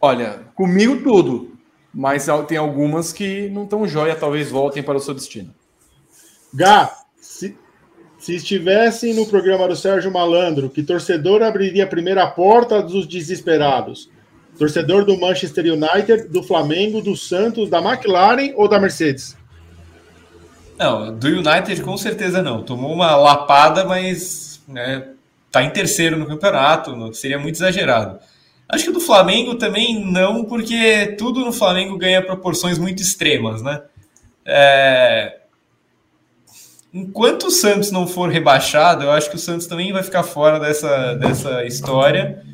Olha, 0.00 0.44
comigo 0.54 1.02
tudo. 1.02 1.58
Mas 1.92 2.26
tem 2.46 2.56
algumas 2.56 3.12
que 3.12 3.50
não 3.50 3.64
estão 3.64 3.86
jóia, 3.86 4.16
talvez 4.16 4.48
voltem 4.48 4.82
para 4.82 4.96
o 4.96 5.00
seu 5.00 5.12
destino. 5.12 5.52
Gá, 6.54 7.03
se 8.24 8.34
estivessem 8.34 9.12
no 9.12 9.26
programa 9.26 9.68
do 9.68 9.76
Sérgio 9.76 10.10
Malandro, 10.10 10.70
que 10.70 10.82
torcedor 10.82 11.42
abriria 11.42 11.84
a 11.84 11.86
primeira 11.86 12.26
porta 12.26 12.82
dos 12.82 13.06
desesperados? 13.06 14.08
Torcedor 14.58 15.04
do 15.04 15.20
Manchester 15.20 15.66
United, 15.66 16.28
do 16.28 16.42
Flamengo, 16.42 17.02
do 17.02 17.14
Santos, 17.14 17.68
da 17.68 17.82
McLaren 17.82 18.54
ou 18.56 18.66
da 18.66 18.80
Mercedes? 18.80 19.36
Não, 20.78 21.14
do 21.14 21.26
United 21.26 21.82
com 21.82 21.98
certeza 21.98 22.42
não. 22.42 22.62
Tomou 22.62 22.94
uma 22.94 23.14
lapada, 23.14 23.84
mas 23.84 24.62
né, 24.66 25.06
tá 25.50 25.62
em 25.62 25.68
terceiro 25.68 26.16
no 26.16 26.26
campeonato, 26.26 27.12
seria 27.12 27.38
muito 27.38 27.56
exagerado. 27.56 28.20
Acho 28.66 28.86
que 28.86 28.92
do 28.92 29.00
Flamengo 29.00 29.56
também 29.56 30.02
não, 30.02 30.46
porque 30.46 31.14
tudo 31.18 31.40
no 31.40 31.52
Flamengo 31.52 31.98
ganha 31.98 32.22
proporções 32.22 32.78
muito 32.78 33.02
extremas, 33.02 33.60
né? 33.60 33.82
É... 34.46 35.40
Enquanto 36.94 37.48
o 37.48 37.50
Santos 37.50 37.90
não 37.90 38.06
for 38.06 38.30
rebaixado, 38.30 39.02
eu 39.02 39.10
acho 39.10 39.28
que 39.28 39.34
o 39.34 39.38
Santos 39.38 39.66
também 39.66 39.92
vai 39.92 40.04
ficar 40.04 40.22
fora 40.22 40.60
dessa, 40.60 41.14
dessa 41.14 41.64
história. 41.64 42.46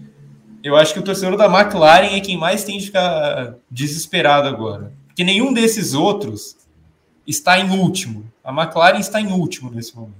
Eu 0.64 0.76
acho 0.76 0.94
que 0.94 0.98
o 0.98 1.02
torcedor 1.02 1.36
da 1.36 1.44
McLaren 1.44 2.16
é 2.16 2.20
quem 2.20 2.38
mais 2.38 2.64
tem 2.64 2.78
de 2.78 2.86
ficar 2.86 3.56
desesperado 3.70 4.48
agora. 4.48 4.94
Porque 5.08 5.24
nenhum 5.24 5.52
desses 5.52 5.92
outros 5.92 6.56
está 7.26 7.60
em 7.60 7.68
último. 7.68 8.32
A 8.42 8.50
McLaren 8.50 8.98
está 8.98 9.20
em 9.20 9.30
último 9.30 9.70
nesse 9.70 9.94
momento. 9.94 10.14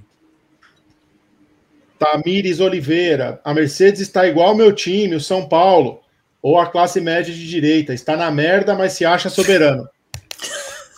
Tamires 1.99 2.61
Oliveira, 2.61 3.41
a 3.43 3.55
Mercedes 3.55 4.03
está 4.03 4.27
igual 4.27 4.49
ao 4.49 4.55
meu 4.55 4.75
time, 4.75 5.15
o 5.15 5.21
São 5.21 5.49
Paulo, 5.49 6.03
ou 6.43 6.59
a 6.59 6.67
classe 6.67 7.01
média 7.01 7.33
de 7.33 7.49
direita. 7.49 7.95
Está 7.95 8.19
na 8.19 8.31
merda, 8.31 8.75
mas 8.75 8.93
se 8.93 9.07
acha 9.07 9.31
soberano. 9.31 9.89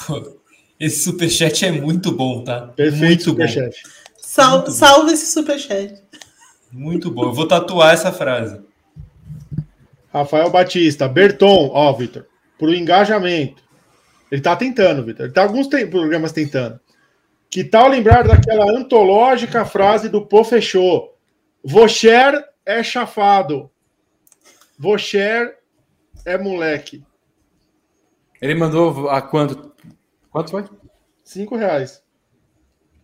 Esse 0.83 1.05
superchat 1.05 1.65
é 1.65 1.71
muito 1.71 2.11
bom, 2.11 2.43
tá? 2.43 2.67
Perfeito, 2.67 3.05
muito 3.05 3.23
superchat. 3.23 3.85
Sal, 4.17 4.69
salve 4.69 5.13
esse 5.13 5.27
superchat. 5.27 6.03
Muito 6.73 7.09
bom. 7.09 7.27
Eu 7.27 7.33
vou 7.33 7.47
tatuar 7.47 7.95
essa 7.95 8.11
frase. 8.11 8.61
Rafael 10.13 10.51
Batista, 10.51 11.07
Berton, 11.07 11.71
ó, 11.73 11.93
Vitor, 11.93 12.27
para 12.59 12.67
o 12.67 12.75
engajamento. 12.75 13.63
Ele 14.29 14.41
está 14.41 14.57
tentando, 14.57 15.05
Vitor. 15.05 15.27
Ele 15.27 15.33
tá 15.33 15.45
alguns 15.45 15.69
programas 15.69 16.33
tentando. 16.33 16.81
Que 17.49 17.63
tal 17.63 17.87
lembrar 17.87 18.27
daquela 18.27 18.69
antológica 18.77 19.65
frase 19.65 20.09
do 20.09 20.27
Pô 20.27 20.43
Fechou? 20.43 21.17
Vocher 21.63 22.45
é 22.67 22.83
chafado. 22.83 23.71
Vocher 24.77 25.59
é 26.27 26.37
moleque. 26.37 27.05
Ele 28.41 28.57
mandou 28.57 29.09
a 29.09 29.23
quanto? 29.23 29.72
Quanto 30.33 30.51
foi? 30.51 30.65
Cinco 31.23 31.55
reais. 31.57 32.03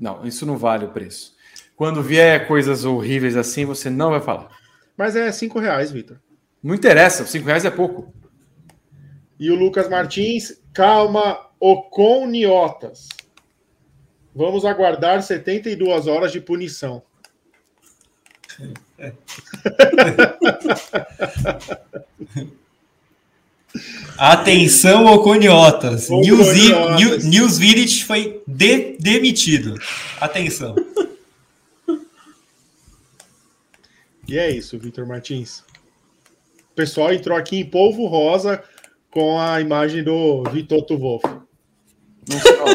Não, 0.00 0.24
isso 0.24 0.46
não 0.46 0.56
vale 0.56 0.86
o 0.86 0.92
preço. 0.92 1.36
Quando 1.76 2.02
vier 2.02 2.48
coisas 2.48 2.86
horríveis 2.86 3.36
assim, 3.36 3.66
você 3.66 3.90
não 3.90 4.10
vai 4.10 4.20
falar. 4.20 4.48
Mas 4.96 5.14
é 5.14 5.30
cinco 5.30 5.60
reais, 5.60 5.92
Vitor. 5.92 6.18
Não 6.62 6.74
interessa, 6.74 7.26
cinco 7.26 7.46
reais 7.46 7.66
é 7.66 7.70
pouco. 7.70 8.12
E 9.38 9.50
o 9.50 9.55
Lucas 9.55 9.88
Martins, 9.88 10.60
calma, 10.72 11.46
Oconiotas. 11.60 13.09
Vamos 14.34 14.64
aguardar 14.64 15.22
72 15.22 16.06
horas 16.06 16.32
de 16.32 16.40
punição. 16.40 17.02
Atenção, 24.16 25.06
Oconiotas. 25.06 26.08
News, 26.08 26.54
News, 26.98 27.24
News 27.24 27.58
Village 27.58 28.04
foi 28.04 28.42
de, 28.46 28.96
demitido. 28.98 29.74
Atenção. 30.20 30.74
E 34.26 34.38
é 34.38 34.50
isso, 34.50 34.78
Vitor 34.78 35.06
Martins. 35.06 35.60
O 36.70 36.74
pessoal 36.74 37.12
entrou 37.12 37.36
aqui 37.36 37.60
em 37.60 37.64
polvo 37.64 38.06
rosa 38.06 38.62
com 39.10 39.40
a 39.40 39.60
imagem 39.60 40.02
do 40.02 40.42
Vitor 40.52 40.84
Wolff. 40.98 41.26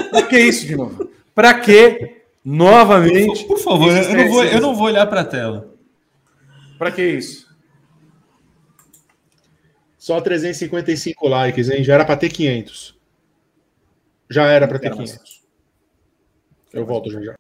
Pra 0.10 0.24
que 0.24 0.40
isso 0.40 0.66
de 0.66 0.76
novo? 0.76 1.10
Pra 1.36 1.60
que 1.60 2.24
Novamente. 2.44 3.46
Por 3.46 3.58
favor, 3.58 3.90
eu 3.90 4.16
não 4.16 4.30
vou, 4.30 4.44
eu 4.44 4.62
não 4.62 4.76
vou 4.76 4.88
olhar 4.88 5.08
para 5.08 5.22
a 5.22 5.26
tela. 5.26 5.74
Para 6.78 6.92
que 6.92 7.02
isso? 7.02 7.43
Só 10.04 10.20
355 10.20 11.30
likes, 11.30 11.70
hein? 11.70 11.82
Já 11.82 11.94
era 11.94 12.04
para 12.04 12.18
ter 12.18 12.28
500. 12.28 13.00
Já 14.30 14.48
era 14.48 14.68
para 14.68 14.78
ter 14.78 14.92
500. 14.92 15.42
Eu 16.74 16.86
volto 16.86 17.10
já 17.10 17.22
já. 17.22 17.36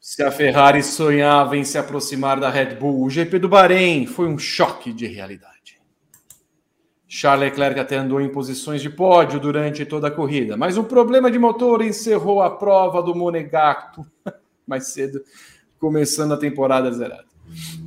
Se 0.00 0.22
a 0.22 0.30
Ferrari 0.30 0.82
sonhava 0.82 1.58
em 1.58 1.62
se 1.62 1.76
aproximar 1.76 2.40
da 2.40 2.48
Red 2.48 2.76
Bull, 2.76 3.04
o 3.04 3.10
GP 3.10 3.38
do 3.38 3.50
Bahrein 3.50 4.06
foi 4.06 4.26
um 4.26 4.38
choque 4.38 4.94
de 4.94 5.06
realidade. 5.06 5.78
Charles 7.06 7.50
Leclerc 7.50 7.80
até 7.80 7.96
andou 7.96 8.18
em 8.18 8.32
posições 8.32 8.80
de 8.80 8.88
pódio 8.88 9.38
durante 9.38 9.84
toda 9.84 10.08
a 10.08 10.10
corrida, 10.10 10.56
mas 10.56 10.78
um 10.78 10.84
problema 10.84 11.30
de 11.30 11.38
motor 11.38 11.82
encerrou 11.82 12.40
a 12.40 12.48
prova 12.48 13.02
do 13.02 13.14
Monegato 13.14 14.06
mais 14.66 14.86
cedo, 14.94 15.22
começando 15.78 16.32
a 16.32 16.38
temporada 16.38 16.90
zerada. 16.90 17.31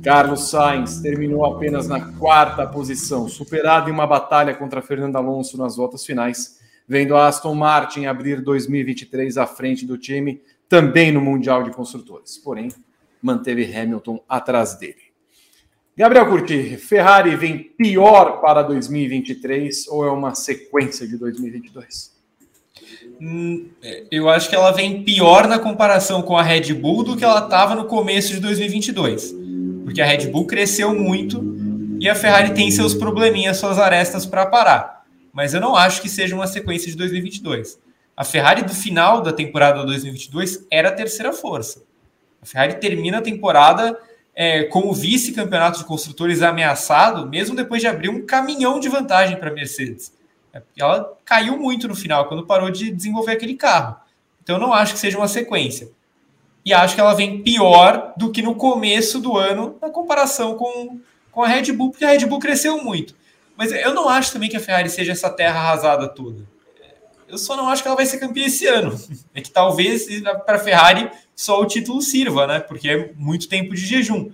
Carlos 0.06 0.50
Sainz 0.50 1.00
terminou 1.00 1.44
apenas 1.44 1.88
na 1.88 2.12
quarta 2.12 2.64
posição, 2.64 3.28
superado 3.28 3.90
em 3.90 3.92
uma 3.92 4.06
batalha 4.06 4.54
contra 4.54 4.80
Fernando 4.80 5.16
Alonso 5.16 5.58
nas 5.58 5.74
voltas 5.74 6.06
finais, 6.06 6.60
vendo 6.86 7.16
a 7.16 7.26
Aston 7.26 7.56
Martin 7.56 8.06
abrir 8.06 8.40
2023 8.40 9.36
à 9.36 9.48
frente 9.48 9.84
do 9.84 9.98
time 9.98 10.40
também 10.68 11.10
no 11.10 11.20
Mundial 11.20 11.64
de 11.64 11.72
Construtores. 11.72 12.38
Porém, 12.38 12.68
manteve 13.20 13.64
Hamilton 13.64 14.22
atrás 14.28 14.76
dele. 14.76 15.10
Gabriel 15.96 16.28
Curti, 16.28 16.76
Ferrari 16.76 17.34
vem 17.34 17.58
pior 17.58 18.40
para 18.40 18.62
2023 18.62 19.88
ou 19.88 20.06
é 20.06 20.10
uma 20.12 20.36
sequência 20.36 21.04
de 21.08 21.18
2022? 21.18 22.14
Hum, 23.20 23.70
eu 24.08 24.28
acho 24.28 24.48
que 24.48 24.54
ela 24.54 24.70
vem 24.70 25.02
pior 25.02 25.48
na 25.48 25.58
comparação 25.58 26.22
com 26.22 26.36
a 26.36 26.44
Red 26.44 26.72
Bull 26.74 27.02
do 27.02 27.16
que 27.16 27.24
ela 27.24 27.42
estava 27.42 27.74
no 27.74 27.86
começo 27.86 28.32
de 28.32 28.38
2022. 28.38 29.45
Porque 29.96 30.02
a 30.02 30.06
Red 30.06 30.26
Bull 30.26 30.46
cresceu 30.46 30.94
muito 30.94 31.42
e 31.98 32.06
a 32.06 32.14
Ferrari 32.14 32.52
tem 32.52 32.70
seus 32.70 32.92
probleminhas, 32.92 33.56
suas 33.56 33.78
arestas 33.78 34.26
para 34.26 34.44
parar. 34.44 35.06
Mas 35.32 35.54
eu 35.54 35.60
não 35.60 35.74
acho 35.74 36.02
que 36.02 36.08
seja 36.10 36.34
uma 36.34 36.46
sequência 36.46 36.90
de 36.90 36.98
2022. 36.98 37.80
A 38.14 38.22
Ferrari 38.22 38.60
do 38.60 38.74
final 38.74 39.22
da 39.22 39.32
temporada 39.32 39.82
2022 39.86 40.66
era 40.70 40.90
a 40.90 40.92
terceira 40.92 41.32
força. 41.32 41.82
A 42.42 42.44
Ferrari 42.44 42.74
termina 42.74 43.16
a 43.16 43.22
temporada 43.22 43.98
é, 44.34 44.64
como 44.64 44.92
vice-campeonato 44.92 45.78
de 45.78 45.86
construtores 45.86 46.42
ameaçado, 46.42 47.26
mesmo 47.26 47.56
depois 47.56 47.80
de 47.80 47.86
abrir 47.86 48.10
um 48.10 48.26
caminhão 48.26 48.78
de 48.78 48.90
vantagem 48.90 49.38
para 49.38 49.48
a 49.48 49.54
Mercedes. 49.54 50.12
É, 50.52 50.60
ela 50.76 51.10
caiu 51.24 51.56
muito 51.58 51.88
no 51.88 51.94
final, 51.94 52.28
quando 52.28 52.44
parou 52.44 52.70
de 52.70 52.90
desenvolver 52.90 53.32
aquele 53.32 53.54
carro. 53.54 53.96
Então, 54.42 54.56
eu 54.56 54.60
não 54.60 54.74
acho 54.74 54.92
que 54.92 54.98
seja 54.98 55.16
uma 55.16 55.26
sequência. 55.26 55.88
E 56.66 56.74
acho 56.74 56.96
que 56.96 57.00
ela 57.00 57.14
vem 57.14 57.44
pior 57.44 58.12
do 58.16 58.32
que 58.32 58.42
no 58.42 58.56
começo 58.56 59.20
do 59.20 59.38
ano, 59.38 59.78
na 59.80 59.88
comparação 59.88 60.56
com, 60.56 60.98
com 61.30 61.44
a 61.44 61.46
Red 61.46 61.70
Bull, 61.70 61.92
porque 61.92 62.04
a 62.04 62.10
Red 62.10 62.26
Bull 62.26 62.40
cresceu 62.40 62.82
muito. 62.82 63.14
Mas 63.56 63.70
eu 63.70 63.94
não 63.94 64.08
acho 64.08 64.32
também 64.32 64.50
que 64.50 64.56
a 64.56 64.60
Ferrari 64.60 64.90
seja 64.90 65.12
essa 65.12 65.30
terra 65.30 65.60
arrasada 65.60 66.08
toda. 66.08 66.44
Eu 67.28 67.38
só 67.38 67.56
não 67.56 67.68
acho 67.68 67.82
que 67.82 67.88
ela 67.88 67.96
vai 67.96 68.04
ser 68.04 68.18
campeã 68.18 68.46
esse 68.46 68.66
ano. 68.66 68.98
É 69.32 69.40
que 69.40 69.50
talvez 69.50 70.06
para 70.44 70.56
a 70.56 70.58
Ferrari 70.58 71.08
só 71.36 71.60
o 71.60 71.66
título 71.66 72.02
sirva, 72.02 72.48
né? 72.48 72.58
Porque 72.58 72.88
é 72.88 73.12
muito 73.14 73.48
tempo 73.48 73.72
de 73.72 73.86
jejum. 73.86 74.32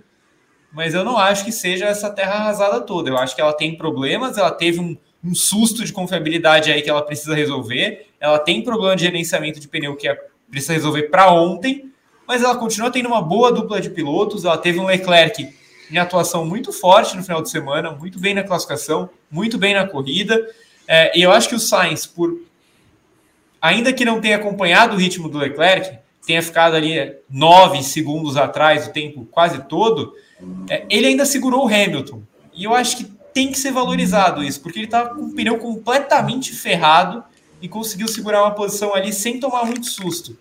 Mas 0.72 0.94
eu 0.94 1.04
não 1.04 1.18
acho 1.18 1.44
que 1.44 1.52
seja 1.52 1.84
essa 1.84 2.09
terra 2.09 2.36
arrasada 2.36 2.80
toda. 2.80 3.10
Eu 3.10 3.18
acho 3.18 3.34
que 3.34 3.42
ela 3.42 3.52
tem 3.52 3.76
problemas, 3.76 4.38
ela 4.38 4.50
teve 4.50 4.80
um, 4.80 4.96
um 5.22 5.34
susto 5.34 5.84
de 5.84 5.92
confiabilidade 5.92 6.72
aí 6.72 6.80
que 6.80 6.88
ela 6.88 7.02
precisa 7.02 7.34
resolver. 7.34 8.06
Ela 8.18 8.38
tem 8.38 8.62
problema 8.62 8.96
de 8.96 9.02
gerenciamento 9.04 9.60
de 9.60 9.68
pneu 9.68 9.94
que 9.96 10.09
é, 10.09 10.14
precisa 10.50 10.72
resolver 10.72 11.10
para 11.10 11.30
ontem, 11.30 11.91
mas 12.32 12.42
ela 12.42 12.56
continua 12.56 12.90
tendo 12.90 13.09
uma 13.09 13.20
boa 13.20 13.52
dupla 13.52 13.78
de 13.78 13.90
pilotos. 13.90 14.46
Ela 14.46 14.56
teve 14.56 14.80
um 14.80 14.86
Leclerc 14.86 15.54
em 15.90 15.98
atuação 15.98 16.46
muito 16.46 16.72
forte 16.72 17.14
no 17.14 17.22
final 17.22 17.42
de 17.42 17.50
semana, 17.50 17.90
muito 17.90 18.18
bem 18.18 18.32
na 18.32 18.42
classificação, 18.42 19.10
muito 19.30 19.59
bem 19.59 19.74
na 19.74 19.86
corrida. 19.86 20.42
É, 20.88 21.18
e 21.18 21.20
eu 21.20 21.30
acho 21.30 21.50
que 21.50 21.54
o 21.54 21.60
Sainz, 21.60 22.06
por 22.06 22.40
ainda 23.60 23.92
que 23.92 24.02
não 24.02 24.18
tenha 24.18 24.36
acompanhado 24.36 24.96
o 24.96 24.98
ritmo 24.98 25.28
do 25.28 25.36
Leclerc, 25.36 25.98
tenha 26.26 26.42
ficado 26.42 26.74
ali 26.74 27.14
nove 27.28 27.82
segundos 27.82 28.38
atrás 28.38 28.86
o 28.86 28.92
tempo 28.92 29.28
quase 29.30 29.64
todo, 29.64 30.14
é, 30.70 30.86
ele 30.88 31.09
ainda 31.09 31.26
segurou 31.26 31.66
o 31.66 31.68
Hamilton. 31.68 32.22
E 32.54 32.64
eu 32.64 32.74
acho 32.74 32.96
que 32.96 33.04
tem 33.34 33.52
que 33.52 33.59
ser 33.59 33.72
valorizado 33.72 34.42
isso, 34.42 34.59
porque 34.62 34.78
ele 34.78 34.86
estava 34.86 35.10
tá 35.10 35.14
com 35.16 35.20
o 35.20 35.34
pneu 35.34 35.59
completamente 35.59 36.50
ferrado 36.54 37.22
e 37.60 37.68
conseguiu 37.68 38.09
segurar 38.09 38.42
uma 38.42 38.54
posição 38.54 38.94
ali 38.94 39.12
sem 39.12 39.38
tomar 39.38 39.66
muito 39.66 39.84
susto. 39.84 40.34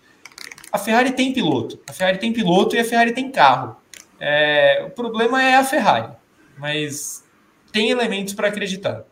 A 0.72 0.78
Ferrari 0.78 1.12
tem 1.12 1.32
piloto, 1.32 1.78
a 1.86 1.92
Ferrari 1.92 2.18
tem 2.18 2.32
piloto 2.32 2.74
e 2.74 2.78
a 2.78 2.84
Ferrari 2.84 3.12
tem 3.12 3.30
carro. 3.30 3.76
É, 4.18 4.82
o 4.86 4.90
problema 4.90 5.42
é 5.42 5.56
a 5.56 5.64
Ferrari, 5.64 6.12
mas 6.56 7.22
tem 7.70 7.90
elementos 7.90 8.32
para 8.32 8.48
acreditar. 8.48 9.04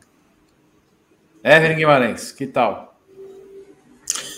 Evelyn 1.44 1.76
Guimarães, 1.76 2.32
que 2.32 2.46
tal? 2.46 2.90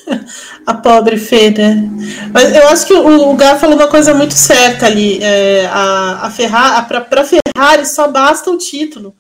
a 0.67 0.75
pobre 0.75 1.17
Fê, 1.17 1.51
né? 1.51 1.89
Mas 2.33 2.55
eu 2.55 2.69
acho 2.69 2.87
que 2.87 2.95
o, 2.95 3.31
o 3.31 3.37
Gá 3.37 3.59
falou 3.59 3.77
uma 3.77 3.89
coisa 3.89 4.15
muito 4.15 4.35
certa 4.35 4.87
ali. 4.87 5.23
É, 5.23 5.67
a, 5.67 6.27
a 6.27 6.31
Ferrari, 6.31 6.87
para 6.89 7.25
Ferrari 7.25 7.87
só 7.87 8.09
basta 8.09 8.51
o 8.51 8.59
título, 8.59 9.15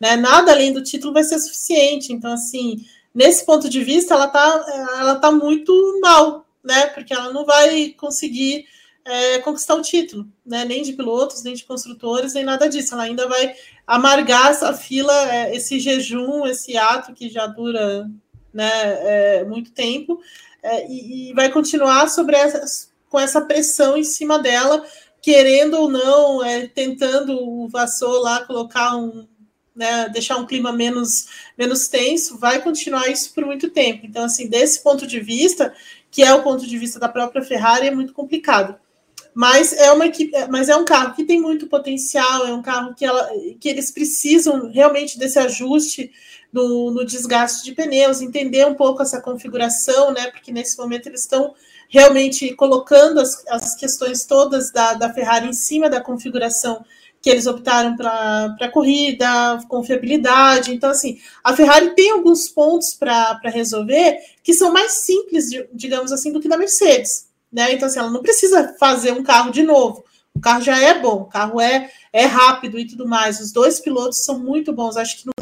né? 0.00 0.16
Nada 0.16 0.52
além 0.52 0.72
do 0.72 0.82
título 0.82 1.12
vai 1.12 1.24
ser 1.24 1.38
suficiente. 1.38 2.12
Então, 2.12 2.32
assim, 2.32 2.84
nesse 3.14 3.44
ponto 3.44 3.68
de 3.68 3.82
vista, 3.82 4.14
ela 4.14 4.28
tá, 4.28 4.64
ela 4.98 5.16
tá 5.16 5.30
muito 5.30 5.72
mal, 6.00 6.44
né? 6.64 6.86
Porque 6.88 7.12
ela 7.12 7.32
não 7.32 7.44
vai 7.44 7.90
conseguir 7.90 8.66
é, 9.04 9.38
conquistar 9.38 9.74
o 9.74 9.82
título, 9.82 10.26
né? 10.44 10.64
Nem 10.64 10.82
de 10.82 10.92
pilotos, 10.92 11.42
nem 11.42 11.54
de 11.54 11.64
construtores, 11.64 12.34
nem 12.34 12.44
nada 12.44 12.68
disso. 12.68 12.94
Ela 12.94 13.04
ainda 13.04 13.26
vai 13.28 13.54
amargar 13.86 14.50
essa 14.50 14.72
fila, 14.74 15.14
é, 15.32 15.56
esse 15.56 15.80
jejum, 15.80 16.46
esse 16.46 16.76
ato 16.76 17.14
que 17.14 17.28
já 17.30 17.46
dura 17.46 18.08
né, 18.52 18.70
é, 18.70 19.44
muito 19.44 19.72
tempo, 19.72 20.20
é, 20.62 20.86
e, 20.90 21.30
e, 21.30 21.34
vai 21.34 21.50
continuar 21.50 22.08
sobre 22.08 22.36
essa, 22.36 22.90
com 23.08 23.18
essa 23.18 23.40
pressão 23.40 23.96
em 23.96 24.04
cima 24.04 24.38
dela, 24.38 24.84
querendo 25.22 25.74
ou 25.74 25.88
não, 25.88 26.44
é, 26.44 26.66
tentando 26.66 27.32
o 27.32 27.68
Vassou 27.68 28.20
lá 28.20 28.44
colocar 28.44 28.96
um, 28.96 29.26
né, 29.74 30.08
deixar 30.08 30.36
um 30.36 30.46
clima 30.46 30.72
menos, 30.72 31.28
menos 31.56 31.86
tenso, 31.88 32.36
vai 32.36 32.60
continuar 32.60 33.08
isso 33.08 33.32
por 33.32 33.46
muito 33.46 33.70
tempo. 33.70 34.04
Então, 34.04 34.24
assim, 34.24 34.48
desse 34.48 34.82
ponto 34.82 35.06
de 35.06 35.20
vista, 35.20 35.72
que 36.10 36.22
é 36.22 36.32
o 36.32 36.42
ponto 36.42 36.66
de 36.66 36.78
vista 36.78 36.98
da 36.98 37.08
própria 37.08 37.42
Ferrari, 37.42 37.88
é 37.88 37.94
muito 37.94 38.12
complicado. 38.12 38.76
Mas 39.34 39.72
é 39.72 39.92
uma 39.92 40.06
equipe, 40.06 40.32
mas 40.48 40.68
é 40.68 40.76
um 40.76 40.84
carro 40.84 41.14
que 41.14 41.24
tem 41.24 41.40
muito 41.40 41.66
potencial, 41.66 42.46
é 42.46 42.52
um 42.52 42.62
carro 42.62 42.94
que, 42.94 43.04
ela, 43.04 43.30
que 43.60 43.68
eles 43.68 43.90
precisam 43.90 44.70
realmente 44.70 45.18
desse 45.18 45.38
ajuste 45.38 46.10
no, 46.52 46.90
no, 46.90 47.04
desgaste 47.04 47.64
de 47.64 47.72
pneus, 47.72 48.20
entender 48.20 48.66
um 48.66 48.74
pouco 48.74 49.02
essa 49.02 49.20
configuração, 49.20 50.12
né? 50.12 50.30
Porque 50.30 50.50
nesse 50.50 50.76
momento 50.78 51.06
eles 51.06 51.20
estão 51.20 51.54
realmente 51.88 52.54
colocando 52.54 53.20
as, 53.20 53.46
as 53.48 53.74
questões 53.74 54.24
todas 54.24 54.72
da, 54.72 54.94
da 54.94 55.12
Ferrari 55.12 55.46
em 55.46 55.52
cima 55.52 55.88
da 55.88 56.00
configuração 56.00 56.84
que 57.20 57.30
eles 57.30 57.46
optaram 57.46 57.96
para 57.96 58.56
a 58.60 58.68
corrida, 58.68 59.60
confiabilidade. 59.68 60.72
Então, 60.72 60.90
assim, 60.90 61.18
a 61.42 61.54
Ferrari 61.54 61.94
tem 61.94 62.12
alguns 62.12 62.48
pontos 62.48 62.94
para 62.94 63.40
resolver 63.44 64.18
que 64.42 64.54
são 64.54 64.72
mais 64.72 64.92
simples, 65.04 65.50
digamos 65.72 66.12
assim, 66.12 66.32
do 66.32 66.40
que 66.40 66.48
da 66.48 66.56
Mercedes. 66.56 67.28
Né? 67.52 67.72
Então, 67.72 67.88
assim, 67.88 67.98
ela 67.98 68.10
não 68.10 68.22
precisa 68.22 68.74
fazer 68.78 69.12
um 69.12 69.22
carro 69.22 69.50
de 69.50 69.62
novo. 69.62 70.04
O 70.34 70.40
carro 70.40 70.62
já 70.62 70.78
é 70.80 71.00
bom, 71.00 71.22
o 71.22 71.24
carro 71.24 71.60
é, 71.60 71.90
é 72.12 72.24
rápido 72.24 72.78
e 72.78 72.86
tudo 72.86 73.08
mais. 73.08 73.40
Os 73.40 73.50
dois 73.50 73.80
pilotos 73.80 74.24
são 74.24 74.38
muito 74.38 74.72
bons. 74.72 74.96
Acho 74.96 75.18
que 75.18 75.26
no, 75.26 75.32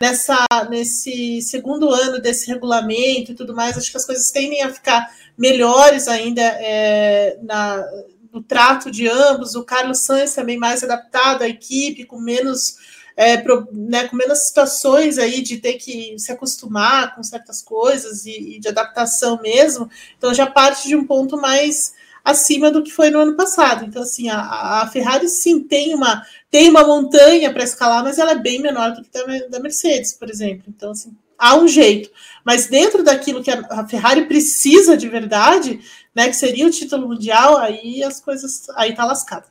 nessa, 0.00 0.46
nesse 0.70 1.42
segundo 1.42 1.90
ano 1.90 2.18
desse 2.20 2.48
regulamento 2.48 3.32
e 3.32 3.34
tudo 3.34 3.54
mais, 3.54 3.76
acho 3.76 3.90
que 3.90 3.96
as 3.98 4.06
coisas 4.06 4.30
tendem 4.30 4.62
a 4.62 4.72
ficar 4.72 5.14
melhores 5.36 6.08
ainda 6.08 6.40
é, 6.42 7.38
na, 7.42 7.84
no 8.32 8.42
trato 8.42 8.90
de 8.90 9.08
ambos. 9.08 9.54
O 9.54 9.64
Carlos 9.64 10.00
Sainz 10.00 10.34
também 10.34 10.58
mais 10.58 10.82
adaptado 10.82 11.42
à 11.42 11.48
equipe, 11.48 12.04
com 12.04 12.20
menos. 12.20 12.76
É, 13.16 13.36
pro, 13.36 13.68
né, 13.72 14.08
com 14.08 14.16
menos 14.16 14.46
situações 14.46 15.18
aí 15.18 15.42
de 15.42 15.58
ter 15.58 15.74
que 15.74 16.14
se 16.16 16.32
acostumar 16.32 17.14
com 17.14 17.22
certas 17.22 17.60
coisas 17.60 18.24
e, 18.24 18.56
e 18.56 18.60
de 18.60 18.68
adaptação 18.68 19.38
mesmo, 19.42 19.90
então 20.16 20.32
já 20.32 20.46
parte 20.46 20.88
de 20.88 20.96
um 20.96 21.04
ponto 21.04 21.36
mais 21.36 21.92
acima 22.24 22.70
do 22.70 22.82
que 22.82 22.92
foi 22.92 23.10
no 23.10 23.18
ano 23.18 23.36
passado. 23.36 23.84
Então, 23.84 24.02
assim, 24.02 24.28
a, 24.28 24.82
a 24.82 24.88
Ferrari 24.88 25.28
sim 25.28 25.60
tem 25.60 25.94
uma, 25.94 26.24
tem 26.50 26.68
uma 26.68 26.86
montanha 26.86 27.52
para 27.52 27.64
escalar, 27.64 28.02
mas 28.02 28.18
ela 28.18 28.32
é 28.32 28.38
bem 28.38 28.60
menor 28.60 28.92
do 28.92 29.02
que 29.02 29.10
da, 29.10 29.48
da 29.48 29.60
Mercedes, 29.60 30.12
por 30.12 30.30
exemplo. 30.30 30.64
Então, 30.68 30.92
assim, 30.92 31.14
há 31.38 31.56
um 31.56 31.66
jeito. 31.66 32.10
Mas 32.44 32.66
dentro 32.66 33.02
daquilo 33.02 33.42
que 33.42 33.50
a, 33.50 33.66
a 33.70 33.88
Ferrari 33.88 34.26
precisa 34.26 34.96
de 34.96 35.08
verdade, 35.08 35.80
né, 36.14 36.28
que 36.28 36.36
seria 36.36 36.66
o 36.66 36.70
título 36.70 37.08
mundial, 37.08 37.56
aí 37.56 38.02
as 38.02 38.20
coisas. 38.20 38.68
Aí 38.76 38.94
tá 38.94 39.04
lascado. 39.04 39.48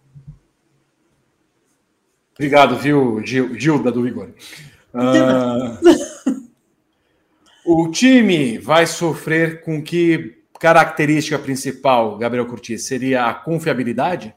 Obrigado, 2.33 2.77
viu, 2.77 3.21
Gil, 3.25 3.59
Gilda 3.59 3.91
do 3.91 4.03
Vigor. 4.03 4.29
Uh, 4.93 5.77
o 7.65 7.83
O 7.87 7.91
time 7.91 8.57
vai 8.57 8.87
sofrer 8.87 9.61
com 9.61 9.81
que 9.81 10.39
característica 10.59 11.37
principal, 11.37 12.17
Gabriel 12.17 12.45
Curti? 12.45 12.77
Seria 12.77 13.25
a 13.25 13.33
confiabilidade? 13.33 14.33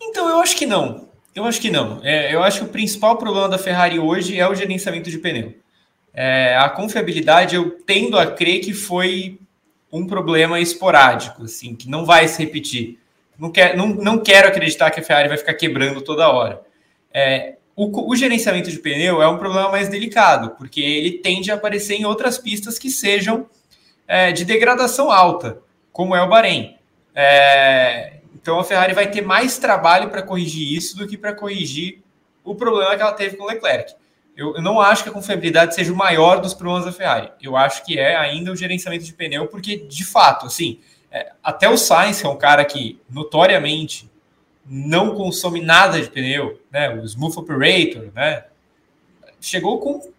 Então, 0.00 0.28
eu 0.28 0.40
acho 0.40 0.56
que 0.56 0.66
não. 0.66 1.08
Eu 1.34 1.44
acho 1.44 1.60
que 1.60 1.70
não. 1.70 2.00
É, 2.02 2.34
eu 2.34 2.42
acho 2.42 2.60
que 2.60 2.64
o 2.64 2.68
principal 2.68 3.16
problema 3.18 3.48
da 3.48 3.58
Ferrari 3.58 3.98
hoje 3.98 4.38
é 4.38 4.48
o 4.48 4.54
gerenciamento 4.54 5.10
de 5.10 5.18
pneu. 5.18 5.54
É, 6.14 6.56
a 6.56 6.70
confiabilidade, 6.70 7.54
eu 7.54 7.72
tendo 7.84 8.18
a 8.18 8.26
crer 8.26 8.60
que 8.60 8.72
foi 8.72 9.38
um 9.96 10.06
problema 10.06 10.60
esporádico, 10.60 11.44
assim, 11.44 11.74
que 11.74 11.88
não 11.88 12.04
vai 12.04 12.28
se 12.28 12.42
repetir. 12.42 12.98
Não, 13.38 13.50
quer, 13.50 13.76
não, 13.76 13.88
não 13.88 14.18
quero 14.18 14.48
acreditar 14.48 14.90
que 14.90 15.00
a 15.00 15.02
Ferrari 15.02 15.28
vai 15.28 15.38
ficar 15.38 15.54
quebrando 15.54 16.00
toda 16.00 16.28
hora. 16.28 16.62
É, 17.12 17.56
o, 17.74 18.10
o, 18.10 18.16
gerenciamento 18.16 18.70
de 18.70 18.78
pneu 18.78 19.22
é 19.22 19.28
um 19.28 19.38
problema 19.38 19.70
mais 19.70 19.88
delicado, 19.88 20.50
porque 20.56 20.80
ele 20.80 21.18
tende 21.18 21.50
a 21.50 21.54
aparecer 21.54 21.94
em 21.94 22.04
outras 22.04 22.38
pistas 22.38 22.78
que 22.78 22.90
sejam 22.90 23.46
é, 24.08 24.32
de 24.32 24.44
degradação 24.44 25.10
alta, 25.10 25.58
como 25.92 26.14
é 26.16 26.22
o 26.22 26.28
Bahrein. 26.28 26.76
É, 27.14 28.14
então 28.34 28.58
a 28.58 28.64
Ferrari 28.64 28.94
vai 28.94 29.10
ter 29.10 29.22
mais 29.22 29.58
trabalho 29.58 30.08
para 30.08 30.22
corrigir 30.22 30.76
isso 30.76 30.96
do 30.96 31.06
que 31.06 31.16
para 31.16 31.34
corrigir 31.34 32.02
o 32.44 32.54
problema 32.54 32.94
que 32.96 33.02
ela 33.02 33.12
teve 33.12 33.36
com 33.36 33.44
o 33.44 33.46
Leclerc. 33.46 33.94
Eu, 34.36 34.54
eu, 34.54 34.62
não 34.62 34.78
acho 34.78 35.02
que 35.02 35.08
a 35.08 35.12
confiabilidade 35.12 35.74
seja 35.74 35.90
o 35.90 35.96
maior 35.96 36.40
dos 36.40 36.52
problemas 36.52 36.84
da 36.84 36.92
Ferrari. 36.92 37.32
Eu 37.40 37.56
acho 37.56 37.82
que 37.84 37.98
é 37.98 38.14
ainda 38.16 38.52
o 38.52 38.56
gerenciamento 38.56 39.02
de 39.02 39.12
pneu, 39.14 39.46
porque, 39.46 39.78
de 39.78 40.04
fato, 40.04 40.44
assim, 40.44 40.78
é, 41.10 41.32
até 41.42 41.68
o 41.70 41.78
Sainz, 41.78 42.20
que 42.20 42.26
é 42.26 42.30
um 42.30 42.36
cara 42.36 42.62
que 42.62 43.00
notoriamente 43.08 44.10
não 44.66 45.14
consome 45.14 45.62
nada 45.62 46.00
de 46.00 46.10
pneu, 46.10 46.60
né? 46.70 46.90
O 46.90 47.04
Smooth 47.04 47.38
Operator, 47.38 48.12
né? 48.14 48.44
Chegou 49.40 49.80
com 49.80 50.12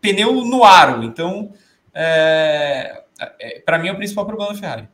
pneu 0.00 0.32
no 0.44 0.62
aro. 0.62 1.02
Então, 1.02 1.52
é, 1.92 3.02
é, 3.40 3.60
para 3.60 3.78
mim, 3.78 3.88
é 3.88 3.92
o 3.92 3.96
principal 3.96 4.24
problema 4.24 4.52
da 4.52 4.58
Ferrari. 4.58 4.88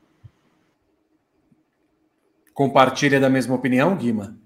Compartilha 2.54 3.20
da 3.20 3.28
mesma 3.28 3.54
opinião, 3.54 3.94
Guima? 3.94 4.36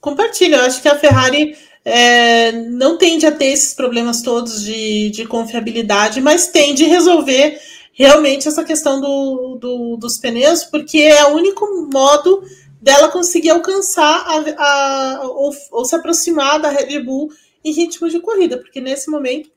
Compartilha. 0.00 0.56
Eu 0.56 0.64
acho 0.64 0.80
que 0.80 0.88
a 0.88 0.98
Ferrari 0.98 1.56
é, 1.88 2.52
não 2.52 2.98
tende 2.98 3.26
a 3.26 3.32
ter 3.32 3.46
esses 3.46 3.74
problemas 3.74 4.22
todos 4.22 4.62
de, 4.62 5.10
de 5.10 5.26
confiabilidade, 5.26 6.20
mas 6.20 6.48
tende 6.48 6.84
a 6.84 6.88
resolver 6.88 7.58
realmente 7.92 8.46
essa 8.46 8.62
questão 8.62 9.00
do, 9.00 9.56
do, 9.56 9.96
dos 9.96 10.18
pneus, 10.18 10.64
porque 10.64 10.98
é 10.98 11.24
o 11.26 11.34
único 11.34 11.66
modo 11.92 12.42
dela 12.80 13.08
conseguir 13.08 13.50
alcançar 13.50 14.24
a, 14.26 15.16
a, 15.16 15.20
ou, 15.24 15.52
ou, 15.72 15.84
se 15.84 15.96
aproximar 15.96 16.60
da 16.60 16.68
Red 16.68 17.00
Bull 17.00 17.30
em 17.64 17.72
ritmo 17.72 18.08
de 18.08 18.20
corrida, 18.20 18.56
porque 18.58 18.80
nesse 18.80 19.10
momento 19.10 19.50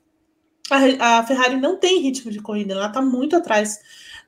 a, 0.72 1.20
a 1.20 1.24
Ferrari 1.28 1.58
não 1.58 1.78
tem 1.78 2.02
ritmo 2.02 2.32
de 2.32 2.40
corrida, 2.40 2.74
ela 2.74 2.88
está 2.88 3.02
muito 3.02 3.36
atrás 3.36 3.78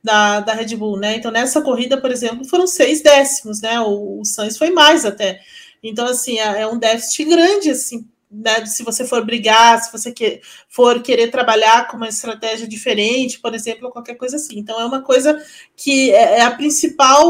da, 0.03 0.41
da 0.41 0.53
Red 0.53 0.75
Bull, 0.75 0.99
né? 0.99 1.15
Então, 1.15 1.31
nessa 1.31 1.61
corrida, 1.61 1.99
por 1.99 2.11
exemplo, 2.11 2.43
foram 2.45 2.67
seis 2.67 3.01
décimos, 3.01 3.61
né? 3.61 3.79
O, 3.79 4.19
o 4.19 4.25
Sainz 4.25 4.57
foi 4.57 4.69
mais 4.69 5.05
até. 5.05 5.39
Então, 5.83 6.05
assim, 6.07 6.39
é, 6.39 6.61
é 6.61 6.67
um 6.67 6.77
déficit 6.79 7.25
grande, 7.25 7.69
assim, 7.69 8.07
né, 8.31 8.65
se 8.65 8.83
você 8.83 9.05
for 9.05 9.23
brigar, 9.23 9.83
se 9.83 9.91
você 9.91 10.11
que, 10.11 10.41
for 10.69 11.01
querer 11.03 11.29
trabalhar 11.29 11.87
com 11.87 11.97
uma 11.97 12.07
estratégia 12.07 12.67
diferente, 12.67 13.39
por 13.39 13.53
exemplo, 13.53 13.91
qualquer 13.91 14.15
coisa 14.15 14.37
assim. 14.37 14.57
Então, 14.57 14.79
é 14.79 14.85
uma 14.85 15.01
coisa 15.01 15.43
que 15.75 16.11
é, 16.11 16.39
é 16.39 16.41
a 16.41 16.51
principal, 16.51 17.25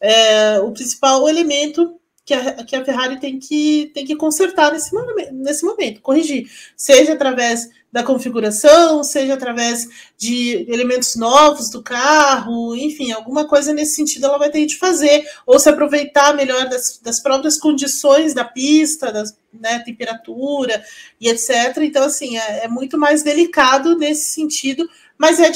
é, 0.00 0.60
o 0.60 0.70
principal 0.72 1.28
elemento 1.28 2.00
que 2.24 2.32
a, 2.32 2.64
que 2.64 2.74
a 2.74 2.84
Ferrari 2.84 3.20
tem 3.20 3.38
que, 3.38 3.90
tem 3.92 4.04
que 4.04 4.16
consertar 4.16 4.72
nesse, 4.72 4.90
nesse 5.32 5.64
momento, 5.64 6.00
corrigir, 6.00 6.50
seja 6.76 7.12
através 7.12 7.68
da 7.92 8.02
configuração, 8.02 9.04
seja 9.04 9.34
através 9.34 9.88
de 10.16 10.66
elementos 10.68 11.14
novos 11.16 11.70
do 11.70 11.82
carro, 11.82 12.74
enfim, 12.74 13.12
alguma 13.12 13.46
coisa 13.46 13.72
nesse 13.72 13.94
sentido 13.94 14.26
ela 14.26 14.38
vai 14.38 14.50
ter 14.50 14.64
de 14.66 14.76
fazer, 14.76 15.24
ou 15.46 15.60
se 15.60 15.68
aproveitar 15.68 16.34
melhor 16.34 16.68
das, 16.68 16.98
das 16.98 17.20
próprias 17.20 17.58
condições 17.58 18.34
da 18.34 18.44
pista, 18.44 19.12
da 19.12 19.22
né, 19.52 19.78
temperatura 19.80 20.82
e 21.20 21.28
etc. 21.28 21.76
Então, 21.82 22.04
assim, 22.04 22.36
é, 22.36 22.64
é, 22.64 22.68
muito 22.68 22.98
mais 22.98 23.22
delicado 23.22 23.96
nesse 23.96 24.30
sentido, 24.30 24.88
mas 25.16 25.38
é, 25.38 25.52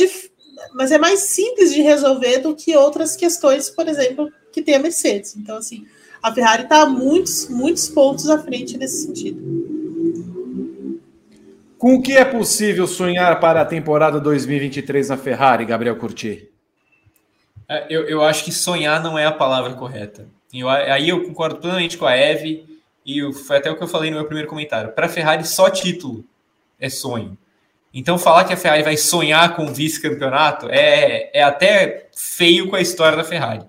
mas 0.75 0.93
é 0.93 0.99
mais 0.99 1.21
simples 1.21 1.73
de 1.73 1.81
resolver 1.81 2.39
do 2.39 2.55
que 2.55 2.77
outras 2.77 3.17
questões, 3.17 3.71
por 3.71 3.89
exemplo, 3.89 4.31
que 4.53 4.63
tem 4.63 4.75
a 4.75 4.79
Mercedes. 4.79 5.35
Então, 5.37 5.57
assim, 5.57 5.87
a 6.23 6.33
Ferrari 6.33 6.65
está 6.65 6.87
muitos, 6.87 7.49
muitos 7.49 7.89
pontos 7.89 8.29
à 8.29 8.39
frente 8.39 8.77
nesse 8.77 9.07
sentido. 9.07 9.59
Com 11.79 11.95
o 11.95 12.03
que 12.03 12.13
é 12.13 12.25
possível 12.25 12.87
sonhar 12.89 13.39
para 13.39 13.61
a 13.61 13.65
temporada 13.65 14.19
2023 14.19 15.11
na 15.11 15.17
Ferrari, 15.17 15.65
Gabriel 15.65 15.97
Curti? 15.97 16.51
É, 17.69 17.87
eu, 17.89 18.03
eu 18.09 18.25
acho 18.25 18.45
que 18.45 18.51
sonhar 18.51 19.01
não 19.03 19.17
é 19.17 19.27
a 19.27 19.33
palavra 19.33 19.75
correta. 19.75 20.27
Eu, 20.53 20.69
aí 20.69 21.09
eu 21.09 21.23
concordo 21.25 21.61
plenamente 21.61 21.97
com 21.97 22.07
a 22.07 22.17
Eve, 22.17 22.67
e 23.07 23.19
eu, 23.19 23.33
foi 23.33 23.59
até 23.59 23.71
o 23.71 23.77
que 23.77 23.83
eu 23.83 23.89
falei 23.89 24.11
no 24.11 24.17
meu 24.17 24.27
primeiro 24.27 24.49
comentário. 24.49 24.93
Para 24.93 25.07
a 25.07 25.09
Ferrari, 25.09 25.47
só 25.47 25.71
título 25.71 26.25
é 26.81 26.91
sonho. 26.91 27.39
Então, 27.95 28.19
falar 28.19 28.45
que 28.45 28.53
a 28.53 28.57
Ferrari 28.57 28.83
vai 28.83 28.97
sonhar 28.97 29.57
com 29.57 29.73
vice-campeonato 29.73 30.69
é, 30.69 31.31
é 31.33 31.43
até 31.43 32.09
feio 32.15 32.69
com 32.69 32.77
a 32.77 32.81
história 32.81 33.17
da 33.17 33.25
Ferrari. 33.25 33.65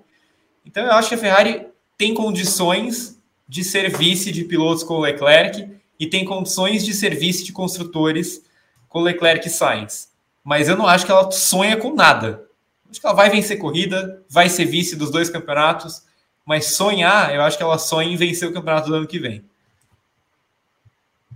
Então, 0.65 0.83
eu 0.83 0.91
acho 0.93 1.09
que 1.09 1.15
a 1.15 1.17
Ferrari 1.17 1.68
tem 1.99 2.13
condições 2.13 3.19
de 3.45 3.61
ser 3.61 3.95
vice 3.95 4.31
de 4.31 4.45
pilotos 4.45 4.83
com 4.83 4.93
o 4.93 5.01
Leclerc 5.01 5.69
e 5.99 6.07
tem 6.07 6.23
condições 6.23 6.85
de 6.85 6.93
serviço 6.93 7.43
de 7.43 7.51
construtores 7.51 8.41
com 8.87 9.01
Leclerc 9.01 9.45
e 9.45 9.51
Sainz. 9.51 10.07
Mas 10.41 10.69
eu 10.69 10.77
não 10.77 10.87
acho 10.87 11.05
que 11.05 11.11
ela 11.11 11.29
sonha 11.29 11.75
com 11.75 11.93
nada. 11.93 12.47
Acho 12.89 13.01
que 13.01 13.05
ela 13.05 13.15
vai 13.15 13.29
vencer 13.29 13.59
corrida, 13.59 14.23
vai 14.29 14.47
ser 14.47 14.63
vice 14.63 14.95
dos 14.95 15.11
dois 15.11 15.29
campeonatos, 15.29 16.03
mas 16.45 16.67
sonhar, 16.67 17.35
eu 17.35 17.41
acho 17.41 17.57
que 17.57 17.63
ela 17.63 17.77
sonha 17.77 18.09
em 18.09 18.15
vencer 18.15 18.47
o 18.47 18.53
campeonato 18.53 18.87
do 18.87 18.95
ano 18.95 19.05
que 19.05 19.19
vem. 19.19 19.43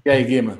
E 0.05 0.09
aí, 0.09 0.23
Guima? 0.23 0.59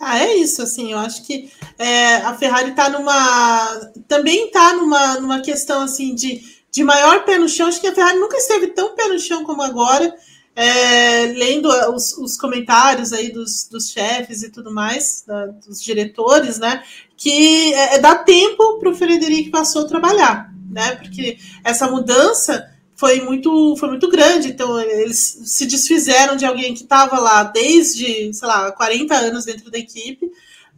Ah, 0.00 0.18
é 0.18 0.34
isso, 0.34 0.60
assim, 0.60 0.90
eu 0.90 0.98
acho 0.98 1.24
que 1.24 1.48
é, 1.78 2.16
a 2.16 2.34
Ferrari 2.34 2.70
está 2.70 2.88
numa. 2.88 3.90
também 4.08 4.46
está 4.48 4.72
numa, 4.74 5.20
numa 5.20 5.40
questão 5.40 5.82
assim 5.82 6.14
de, 6.14 6.42
de 6.74 6.82
maior 6.82 7.24
pé 7.24 7.38
no 7.38 7.48
chão. 7.48 7.68
Acho 7.68 7.80
que 7.80 7.86
a 7.86 7.94
Ferrari 7.94 8.18
nunca 8.18 8.36
esteve 8.36 8.66
tão 8.66 8.96
pé 8.96 9.06
no 9.06 9.18
chão 9.18 9.44
como 9.44 9.62
agora 9.62 10.12
é, 10.56 11.26
lendo 11.26 11.68
os, 11.94 12.18
os, 12.18 12.36
comentários 12.36 13.12
aí 13.12 13.32
dos, 13.32 13.68
dos, 13.68 13.90
chefes 13.90 14.42
e 14.42 14.50
tudo 14.50 14.72
mais, 14.72 15.22
da, 15.26 15.46
dos 15.46 15.80
diretores, 15.82 16.58
né? 16.58 16.82
Que 17.16 17.72
é, 17.72 17.94
é 17.94 17.98
dá 18.00 18.16
tempo 18.16 18.78
para 18.78 18.90
o 18.90 18.94
Frederico 18.94 19.52
Passou 19.52 19.86
trabalhar, 19.86 20.52
né? 20.68 20.96
Porque 20.96 21.38
essa 21.62 21.88
mudança 21.88 22.68
foi 22.96 23.20
muito, 23.20 23.76
foi 23.76 23.88
muito 23.88 24.08
grande. 24.08 24.48
Então, 24.48 24.78
eles 24.80 25.42
se 25.44 25.66
desfizeram 25.66 26.36
de 26.36 26.44
alguém 26.44 26.74
que 26.74 26.82
estava 26.82 27.20
lá 27.20 27.44
desde, 27.44 28.34
sei 28.34 28.48
lá, 28.48 28.72
40 28.72 29.14
anos 29.14 29.44
dentro 29.44 29.70
da 29.70 29.78
equipe 29.78 30.28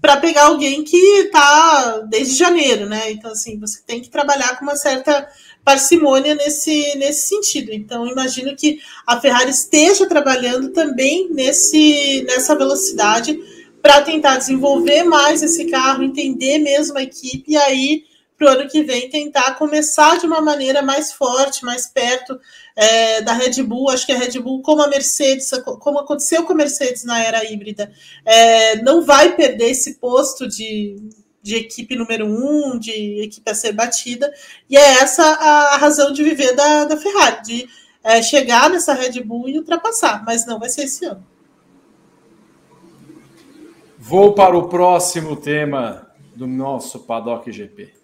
para 0.00 0.18
pegar 0.18 0.44
alguém 0.44 0.84
que 0.84 0.96
está 0.96 2.00
desde 2.08 2.34
janeiro, 2.34 2.86
né? 2.86 3.10
Então, 3.10 3.32
assim, 3.32 3.58
você 3.58 3.80
tem 3.86 4.00
que 4.00 4.10
trabalhar 4.10 4.58
com 4.58 4.64
uma 4.64 4.76
certa 4.76 5.26
parcimônia 5.66 6.36
nesse, 6.36 6.96
nesse 6.96 7.26
sentido. 7.26 7.72
Então, 7.72 8.06
imagino 8.06 8.54
que 8.54 8.78
a 9.04 9.20
Ferrari 9.20 9.50
esteja 9.50 10.06
trabalhando 10.06 10.68
também 10.68 11.28
nesse, 11.28 12.22
nessa 12.22 12.54
velocidade 12.54 13.36
para 13.82 14.00
tentar 14.00 14.36
desenvolver 14.36 15.02
mais 15.02 15.42
esse 15.42 15.64
carro, 15.64 16.04
entender 16.04 16.58
mesmo 16.60 16.96
a 16.96 17.02
equipe 17.02 17.50
e 17.50 17.56
aí 17.56 18.04
para 18.38 18.46
o 18.46 18.50
ano 18.50 18.68
que 18.68 18.84
vem 18.84 19.10
tentar 19.10 19.56
começar 19.56 20.18
de 20.18 20.26
uma 20.26 20.40
maneira 20.40 20.82
mais 20.82 21.12
forte, 21.12 21.64
mais 21.64 21.88
perto 21.88 22.38
é, 22.76 23.22
da 23.22 23.32
Red 23.32 23.60
Bull. 23.64 23.90
Acho 23.90 24.06
que 24.06 24.12
a 24.12 24.18
Red 24.18 24.38
Bull, 24.38 24.62
como 24.62 24.82
a 24.82 24.88
Mercedes, 24.88 25.50
como 25.80 25.98
aconteceu 25.98 26.44
com 26.44 26.52
a 26.52 26.56
Mercedes 26.56 27.02
na 27.02 27.20
era 27.20 27.44
híbrida, 27.44 27.90
é, 28.24 28.80
não 28.82 29.02
vai 29.02 29.34
perder 29.34 29.70
esse 29.70 29.94
posto 29.94 30.46
de 30.46 30.96
de 31.46 31.54
equipe 31.54 31.94
número 31.94 32.26
um, 32.26 32.76
de 32.76 33.20
equipe 33.20 33.48
a 33.48 33.54
ser 33.54 33.72
batida, 33.72 34.32
e 34.68 34.76
é 34.76 35.00
essa 35.00 35.22
a 35.22 35.76
razão 35.76 36.12
de 36.12 36.24
viver 36.24 36.56
da, 36.56 36.84
da 36.86 36.96
Ferrari, 36.96 37.42
de 37.42 37.68
é, 38.02 38.20
chegar 38.20 38.68
nessa 38.68 38.92
Red 38.92 39.22
Bull 39.22 39.48
e 39.48 39.56
ultrapassar, 39.56 40.24
mas 40.24 40.44
não 40.44 40.58
vai 40.58 40.68
ser 40.68 40.82
esse 40.82 41.04
ano. 41.04 41.24
Vou 43.96 44.34
para 44.34 44.56
o 44.56 44.68
próximo 44.68 45.36
tema 45.36 46.10
do 46.34 46.48
nosso 46.48 47.00
Paddock 47.00 47.50
GP. 47.50 47.94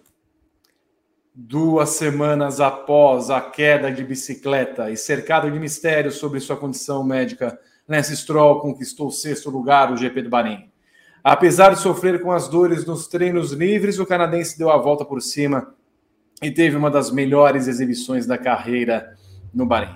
Duas 1.35 1.89
semanas 1.89 2.61
após 2.61 3.29
a 3.29 3.41
queda 3.41 3.91
de 3.91 4.03
bicicleta 4.03 4.89
e 4.89 4.95
cercado 4.95 5.51
de 5.51 5.59
mistérios 5.59 6.15
sobre 6.15 6.39
sua 6.39 6.55
condição 6.55 7.03
médica, 7.03 7.59
Lance 7.89 8.15
Stroll 8.15 8.61
conquistou 8.61 9.07
o 9.07 9.11
sexto 9.11 9.49
lugar 9.49 9.87
do 9.87 9.97
GP 9.97 10.21
do 10.21 10.29
Bahrein. 10.29 10.72
Apesar 11.23 11.73
de 11.73 11.79
sofrer 11.79 12.21
com 12.21 12.31
as 12.31 12.49
dores 12.49 12.85
nos 12.85 13.07
treinos 13.07 13.53
livres, 13.53 13.97
o 13.97 14.05
canadense 14.05 14.57
deu 14.57 14.69
a 14.69 14.77
volta 14.77 15.05
por 15.05 15.21
cima 15.21 15.73
e 16.41 16.51
teve 16.51 16.75
uma 16.75 16.91
das 16.91 17.11
melhores 17.11 17.67
exibições 17.67 18.25
da 18.25 18.37
carreira 18.37 19.17
no 19.53 19.65
Bahrein. 19.65 19.95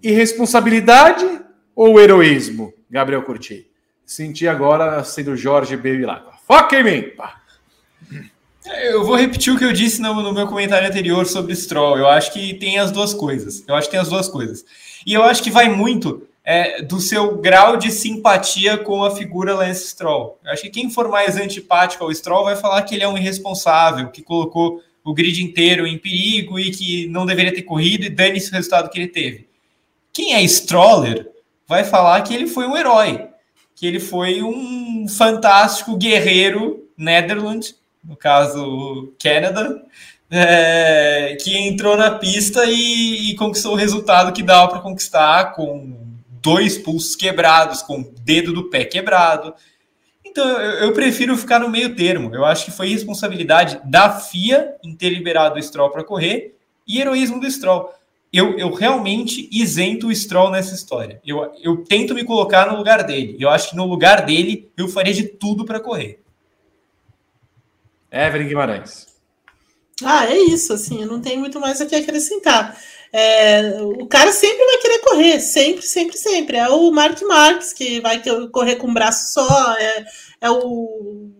Irresponsabilidade 0.00 1.26
ou 1.74 2.00
heroísmo, 2.00 2.72
Gabriel 2.88 3.22
Curti? 3.22 3.68
Senti 4.04 4.46
agora 4.46 5.02
sendo 5.02 5.36
Jorge 5.36 5.76
Bevilacqua. 5.76 6.34
Foca 6.46 6.78
em 6.78 6.84
mim! 6.84 7.02
Pá. 7.16 7.42
Eu 8.84 9.04
vou 9.04 9.16
repetir 9.16 9.52
o 9.52 9.58
que 9.58 9.64
eu 9.64 9.72
disse 9.72 10.00
no, 10.00 10.14
no, 10.22 10.32
meu 10.32 10.46
comentário 10.46 10.86
anterior 10.86 11.26
sobre 11.26 11.54
Stroll. 11.54 11.98
Eu 11.98 12.08
acho 12.08 12.32
que 12.32 12.54
tem 12.54 12.78
as 12.78 12.92
duas 12.92 13.12
coisas. 13.12 13.64
Eu 13.66 13.74
acho 13.74 13.88
que 13.88 13.92
tem 13.92 14.00
as 14.00 14.08
duas 14.08 14.28
coisas. 14.28 14.64
E 15.04 15.12
eu 15.14 15.22
acho 15.22 15.42
que 15.42 15.50
vai 15.50 15.68
muito 15.68 16.26
é, 16.46 16.80
do 16.80 17.00
seu 17.00 17.38
grau 17.38 17.76
de 17.76 17.90
simpatia 17.90 18.78
com 18.78 19.02
a 19.02 19.10
figura 19.10 19.52
Lance 19.52 19.88
Stroll. 19.88 20.38
Eu 20.44 20.52
acho 20.52 20.62
que 20.62 20.70
quem 20.70 20.88
for 20.88 21.08
mais 21.08 21.36
antipático 21.36 22.04
ao 22.04 22.14
Stroll 22.14 22.44
vai 22.44 22.54
falar 22.54 22.82
que 22.82 22.94
ele 22.94 23.02
é 23.02 23.08
um 23.08 23.18
irresponsável, 23.18 24.10
que 24.10 24.22
colocou 24.22 24.80
o 25.04 25.12
grid 25.12 25.42
inteiro 25.42 25.84
em 25.88 25.98
perigo 25.98 26.56
e 26.56 26.70
que 26.70 27.08
não 27.08 27.26
deveria 27.26 27.52
ter 27.52 27.62
corrido 27.62 28.04
e 28.04 28.10
dane-se 28.10 28.50
o 28.50 28.54
resultado 28.54 28.88
que 28.88 28.98
ele 28.98 29.08
teve. 29.08 29.48
Quem 30.12 30.34
é 30.34 30.42
Stroller 30.44 31.28
vai 31.66 31.82
falar 31.82 32.22
que 32.22 32.32
ele 32.32 32.46
foi 32.46 32.66
um 32.66 32.76
herói, 32.76 33.26
que 33.74 33.84
ele 33.84 33.98
foi 33.98 34.40
um 34.40 35.06
fantástico 35.08 35.96
guerreiro 35.96 36.88
Netherlands 36.96 37.74
no 38.04 38.14
caso 38.16 39.12
Canada, 39.20 39.82
é, 40.30 41.36
que 41.40 41.56
entrou 41.56 41.96
na 41.96 42.12
pista 42.12 42.64
e, 42.66 43.30
e 43.30 43.34
conquistou 43.34 43.72
o 43.72 43.76
resultado 43.76 44.32
que 44.32 44.44
dava 44.44 44.68
para 44.68 44.80
conquistar 44.80 45.52
com 45.54 46.06
dois 46.42 46.78
pulsos 46.78 47.16
quebrados, 47.16 47.82
com 47.82 48.00
o 48.00 48.14
dedo 48.20 48.52
do 48.52 48.70
pé 48.70 48.84
quebrado. 48.84 49.54
Então 50.24 50.46
eu, 50.48 50.88
eu, 50.88 50.92
prefiro 50.92 51.36
ficar 51.36 51.58
no 51.58 51.70
meio 51.70 51.94
termo. 51.94 52.34
Eu 52.34 52.44
acho 52.44 52.66
que 52.66 52.70
foi 52.70 52.88
responsabilidade 52.88 53.80
da 53.84 54.18
FIA 54.18 54.74
em 54.84 54.94
ter 54.94 55.10
liberado 55.10 55.58
o 55.58 55.62
Stroll 55.62 55.90
para 55.90 56.04
correr 56.04 56.56
e 56.86 57.00
heroísmo 57.00 57.40
do 57.40 57.50
Stroll. 57.50 57.92
Eu, 58.32 58.58
eu 58.58 58.72
realmente 58.72 59.48
isento 59.50 60.08
o 60.08 60.14
Stroll 60.14 60.50
nessa 60.50 60.74
história. 60.74 61.20
Eu, 61.24 61.52
eu 61.62 61.78
tento 61.84 62.14
me 62.14 62.24
colocar 62.24 62.70
no 62.70 62.76
lugar 62.76 63.02
dele. 63.04 63.36
Eu 63.40 63.48
acho 63.48 63.70
que 63.70 63.76
no 63.76 63.86
lugar 63.86 64.26
dele 64.26 64.70
eu 64.76 64.88
faria 64.88 65.14
de 65.14 65.24
tudo 65.24 65.64
para 65.64 65.80
correr. 65.80 66.20
Evelyn 68.10 68.48
Guimarães. 68.48 69.06
Ah, 70.04 70.26
é 70.26 70.36
isso, 70.36 70.74
assim, 70.74 71.00
eu 71.00 71.06
não 71.06 71.20
tenho 71.20 71.40
muito 71.40 71.58
mais 71.58 71.80
a 71.80 71.86
que 71.86 71.94
acrescentar. 71.94 72.76
É, 73.12 73.78
o 73.80 74.06
cara 74.06 74.32
sempre 74.32 74.64
vai 74.64 74.78
querer 74.78 74.98
correr, 74.98 75.40
sempre, 75.40 75.82
sempre, 75.82 76.16
sempre. 76.16 76.56
É 76.56 76.68
o 76.68 76.90
Mark 76.90 77.20
Marques 77.22 77.72
que 77.72 78.00
vai 78.00 78.22
correr 78.50 78.76
com 78.76 78.88
um 78.88 78.94
braço 78.94 79.32
só, 79.32 79.72
é, 79.74 80.04
é 80.40 80.50
o 80.50 81.30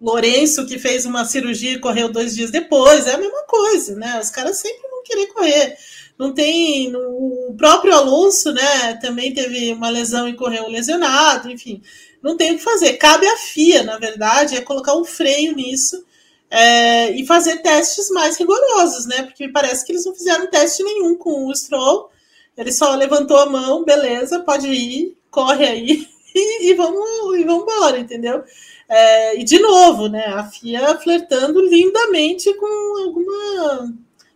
Lourenço 0.00 0.66
que 0.66 0.78
fez 0.78 1.04
uma 1.04 1.24
cirurgia 1.24 1.72
e 1.72 1.80
correu 1.80 2.08
dois 2.10 2.34
dias 2.34 2.50
depois, 2.50 3.06
é 3.06 3.14
a 3.14 3.18
mesma 3.18 3.42
coisa, 3.44 3.96
né? 3.96 4.18
Os 4.20 4.30
caras 4.30 4.58
sempre 4.58 4.88
vão 4.88 5.02
querer 5.02 5.26
correr. 5.28 5.76
Não 6.18 6.32
tem. 6.32 6.94
O 6.94 7.54
próprio 7.56 7.94
Alonso, 7.94 8.52
né, 8.52 8.94
também 9.00 9.32
teve 9.32 9.72
uma 9.72 9.88
lesão 9.88 10.28
e 10.28 10.34
correu 10.34 10.68
lesionado, 10.68 11.50
enfim 11.50 11.82
não 12.22 12.36
tem 12.36 12.52
o 12.52 12.58
que 12.58 12.64
fazer. 12.64 12.94
Cabe 12.94 13.26
à 13.26 13.36
FIA, 13.36 13.82
na 13.82 13.98
verdade, 13.98 14.56
é 14.56 14.60
colocar 14.60 14.96
um 14.96 15.04
freio 15.04 15.54
nisso 15.54 16.04
é, 16.50 17.10
e 17.12 17.26
fazer 17.26 17.58
testes 17.58 18.10
mais 18.10 18.36
rigorosos, 18.38 19.06
né? 19.06 19.22
Porque 19.22 19.46
me 19.46 19.52
parece 19.52 19.84
que 19.84 19.92
eles 19.92 20.04
não 20.04 20.14
fizeram 20.14 20.46
teste 20.46 20.82
nenhum 20.82 21.14
com 21.14 21.46
o 21.46 21.54
Stroll. 21.54 22.10
Ele 22.56 22.72
só 22.72 22.94
levantou 22.94 23.38
a 23.38 23.46
mão, 23.46 23.84
beleza, 23.84 24.40
pode 24.40 24.68
ir, 24.68 25.16
corre 25.30 25.64
aí 25.66 26.08
e, 26.34 26.70
e 26.70 26.74
vamos 26.74 27.36
e 27.36 27.44
vamos 27.44 27.62
embora, 27.62 27.98
entendeu? 27.98 28.42
É, 28.88 29.38
e 29.38 29.44
de 29.44 29.58
novo, 29.58 30.08
né? 30.08 30.24
A 30.26 30.44
FIA 30.44 30.98
flertando 30.98 31.60
lindamente 31.60 32.52
com 32.54 33.02
alguma 33.02 33.94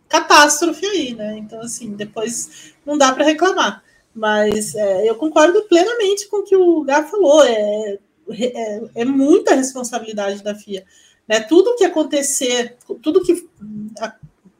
catástrofe 0.08 0.84
aí, 0.84 1.14
né? 1.14 1.36
Então, 1.38 1.60
assim, 1.60 1.94
depois 1.94 2.74
não 2.84 2.98
dá 2.98 3.12
para 3.12 3.24
reclamar. 3.24 3.82
Mas 4.14 4.74
é, 4.74 5.08
eu 5.08 5.14
concordo 5.14 5.62
plenamente 5.62 6.28
com 6.28 6.38
o 6.38 6.42
que 6.42 6.54
o 6.54 6.84
Gá 6.84 7.02
falou. 7.04 7.42
É, 7.44 7.98
é, 8.30 8.82
é, 8.94 9.04
muita 9.04 9.54
responsabilidade 9.54 10.42
da 10.42 10.54
FIA. 10.54 10.84
Né? 11.32 11.40
Tudo 11.40 11.74
que 11.76 11.84
acontecer, 11.84 12.76
tudo 13.00 13.22
que 13.22 13.48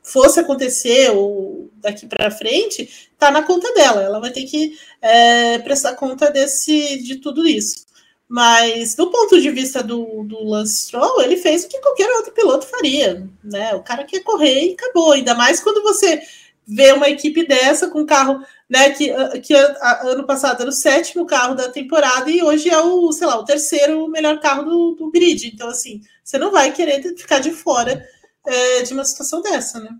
fosse 0.02 0.40
acontecer 0.40 1.10
ou 1.10 1.70
daqui 1.76 2.06
para 2.06 2.30
frente, 2.30 3.10
está 3.12 3.30
na 3.30 3.42
conta 3.42 3.74
dela. 3.74 4.00
Ela 4.00 4.18
vai 4.18 4.30
ter 4.30 4.44
que 4.44 4.74
é, 5.02 5.58
prestar 5.58 5.96
conta 5.96 6.30
desse, 6.30 6.96
de 7.02 7.16
tudo 7.16 7.46
isso. 7.46 7.84
Mas 8.26 8.94
do 8.94 9.10
ponto 9.10 9.38
de 9.38 9.50
vista 9.50 9.82
do, 9.82 10.24
do 10.24 10.42
Lance 10.42 10.86
Stroll, 10.86 11.20
ele 11.20 11.36
fez 11.36 11.64
o 11.64 11.68
que 11.68 11.78
qualquer 11.78 12.10
outro 12.10 12.32
piloto 12.32 12.66
faria. 12.66 13.28
Né? 13.44 13.74
O 13.74 13.82
cara 13.82 14.04
quer 14.04 14.20
correr 14.20 14.70
e 14.70 14.72
acabou. 14.72 15.12
Ainda 15.12 15.34
mais 15.34 15.60
quando 15.60 15.82
você 15.82 16.22
vê 16.66 16.92
uma 16.92 17.10
equipe 17.10 17.46
dessa 17.46 17.90
com 17.90 18.06
carro 18.06 18.42
né? 18.72 18.88
Que, 18.90 19.10
ah, 19.10 19.38
que 19.38 19.52
ano 19.54 20.24
passado 20.24 20.62
era 20.62 20.70
o 20.70 20.72
sétimo 20.72 21.26
carro 21.26 21.54
da 21.54 21.68
temporada 21.68 22.30
e 22.30 22.42
hoje 22.42 22.70
é 22.70 22.80
o, 22.80 23.12
sei 23.12 23.26
lá, 23.26 23.38
o 23.38 23.44
terceiro 23.44 24.08
melhor 24.08 24.40
carro 24.40 24.64
do, 24.64 24.94
do 24.94 25.10
grid. 25.10 25.50
Então, 25.52 25.68
assim, 25.68 26.00
você 26.24 26.38
não 26.38 26.50
vai 26.50 26.72
querer 26.72 27.02
ficar 27.14 27.38
de 27.38 27.50
fora 27.50 28.02
é, 28.46 28.82
de 28.82 28.94
uma 28.94 29.04
situação 29.04 29.42
dessa, 29.42 29.78
né? 29.78 29.90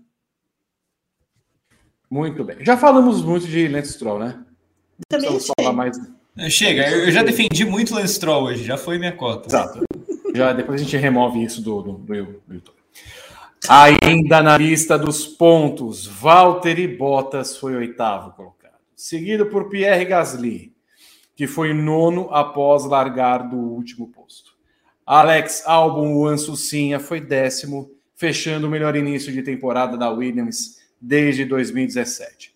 Muito 2.09 2.43
bem. 2.43 2.57
Já 2.61 2.75
falamos 2.75 3.21
muito 3.21 3.45
de 3.45 3.67
Lance 3.67 3.93
Stroll, 3.93 4.17
né? 4.17 4.43
Também 5.07 5.39
falar 5.55 5.73
mais. 5.73 5.95
Chega, 6.49 6.89
eu 6.89 7.11
já 7.11 7.21
defendi 7.21 7.63
muito 7.65 7.93
Lance 7.93 8.15
Stroll 8.15 8.45
hoje, 8.45 8.63
já 8.63 8.75
foi 8.75 8.97
minha 8.97 9.11
cota. 9.11 9.49
Exato. 9.49 9.83
Já 10.33 10.51
depois 10.51 10.81
a 10.81 10.83
gente 10.83 10.97
remove 10.97 11.43
isso 11.43 11.61
do, 11.61 11.79
do, 11.83 11.91
do 11.93 12.15
YouTube. 12.15 12.77
Ainda 13.69 14.41
na 14.41 14.57
lista 14.57 14.97
dos 14.97 15.27
pontos, 15.27 16.07
Valtteri 16.07 16.87
Bottas 16.87 17.55
foi 17.55 17.75
oitavo 17.75 18.31
colocado 18.31 18.62
seguido 18.95 19.47
por 19.47 19.69
Pierre 19.69 20.05
Gasly, 20.05 20.73
que 21.35 21.47
foi 21.47 21.73
nono 21.73 22.29
após 22.31 22.85
largar 22.85 23.49
do 23.49 23.57
último 23.57 24.07
posto. 24.07 24.53
Alex 25.05 25.63
Albon 25.65 26.25
Ansucinha 26.25 26.99
foi 26.99 27.19
décimo, 27.19 27.91
fechando 28.15 28.67
o 28.67 28.69
melhor 28.69 28.95
início 28.95 29.33
de 29.33 29.41
temporada 29.43 29.97
da 29.97 30.09
Williams 30.09 30.79
desde 30.99 31.43
2017. 31.43 32.55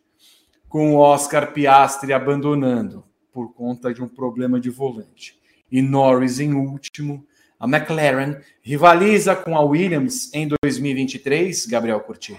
Com 0.69 0.95
Oscar 0.95 1.51
Piastri 1.51 2.13
abandonando 2.13 3.03
por 3.33 3.53
conta 3.53 3.93
de 3.93 4.01
um 4.01 4.07
problema 4.07 4.59
de 4.59 4.69
volante. 4.69 5.37
E 5.69 5.81
Norris 5.81 6.39
em 6.39 6.53
último, 6.53 7.25
a 7.59 7.67
McLaren 7.67 8.39
rivaliza 8.61 9.35
com 9.35 9.55
a 9.55 9.61
Williams 9.61 10.33
em 10.33 10.47
2023, 10.47 11.65
Gabriel 11.65 11.99
Curti. 11.99 12.37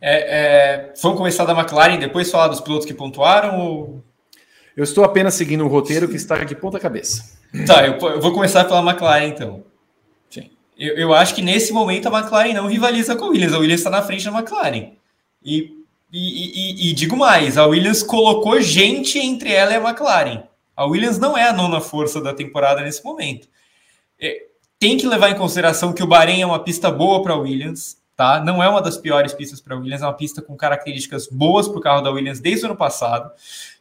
É, 0.00 0.90
é, 0.90 0.92
vamos 1.02 1.18
começar 1.18 1.44
da 1.44 1.58
McLaren, 1.58 1.98
depois 1.98 2.30
falar 2.30 2.48
dos 2.48 2.60
pilotos 2.60 2.86
que 2.86 2.94
pontuaram? 2.94 3.58
Ou... 3.58 4.04
Eu 4.76 4.84
estou 4.84 5.04
apenas 5.04 5.34
seguindo 5.34 5.64
o 5.64 5.68
roteiro 5.68 6.08
que 6.08 6.16
está 6.16 6.44
de 6.44 6.54
ponta 6.54 6.78
cabeça. 6.78 7.36
Tá, 7.66 7.86
eu, 7.86 7.98
eu 7.98 8.20
vou 8.20 8.32
começar 8.32 8.64
pela 8.64 8.80
McLaren 8.80 9.26
então. 9.26 9.64
Sim. 10.30 10.50
Eu, 10.78 10.94
eu, 10.96 11.14
acho 11.14 11.34
que 11.34 11.42
nesse 11.42 11.72
momento 11.72 12.06
a 12.06 12.18
McLaren 12.18 12.52
não 12.52 12.68
rivaliza 12.68 13.16
com 13.16 13.24
a 13.24 13.28
Williams. 13.28 13.54
A 13.54 13.58
Williams 13.58 13.80
está 13.80 13.90
na 13.90 14.02
frente 14.02 14.24
da 14.24 14.38
McLaren. 14.38 14.92
E, 15.44 15.72
e, 16.12 16.86
e, 16.86 16.90
e 16.90 16.92
digo 16.92 17.16
mais: 17.16 17.58
a 17.58 17.66
Williams 17.66 18.02
colocou 18.02 18.60
gente 18.60 19.18
entre 19.18 19.52
ela 19.52 19.72
e 19.72 19.76
a 19.76 19.80
McLaren. 19.80 20.44
A 20.76 20.86
Williams 20.86 21.18
não 21.18 21.36
é 21.36 21.48
a 21.48 21.52
nona 21.52 21.80
força 21.80 22.20
da 22.20 22.32
temporada 22.32 22.82
nesse 22.82 23.04
momento. 23.04 23.48
É, 24.20 24.44
tem 24.78 24.96
que 24.96 25.08
levar 25.08 25.30
em 25.30 25.34
consideração 25.34 25.92
que 25.92 26.04
o 26.04 26.06
Bahrein 26.06 26.42
é 26.42 26.46
uma 26.46 26.62
pista 26.62 26.88
boa 26.88 27.20
para 27.20 27.32
a 27.32 27.38
Williams 27.38 27.97
tá? 28.18 28.40
Não 28.40 28.60
é 28.60 28.68
uma 28.68 28.82
das 28.82 28.96
piores 28.96 29.32
pistas 29.32 29.60
para 29.60 29.76
Williams, 29.76 30.02
é 30.02 30.04
uma 30.04 30.12
pista 30.12 30.42
com 30.42 30.56
características 30.56 31.28
boas 31.28 31.68
para 31.68 31.78
o 31.78 31.80
carro 31.80 32.02
da 32.02 32.10
Williams 32.10 32.40
desde 32.40 32.64
o 32.64 32.70
ano 32.70 32.76
passado, 32.76 33.30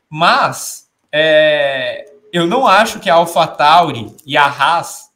mas 0.08 0.92
é, 1.12 2.14
eu 2.32 2.46
não 2.46 2.68
acho 2.68 3.00
que 3.00 3.10
a 3.10 3.16
AlphaTauri 3.16 4.16
e 4.24 4.38
a 4.38 4.46
Haas 4.46 5.10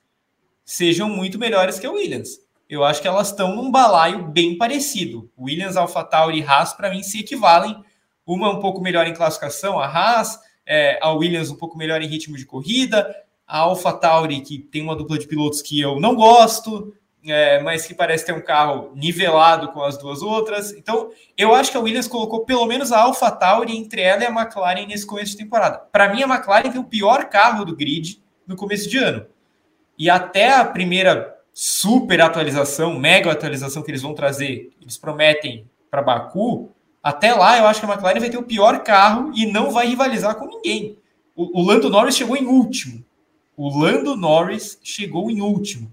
sejam 0.65 1.07
muito 1.07 1.37
melhores 1.37 1.77
que 1.77 1.85
a 1.85 1.91
Williams. 1.91 2.39
Eu 2.67 2.83
acho 2.83 2.99
que 2.99 3.07
elas 3.07 3.27
estão 3.27 3.55
num 3.55 3.69
balaio 3.69 4.23
bem 4.23 4.57
parecido. 4.57 5.29
Williams, 5.37 5.77
AlphaTauri 5.77 6.39
e 6.39 6.43
Haas, 6.43 6.73
para 6.73 6.89
mim, 6.89 7.03
se 7.03 7.19
equivalem. 7.19 7.79
Uma 8.25 8.49
um 8.49 8.59
pouco 8.59 8.81
melhor 8.81 9.05
em 9.05 9.13
classificação, 9.13 9.79
a 9.79 9.85
Haas, 9.85 10.39
é, 10.65 10.97
a 10.99 11.11
Williams 11.11 11.51
um 11.51 11.57
pouco 11.57 11.77
melhor 11.77 12.01
em 12.01 12.07
ritmo 12.07 12.37
de 12.37 12.45
corrida, 12.45 13.15
a 13.45 13.59
AlphaTauri, 13.59 14.41
que 14.41 14.57
tem 14.57 14.81
uma 14.81 14.95
dupla 14.95 15.19
de 15.19 15.27
pilotos 15.27 15.61
que 15.61 15.79
eu 15.79 15.99
não 15.99 16.15
gosto, 16.15 16.91
é, 17.25 17.61
mas 17.61 17.85
que 17.85 17.93
parece 17.93 18.25
ter 18.25 18.33
um 18.33 18.41
carro 18.41 18.91
nivelado 18.95 19.69
com 19.69 19.83
as 19.83 19.97
duas 19.97 20.21
outras. 20.21 20.71
Então, 20.71 21.11
eu 21.37 21.53
acho 21.53 21.71
que 21.71 21.77
a 21.77 21.79
Williams 21.79 22.07
colocou 22.07 22.45
pelo 22.45 22.65
menos 22.65 22.91
a 22.91 23.01
AlphaTauri 23.01 23.77
entre 23.77 24.01
ela 24.01 24.23
e 24.23 24.25
a 24.25 24.31
McLaren 24.31 24.87
nesse 24.87 25.05
começo 25.05 25.31
de 25.31 25.37
temporada. 25.37 25.79
Para 25.91 26.13
mim, 26.13 26.23
a 26.23 26.27
McLaren 26.27 26.71
tem 26.71 26.81
o 26.81 26.85
pior 26.85 27.25
carro 27.25 27.63
do 27.63 27.75
grid 27.75 28.21
no 28.47 28.55
começo 28.55 28.89
de 28.89 28.97
ano. 28.97 29.25
E 29.97 30.09
até 30.09 30.53
a 30.53 30.65
primeira 30.65 31.37
super 31.53 32.21
atualização, 32.21 32.97
mega 32.97 33.31
atualização 33.31 33.83
que 33.83 33.91
eles 33.91 34.01
vão 34.01 34.15
trazer, 34.15 34.71
eles 34.81 34.97
prometem 34.97 35.69
para 35.91 36.01
Baku, 36.01 36.71
até 37.03 37.33
lá 37.33 37.57
eu 37.57 37.67
acho 37.67 37.79
que 37.79 37.85
a 37.85 37.89
McLaren 37.89 38.19
vai 38.19 38.29
ter 38.29 38.37
o 38.37 38.43
pior 38.43 38.83
carro 38.83 39.31
e 39.35 39.45
não 39.45 39.69
vai 39.69 39.87
rivalizar 39.87 40.35
com 40.35 40.45
ninguém. 40.45 40.97
O, 41.35 41.59
o 41.59 41.63
Lando 41.63 41.89
Norris 41.89 42.15
chegou 42.15 42.37
em 42.37 42.45
último. 42.45 43.03
O 43.55 43.69
Lando 43.77 44.15
Norris 44.15 44.79
chegou 44.81 45.29
em 45.29 45.41
último 45.41 45.91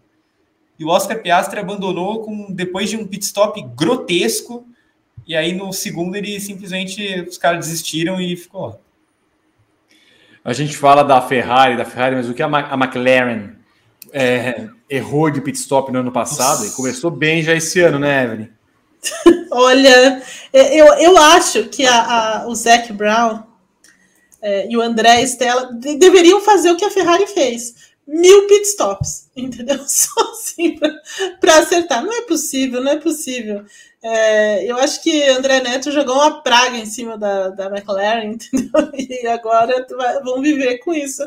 e 0.78 0.84
o 0.84 0.88
Oscar 0.88 1.20
Piastri 1.20 1.58
abandonou 1.60 2.22
com 2.22 2.52
depois 2.52 2.88
de 2.88 2.96
um 2.96 3.06
pit 3.06 3.24
stop 3.24 3.60
grotesco. 3.74 4.66
E 5.26 5.36
aí 5.36 5.52
no 5.52 5.72
segundo 5.72 6.16
ele 6.16 6.38
simplesmente 6.40 7.20
os 7.28 7.36
caras 7.36 7.66
desistiram 7.66 8.20
e 8.20 8.36
ficou 8.36 8.66
lá. 8.68 8.76
A 10.44 10.52
gente 10.52 10.76
fala 10.76 11.02
da 11.02 11.20
Ferrari, 11.20 11.76
da 11.76 11.84
Ferrari, 11.84 12.16
mas 12.16 12.28
o 12.28 12.34
que 12.34 12.42
a, 12.42 12.48
Ma- 12.48 12.68
a 12.70 12.74
McLaren 12.74 13.50
é, 14.12 14.68
errou 14.88 15.28
de 15.30 15.40
pit 15.40 15.58
stop 15.58 15.92
no 15.92 15.98
ano 15.98 16.12
passado 16.12 16.64
e 16.64 16.70
começou 16.70 17.10
bem 17.10 17.42
já 17.42 17.54
esse 17.54 17.80
ano, 17.80 17.98
né, 17.98 18.24
Evelyn? 18.24 18.48
Olha, 19.50 20.22
é, 20.52 20.76
eu, 20.80 20.86
eu 20.94 21.16
acho 21.18 21.64
que 21.68 21.84
a, 21.84 22.00
a- 22.42 22.46
o 22.48 22.54
Zac 22.54 22.90
Brown 22.92 23.42
é, 24.40 24.70
e 24.70 24.76
o 24.76 24.80
André 24.80 25.20
Stella 25.22 25.72
de- 25.74 25.96
deveriam 25.96 26.40
fazer 26.40 26.70
o 26.70 26.76
que 26.76 26.84
a 26.84 26.90
Ferrari 26.90 27.26
fez. 27.26 27.87
Mil 28.10 28.46
pitstops, 28.46 29.30
entendeu? 29.36 29.78
Só 29.86 30.32
assim 30.32 30.78
para 31.38 31.58
acertar. 31.58 32.02
Não 32.02 32.12
é 32.12 32.22
possível, 32.22 32.82
não 32.82 32.92
é 32.92 32.96
possível. 32.96 33.66
É, 34.02 34.64
eu 34.64 34.78
acho 34.78 35.02
que 35.02 35.22
André 35.24 35.60
Neto 35.60 35.90
jogou 35.90 36.14
uma 36.14 36.40
praga 36.42 36.78
em 36.78 36.86
cima 36.86 37.18
da, 37.18 37.50
da 37.50 37.66
McLaren, 37.66 38.32
entendeu? 38.32 38.90
E 38.94 39.26
agora 39.26 39.86
vão 40.24 40.40
viver 40.40 40.78
com 40.78 40.94
isso 40.94 41.22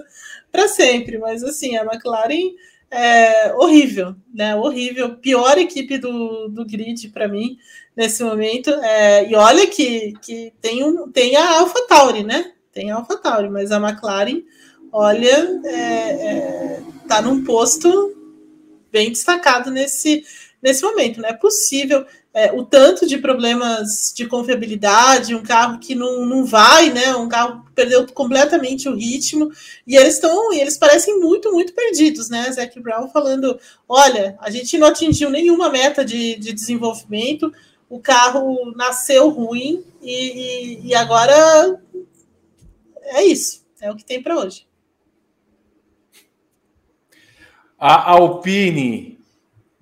para 0.51 0.67
sempre. 0.67 1.19
Mas 1.19 1.43
assim, 1.43 1.77
a 1.77 1.83
McLaren 1.83 2.55
é 2.89 3.53
horrível, 3.53 4.15
né? 4.33 4.55
Horrível. 4.55 5.17
Pior 5.17 5.59
equipe 5.59 5.99
do, 5.99 6.47
do 6.47 6.65
grid 6.65 7.09
para 7.09 7.27
mim 7.27 7.59
nesse 7.95 8.23
momento. 8.23 8.71
É, 8.71 9.29
e 9.29 9.35
olha 9.35 9.67
que, 9.67 10.13
que 10.19 10.51
tem, 10.59 10.83
um, 10.83 11.11
tem 11.11 11.35
a 11.35 11.59
AlphaTauri, 11.59 12.23
né? 12.23 12.53
Tem 12.73 12.89
a 12.89 12.95
AlphaTauri, 12.95 13.49
mas 13.49 13.71
a 13.71 13.77
McLaren, 13.77 14.41
olha, 14.91 15.61
é, 15.65 15.71
é, 15.73 16.81
tá 17.07 17.21
num 17.21 17.43
posto 17.43 18.15
bem 18.91 19.11
destacado 19.11 19.71
nesse, 19.71 20.23
nesse 20.61 20.83
momento. 20.83 21.21
Não 21.21 21.29
é 21.29 21.33
possível 21.33 22.05
é, 22.33 22.51
o 22.51 22.63
tanto 22.63 23.05
de 23.05 23.17
problemas 23.17 24.13
de 24.15 24.25
confiabilidade, 24.25 25.35
um 25.35 25.43
carro 25.43 25.79
que 25.79 25.93
não, 25.93 26.25
não 26.25 26.45
vai, 26.45 26.89
né? 26.89 27.13
Um 27.15 27.27
carro 27.27 27.65
que 27.65 27.71
perdeu 27.73 28.05
completamente 28.07 28.87
o 28.87 28.95
ritmo, 28.95 29.51
e 29.85 29.97
eles 29.97 30.15
estão, 30.15 30.53
eles 30.53 30.77
parecem 30.77 31.19
muito, 31.19 31.51
muito 31.51 31.73
perdidos, 31.73 32.29
né? 32.29 32.49
Zac 32.51 32.79
Brown 32.79 33.09
falando: 33.09 33.59
olha, 33.87 34.37
a 34.39 34.49
gente 34.49 34.77
não 34.77 34.87
atingiu 34.87 35.29
nenhuma 35.29 35.69
meta 35.69 36.05
de, 36.05 36.35
de 36.35 36.53
desenvolvimento, 36.53 37.51
o 37.89 37.99
carro 37.99 38.71
nasceu 38.75 39.29
ruim 39.29 39.83
e, 40.01 40.13
e, 40.13 40.87
e 40.87 40.95
agora 40.95 41.81
é 43.03 43.23
isso, 43.25 43.65
é 43.81 43.91
o 43.91 43.95
que 43.95 44.05
tem 44.05 44.21
para 44.23 44.39
hoje. 44.39 44.70
A 47.83 48.11
Alpine, 48.11 49.17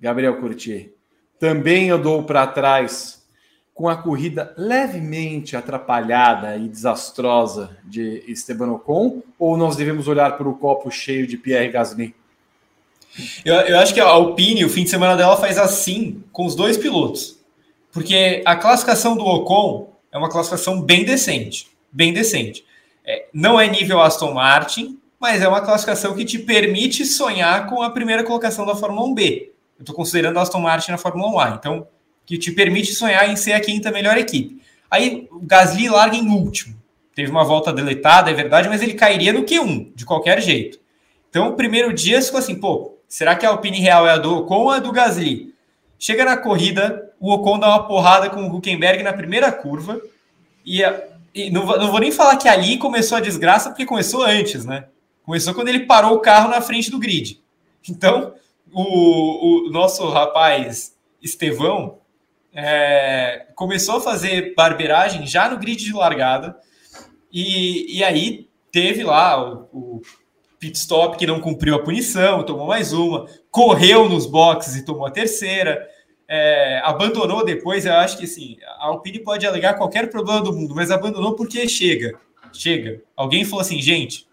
Gabriel 0.00 0.40
Curti, 0.40 0.90
também 1.38 1.88
eu 1.88 1.98
dou 1.98 2.22
para 2.22 2.46
trás 2.46 3.22
com 3.74 3.90
a 3.90 3.96
corrida 3.96 4.54
levemente 4.56 5.54
atrapalhada 5.54 6.56
e 6.56 6.66
desastrosa 6.66 7.76
de 7.84 8.24
Esteban 8.26 8.72
Ocon, 8.72 9.22
ou 9.38 9.54
nós 9.54 9.76
devemos 9.76 10.08
olhar 10.08 10.38
para 10.38 10.48
o 10.48 10.56
copo 10.56 10.90
cheio 10.90 11.26
de 11.26 11.36
Pierre 11.36 11.68
Gasly? 11.68 12.14
Eu, 13.44 13.54
eu 13.56 13.78
acho 13.78 13.92
que 13.92 14.00
a 14.00 14.06
Alpine, 14.06 14.64
o 14.64 14.70
fim 14.70 14.84
de 14.84 14.90
semana 14.90 15.14
dela 15.14 15.36
faz 15.36 15.58
assim 15.58 16.24
com 16.32 16.46
os 16.46 16.54
dois 16.54 16.78
pilotos. 16.78 17.38
Porque 17.92 18.40
a 18.46 18.56
classificação 18.56 19.14
do 19.14 19.26
Ocon 19.26 19.92
é 20.10 20.16
uma 20.16 20.30
classificação 20.30 20.80
bem 20.80 21.04
decente. 21.04 21.68
Bem 21.92 22.14
decente. 22.14 22.64
É, 23.04 23.26
não 23.30 23.60
é 23.60 23.68
nível 23.68 24.00
Aston 24.00 24.32
Martin, 24.32 24.98
mas 25.20 25.42
é 25.42 25.46
uma 25.46 25.60
classificação 25.60 26.14
que 26.14 26.24
te 26.24 26.38
permite 26.38 27.04
sonhar 27.04 27.66
com 27.68 27.82
a 27.82 27.90
primeira 27.90 28.24
colocação 28.24 28.64
da 28.64 28.74
Fórmula 28.74 29.06
1B. 29.08 29.50
Eu 29.78 29.82
estou 29.82 29.94
considerando 29.94 30.38
a 30.38 30.42
Aston 30.42 30.60
Martin 30.60 30.92
na 30.92 30.98
Fórmula 30.98 31.30
1A. 31.30 31.56
Então, 31.58 31.86
que 32.24 32.38
te 32.38 32.50
permite 32.52 32.94
sonhar 32.94 33.28
em 33.28 33.36
ser 33.36 33.52
a 33.52 33.60
quinta 33.60 33.90
melhor 33.90 34.16
equipe. 34.16 34.62
Aí 34.90 35.28
o 35.30 35.40
Gasly 35.40 35.88
larga 35.88 36.16
em 36.16 36.28
último. 36.28 36.80
Teve 37.14 37.30
uma 37.30 37.44
volta 37.44 37.72
deletada, 37.72 38.30
é 38.30 38.34
verdade, 38.34 38.68
mas 38.68 38.82
ele 38.82 38.94
cairia 38.94 39.32
no 39.32 39.42
Q1, 39.42 39.94
de 39.94 40.06
qualquer 40.06 40.40
jeito. 40.40 40.78
Então, 41.28 41.48
o 41.48 41.52
primeiro 41.52 41.92
dia 41.92 42.22
ficou 42.22 42.38
assim, 42.38 42.54
pô, 42.54 42.96
será 43.06 43.34
que 43.36 43.44
a 43.44 43.50
Alpine 43.50 43.78
real 43.78 44.06
é 44.06 44.12
a 44.12 44.16
do 44.16 44.38
Ocon 44.38 44.62
ou 44.62 44.70
a 44.70 44.78
do 44.78 44.90
Gasly? 44.90 45.54
Chega 45.98 46.24
na 46.24 46.36
corrida, 46.36 47.12
o 47.20 47.32
Ocon 47.32 47.58
dá 47.58 47.68
uma 47.68 47.86
porrada 47.86 48.30
com 48.30 48.42
o 48.42 48.56
Huckenberg 48.56 49.02
na 49.02 49.12
primeira 49.12 49.52
curva, 49.52 50.00
e, 50.64 50.82
e 51.34 51.50
não, 51.50 51.66
não, 51.66 51.90
vou 51.90 52.00
nem 52.00 52.10
falar 52.10 52.36
que 52.36 52.48
ali 52.48 52.78
começou 52.78 53.18
a 53.18 53.20
desgraça, 53.20 53.68
porque 53.68 53.84
começou 53.84 54.22
antes, 54.22 54.64
né? 54.64 54.86
Começou 55.24 55.54
quando 55.54 55.68
ele 55.68 55.86
parou 55.86 56.14
o 56.14 56.20
carro 56.20 56.50
na 56.50 56.60
frente 56.60 56.90
do 56.90 56.98
grid. 56.98 57.42
Então, 57.88 58.34
o, 58.72 59.68
o 59.68 59.70
nosso 59.70 60.08
rapaz 60.08 60.96
Estevão 61.22 61.98
é, 62.52 63.46
começou 63.54 63.96
a 63.96 64.00
fazer 64.00 64.54
barbeiragem 64.54 65.26
já 65.26 65.48
no 65.48 65.58
grid 65.58 65.84
de 65.84 65.92
largada, 65.92 66.56
e, 67.32 67.98
e 67.98 68.04
aí 68.04 68.48
teve 68.72 69.04
lá 69.04 69.40
o, 69.40 69.68
o 69.72 70.02
pit 70.58 70.76
stop 70.76 71.16
que 71.16 71.26
não 71.26 71.40
cumpriu 71.40 71.74
a 71.74 71.82
punição, 71.82 72.42
tomou 72.42 72.66
mais 72.66 72.92
uma, 72.92 73.26
correu 73.50 74.08
nos 74.08 74.26
boxes 74.26 74.76
e 74.76 74.84
tomou 74.84 75.06
a 75.06 75.10
terceira, 75.10 75.88
é, 76.28 76.80
abandonou 76.84 77.44
depois. 77.44 77.86
Eu 77.86 77.94
acho 77.94 78.18
que 78.18 78.24
assim, 78.24 78.56
a 78.78 78.86
Alpine 78.86 79.20
pode 79.20 79.46
alegar 79.46 79.74
qualquer 79.74 80.10
problema 80.10 80.42
do 80.42 80.52
mundo, 80.52 80.74
mas 80.74 80.90
abandonou 80.90 81.34
porque 81.34 81.68
chega, 81.68 82.18
chega. 82.52 83.02
Alguém 83.16 83.44
falou 83.44 83.60
assim, 83.60 83.80
gente, 83.80 84.26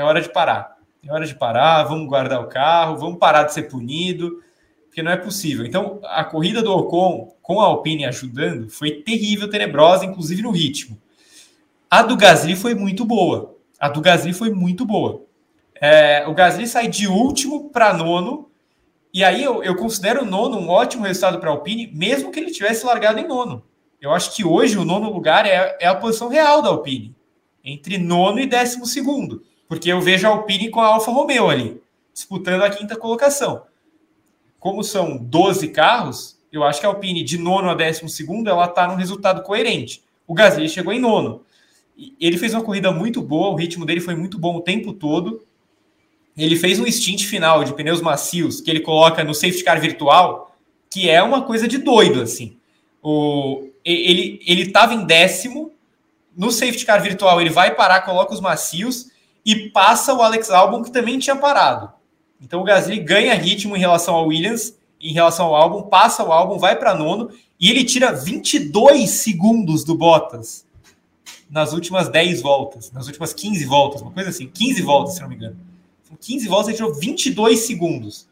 é 0.00 0.04
hora 0.04 0.20
de 0.20 0.32
parar, 0.32 0.76
é 1.06 1.12
hora 1.12 1.26
de 1.26 1.34
parar, 1.34 1.84
vamos 1.84 2.08
guardar 2.08 2.40
o 2.40 2.48
carro, 2.48 2.96
vamos 2.96 3.18
parar 3.18 3.44
de 3.44 3.52
ser 3.52 3.64
punido, 3.64 4.42
porque 4.86 5.02
não 5.02 5.12
é 5.12 5.16
possível. 5.16 5.64
Então, 5.64 6.00
a 6.04 6.24
corrida 6.24 6.62
do 6.62 6.72
Ocon, 6.72 7.34
com 7.40 7.60
a 7.60 7.66
Alpine 7.66 8.04
ajudando, 8.04 8.68
foi 8.68 8.90
terrível, 9.02 9.48
tenebrosa, 9.48 10.04
inclusive 10.04 10.42
no 10.42 10.50
ritmo. 10.50 10.98
A 11.88 12.02
do 12.02 12.16
Gasly 12.16 12.56
foi 12.56 12.74
muito 12.74 13.04
boa. 13.04 13.56
A 13.78 13.88
do 13.88 14.00
Gasly 14.00 14.32
foi 14.32 14.50
muito 14.50 14.84
boa. 14.84 15.22
É, 15.80 16.26
o 16.26 16.34
Gasly 16.34 16.66
sai 16.66 16.88
de 16.88 17.06
último 17.06 17.70
para 17.70 17.94
nono, 17.94 18.50
e 19.12 19.24
aí 19.24 19.42
eu, 19.42 19.62
eu, 19.62 19.74
considero 19.76 20.22
o 20.22 20.26
nono 20.26 20.58
um 20.58 20.68
ótimo 20.68 21.04
resultado 21.04 21.40
para 21.40 21.50
a 21.50 21.52
Alpine, 21.52 21.90
mesmo 21.92 22.30
que 22.30 22.38
ele 22.38 22.52
tivesse 22.52 22.86
largado 22.86 23.18
em 23.18 23.26
nono. 23.26 23.64
Eu 24.00 24.12
acho 24.12 24.34
que 24.34 24.44
hoje 24.44 24.78
o 24.78 24.84
nono 24.84 25.12
lugar 25.12 25.46
é, 25.46 25.76
é 25.80 25.86
a 25.86 25.94
posição 25.94 26.28
real 26.28 26.62
da 26.62 26.68
Alpine, 26.68 27.14
entre 27.64 27.98
nono 27.98 28.38
e 28.38 28.46
décimo 28.46 28.86
segundo, 28.86 29.42
porque 29.70 29.92
eu 29.92 30.00
vejo 30.00 30.26
a 30.26 30.30
Alpine 30.30 30.68
com 30.68 30.80
a 30.80 30.86
Alfa 30.86 31.12
Romeo 31.12 31.48
ali, 31.48 31.80
disputando 32.12 32.62
a 32.62 32.70
quinta 32.70 32.96
colocação. 32.96 33.62
Como 34.58 34.82
são 34.82 35.16
12 35.16 35.68
carros, 35.68 36.36
eu 36.50 36.64
acho 36.64 36.80
que 36.80 36.86
a 36.86 36.88
Alpine 36.88 37.22
de 37.22 37.38
nono 37.38 37.70
a 37.70 37.74
décimo 37.76 38.08
segundo 38.08 38.50
ela 38.50 38.64
está 38.64 38.88
num 38.88 38.96
resultado 38.96 39.44
coerente. 39.44 40.02
O 40.26 40.34
Gasly 40.34 40.68
chegou 40.68 40.92
em 40.92 40.98
nono. 40.98 41.42
Ele 42.20 42.36
fez 42.36 42.52
uma 42.52 42.64
corrida 42.64 42.90
muito 42.90 43.22
boa, 43.22 43.50
o 43.50 43.54
ritmo 43.54 43.86
dele 43.86 44.00
foi 44.00 44.16
muito 44.16 44.40
bom 44.40 44.56
o 44.56 44.60
tempo 44.60 44.92
todo. 44.92 45.46
Ele 46.36 46.56
fez 46.56 46.80
um 46.80 46.90
stint 46.90 47.26
final 47.26 47.62
de 47.62 47.72
pneus 47.72 48.00
macios 48.00 48.60
que 48.60 48.72
ele 48.72 48.80
coloca 48.80 49.22
no 49.22 49.32
safety 49.32 49.62
car 49.62 49.80
virtual, 49.80 50.52
que 50.90 51.08
é 51.08 51.22
uma 51.22 51.42
coisa 51.42 51.68
de 51.68 51.78
doido, 51.78 52.20
assim. 52.20 52.56
O, 53.00 53.68
ele 53.84 54.40
ele 54.44 54.62
estava 54.62 54.94
em 54.94 55.04
décimo, 55.04 55.70
no 56.36 56.50
safety 56.50 56.84
car 56.84 57.00
virtual 57.00 57.40
ele 57.40 57.50
vai 57.50 57.72
parar, 57.72 58.00
coloca 58.00 58.34
os 58.34 58.40
macios 58.40 59.10
e 59.44 59.70
passa 59.70 60.14
o 60.14 60.22
Alex 60.22 60.50
Albon, 60.50 60.82
que 60.82 60.90
também 60.90 61.18
tinha 61.18 61.36
parado. 61.36 61.90
Então 62.40 62.60
o 62.60 62.64
Gasly 62.64 63.00
ganha 63.00 63.34
ritmo 63.34 63.76
em 63.76 63.80
relação 63.80 64.14
ao 64.14 64.26
Williams, 64.26 64.76
em 65.00 65.12
relação 65.12 65.46
ao 65.46 65.56
Albon, 65.56 65.82
passa 65.82 66.24
o 66.24 66.32
Albon, 66.32 66.58
vai 66.58 66.76
para 66.76 66.94
nono 66.94 67.30
e 67.58 67.70
ele 67.70 67.84
tira 67.84 68.12
22 68.12 69.10
segundos 69.10 69.84
do 69.84 69.94
Bottas 69.94 70.66
nas 71.50 71.72
últimas 71.72 72.08
10 72.08 72.40
voltas, 72.40 72.92
nas 72.92 73.06
últimas 73.06 73.32
15 73.32 73.64
voltas, 73.64 74.02
uma 74.02 74.12
coisa 74.12 74.30
assim, 74.30 74.46
15 74.46 74.82
voltas, 74.82 75.14
se 75.14 75.20
não 75.20 75.28
me 75.28 75.34
engano. 75.34 75.56
15 76.20 76.48
voltas, 76.48 76.68
ele 76.68 76.76
tirou 76.76 76.94
22 76.94 77.60
segundos. 77.60 78.28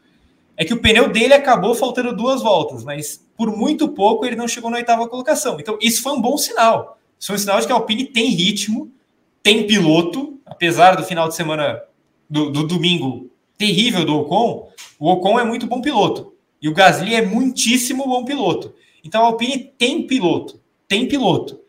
É 0.55 0.65
que 0.65 0.73
o 0.73 0.81
pneu 0.81 1.09
dele 1.09 1.33
acabou 1.33 1.73
faltando 1.73 2.15
duas 2.15 2.41
voltas, 2.41 2.83
mas 2.83 3.23
por 3.37 3.55
muito 3.55 3.87
pouco 3.89 4.25
ele 4.25 4.35
não 4.35 4.47
chegou 4.47 4.69
na 4.69 4.77
oitava 4.77 5.07
colocação. 5.07 5.57
Então, 5.59 5.77
isso 5.81 6.01
foi 6.01 6.13
um 6.13 6.21
bom 6.21 6.37
sinal. 6.37 6.97
Isso 7.17 7.27
foi 7.27 7.35
um 7.35 7.39
sinal 7.39 7.59
de 7.59 7.67
que 7.67 7.71
a 7.71 7.75
Alpine 7.75 8.05
tem 8.05 8.29
ritmo, 8.31 8.91
tem 9.41 9.65
piloto, 9.67 10.39
apesar 10.45 10.95
do 10.95 11.03
final 11.03 11.27
de 11.27 11.35
semana 11.35 11.81
do, 12.29 12.49
do 12.51 12.67
domingo 12.67 13.29
terrível 13.57 14.05
do 14.05 14.17
Ocon, 14.17 14.71
o 14.99 15.11
Ocon 15.11 15.39
é 15.39 15.43
muito 15.43 15.67
bom 15.67 15.81
piloto. 15.81 16.33
E 16.61 16.67
o 16.67 16.73
Gasly 16.73 17.15
é 17.15 17.21
muitíssimo 17.21 18.05
bom 18.05 18.23
piloto. 18.25 18.73
Então 19.03 19.21
a 19.21 19.27
Alpine 19.27 19.73
tem 19.77 20.05
piloto, 20.05 20.61
tem 20.87 21.07
piloto. 21.07 21.59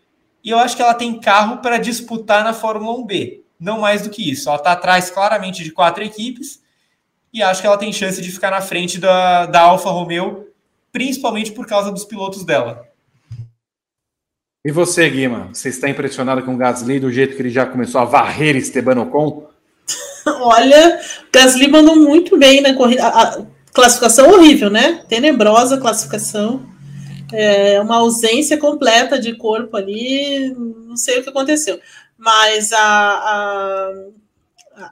E 0.42 0.51
eu 0.51 0.59
acho 0.59 0.74
que 0.74 0.82
ela 0.82 0.94
tem 0.94 1.20
carro 1.20 1.59
para 1.59 1.78
disputar 1.78 2.42
na 2.42 2.52
Fórmula 2.52 2.98
1B. 2.98 3.40
Não 3.59 3.80
mais 3.80 4.02
do 4.02 4.10
que 4.10 4.28
isso. 4.30 4.48
Ela 4.48 4.59
está 4.59 4.72
atrás 4.72 5.10
claramente 5.10 5.62
de 5.62 5.70
quatro 5.70 6.02
equipes 6.02 6.62
e 7.32 7.42
acho 7.42 7.60
que 7.60 7.66
ela 7.66 7.78
tem 7.78 7.92
chance 7.92 8.20
de 8.20 8.30
ficar 8.30 8.51
na 8.51 8.60
frente 8.60 8.98
da, 8.98 9.47
da 9.47 9.60
Alfa 9.60 9.90
Romeo, 9.90 10.48
principalmente 10.90 11.52
por 11.52 11.66
causa 11.66 11.92
dos 11.92 12.05
pilotos 12.05 12.44
dela. 12.44 12.90
E 14.62 14.70
você, 14.70 15.09
Guima? 15.09 15.49
Você 15.55 15.70
está 15.70 15.89
impressionado 15.89 16.43
com 16.43 16.55
o 16.55 16.57
Gasly 16.57 17.01
do 17.01 17.11
jeito 17.11 17.35
que 17.35 17.41
ele 17.41 17.49
já 17.49 17.65
começou 17.65 17.99
a 17.99 18.05
varrer 18.05 18.57
Esteban 18.57 19.01
Ocon? 19.01 19.49
Olha, 20.27 21.01
o 21.23 21.32
Gasly 21.32 21.66
mandou 21.66 21.97
muito 21.97 22.37
bem 22.37 22.61
na 22.61 22.74
corrida. 22.74 23.07
A 23.07 23.43
classificação 23.73 24.28
horrível, 24.31 24.69
né? 24.69 25.03
Tenebrosa 25.09 25.78
classificação. 25.78 26.69
É 27.32 27.81
uma 27.81 27.97
ausência 27.97 28.59
completa 28.59 29.19
de 29.19 29.35
corpo 29.35 29.78
ali. 29.78 30.55
Não 30.55 30.97
sei 30.97 31.20
o 31.20 31.23
que 31.23 31.31
aconteceu. 31.31 31.81
mas 32.19 32.70
a, 32.70 32.82
a, 32.82 33.93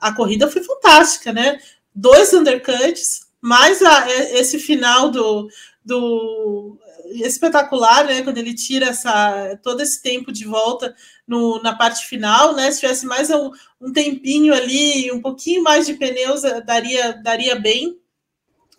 a 0.01 0.13
corrida 0.15 0.51
foi 0.51 0.63
fantástica, 0.63 1.31
né? 1.31 1.59
Dois 1.95 2.33
undercuts, 2.33 3.27
mais 3.39 3.83
a, 3.83 4.11
esse 4.33 4.59
final 4.59 5.11
do, 5.11 5.47
do 5.85 6.79
espetacular, 7.13 8.05
né? 8.05 8.23
Quando 8.23 8.39
ele 8.39 8.55
tira 8.55 8.87
essa, 8.87 9.59
todo 9.63 9.81
esse 9.81 10.03
tempo 10.03 10.33
de 10.33 10.45
volta 10.45 10.95
no, 11.27 11.61
na 11.63 11.75
parte 11.75 12.07
final, 12.07 12.55
né? 12.55 12.71
Se 12.71 12.81
tivesse 12.81 13.07
mais 13.07 13.31
um, 13.31 13.51
um 13.81 13.93
tempinho 13.93 14.55
ali, 14.55 15.11
um 15.13 15.21
pouquinho 15.21 15.63
mais 15.63 15.87
de 15.87 15.95
pneus, 15.95 16.43
daria, 16.65 17.13
daria 17.13 17.57
bem 17.57 17.98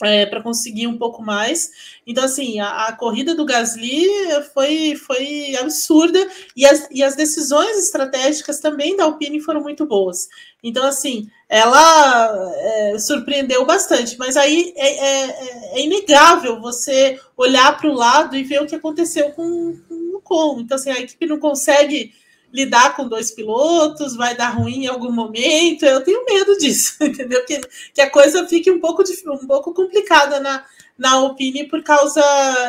é, 0.04 0.26
para 0.26 0.42
conseguir 0.42 0.88
um 0.88 0.98
pouco 0.98 1.22
mais. 1.22 1.72
Então, 2.06 2.24
assim, 2.24 2.60
a, 2.60 2.88
a, 2.88 2.94
corrida 2.94 3.36
do 3.36 3.46
Gasly 3.46 4.08
foi, 4.54 4.96
foi 4.96 5.56
absurda 5.58 6.28
e 6.56 6.66
as, 6.66 6.88
e 6.92 7.04
as 7.04 7.16
decisões 7.16 7.78
estratégicas 7.78 8.60
também 8.60 8.96
da 8.96 9.04
Alpine 9.04 9.42
foram 9.42 9.62
muito 9.62 9.86
boas. 9.86 10.28
Então, 10.64 10.86
assim, 10.86 11.30
ela 11.48 12.54
é, 12.56 12.98
surpreendeu 13.00 13.66
bastante, 13.66 14.18
mas 14.18 14.36
aí 14.38 14.74
é, 14.76 14.88
é, 14.88 15.74
é 15.74 15.82
inegável 15.82 16.60
você 16.60 17.20
olhar 17.36 17.78
para 17.78 17.90
o 17.90 17.94
lado 17.94 18.36
e 18.36 18.44
ver 18.44 18.62
o 18.62 18.68
que 18.68 18.76
aconteceu 18.76 19.32
com, 19.32 19.78
com 19.88 19.96
o 19.96 20.18
Ocon. 20.18 20.60
Então, 20.62 20.76
assim, 20.76 20.92
a 20.92 21.00
equipe 21.00 21.26
não 21.26 21.40
consegue 21.40 22.14
lidar 22.52 22.96
com 22.96 23.08
dois 23.08 23.32
pilotos, 23.32 24.16
vai 24.16 24.36
dar 24.36 24.50
ruim 24.50 24.84
em 24.84 24.88
algum 24.88 25.12
momento. 25.12 25.86
Eu 25.86 26.04
tenho 26.04 26.26
medo 26.26 26.58
disso, 26.58 26.96
entendeu? 27.04 27.46
Que, 27.46 27.62
que 27.94 28.02
a 28.02 28.10
coisa 28.10 28.48
fique 28.48 28.72
um 28.72 28.80
pouco, 28.80 29.04
um 29.28 29.48
pouco 29.48 29.74
complicada 29.74 30.40
na, 30.40 30.66
na 30.98 31.12
Alpine 31.12 31.68
por 31.68 31.84
causa, 31.84 32.22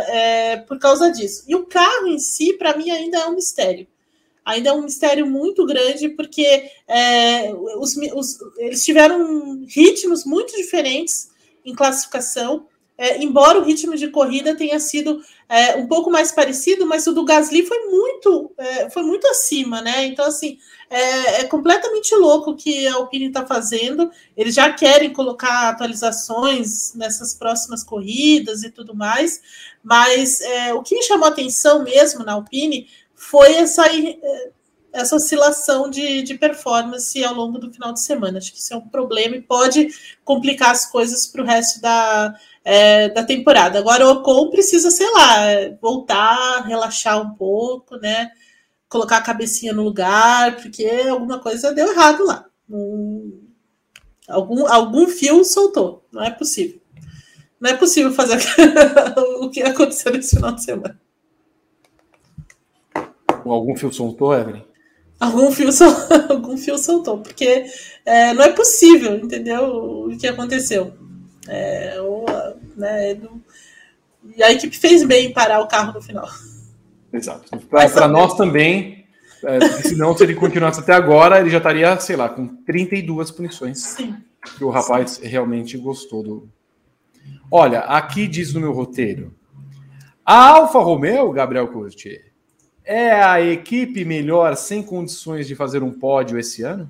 é, 0.08 0.58
por 0.58 0.78
causa 0.78 1.10
disso. 1.10 1.44
E 1.48 1.54
o 1.54 1.66
carro 1.66 2.06
em 2.06 2.18
si, 2.18 2.52
para 2.54 2.76
mim, 2.76 2.90
ainda 2.90 3.18
é 3.18 3.26
um 3.26 3.34
mistério. 3.34 3.86
Ainda 4.44 4.70
é 4.70 4.72
um 4.72 4.82
mistério 4.82 5.26
muito 5.26 5.66
grande, 5.66 6.08
porque 6.10 6.70
é, 6.88 7.52
os, 7.78 7.96
os, 8.14 8.38
eles 8.58 8.84
tiveram 8.84 9.64
ritmos 9.66 10.24
muito 10.24 10.56
diferentes 10.56 11.30
em 11.64 11.74
classificação. 11.74 12.66
É, 12.96 13.22
embora 13.22 13.58
o 13.58 13.64
ritmo 13.64 13.96
de 13.96 14.08
corrida 14.08 14.54
tenha 14.54 14.78
sido 14.78 15.22
é, 15.50 15.76
um 15.76 15.88
pouco 15.88 16.12
mais 16.12 16.30
parecido, 16.30 16.86
mas 16.86 17.04
o 17.08 17.12
do 17.12 17.24
Gasly 17.24 17.66
foi 17.66 17.78
muito, 17.88 18.52
é, 18.56 18.88
foi 18.88 19.02
muito 19.02 19.26
acima, 19.26 19.82
né? 19.82 20.06
Então, 20.06 20.24
assim, 20.24 20.56
é, 20.88 21.40
é 21.40 21.44
completamente 21.44 22.14
louco 22.14 22.52
o 22.52 22.56
que 22.56 22.86
a 22.86 22.94
Alpine 22.94 23.26
está 23.26 23.44
fazendo. 23.44 24.12
Eles 24.36 24.54
já 24.54 24.72
querem 24.72 25.12
colocar 25.12 25.68
atualizações 25.68 26.94
nessas 26.94 27.34
próximas 27.34 27.82
corridas 27.82 28.62
e 28.62 28.70
tudo 28.70 28.94
mais, 28.94 29.42
mas 29.82 30.40
é, 30.40 30.72
o 30.72 30.84
que 30.84 30.94
me 30.94 31.02
chamou 31.02 31.26
a 31.26 31.30
atenção 31.32 31.82
mesmo 31.82 32.24
na 32.24 32.34
Alpine 32.34 32.86
foi 33.16 33.54
essa 33.54 33.88
é, 33.88 34.50
essa 34.92 35.16
oscilação 35.16 35.88
de, 35.88 36.22
de 36.22 36.34
performance 36.36 37.22
ao 37.24 37.34
longo 37.34 37.58
do 37.58 37.72
final 37.72 37.92
de 37.92 38.00
semana. 38.00 38.38
Acho 38.38 38.52
que 38.52 38.58
isso 38.58 38.74
é 38.74 38.76
um 38.76 38.88
problema 38.88 39.36
e 39.36 39.42
pode 39.42 39.88
complicar 40.24 40.70
as 40.70 40.86
coisas 40.86 41.26
para 41.26 41.42
o 41.42 41.46
resto 41.46 41.80
da, 41.80 42.34
é, 42.64 43.08
da 43.08 43.22
temporada. 43.24 43.78
Agora 43.78 44.06
o 44.06 44.12
Ocon 44.12 44.50
precisa, 44.50 44.90
sei 44.90 45.10
lá, 45.12 45.36
voltar, 45.80 46.64
relaxar 46.66 47.20
um 47.20 47.34
pouco, 47.34 47.96
né? 47.96 48.30
Colocar 48.88 49.18
a 49.18 49.22
cabecinha 49.22 49.72
no 49.72 49.82
lugar, 49.82 50.56
porque 50.56 50.84
alguma 51.08 51.38
coisa 51.38 51.72
deu 51.72 51.90
errado 51.90 52.24
lá. 52.24 52.44
Um, 52.68 53.40
algum, 54.28 54.66
algum 54.66 55.06
fio 55.08 55.44
soltou. 55.44 56.04
Não 56.12 56.22
é 56.22 56.30
possível. 56.30 56.80
Não 57.60 57.70
é 57.70 57.76
possível 57.76 58.12
fazer 58.12 58.38
o 59.40 59.50
que 59.50 59.62
aconteceu 59.62 60.12
nesse 60.12 60.36
final 60.36 60.52
de 60.52 60.64
semana. 60.64 61.00
Algum 63.44 63.76
fio 63.76 63.92
soltou, 63.92 64.34
Evelyn? 64.34 64.64
Algum 65.18 65.50
fio, 65.52 65.70
sol... 65.70 65.92
algum 66.30 66.56
fio 66.56 66.78
soltou, 66.78 67.18
porque 67.18 67.66
é, 68.06 68.32
não 68.32 68.42
é 68.42 68.52
possível, 68.52 69.16
entendeu? 69.16 70.06
O 70.06 70.16
que 70.16 70.26
aconteceu. 70.26 70.94
É, 71.46 72.00
né, 72.80 73.14
não... 73.14 73.40
E 74.36 74.42
a 74.42 74.52
equipe 74.52 74.76
fez 74.76 75.04
bem 75.04 75.26
em 75.26 75.32
parar 75.32 75.60
o 75.60 75.68
carro 75.68 75.94
no 75.94 76.02
final. 76.02 76.28
Exato. 77.12 77.56
Para 77.68 78.06
nós 78.06 78.34
também, 78.34 79.06
é, 79.44 79.60
senão 79.82 80.16
se 80.16 80.22
ele 80.22 80.34
continuasse 80.34 80.80
até 80.80 80.92
agora, 80.92 81.40
ele 81.40 81.50
já 81.50 81.58
estaria, 81.58 81.98
sei 81.98 82.16
lá, 82.16 82.28
com 82.28 82.46
32 82.46 83.30
punições. 83.30 83.78
Sim. 83.78 84.16
Que 84.56 84.64
o 84.64 84.70
rapaz 84.70 85.12
Sim. 85.12 85.26
realmente 85.26 85.76
gostou 85.76 86.22
do. 86.22 86.48
Olha, 87.50 87.80
aqui 87.80 88.26
diz 88.26 88.52
no 88.52 88.60
meu 88.60 88.72
roteiro. 88.72 89.34
A 90.24 90.50
Alfa 90.50 90.78
Romeo, 90.78 91.32
Gabriel 91.32 91.68
Curti, 91.68 92.20
é 92.84 93.22
a 93.22 93.40
equipe 93.40 94.04
melhor 94.04 94.56
sem 94.56 94.82
condições 94.82 95.46
de 95.46 95.54
fazer 95.54 95.82
um 95.82 95.90
pódio 95.90 96.38
esse 96.38 96.62
ano? 96.62 96.88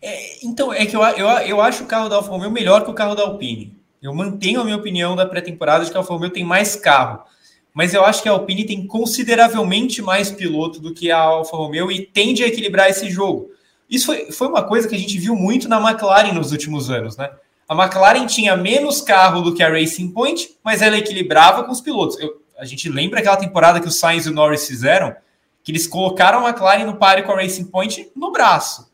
É, 0.00 0.44
então, 0.44 0.72
é 0.72 0.86
que 0.86 0.96
eu, 0.96 1.02
eu, 1.02 1.26
eu 1.26 1.60
acho 1.60 1.84
o 1.84 1.86
carro 1.86 2.08
da 2.08 2.16
Alfa 2.16 2.30
Romeo 2.30 2.50
melhor 2.50 2.84
que 2.84 2.90
o 2.90 2.94
carro 2.94 3.14
da 3.14 3.22
Alpine. 3.22 3.73
Eu 4.04 4.12
mantenho 4.12 4.60
a 4.60 4.64
minha 4.64 4.76
opinião 4.76 5.16
da 5.16 5.24
pré-temporada 5.24 5.82
de 5.82 5.90
que 5.90 5.96
a 5.96 6.00
Alfa 6.00 6.12
Romeo 6.12 6.28
tem 6.28 6.44
mais 6.44 6.76
carro. 6.76 7.24
Mas 7.72 7.94
eu 7.94 8.04
acho 8.04 8.22
que 8.22 8.28
a 8.28 8.32
Alpine 8.32 8.66
tem 8.66 8.86
consideravelmente 8.86 10.02
mais 10.02 10.30
piloto 10.30 10.78
do 10.78 10.92
que 10.92 11.10
a 11.10 11.18
Alfa 11.18 11.56
Romeo 11.56 11.90
e 11.90 12.04
tende 12.04 12.44
a 12.44 12.46
equilibrar 12.46 12.90
esse 12.90 13.08
jogo. 13.08 13.48
Isso 13.88 14.04
foi, 14.04 14.30
foi 14.30 14.46
uma 14.46 14.62
coisa 14.62 14.86
que 14.86 14.94
a 14.94 14.98
gente 14.98 15.18
viu 15.18 15.34
muito 15.34 15.70
na 15.70 15.80
McLaren 15.80 16.34
nos 16.34 16.52
últimos 16.52 16.90
anos, 16.90 17.16
né? 17.16 17.30
A 17.66 17.74
McLaren 17.74 18.26
tinha 18.26 18.54
menos 18.54 19.00
carro 19.00 19.40
do 19.40 19.54
que 19.54 19.62
a 19.62 19.70
Racing 19.70 20.10
Point, 20.10 20.54
mas 20.62 20.82
ela 20.82 20.98
equilibrava 20.98 21.64
com 21.64 21.72
os 21.72 21.80
pilotos. 21.80 22.20
Eu, 22.20 22.42
a 22.58 22.66
gente 22.66 22.90
lembra 22.90 23.20
aquela 23.20 23.38
temporada 23.38 23.80
que 23.80 23.88
o 23.88 23.90
Sainz 23.90 24.26
e 24.26 24.28
o 24.28 24.34
Norris 24.34 24.66
fizeram, 24.66 25.16
que 25.62 25.72
eles 25.72 25.86
colocaram 25.86 26.44
a 26.44 26.50
McLaren 26.50 26.84
no 26.84 26.98
páreo 26.98 27.24
com 27.24 27.32
a 27.32 27.36
Racing 27.36 27.64
Point 27.64 28.12
no 28.14 28.30
braço. 28.30 28.92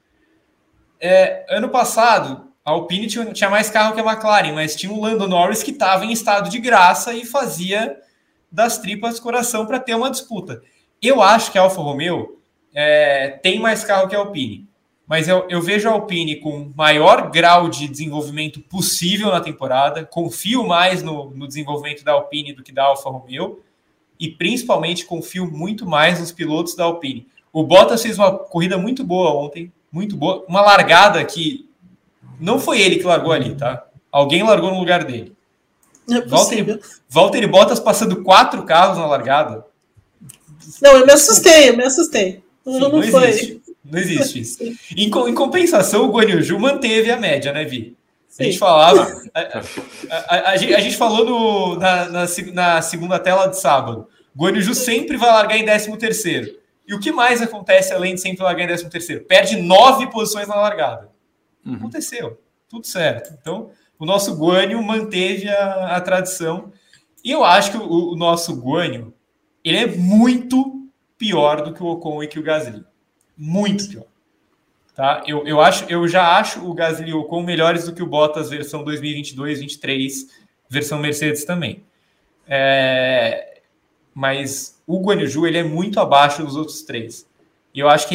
É, 1.01 1.45
ano 1.49 1.69
passado, 1.69 2.50
a 2.71 2.75
Alpine 2.75 3.07
tinha, 3.07 3.27
tinha, 3.27 3.51
mais 3.51 3.69
carro 3.69 3.95
que 3.95 4.01
a 4.01 4.05
McLaren, 4.05 4.53
mas 4.53 4.77
tinha 4.77 4.93
o 4.93 5.01
Lando 5.01 5.27
Norris 5.27 5.63
que 5.63 5.73
estava 5.73 6.05
em 6.05 6.13
estado 6.13 6.49
de 6.49 6.59
graça 6.59 7.13
e 7.13 7.25
fazia 7.25 7.97
das 8.51 8.79
tripas 8.79 9.19
coração 9.19 9.67
para 9.67 9.81
ter 9.81 9.95
uma 9.95 10.11
disputa. 10.11 10.63
Eu 11.03 11.21
acho 11.21 11.51
que 11.51 11.59
a 11.59 11.63
Alfa 11.63 11.81
Romeo 11.81 12.41
é, 12.73 13.39
tem 13.43 13.59
mais 13.59 13.85
carro 13.85 14.09
que 14.09 14.15
a 14.15 14.21
Alpine, 14.21 14.69
mas 15.07 15.27
eu, 15.27 15.47
eu 15.49 15.61
vejo 15.61 15.89
a 15.89 15.93
Alpine 15.93 16.37
com 16.37 16.73
maior 16.77 17.31
grau 17.31 17.69
de 17.69 17.89
desenvolvimento 17.89 18.61
possível 18.61 19.31
na 19.31 19.41
temporada, 19.41 20.05
confio 20.05 20.67
mais 20.67 21.03
no, 21.03 21.31
no 21.31 21.49
desenvolvimento 21.49 22.05
da 22.05 22.13
Alpine 22.13 22.53
do 22.53 22.63
que 22.63 22.71
da 22.73 22.85
Alfa 22.85 23.11
Romeo, 23.11 23.61
e 24.19 24.29
principalmente 24.29 25.07
confio 25.07 25.51
muito 25.51 25.87
mais 25.87 26.21
nos 26.21 26.31
pilotos 26.31 26.77
da 26.77 26.85
Alpine. 26.85 27.27
O 27.53 27.65
Bottas 27.65 28.03
fez 28.03 28.17
uma 28.17 28.39
corrida 28.39 28.79
muito 28.79 29.03
boa 29.03 29.33
ontem, 29.33 29.73
muito 29.91 30.17
boa, 30.17 30.45
uma 30.47 30.61
largada 30.61 31.25
que 31.25 31.70
não 32.41 32.59
foi 32.59 32.81
ele 32.81 32.97
que 32.97 33.05
largou 33.05 33.33
ali, 33.33 33.55
tá? 33.55 33.85
Alguém 34.11 34.43
largou 34.43 34.71
no 34.71 34.79
lugar 34.79 35.05
dele. 35.05 35.35
É 36.11 36.21
Valtteri, 36.23 36.81
Valtteri 37.09 37.47
Bottas 37.47 37.79
passando 37.79 38.23
quatro 38.23 38.65
carros 38.65 38.99
na 38.99 39.07
largada. 39.07 39.65
Não, 40.83 40.97
eu 40.97 41.07
me 41.07 41.13
assustei, 41.13 41.69
eu 41.69 41.77
me 41.77 41.85
assustei. 41.85 42.43
Sim, 42.65 42.79
não, 42.79 42.89
não, 42.91 43.03
foi. 43.03 43.29
Existe. 43.29 43.61
Não 43.85 43.99
existe 43.99 44.41
isso. 44.41 44.63
Em, 44.97 45.07
em 45.07 45.35
compensação, 45.35 46.07
o 46.07 46.13
Guan 46.13 46.25
Yu 46.25 46.59
manteve 46.59 47.11
a 47.11 47.17
média, 47.17 47.53
né, 47.53 47.65
Vi? 47.65 47.97
A 48.39 48.45
gente 48.45 48.59
falava. 48.59 49.11
A, 49.35 49.41
a, 49.41 50.37
a, 50.37 50.51
a, 50.51 50.57
gente 50.57 50.97
falou 50.97 51.25
no, 51.25 51.77
na, 51.77 52.05
na, 52.07 52.27
na, 52.53 52.83
segunda 52.83 53.19
tela 53.19 53.47
de 53.47 53.59
sábado. 53.59 54.07
Guan 54.37 54.53
Yu 54.53 54.75
sempre 54.75 55.17
vai 55.17 55.31
largar 55.31 55.57
em 55.57 55.65
13 55.65 55.97
terceiro. 55.97 56.57
E 56.87 56.95
o 56.95 57.01
que 57.01 57.13
mais 57.13 57.43
acontece 57.43 57.93
além 57.93 58.15
de 58.15 58.21
sempre 58.21 58.43
largar 58.43 58.65
em 58.65 58.67
13 58.67 58.89
terceiro? 58.89 59.25
Perde 59.25 59.57
nove 59.57 60.11
posições 60.11 60.49
na 60.49 60.57
largada. 60.57 61.09
Uhum. 61.65 61.75
Aconteceu. 61.75 62.41
Tudo 62.69 62.87
certo. 62.87 63.37
Então, 63.41 63.71
o 63.99 64.07
nosso 64.07 64.35
Guanyu 64.35 64.83
manteve 64.83 65.49
a, 65.49 65.97
a 65.97 66.01
tradição. 66.01 66.73
E 67.25 67.31
eu 67.31 67.45
acho 67.45 67.73
que 67.73 67.77
o, 67.77 68.13
o 68.13 68.17
nosso 68.17 68.55
Guanyu 68.55 69.13
ele 69.65 69.77
é 69.77 69.87
muito 69.87 70.89
pior 71.19 71.63
do 71.63 71.75
que 71.75 71.83
o 71.83 71.87
Ocon 71.87 72.23
e 72.23 72.27
que 72.27 72.39
o 72.39 72.43
Gasly 72.43 72.85
muito 73.37 73.89
pior. 73.89 74.07
Tá? 74.95 75.23
Eu, 75.27 75.47
eu, 75.47 75.61
acho, 75.61 75.85
eu 75.89 76.07
já 76.07 76.37
acho 76.39 76.65
o 76.65 76.75
Gasly 76.75 77.11
e 77.11 77.15
o 77.15 77.21
Ocon 77.21 77.43
melhores 77.43 77.85
do 77.85 77.95
que 77.95 78.03
o 78.03 78.07
Bottas 78.07 78.51
versão 78.51 78.85
2022-23, 78.85 80.27
versão 80.69 80.99
Mercedes 80.99 81.45
também. 81.45 81.85
É, 82.47 83.61
mas 84.15 84.83
o 84.87 85.01
Guanaju 85.01 85.47
ele 85.47 85.59
é 85.59 85.63
muito 85.63 86.01
abaixo 86.01 86.45
dos 86.45 86.57
outros 86.57 86.83
três. 86.83 87.27
E 87.73 87.79
eu 87.79 87.89
acho 87.89 88.09
que 88.09 88.15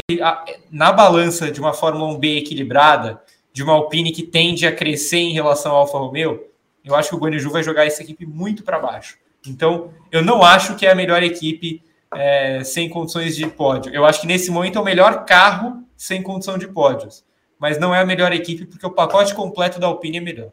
na 0.69 0.91
balança 0.91 1.49
de 1.49 1.59
uma 1.59 1.73
Fórmula 1.73 2.13
1B 2.13 2.39
equilibrada, 2.39 3.21
de 3.55 3.63
uma 3.63 3.71
Alpine 3.71 4.11
que 4.11 4.21
tende 4.21 4.67
a 4.67 4.75
crescer 4.75 5.15
em 5.15 5.31
relação 5.31 5.71
ao 5.71 5.77
Alfa 5.77 5.97
Romeo, 5.97 6.43
eu 6.83 6.93
acho 6.93 7.07
que 7.07 7.15
o 7.15 7.17
Guanaju 7.17 7.49
vai 7.49 7.63
jogar 7.63 7.85
essa 7.85 8.03
equipe 8.03 8.25
muito 8.25 8.65
para 8.65 8.77
baixo. 8.77 9.17
Então, 9.47 9.93
eu 10.11 10.21
não 10.21 10.43
acho 10.43 10.75
que 10.75 10.85
é 10.85 10.91
a 10.91 10.95
melhor 10.95 11.23
equipe 11.23 11.81
é, 12.13 12.65
sem 12.65 12.89
condições 12.89 13.33
de 13.33 13.47
pódio. 13.47 13.95
Eu 13.95 14.03
acho 14.03 14.19
que 14.19 14.27
nesse 14.27 14.51
momento 14.51 14.77
é 14.77 14.81
o 14.81 14.83
melhor 14.83 15.23
carro 15.23 15.85
sem 15.95 16.21
condição 16.21 16.57
de 16.57 16.67
pódios, 16.67 17.23
mas 17.57 17.79
não 17.79 17.95
é 17.95 18.01
a 18.01 18.05
melhor 18.05 18.33
equipe 18.33 18.65
porque 18.65 18.85
o 18.85 18.91
pacote 18.91 19.33
completo 19.33 19.79
da 19.79 19.87
Alpine 19.87 20.17
é 20.17 20.21
melhor. 20.21 20.51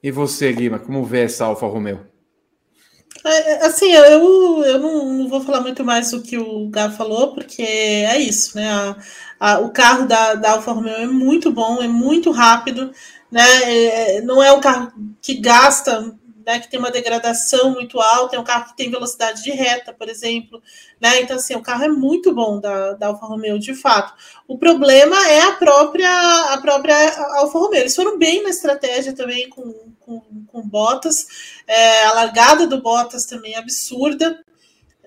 E 0.00 0.12
você, 0.12 0.52
Guima, 0.52 0.78
como 0.78 1.04
vê 1.04 1.22
essa 1.22 1.46
Alfa 1.46 1.66
Romeo? 1.66 2.06
É, 3.24 3.54
é, 3.54 3.66
assim, 3.66 3.92
eu, 3.92 4.04
eu 4.64 4.78
não, 4.78 5.12
não, 5.12 5.28
vou 5.28 5.40
falar 5.40 5.60
muito 5.60 5.84
mais 5.84 6.12
do 6.12 6.22
que 6.22 6.38
o 6.38 6.68
Gá 6.68 6.90
falou, 6.90 7.34
porque 7.34 7.62
é 7.62 8.16
isso, 8.18 8.56
né? 8.56 8.70
A, 8.70 8.96
a, 9.38 9.58
o 9.58 9.70
carro 9.70 10.06
da, 10.06 10.34
da 10.34 10.52
Alfa 10.52 10.72
Romeo 10.72 10.94
é 10.94 11.06
muito 11.06 11.50
bom, 11.50 11.82
é 11.82 11.88
muito 11.88 12.30
rápido, 12.30 12.92
né? 13.30 13.44
É, 13.64 14.20
não 14.22 14.42
é 14.42 14.52
um 14.52 14.60
carro 14.60 14.92
que 15.20 15.34
gasta 15.34 16.16
né, 16.46 16.60
que 16.60 16.70
tem 16.70 16.78
uma 16.78 16.92
degradação 16.92 17.72
muito 17.72 18.00
alta, 18.00 18.36
é 18.36 18.38
um 18.38 18.44
carro 18.44 18.66
que 18.66 18.76
tem 18.76 18.88
velocidade 18.88 19.42
de 19.42 19.50
reta, 19.50 19.92
por 19.92 20.08
exemplo, 20.08 20.62
né? 21.00 21.20
Então, 21.20 21.34
assim, 21.34 21.56
o 21.56 21.62
carro 21.62 21.82
é 21.82 21.88
muito 21.88 22.32
bom 22.32 22.60
da, 22.60 22.92
da 22.92 23.08
Alfa 23.08 23.26
Romeo, 23.26 23.58
de 23.58 23.74
fato. 23.74 24.14
O 24.46 24.56
problema 24.56 25.16
é 25.28 25.40
a 25.40 25.52
própria 25.54 26.54
a 26.54 26.58
própria 26.58 26.94
Alfa 27.38 27.58
Romeo. 27.58 27.80
Eles 27.80 27.96
foram 27.96 28.16
bem 28.16 28.44
na 28.44 28.50
estratégia 28.50 29.12
também 29.12 29.50
com, 29.50 29.92
com, 29.98 30.20
com 30.46 30.62
Bottas, 30.62 31.26
é, 31.66 32.04
a 32.04 32.12
largada 32.12 32.64
do 32.64 32.80
Bottas 32.80 33.26
também 33.26 33.54
é 33.54 33.58
absurda, 33.58 34.38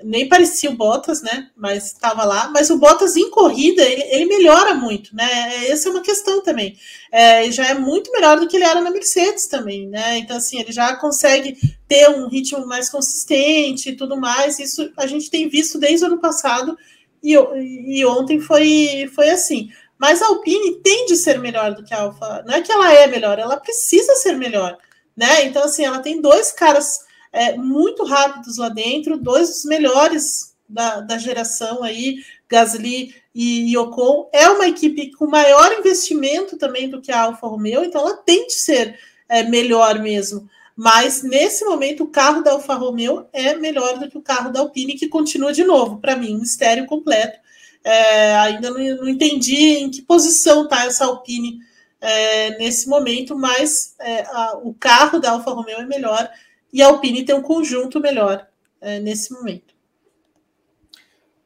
nem 0.03 0.27
parecia 0.27 0.69
o 0.69 0.75
Bottas, 0.75 1.21
né? 1.21 1.49
Mas 1.55 1.87
estava 1.87 2.23
lá. 2.23 2.49
Mas 2.49 2.69
o 2.69 2.77
Bottas 2.77 3.15
em 3.15 3.29
corrida 3.29 3.81
ele, 3.81 4.03
ele, 4.03 4.25
melhora 4.25 4.73
muito, 4.73 5.15
né? 5.15 5.67
Essa 5.67 5.89
é 5.89 5.91
uma 5.91 6.01
questão 6.01 6.41
também. 6.41 6.77
É, 7.11 7.51
já 7.51 7.67
é 7.67 7.73
muito 7.73 8.11
melhor 8.11 8.39
do 8.39 8.47
que 8.47 8.55
ele 8.55 8.65
era 8.65 8.81
na 8.81 8.91
Mercedes 8.91 9.47
também, 9.47 9.87
né? 9.87 10.17
Então 10.17 10.37
assim 10.37 10.59
ele 10.59 10.71
já 10.71 10.95
consegue 10.95 11.57
ter 11.87 12.09
um 12.09 12.27
ritmo 12.27 12.65
mais 12.65 12.89
consistente 12.89 13.89
e 13.89 13.95
tudo 13.95 14.17
mais. 14.17 14.59
Isso 14.59 14.91
a 14.97 15.07
gente 15.07 15.29
tem 15.29 15.49
visto 15.49 15.77
desde 15.77 16.05
o 16.05 16.07
ano 16.07 16.19
passado 16.19 16.77
e, 17.23 17.33
e 17.33 18.05
ontem 18.05 18.39
foi 18.39 19.09
foi 19.13 19.29
assim. 19.29 19.69
Mas 19.97 20.21
a 20.21 20.27
Alpine 20.27 20.75
tem 20.81 21.07
de 21.07 21.17
ser 21.17 21.39
melhor 21.39 21.73
do 21.73 21.83
que 21.83 21.93
a 21.93 22.01
Alfa. 22.01 22.43
Não 22.47 22.55
é 22.55 22.61
que 22.61 22.71
ela 22.71 22.93
é 22.93 23.05
melhor, 23.07 23.37
ela 23.37 23.57
precisa 23.57 24.15
ser 24.15 24.33
melhor, 24.37 24.77
né? 25.15 25.43
Então 25.45 25.63
assim 25.63 25.83
ela 25.83 25.99
tem 25.99 26.21
dois 26.21 26.51
caras 26.51 27.08
é, 27.31 27.55
muito 27.57 28.03
rápidos 28.03 28.57
lá 28.57 28.69
dentro, 28.69 29.17
dois 29.17 29.49
dos 29.49 29.65
melhores 29.65 30.55
da, 30.67 31.01
da 31.01 31.17
geração 31.17 31.83
aí, 31.83 32.17
Gasly 32.47 33.15
e, 33.33 33.75
Ocon. 33.77 34.29
É 34.33 34.49
uma 34.49 34.67
equipe 34.67 35.11
com 35.11 35.27
maior 35.27 35.71
investimento 35.73 36.57
também 36.57 36.89
do 36.89 37.01
que 37.01 37.11
a 37.11 37.23
Alfa 37.23 37.47
Romeo, 37.47 37.83
então 37.83 38.01
ela 38.01 38.17
tem 38.17 38.47
de 38.47 38.53
ser 38.53 38.99
é, 39.27 39.43
melhor 39.43 39.99
mesmo. 39.99 40.49
Mas 40.75 41.23
nesse 41.23 41.65
momento 41.65 42.03
o 42.03 42.07
carro 42.07 42.41
da 42.41 42.51
Alfa 42.51 42.73
Romeo 42.73 43.27
é 43.33 43.53
melhor 43.55 43.99
do 43.99 44.09
que 44.09 44.17
o 44.17 44.21
carro 44.21 44.51
da 44.51 44.61
Alpine, 44.61 44.95
que 44.95 45.09
continua 45.09 45.51
de 45.51 45.63
novo, 45.63 45.99
para 45.99 46.15
mim, 46.15 46.35
um 46.35 46.39
mistério 46.39 46.85
completo. 46.85 47.39
É, 47.83 48.35
ainda 48.37 48.69
não, 48.69 48.79
não, 48.97 49.09
entendi 49.09 49.77
em 49.77 49.89
que 49.89 50.01
posição 50.01 50.63
está 50.63 50.85
essa 50.85 51.05
Alpine 51.05 51.59
é, 52.01 52.57
nesse 52.57 52.87
momento, 52.87 53.35
mas 53.37 53.95
é, 53.99 54.21
a, 54.21 54.57
o 54.63 54.73
carro 54.73 55.19
da 55.19 55.31
Alfa 55.31 55.51
Romeo 55.51 55.79
é 55.79 55.85
melhor 55.85 56.29
e 56.71 56.81
a 56.81 56.87
Alpine 56.87 57.23
tem 57.23 57.35
um 57.35 57.41
conjunto 57.41 57.99
melhor 57.99 58.45
é, 58.81 58.99
nesse 58.99 59.33
momento. 59.33 59.73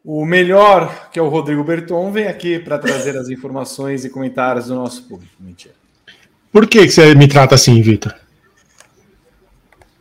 O 0.04 0.26
melhor, 0.26 1.10
que 1.12 1.18
é 1.18 1.22
o 1.22 1.30
Rodrigo 1.30 1.64
Berton, 1.64 2.12
vem 2.12 2.28
aqui 2.28 2.60
para 2.60 2.78
trazer 2.78 3.16
as 3.16 3.30
informações 3.30 4.04
e 4.04 4.10
comentários 4.10 4.68
do 4.68 4.76
nosso 4.76 5.04
público. 5.04 5.32
Mentira. 5.40 5.74
Por 6.52 6.68
que, 6.68 6.86
que 6.86 6.92
você 6.92 7.16
me 7.16 7.28
trata 7.28 7.56
assim, 7.56 7.82
Vitor? 7.82 8.14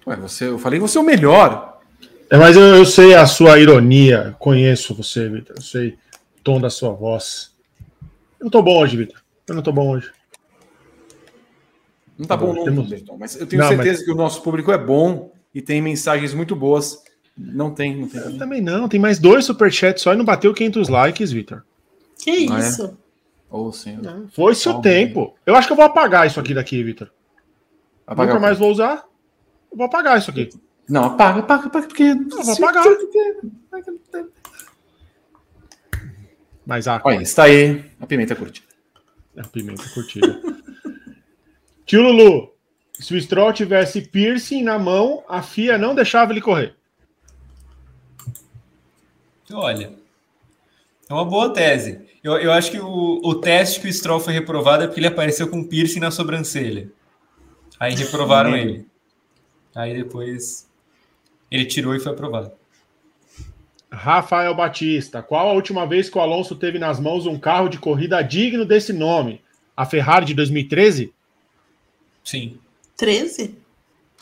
Ué, 0.06 0.16
você, 0.16 0.48
eu 0.48 0.58
falei 0.58 0.80
que 0.80 0.88
você 0.88 0.98
é 0.98 1.00
o 1.00 1.04
melhor. 1.04 1.80
É, 2.28 2.36
mas 2.36 2.56
eu, 2.56 2.62
eu 2.62 2.84
sei 2.84 3.14
a 3.14 3.26
sua 3.26 3.60
ironia, 3.60 4.34
conheço 4.40 4.94
você, 4.94 5.28
Vitor. 5.28 5.54
Eu 5.56 5.62
sei 5.62 5.90
o 5.90 6.42
tom 6.42 6.60
da 6.60 6.68
sua 6.68 6.92
voz. 6.92 7.52
Eu 8.40 8.44
não 8.46 8.50
tô 8.50 8.60
bom 8.60 8.80
hoje, 8.80 8.96
Vitor. 8.96 9.22
Eu 9.46 9.54
não 9.54 9.62
tô 9.62 9.70
bom 9.70 9.90
hoje. 9.90 10.10
Não 12.22 12.28
tá, 12.28 12.36
bom, 12.36 12.54
não, 12.54 12.64
temos... 12.64 12.88
mas 13.18 13.34
eu 13.40 13.46
tenho 13.46 13.62
não, 13.62 13.68
certeza 13.68 13.98
mas... 13.98 14.04
que 14.04 14.12
o 14.12 14.14
nosso 14.14 14.42
público 14.42 14.70
é 14.70 14.78
bom 14.78 15.32
e 15.52 15.60
tem 15.60 15.82
mensagens 15.82 16.32
muito 16.32 16.54
boas. 16.54 17.02
Não 17.36 17.74
tem, 17.74 17.96
não 17.96 18.06
tem. 18.06 18.20
Eu 18.20 18.38
também 18.38 18.60
não, 18.60 18.88
tem 18.88 19.00
mais 19.00 19.18
dois 19.18 19.44
superchats 19.44 20.02
só 20.02 20.12
e 20.12 20.16
não 20.16 20.24
bateu 20.24 20.54
500 20.54 20.88
likes, 20.88 21.32
Vitor. 21.32 21.64
Que 22.22 22.46
ah, 22.48 22.60
isso? 22.60 22.84
É? 22.84 22.90
Oh, 23.50 23.72
senhor. 23.72 24.28
Foi 24.32 24.54
seu 24.54 24.74
tempo. 24.74 25.34
Eu 25.44 25.56
acho 25.56 25.66
que 25.66 25.72
eu 25.72 25.76
vou 25.76 25.84
apagar 25.84 26.26
isso 26.26 26.38
aqui 26.38 26.54
daqui, 26.54 26.82
Vitor. 26.82 27.10
Nunca 28.08 28.38
mais 28.38 28.56
vou 28.56 28.70
usar. 28.70 29.04
Eu 29.70 29.76
vou 29.76 29.86
apagar 29.86 30.18
isso 30.18 30.30
aqui. 30.30 30.48
Não, 30.88 31.04
apaga, 31.04 31.40
apaga, 31.40 31.66
apaga, 31.66 31.86
porque. 31.88 32.04
Eu 32.04 32.44
vou 32.44 32.54
apagar. 32.54 32.84
Mas 36.64 36.86
ah, 36.86 37.00
Olha, 37.04 37.22
está 37.22 37.44
aí 37.44 37.84
a 38.00 38.06
pimenta 38.06 38.36
curtida. 38.36 38.68
A 39.36 39.42
pimenta 39.48 39.82
curtida. 39.92 40.40
Tio 41.92 42.00
Lulu, 42.00 42.50
se 42.94 43.14
o 43.14 43.20
Stroll 43.20 43.52
tivesse 43.52 44.00
piercing 44.00 44.62
na 44.62 44.78
mão, 44.78 45.22
a 45.28 45.42
FIA 45.42 45.76
não 45.76 45.94
deixava 45.94 46.32
ele 46.32 46.40
correr. 46.40 46.74
Olha, 49.52 49.92
é 51.06 51.12
uma 51.12 51.26
boa 51.26 51.52
tese. 51.52 52.00
Eu, 52.24 52.38
eu 52.38 52.50
acho 52.50 52.70
que 52.70 52.80
o, 52.80 53.20
o 53.22 53.34
teste 53.34 53.78
que 53.78 53.88
o 53.88 53.92
Stroll 53.92 54.20
foi 54.20 54.32
reprovado 54.32 54.84
é 54.84 54.86
porque 54.86 55.00
ele 55.00 55.06
apareceu 55.06 55.46
com 55.50 55.62
piercing 55.62 56.00
na 56.00 56.10
sobrancelha. 56.10 56.90
Aí 57.78 57.94
reprovaram 57.94 58.56
ele. 58.56 58.86
Aí 59.74 59.94
depois 59.94 60.66
ele 61.50 61.66
tirou 61.66 61.94
e 61.94 62.00
foi 62.00 62.12
aprovado. 62.12 62.52
Rafael 63.90 64.54
Batista, 64.54 65.22
qual 65.22 65.46
a 65.46 65.52
última 65.52 65.86
vez 65.86 66.08
que 66.08 66.16
o 66.16 66.22
Alonso 66.22 66.56
teve 66.56 66.78
nas 66.78 66.98
mãos 66.98 67.26
um 67.26 67.38
carro 67.38 67.68
de 67.68 67.76
corrida 67.76 68.22
digno 68.22 68.64
desse 68.64 68.94
nome? 68.94 69.42
A 69.76 69.84
Ferrari 69.84 70.24
de 70.24 70.32
2013? 70.32 71.12
Sim. 72.24 72.58
13? 72.96 73.56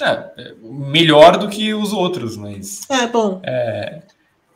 É, 0.02 0.54
melhor 0.62 1.36
do 1.36 1.48
que 1.48 1.74
os 1.74 1.92
outros, 1.92 2.36
mas. 2.36 2.82
É, 2.88 3.06
bom. 3.06 3.40
É, 3.44 4.00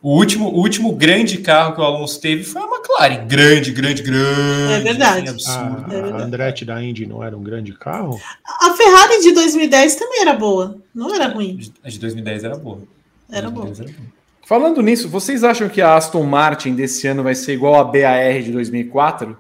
o, 0.02 0.16
último, 0.16 0.48
o 0.48 0.58
último 0.58 0.92
grande 0.92 1.38
carro 1.38 1.74
que 1.74 1.80
o 1.80 1.84
Alonso 1.84 2.20
teve 2.20 2.44
foi 2.44 2.62
a 2.62 2.66
McLaren. 2.66 3.26
Grande, 3.26 3.70
grande, 3.72 4.02
grande. 4.02 4.72
É 4.72 4.80
verdade. 4.80 5.28
Assim, 5.28 5.28
absurdo. 5.28 5.84
A, 5.84 5.94
é 5.94 6.02
verdade. 6.02 6.22
a 6.22 6.26
Andretti 6.26 6.64
da 6.64 6.82
Indy 6.82 7.06
não 7.06 7.22
era 7.22 7.36
um 7.36 7.42
grande 7.42 7.72
carro? 7.72 8.18
A 8.62 8.74
Ferrari 8.74 9.20
de 9.20 9.32
2010 9.32 9.96
também 9.96 10.20
era 10.22 10.32
boa. 10.32 10.78
Não 10.94 11.14
era 11.14 11.28
ruim. 11.28 11.60
A 11.82 11.88
de 11.88 11.98
2010 11.98 12.44
era 12.44 12.56
boa. 12.56 12.82
Era 13.30 13.50
boa. 13.50 13.66
Era 13.68 13.74
boa. 13.74 14.14
Falando 14.46 14.82
nisso, 14.82 15.08
vocês 15.08 15.42
acham 15.42 15.70
que 15.70 15.80
a 15.80 15.96
Aston 15.96 16.22
Martin 16.24 16.74
desse 16.74 17.06
ano 17.06 17.22
vai 17.22 17.34
ser 17.34 17.54
igual 17.54 17.74
a 17.76 17.84
BAR 17.84 18.42
de 18.42 18.52
2004? 18.52 19.36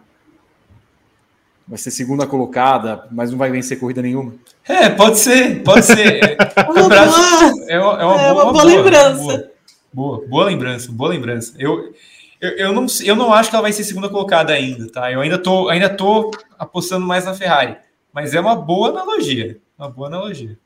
Vai 1.66 1.78
ser 1.78 1.90
segunda 1.90 2.26
colocada, 2.26 3.06
mas 3.10 3.30
não 3.30 3.38
vai 3.38 3.50
vencer 3.50 3.78
corrida 3.78 4.02
nenhuma. 4.02 4.34
É, 4.66 4.90
pode 4.90 5.18
ser, 5.18 5.62
pode 5.62 5.84
ser. 5.84 6.36
É, 6.56 6.64
boa, 6.64 6.94
é, 7.68 7.78
uma, 7.78 8.02
é 8.02 8.04
uma, 8.04 8.20
é 8.20 8.32
boa, 8.32 8.44
uma 8.44 8.52
boa, 8.52 8.64
lembrança. 8.64 9.22
Boa, 9.22 9.50
boa, 9.92 10.26
boa, 10.28 10.44
lembrança, 10.44 10.92
boa 10.92 11.10
lembrança. 11.10 11.54
Eu, 11.58 11.94
eu, 12.40 12.50
eu, 12.50 12.72
não, 12.72 12.86
eu 13.02 13.16
não 13.16 13.32
acho 13.32 13.48
que 13.48 13.56
ela 13.56 13.62
vai 13.62 13.72
ser 13.72 13.84
segunda 13.84 14.08
colocada 14.08 14.52
ainda, 14.52 14.90
tá? 14.90 15.10
Eu 15.10 15.20
ainda 15.20 15.38
tô, 15.38 15.68
ainda 15.68 15.88
tô 15.88 16.30
apostando 16.58 17.06
mais 17.06 17.24
na 17.24 17.34
Ferrari, 17.34 17.76
mas 18.12 18.34
é 18.34 18.40
uma 18.40 18.56
boa 18.56 18.90
analogia, 18.90 19.58
uma 19.78 19.88
boa 19.88 20.08
analogia. 20.08 20.58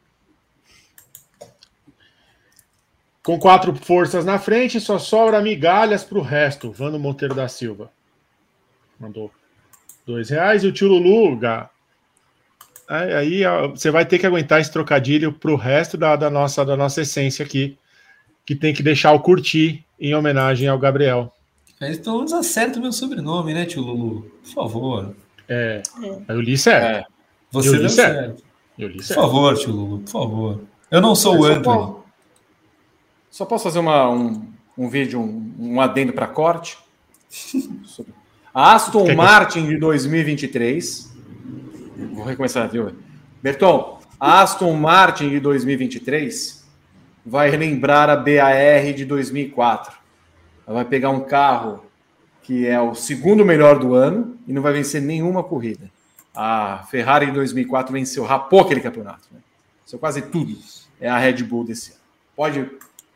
Com 3.22 3.38
quatro 3.38 3.74
forças 3.76 4.24
na 4.24 4.38
frente, 4.38 4.80
só 4.80 4.98
sobra 4.98 5.42
migalhas 5.42 6.02
para 6.02 6.18
o 6.18 6.22
resto. 6.22 6.72
Vando 6.72 6.98
Monteiro 6.98 7.34
da 7.34 7.46
Silva. 7.46 7.90
Mandou 8.98 9.30
dois 10.08 10.30
reais. 10.30 10.64
E 10.64 10.66
o 10.66 10.72
tio 10.72 10.88
Lulu, 10.88 11.36
Gá, 11.36 11.68
aí 12.88 13.42
você 13.70 13.90
vai 13.90 14.06
ter 14.06 14.18
que 14.18 14.26
aguentar 14.26 14.60
esse 14.60 14.72
trocadilho 14.72 15.32
para 15.32 15.52
o 15.52 15.56
resto 15.56 15.98
da, 15.98 16.16
da, 16.16 16.30
nossa, 16.30 16.64
da 16.64 16.76
nossa 16.76 17.02
essência 17.02 17.44
aqui, 17.44 17.78
que 18.46 18.54
tem 18.54 18.72
que 18.72 18.82
deixar 18.82 19.12
o 19.12 19.20
curtir 19.20 19.84
em 20.00 20.14
homenagem 20.14 20.66
ao 20.66 20.78
Gabriel. 20.78 21.32
Mas 21.78 21.98
pelo 21.98 22.16
menos 22.16 22.32
acerta 22.32 22.78
o 22.78 22.82
meu 22.82 22.90
sobrenome, 22.90 23.52
né, 23.52 23.66
tio 23.66 23.82
Lulu? 23.82 24.22
Por 24.42 24.50
favor. 24.50 25.14
É, 25.46 25.82
é. 26.02 26.32
eu 26.32 26.40
li 26.40 26.56
certo. 26.56 26.86
É. 26.86 27.04
Você 27.52 27.68
eu 27.68 27.82
li 27.82 27.90
certo. 27.90 28.16
certo. 28.16 28.44
Eu 28.78 28.88
li 28.88 29.02
certo. 29.02 29.20
Por 29.20 29.26
favor, 29.26 29.58
tio 29.58 29.72
Lulu, 29.72 29.98
por 30.00 30.10
favor. 30.10 30.60
Eu 30.90 31.00
não 31.02 31.14
sou 31.14 31.38
o 31.38 31.44
Anthony. 31.44 31.64
Só, 31.64 32.04
só 33.30 33.44
posso 33.44 33.64
fazer 33.64 33.78
uma, 33.78 34.10
um, 34.10 34.50
um 34.76 34.88
vídeo, 34.88 35.20
um, 35.20 35.54
um 35.58 35.80
adendo 35.80 36.14
para 36.14 36.26
corte? 36.26 36.78
A 38.58 38.74
Aston 38.74 39.04
que 39.04 39.14
Martin 39.14 39.62
que... 39.62 39.68
de 39.68 39.76
2023. 39.76 41.14
Vou 42.12 42.24
recomeçar, 42.24 42.68
viu? 42.68 42.90
Berton, 43.40 44.00
a 44.18 44.42
Aston 44.42 44.72
Martin 44.72 45.28
de 45.28 45.38
2023 45.38 46.66
vai 47.24 47.50
relembrar 47.50 48.10
a 48.10 48.16
BAR 48.16 48.92
de 48.96 49.04
2004. 49.04 49.96
Ela 50.66 50.74
vai 50.74 50.84
pegar 50.84 51.10
um 51.10 51.20
carro 51.20 51.84
que 52.42 52.66
é 52.66 52.80
o 52.80 52.96
segundo 52.96 53.44
melhor 53.44 53.78
do 53.78 53.94
ano 53.94 54.36
e 54.44 54.52
não 54.52 54.60
vai 54.60 54.72
vencer 54.72 55.00
nenhuma 55.00 55.44
corrida. 55.44 55.88
A 56.34 56.84
Ferrari 56.90 57.26
de 57.26 57.32
2004 57.34 57.92
venceu, 57.92 58.24
rapou 58.24 58.62
aquele 58.62 58.80
campeonato. 58.80 59.28
Né? 59.30 59.38
Quase 60.00 60.20
tudo. 60.20 60.58
É 61.00 61.08
a 61.08 61.16
Red 61.16 61.44
Bull 61.44 61.62
desse 61.62 61.92
ano. 61.92 62.00
Pode, 62.34 62.68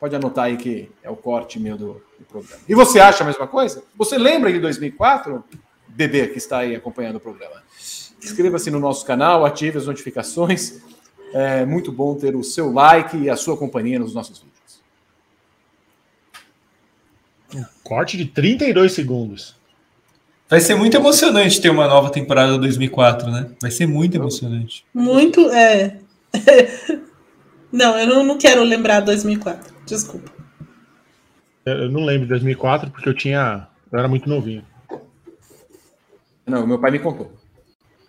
pode 0.02 0.16
anotar 0.16 0.46
aí 0.46 0.56
que 0.56 0.90
é 1.00 1.08
o 1.08 1.14
corte 1.14 1.60
meu 1.60 1.78
do, 1.78 2.02
do 2.18 2.24
programa. 2.28 2.60
E 2.68 2.74
você 2.74 2.98
acha 2.98 3.22
a 3.22 3.26
mesma 3.26 3.46
coisa? 3.46 3.84
Você 3.94 4.18
lembra 4.18 4.52
de 4.52 4.58
2004? 4.58 5.44
Bebê 5.86 6.26
que 6.26 6.38
está 6.38 6.58
aí 6.58 6.74
acompanhando 6.74 7.16
o 7.16 7.20
programa. 7.20 7.62
Inscreva-se 8.20 8.68
no 8.68 8.80
nosso 8.80 9.06
canal, 9.06 9.46
ative 9.46 9.78
as 9.78 9.86
notificações 9.86 10.80
É 11.32 11.64
muito 11.64 11.92
bom 11.92 12.16
ter 12.16 12.34
o 12.34 12.42
seu 12.42 12.72
like 12.72 13.16
e 13.16 13.30
a 13.30 13.36
sua 13.36 13.56
companhia 13.56 14.00
nos 14.00 14.12
nossos 14.12 14.44
vídeos. 14.44 14.82
Corte 17.84 18.16
de 18.16 18.24
32 18.24 18.92
segundos. 18.92 19.54
Vai 20.48 20.60
ser 20.60 20.74
muito 20.74 20.96
emocionante 20.96 21.60
ter 21.60 21.70
uma 21.70 21.86
nova 21.86 22.10
temporada 22.10 22.58
2004, 22.58 23.30
né? 23.30 23.50
Vai 23.60 23.70
ser 23.70 23.86
muito 23.86 24.16
emocionante. 24.16 24.84
Muito, 24.92 25.48
é. 25.52 25.98
não, 27.70 27.96
eu 27.96 28.06
não, 28.08 28.24
não 28.24 28.36
quero 28.36 28.64
lembrar 28.64 28.98
2004. 28.98 29.71
Desculpa. 29.86 30.30
Eu 31.64 31.90
não 31.90 32.04
lembro 32.04 32.22
de 32.22 32.30
2004 32.30 32.90
porque 32.90 33.08
eu 33.08 33.14
tinha. 33.14 33.68
Eu 33.90 33.98
era 33.98 34.08
muito 34.08 34.28
novinho. 34.28 34.64
Não, 36.46 36.66
meu 36.66 36.78
pai 36.78 36.90
me 36.90 36.98
contou. 36.98 37.32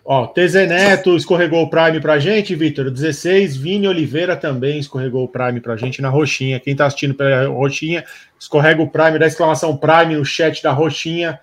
Ó, 0.06 0.26
TZ 0.26 0.54
Neto 0.68 1.16
escorregou 1.16 1.62
o 1.62 1.70
Prime 1.70 1.98
pra 1.98 2.18
gente, 2.18 2.54
Vitor. 2.54 2.90
16, 2.90 3.56
Vini 3.56 3.88
Oliveira 3.88 4.36
também 4.36 4.78
escorregou 4.78 5.24
o 5.24 5.28
Prime 5.28 5.60
pra 5.60 5.76
gente 5.76 6.02
na 6.02 6.10
roxinha. 6.10 6.60
Quem 6.60 6.76
tá 6.76 6.84
assistindo 6.84 7.14
pela 7.14 7.46
roxinha, 7.48 8.04
escorrega 8.38 8.82
o 8.82 8.90
Prime, 8.90 9.18
dá 9.18 9.26
exclamação 9.26 9.76
Prime 9.76 10.16
no 10.16 10.24
chat 10.24 10.62
da 10.62 10.72
roxinha 10.72 11.40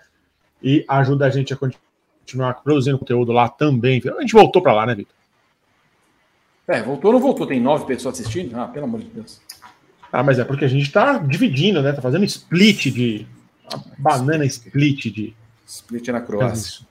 e 0.62 0.86
ajuda 0.88 1.26
a 1.26 1.30
gente 1.30 1.54
a 1.54 1.58
continuar 1.58 2.54
produzindo 2.62 3.00
conteúdo 3.00 3.32
lá 3.32 3.50
também. 3.50 4.00
A 4.16 4.22
gente 4.22 4.34
voltou 4.34 4.62
pra 4.62 4.74
lá, 4.74 4.86
né, 4.86 4.94
Vitor? 4.94 5.16
É, 6.68 6.84
voltou 6.84 7.10
ou 7.10 7.14
não 7.14 7.26
voltou? 7.26 7.48
Tem 7.48 7.60
nove 7.60 7.86
pessoas 7.86 8.20
assistindo? 8.20 8.56
Ah, 8.56 8.68
pelo 8.68 8.86
amor 8.86 9.00
de 9.00 9.08
Deus. 9.08 9.42
Ah, 10.12 10.24
mas 10.24 10.40
é 10.40 10.44
porque 10.44 10.66
a 10.66 10.68
gente 10.68 10.92
tá 10.92 11.18
dividindo, 11.18 11.82
né? 11.82 11.92
Tá 11.94 12.02
fazendo 12.02 12.26
split 12.26 12.88
de. 12.88 13.28
Banana 13.98 14.46
split 14.46 15.06
de. 15.06 15.34
Split 15.66 16.08
na 16.10 16.20
Croácia. 16.20 16.86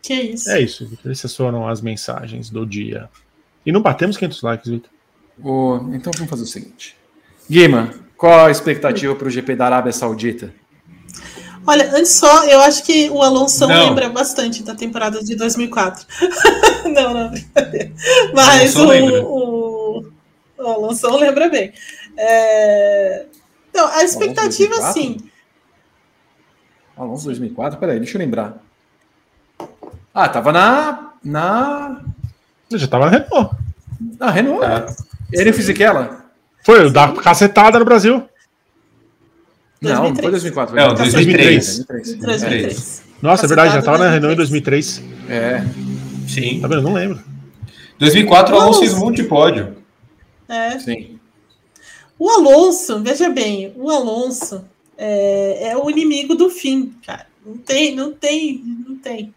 Que 0.00 0.14
isso? 0.14 0.50
É 0.50 0.60
isso, 0.60 0.86
Vitor. 0.86 1.12
Essas 1.12 1.36
foram 1.36 1.68
as 1.68 1.80
mensagens 1.80 2.50
do 2.50 2.66
dia. 2.66 3.08
E 3.64 3.70
não 3.70 3.82
batemos 3.82 4.16
500 4.16 4.42
likes, 4.42 4.70
Vitor. 4.70 4.90
O... 5.42 5.76
Então 5.92 6.12
vamos 6.16 6.30
fazer 6.30 6.42
o 6.42 6.46
seguinte. 6.46 6.96
Guima, 7.48 7.92
qual 8.16 8.46
a 8.46 8.50
expectativa 8.50 9.14
para 9.14 9.28
o 9.28 9.30
GP 9.30 9.54
da 9.54 9.66
Arábia 9.66 9.92
Saudita? 9.92 10.52
Olha, 11.64 11.90
antes 11.94 12.12
só, 12.12 12.44
eu 12.46 12.60
acho 12.60 12.82
que 12.82 13.08
o 13.10 13.22
Alonso 13.22 13.66
Não. 13.68 13.88
lembra 13.88 14.08
bastante 14.08 14.64
da 14.64 14.74
temporada 14.74 15.22
de 15.22 15.36
2004. 15.36 16.06
não, 16.92 17.14
não, 17.14 17.30
brincadeira. 17.30 17.92
Mas 18.34 18.74
o, 18.74 18.86
lembra. 18.86 19.22
o, 19.22 19.51
o 20.62 20.66
Alonso 20.66 21.16
lembra 21.16 21.48
bem. 21.48 21.72
É, 22.16 23.26
Então, 23.70 23.86
a 23.88 24.04
expectativa, 24.04 24.74
2004? 24.76 24.92
sim. 24.92 25.16
Alonso 26.96 27.24
2004? 27.26 27.78
Peraí, 27.78 27.98
deixa 27.98 28.16
eu 28.16 28.20
lembrar. 28.20 28.58
Ah, 30.14 30.28
tava 30.28 30.52
na. 30.52 31.12
Na. 31.24 32.02
Eu 32.70 32.78
já 32.78 32.86
tava 32.86 33.06
na 33.06 33.18
Renault. 33.18 33.56
Na 34.18 34.30
Renault. 34.30 34.60
Tá. 34.60 34.86
Ele 35.32 35.48
e 35.48 35.52
o 35.52 35.54
Fisichella? 35.54 36.26
Foi 36.64 36.86
o 36.86 36.90
da 36.92 37.12
cacetada 37.12 37.78
no 37.78 37.84
Brasil. 37.84 38.22
Não, 39.80 39.90
não 40.04 40.12
2003. 40.12 40.22
foi 40.22 40.30
2004. 40.30 40.76
Não, 40.76 40.94
2003. 40.94 41.84
2003. 41.86 42.18
2003. 42.20 43.02
Nossa, 43.22 43.46
é 43.46 43.48
verdade, 43.48 43.74
já 43.74 43.82
tava 43.82 43.98
na 43.98 44.10
Renault 44.10 44.34
em 44.34 44.36
2003. 44.36 44.98
2003. 44.98 45.30
É, 45.30 45.64
Sim. 46.28 46.60
Tá 46.60 46.68
vendo? 46.68 46.82
Não 46.82 46.92
lembro. 46.92 47.20
2004 47.98 48.54
o 48.54 48.56
Alonso 48.58 48.64
Alonso. 48.66 48.80
fez 48.80 48.92
um 48.94 49.00
monte 49.06 49.16
de 49.22 49.24
pódio. 49.24 49.76
É. 50.52 50.78
sim. 50.78 51.18
O 52.18 52.30
Alonso, 52.30 53.02
veja 53.02 53.28
bem, 53.30 53.72
o 53.76 53.90
Alonso 53.90 54.64
é, 54.96 55.70
é 55.70 55.76
o 55.76 55.90
inimigo 55.90 56.34
do 56.34 56.48
fim, 56.50 56.94
cara. 57.04 57.26
Não 57.44 57.56
tem, 57.58 57.96
não 57.96 58.12
tem, 58.12 58.62
não 58.86 58.96
tem. 58.96 59.34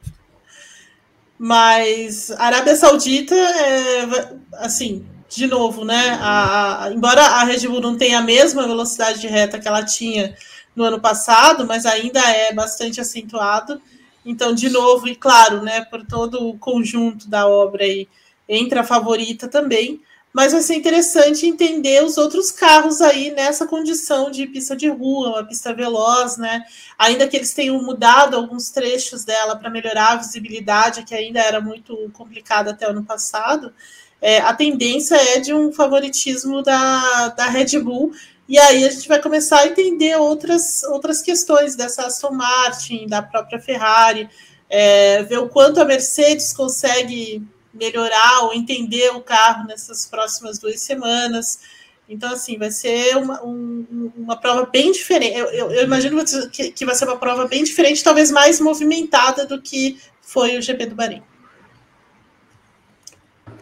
Mas 1.37 2.31
a 2.31 2.45
Arábia 2.45 2.75
Saudita, 2.75 3.35
é, 3.35 4.33
assim, 4.53 5.05
de 5.27 5.47
novo, 5.47 5.83
né? 5.83 6.17
a- 6.21 6.85
a- 6.85 6.93
embora 6.93 7.21
a 7.21 7.43
Red 7.43 7.67
Bull 7.67 7.81
não 7.81 7.97
tenha 7.97 8.19
a 8.19 8.21
mesma 8.21 8.65
velocidade 8.67 9.19
de 9.19 9.27
reta 9.27 9.59
que 9.59 9.67
ela 9.67 9.83
tinha 9.83 10.35
no 10.75 10.83
ano 10.83 10.99
passado, 10.99 11.65
mas 11.65 11.85
ainda 11.85 12.19
é 12.21 12.53
bastante 12.53 13.01
acentuado. 13.01 13.81
Então, 14.25 14.53
de 14.53 14.69
novo, 14.69 15.07
e 15.07 15.15
claro, 15.15 15.61
né, 15.61 15.81
por 15.85 16.05
todo 16.05 16.47
o 16.49 16.57
conjunto 16.57 17.27
da 17.27 17.47
obra 17.47 17.83
aí, 17.83 18.07
entra 18.47 18.81
a 18.81 18.83
favorita 18.83 19.47
também 19.47 20.01
mas 20.36 20.52
vai 20.52 20.62
ser 20.62 20.76
interessante 20.76 21.48
entender 21.48 22.03
os 22.03 22.18
outros 22.18 22.52
carros 22.52 22.99
aí 22.99 23.32
nessa 23.32 23.66
condição 23.66 24.30
de 24.30 24.45
pista 24.45 24.76
de 24.76 24.90
rua, 24.90 25.30
uma 25.30 25.45
pista 25.45 25.74
veloz, 25.74 26.36
né? 26.36 26.62
Ainda 26.99 27.26
que 27.26 27.38
eles 27.38 27.53
tenham 27.53 27.82
mudado 27.82 28.36
alguns 28.36 28.70
trechos 28.70 29.24
dela 29.24 29.56
para 29.56 29.70
melhorar 29.70 30.12
a 30.12 30.16
visibilidade, 30.18 31.06
que 31.06 31.16
ainda 31.16 31.40
era 31.40 31.62
muito 31.62 32.12
complicada 32.12 32.72
até 32.72 32.86
o 32.86 32.90
ano 32.90 33.06
passado, 33.06 33.74
é, 34.22 34.40
a 34.40 34.53
tendência 34.53 35.16
é 35.16 35.40
de 35.40 35.53
um 35.53 35.72
favoritismo 35.72 36.62
da, 36.62 37.30
da 37.30 37.45
Red 37.45 37.80
Bull. 37.80 38.12
E 38.45 38.60
aí 38.60 38.84
a 38.84 38.90
gente 38.90 39.07
vai 39.07 39.22
começar 39.22 39.60
a 39.60 39.68
entender 39.68 40.18
outras, 40.18 40.84
outras 40.84 41.22
questões 41.22 41.78
dessa 41.78 42.07
Aston 42.07 42.32
Martin, 42.32 43.07
da 43.07 43.22
própria 43.22 43.57
Ferrari, 43.57 44.30
é, 44.70 45.24
ver 45.24 45.38
o 45.38 45.48
quanto 45.48 45.80
a 45.80 45.86
Mercedes 45.86 46.52
consegue 46.52 47.41
melhorar 47.76 48.43
ou 48.43 48.53
entender 48.53 49.10
o 49.11 49.22
carro 49.22 49.68
nessas 49.68 50.06
próximas 50.06 50.57
duas 50.57 50.80
semanas. 50.81 51.60
Então, 52.07 52.31
assim, 52.34 52.57
vai 52.57 52.72
ser 52.72 53.18
uma, 53.18 53.43
um- 53.43 54.11
uma 54.15 54.38
prova 54.38 54.65
bem 54.65 54.91
diferente. 54.91 55.38
Eu, 55.38 55.45
eu- 55.47 55.72
eu 55.72 55.84
imagino 55.84 56.23
que, 56.52 56.72
que 56.72 56.85
vai 56.85 56.95
ser 56.95 57.06
uma 57.06 57.18
prova 57.18 57.47
bem 57.47 57.64
diferente, 57.64 58.03
talvez 58.03 58.31
mais 58.31 58.60
movimentada 58.60 59.45
do 59.45 59.61
que 59.61 59.97
foi 60.22 60.57
o 60.57 60.61
GP 60.61 60.85
do 60.88 60.95
Bahrein. 60.95 61.22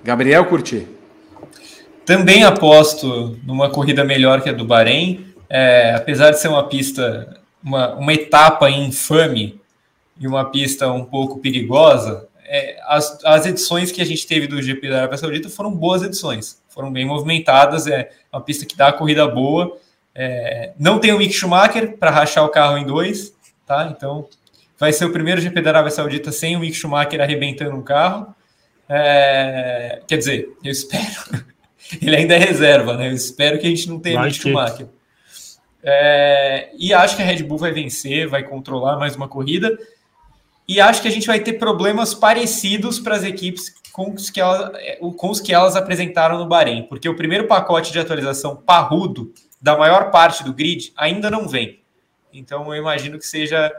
Gabriel 0.04 0.46
Curti. 0.46 0.88
Também 2.06 2.44
aposto 2.44 3.40
numa 3.44 3.70
corrida 3.70 4.04
melhor 4.04 4.42
que 4.42 4.50
a 4.50 4.54
do 4.54 4.66
Bahrein. 4.66 5.34
É, 5.50 5.94
apesar 5.96 6.32
de 6.32 6.40
ser 6.40 6.50
uma 6.50 6.68
pista, 6.68 7.40
uma, 7.64 7.96
uma 7.96 8.14
etapa 8.14 8.70
infame 8.70 9.62
e 10.20 10.28
uma 10.28 10.46
pista 10.52 10.92
um 10.92 11.06
pouco 11.06 11.40
perigosa, 11.40 12.28
é, 12.54 12.80
as, 12.84 13.18
as 13.26 13.48
edições 13.48 13.92
que 13.92 14.00
a 14.00 14.06
gente 14.06 14.28
teve 14.28 14.46
do 14.46 14.62
GP 14.62 14.88
da 14.88 14.98
Arábia 15.00 15.18
Saudita 15.18 15.50
foram 15.50 15.74
boas 15.74 16.04
edições, 16.04 16.62
foram 16.70 16.94
bem 16.94 17.04
movimentadas. 17.04 17.88
É 17.88 18.12
uma 18.32 18.42
pista 18.42 18.64
que 18.64 18.78
dá 18.78 18.90
a 18.90 18.94
corrida 18.94 19.28
boa. 19.28 19.76
É, 20.14 20.72
não 20.78 21.00
tem 21.00 21.12
o 21.12 21.18
Mick 21.18 21.34
Schumacher 21.34 21.98
para 21.98 22.12
rachar 22.12 22.46
o 22.46 22.50
carro 22.50 22.78
em 22.78 22.86
dois, 22.86 23.34
tá? 23.66 23.92
Então 23.92 24.30
vai 24.78 24.94
ser 24.94 25.06
o 25.06 25.12
primeiro 25.12 25.42
GP 25.42 25.62
da 25.62 25.72
Arábia 25.72 25.90
Saudita 25.90 26.32
sem 26.32 26.56
o 26.56 26.60
Mick 26.60 26.76
Schumacher 26.76 27.20
arrebentando 27.20 27.76
um 27.76 27.82
carro. 27.82 28.36
É, 28.88 30.04
quer 30.08 30.18
dizer, 30.18 30.56
eu 30.64 30.72
espero. 30.72 31.44
Ele 32.00 32.16
ainda 32.16 32.36
é 32.36 32.38
reserva, 32.38 32.96
né? 32.96 33.08
Eu 33.08 33.14
espero 33.14 33.58
que 33.58 33.66
a 33.66 33.70
gente 33.70 33.90
não 33.90 34.00
tenha 34.00 34.22
Mick 34.22 34.38
Schumacher. 34.38 34.86
É, 35.82 36.70
e 36.78 36.94
acho 36.94 37.16
que 37.16 37.24
a 37.24 37.26
Red 37.26 37.42
Bull 37.42 37.58
vai 37.58 37.72
vencer, 37.72 38.28
vai 38.28 38.44
controlar 38.44 38.98
mais 38.98 39.16
uma 39.16 39.28
corrida. 39.28 39.76
E 40.74 40.82
acho 40.82 41.04
que 41.04 41.08
a 41.08 41.12
gente 41.12 41.28
vai 41.28 41.40
ter 41.40 41.54
problemas 41.54 42.16
parecidos 42.16 43.00
para 43.00 43.16
as 43.16 43.24
equipes 43.24 43.72
com 43.92 44.12
os, 44.12 44.32
que 44.32 44.42
ela, 44.42 44.74
com 45.16 45.30
os 45.30 45.40
que 45.40 45.54
elas 45.54 45.76
apresentaram 45.76 46.40
no 46.40 46.48
Bahrein, 46.48 46.88
porque 46.90 47.08
o 47.08 47.16
primeiro 47.16 47.46
pacote 47.46 47.92
de 47.92 48.00
atualização 48.00 48.56
parrudo 48.56 49.32
da 49.62 49.78
maior 49.78 50.10
parte 50.10 50.44
do 50.44 50.52
grid 50.52 50.92
ainda 50.98 51.30
não 51.30 51.48
vem. 51.48 51.80
Então 52.34 52.74
eu 52.74 52.82
imagino 52.82 53.20
que 53.20 53.28
seja 53.28 53.72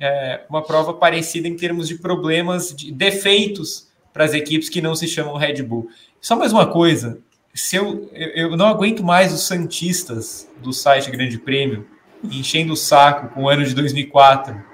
é, 0.00 0.40
uma 0.50 0.62
prova 0.62 0.94
parecida 0.94 1.46
em 1.46 1.54
termos 1.54 1.86
de 1.86 1.94
problemas, 1.98 2.74
de 2.74 2.90
defeitos 2.90 3.88
para 4.12 4.24
as 4.24 4.34
equipes 4.34 4.68
que 4.68 4.82
não 4.82 4.96
se 4.96 5.06
chamam 5.06 5.36
Red 5.36 5.62
Bull. 5.62 5.90
Só 6.20 6.34
mais 6.34 6.52
uma 6.52 6.66
coisa, 6.66 7.20
se 7.54 7.76
eu, 7.76 8.10
eu 8.12 8.56
não 8.56 8.66
aguento 8.66 9.04
mais 9.04 9.32
os 9.32 9.46
santistas 9.46 10.48
do 10.60 10.72
site 10.72 11.08
Grande 11.08 11.38
Prêmio 11.38 11.86
enchendo 12.24 12.72
o 12.72 12.76
saco 12.76 13.32
com 13.32 13.44
o 13.44 13.48
ano 13.48 13.64
de 13.64 13.76
2004. 13.76 14.71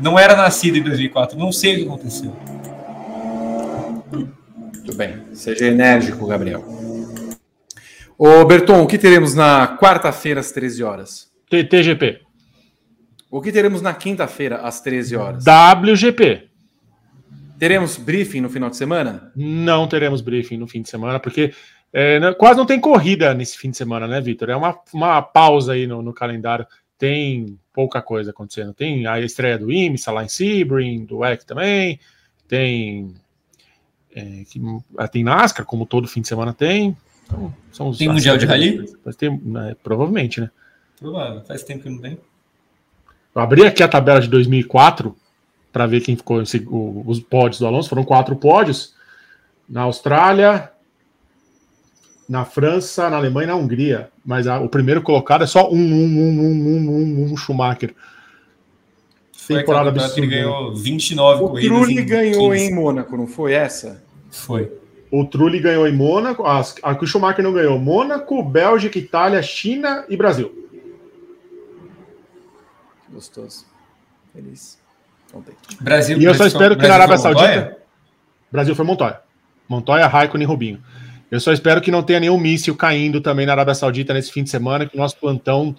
Não 0.00 0.18
era 0.18 0.36
nascido 0.36 0.76
em 0.76 0.82
2004, 0.82 1.38
não 1.38 1.50
sei 1.50 1.74
o 1.74 1.76
que 1.78 1.84
aconteceu. 1.84 2.36
Muito 4.10 4.96
bem. 4.96 5.22
Seja 5.34 5.66
enérgico, 5.66 6.26
Gabriel. 6.26 6.64
Ô, 8.16 8.44
Berton, 8.44 8.82
o 8.82 8.86
que 8.86 8.98
teremos 8.98 9.34
na 9.34 9.76
quarta-feira 9.76 10.40
às 10.40 10.50
13 10.50 10.82
horas? 10.82 11.30
TGP. 11.48 12.20
O 13.30 13.42
que 13.42 13.52
teremos 13.52 13.82
na 13.82 13.92
quinta-feira 13.92 14.56
às 14.56 14.80
13 14.80 15.16
horas? 15.16 15.44
WGP. 15.44 16.48
Teremos 17.58 17.96
briefing 17.96 18.40
no 18.40 18.48
final 18.48 18.70
de 18.70 18.76
semana? 18.76 19.32
Não 19.36 19.86
teremos 19.86 20.20
briefing 20.20 20.56
no 20.56 20.66
fim 20.66 20.80
de 20.80 20.88
semana, 20.88 21.20
porque 21.20 21.52
é, 21.92 22.20
quase 22.34 22.58
não 22.58 22.66
tem 22.66 22.80
corrida 22.80 23.34
nesse 23.34 23.58
fim 23.58 23.70
de 23.70 23.76
semana, 23.76 24.06
né, 24.06 24.20
Vitor? 24.20 24.48
É 24.48 24.56
uma, 24.56 24.78
uma 24.92 25.20
pausa 25.20 25.72
aí 25.72 25.86
no, 25.86 26.00
no 26.00 26.12
calendário. 26.12 26.66
Tem 26.98 27.58
pouca 27.72 28.02
coisa 28.02 28.30
acontecendo. 28.30 28.74
Tem 28.74 29.06
a 29.06 29.20
estreia 29.20 29.56
do 29.56 29.70
IMSA 29.72 30.10
lá 30.10 30.24
em 30.24 30.28
Sebring, 30.28 31.04
do 31.04 31.24
EC 31.24 31.44
também. 31.44 31.98
Tem. 32.48 33.14
é, 34.14 34.42
que- 34.50 34.60
ah, 34.96 35.06
tem 35.06 35.22
NASCAR, 35.22 35.64
como 35.64 35.86
todo 35.86 36.08
fim 36.08 36.20
de 36.22 36.26
semana 36.28 36.52
tem. 36.52 36.96
Então, 37.26 37.54
são 37.70 37.88
os- 37.88 37.98
Tem 37.98 38.08
Mundial 38.08 38.36
de 38.36 38.46
Rally? 38.46 38.96
Vai 39.04 39.14
ter, 39.14 39.30
né, 39.30 39.76
provavelmente, 39.82 40.40
né? 40.40 40.50
Provável, 40.98 41.42
faz 41.44 41.62
tempo 41.62 41.82
que 41.84 41.90
não 41.90 41.98
tem. 41.98 42.18
Eu 43.34 43.40
abri 43.42 43.64
aqui 43.64 43.82
a 43.82 43.86
tabela 43.86 44.20
de 44.20 44.26
2004 44.28 45.14
para 45.70 45.86
ver 45.86 46.00
quem 46.00 46.16
ficou 46.16 46.40
os 46.40 47.20
pódios 47.20 47.60
do 47.60 47.66
Alonso. 47.66 47.88
Foram 47.88 48.02
quatro 48.02 48.34
pódios. 48.34 48.94
Na 49.68 49.82
Austrália, 49.82 50.72
na 52.28 52.44
França, 52.44 53.08
na 53.08 53.16
Alemanha 53.16 53.44
e 53.44 53.48
na 53.48 53.54
Hungria. 53.56 54.10
Mas 54.24 54.46
a- 54.46 54.60
o 54.60 54.68
primeiro 54.68 55.00
colocado 55.02 55.42
é 55.44 55.46
só 55.46 55.70
um, 55.70 55.76
um, 55.76 56.04
um, 56.04 56.40
um, 56.40 56.52
um, 56.52 56.90
um, 56.90 57.32
um 57.32 57.36
Schumacher. 57.36 57.94
Foi 59.32 59.60
Temporada 59.60 59.90
que 59.90 59.96
ele 59.98 60.04
absurda. 60.04 60.26
ganhou 60.26 60.74
29 60.74 61.42
O 61.42 61.48
corridas. 61.48 61.70
Trulli 61.78 61.98
em 62.00 62.06
ganhou 62.06 62.50
15. 62.50 62.64
em 62.64 62.74
Mônaco, 62.74 63.16
não 63.16 63.26
foi 63.26 63.52
essa? 63.54 64.04
Foi. 64.30 64.70
O 65.10 65.24
Trulli 65.24 65.58
ganhou 65.58 65.86
em 65.88 65.92
Mônaco, 65.96 66.44
a 66.44 66.94
que 66.94 67.04
o 67.04 67.06
Schumacher 67.06 67.42
não 67.42 67.54
ganhou. 67.54 67.78
Mônaco, 67.78 68.42
Bélgica, 68.42 68.98
Itália, 68.98 69.40
China 69.42 70.04
e 70.06 70.16
Brasil. 70.18 70.52
Gostoso. 73.10 73.64
Feliz. 74.34 74.78
Brasil. 75.80 76.18
E 76.18 76.24
eu 76.24 76.34
só 76.34 76.46
espero 76.46 76.76
que 76.76 76.82
na 76.86 76.88
Brasil 76.96 77.02
Arábia 77.02 77.18
foi 77.18 77.30
Montoya? 77.32 77.54
Saudita. 77.60 77.78
Brasil 78.52 78.74
foi 78.74 78.84
Montoya. 78.84 79.20
Montoya, 79.68 80.06
Raikkonen 80.06 80.44
e 80.44 80.46
Rubinho. 80.48 80.82
Eu 81.30 81.40
só 81.40 81.52
espero 81.52 81.80
que 81.80 81.90
não 81.90 82.02
tenha 82.02 82.20
nenhum 82.20 82.38
míssil 82.38 82.74
caindo 82.74 83.20
também 83.20 83.44
na 83.44 83.52
Arábia 83.52 83.74
Saudita 83.74 84.14
nesse 84.14 84.32
fim 84.32 84.42
de 84.42 84.50
semana, 84.50 84.86
que 84.86 84.96
o 84.96 85.00
nosso 85.00 85.16
plantão 85.18 85.76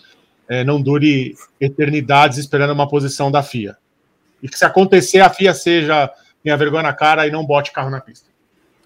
eh, 0.48 0.64
não 0.64 0.80
dure 0.82 1.34
eternidades 1.60 2.38
esperando 2.38 2.72
uma 2.72 2.88
posição 2.88 3.32
da 3.32 3.42
FIA. 3.42 3.76
E 4.44 4.48
que 4.48 4.58
se 4.58 4.64
acontecer, 4.66 5.20
a 5.20 5.30
FIA 5.30 5.54
seja 5.54 6.12
tenha 6.44 6.56
vergonha 6.56 6.84
na 6.84 6.94
cara 6.94 7.28
e 7.28 7.32
não 7.32 7.46
bote 7.46 7.72
carro 7.72 7.90
na 7.90 8.00
pista. 8.00 8.30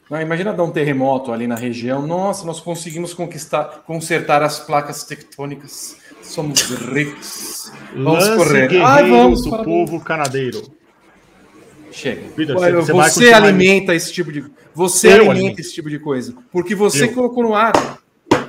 Não, 0.09 0.21
imagina 0.21 0.53
dar 0.53 0.63
um 0.63 0.71
terremoto 0.71 1.31
ali 1.31 1.47
na 1.47 1.55
região. 1.55 2.05
Nossa, 2.05 2.45
nós 2.45 2.59
conseguimos 2.59 3.13
conquistar, 3.13 3.83
consertar 3.85 4.41
as 4.43 4.59
placas 4.59 5.03
tectônicas. 5.03 5.97
Somos 6.21 6.61
ricos. 6.61 7.71
Vamos 7.95 8.27
Lance 8.27 8.37
correr. 8.37 8.67
guerreiro 8.69 8.85
Ah, 8.85 9.01
vamos, 9.01 9.43
do 9.43 9.49
parabéns. 9.49 9.89
povo 9.89 10.03
canadeiro. 10.03 10.61
Chega. 11.93 12.21
Vitor, 12.35 12.57
Olha, 12.57 12.81
você 12.81 12.91
você 12.91 13.33
alimenta 13.33 13.93
esse 13.93 14.11
tipo 14.11 14.31
de 14.31 14.43
você 14.73 15.07
Eu 15.07 15.11
alimenta 15.13 15.31
alimento. 15.31 15.59
esse 15.59 15.73
tipo 15.73 15.89
de 15.89 15.99
coisa, 15.99 16.33
porque 16.51 16.73
você 16.75 17.03
Eu. 17.05 17.13
colocou 17.13 17.43
no 17.43 17.53
ar. 17.55 17.71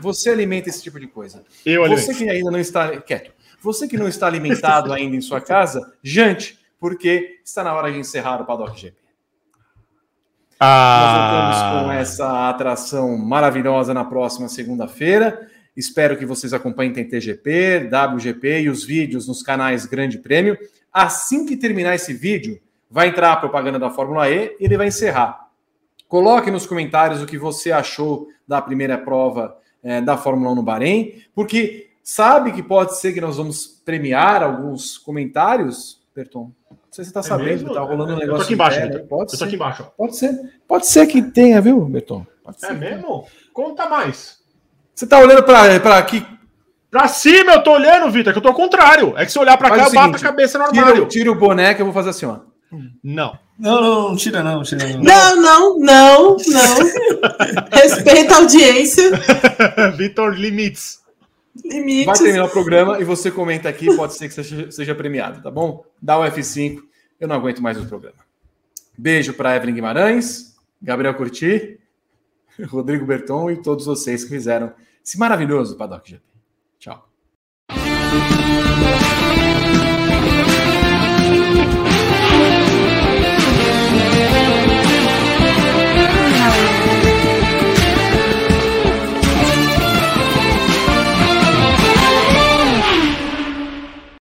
Você 0.01 0.31
alimenta 0.31 0.69
esse 0.69 0.83
tipo 0.83 0.99
de 0.99 1.07
coisa. 1.07 1.45
Eu 1.65 1.83
Você 1.83 2.11
alimento. 2.11 2.19
que 2.19 2.29
ainda 2.31 2.51
não 2.51 2.59
está 2.59 2.97
quieto. 3.01 3.33
Você 3.62 3.87
que 3.89 3.97
não 3.97 4.09
está 4.09 4.27
alimentado 4.27 4.93
ainda 4.95 5.15
em 5.16 5.21
sua 5.21 5.41
casa, 5.41 5.93
jante, 6.03 6.59
porque 6.81 7.39
está 7.45 7.62
na 7.62 7.75
hora 7.75 7.91
de 7.93 7.99
encerrar 7.99 8.41
o 8.41 8.45
Paddock 8.45 8.79
GP. 8.81 8.97
Nós 10.61 11.12
voltamos 11.12 11.57
com 11.85 11.91
Ah, 11.91 11.95
essa 11.97 12.49
atração 12.49 13.16
maravilhosa 13.19 13.93
na 13.93 14.05
próxima 14.05 14.49
segunda-feira. 14.49 15.49
Espero 15.77 16.16
que 16.16 16.25
vocês 16.25 16.53
acompanhem 16.55 16.93
TTGP, 16.93 17.89
WGP 18.15 18.62
e 18.62 18.69
os 18.71 18.85
vídeos 18.85 19.27
nos 19.27 19.43
canais 19.43 19.85
Grande 19.87 20.19
Prêmio. 20.19 20.57
Assim 20.93 21.45
que 21.45 21.57
terminar 21.57 21.95
esse 21.97 22.15
vídeo, 22.15 22.61
vai 22.95 23.09
entrar 23.09 23.33
a 23.33 23.37
propaganda 23.37 23.77
da 23.77 23.91
Fórmula 23.91 24.31
E 24.31 24.57
e 24.61 24.65
ele 24.66 24.77
vai 24.77 24.87
encerrar. 24.87 25.49
Coloque 26.07 26.49
nos 26.49 26.65
comentários 26.65 27.21
o 27.21 27.27
que 27.27 27.37
você 27.37 27.73
achou 27.73 28.29
da 28.47 28.62
primeira 28.62 28.97
prova 28.97 29.57
eh, 29.83 30.01
da 30.01 30.16
Fórmula 30.16 30.53
1 30.53 30.55
no 30.55 30.62
Bahrein, 30.62 31.25
porque 31.35 31.91
sabe 32.05 32.53
que 32.53 32.62
pode 32.62 32.97
ser 32.97 33.12
que 33.12 33.21
nós 33.21 33.37
vamos 33.37 33.66
premiar 33.85 34.45
alguns 34.45 34.97
comentários, 34.97 36.01
Berton? 36.15 36.53
Não 36.71 36.79
sei 36.93 37.05
se 37.05 37.11
você 37.11 37.19
está 37.19 37.23
sabendo 37.25 37.49
mesmo? 37.49 37.69
que 37.71 37.75
tá 37.75 37.81
rolando 37.81 38.12
um 38.12 38.15
Eu 38.15 38.21
negócio 38.21 38.45
aqui 38.45 38.55
embaixo, 38.55 38.79
interno. 38.79 38.95
Vitor. 38.95 39.09
Pode 39.09 39.37
ser. 39.37 39.45
aqui 39.45 39.55
embaixo. 39.57 39.93
Pode 39.99 40.16
ser. 40.16 40.53
Pode 40.69 40.87
ser 40.87 41.07
que 41.09 41.21
tenha, 41.21 41.61
viu, 41.61 41.81
Berton? 41.81 42.25
Pode 42.45 42.65
É 42.65 42.73
mesmo? 42.73 43.27
Conta 43.53 43.89
mais. 43.89 44.39
Você 44.95 45.05
tá 45.05 45.19
olhando 45.19 45.43
para 45.43 45.99
aqui. 45.99 46.25
Pra 46.89 47.09
cima 47.09 47.55
eu 47.55 47.62
tô 47.65 47.73
olhando, 47.73 48.09
Vitor, 48.12 48.33
que 48.33 48.39
eu 48.39 48.43
tô 48.43 48.51
ao 48.51 48.55
contrário. 48.55 49.15
É 49.16 49.27
que 49.27 49.33
se 49.33 49.39
olhar 49.41 49.57
pra 49.59 49.69
Faz 49.71 49.81
cá, 49.81 49.89
o 49.89 49.91
eu 49.91 49.95
bato 49.95 50.07
seguinte, 50.07 50.25
a 50.25 50.31
cabeça 50.31 50.59
no 50.61 50.69
Tira, 50.69 50.81
armário. 50.87 51.09
tira 51.09 51.33
o 51.33 51.35
boneco, 51.35 51.81
eu 51.81 51.87
vou 51.87 51.93
fazer 51.93 52.11
assim, 52.11 52.27
ó. 52.27 52.53
Não. 53.03 53.39
Não, 53.59 53.81
não, 53.81 54.09
não 54.09 54.17
tira 54.17 54.43
não, 54.43 54.63
tira 54.63 54.89
não. 54.89 55.03
Não, 55.03 55.37
não, 55.37 55.79
não, 55.79 56.37
não. 56.37 56.77
Respeita 57.73 58.35
a 58.35 58.39
audiência. 58.39 59.11
Vitor 59.97 60.35
Limites. 60.35 61.01
Vai 61.63 61.79
Limites. 61.79 62.19
terminar 62.19 62.47
o 62.47 62.51
programa 62.51 63.01
e 63.01 63.05
você 63.05 63.31
comenta 63.31 63.69
aqui, 63.69 63.95
pode 63.95 64.15
ser 64.15 64.29
que 64.29 64.35
seja, 64.35 64.71
seja 64.73 64.95
premiado, 64.95 65.41
tá 65.41 65.51
bom? 65.51 65.85
Dá 66.03 66.19
o 66.19 66.25
F5, 66.25 66.81
eu 67.21 67.29
não 67.29 67.37
aguento 67.37 67.63
mais 67.63 67.81
o 67.81 67.87
programa. 67.87 68.19
Beijo 68.99 69.33
para 69.35 69.55
Evelyn 69.57 69.75
Guimarães, 69.75 70.57
Gabriel 70.83 71.15
Curti, 71.15 71.79
Rodrigo 72.67 73.07
Berton 73.07 73.51
e 73.51 73.63
todos 73.63 73.87
vocês 73.87 74.25
que 74.25 74.31
fizeram 74.31 74.73
esse 75.05 75.19
maravilhoso 75.19 75.77
Paddock 75.77 76.11
GP. 76.11 76.23
Tchau. 76.79 77.09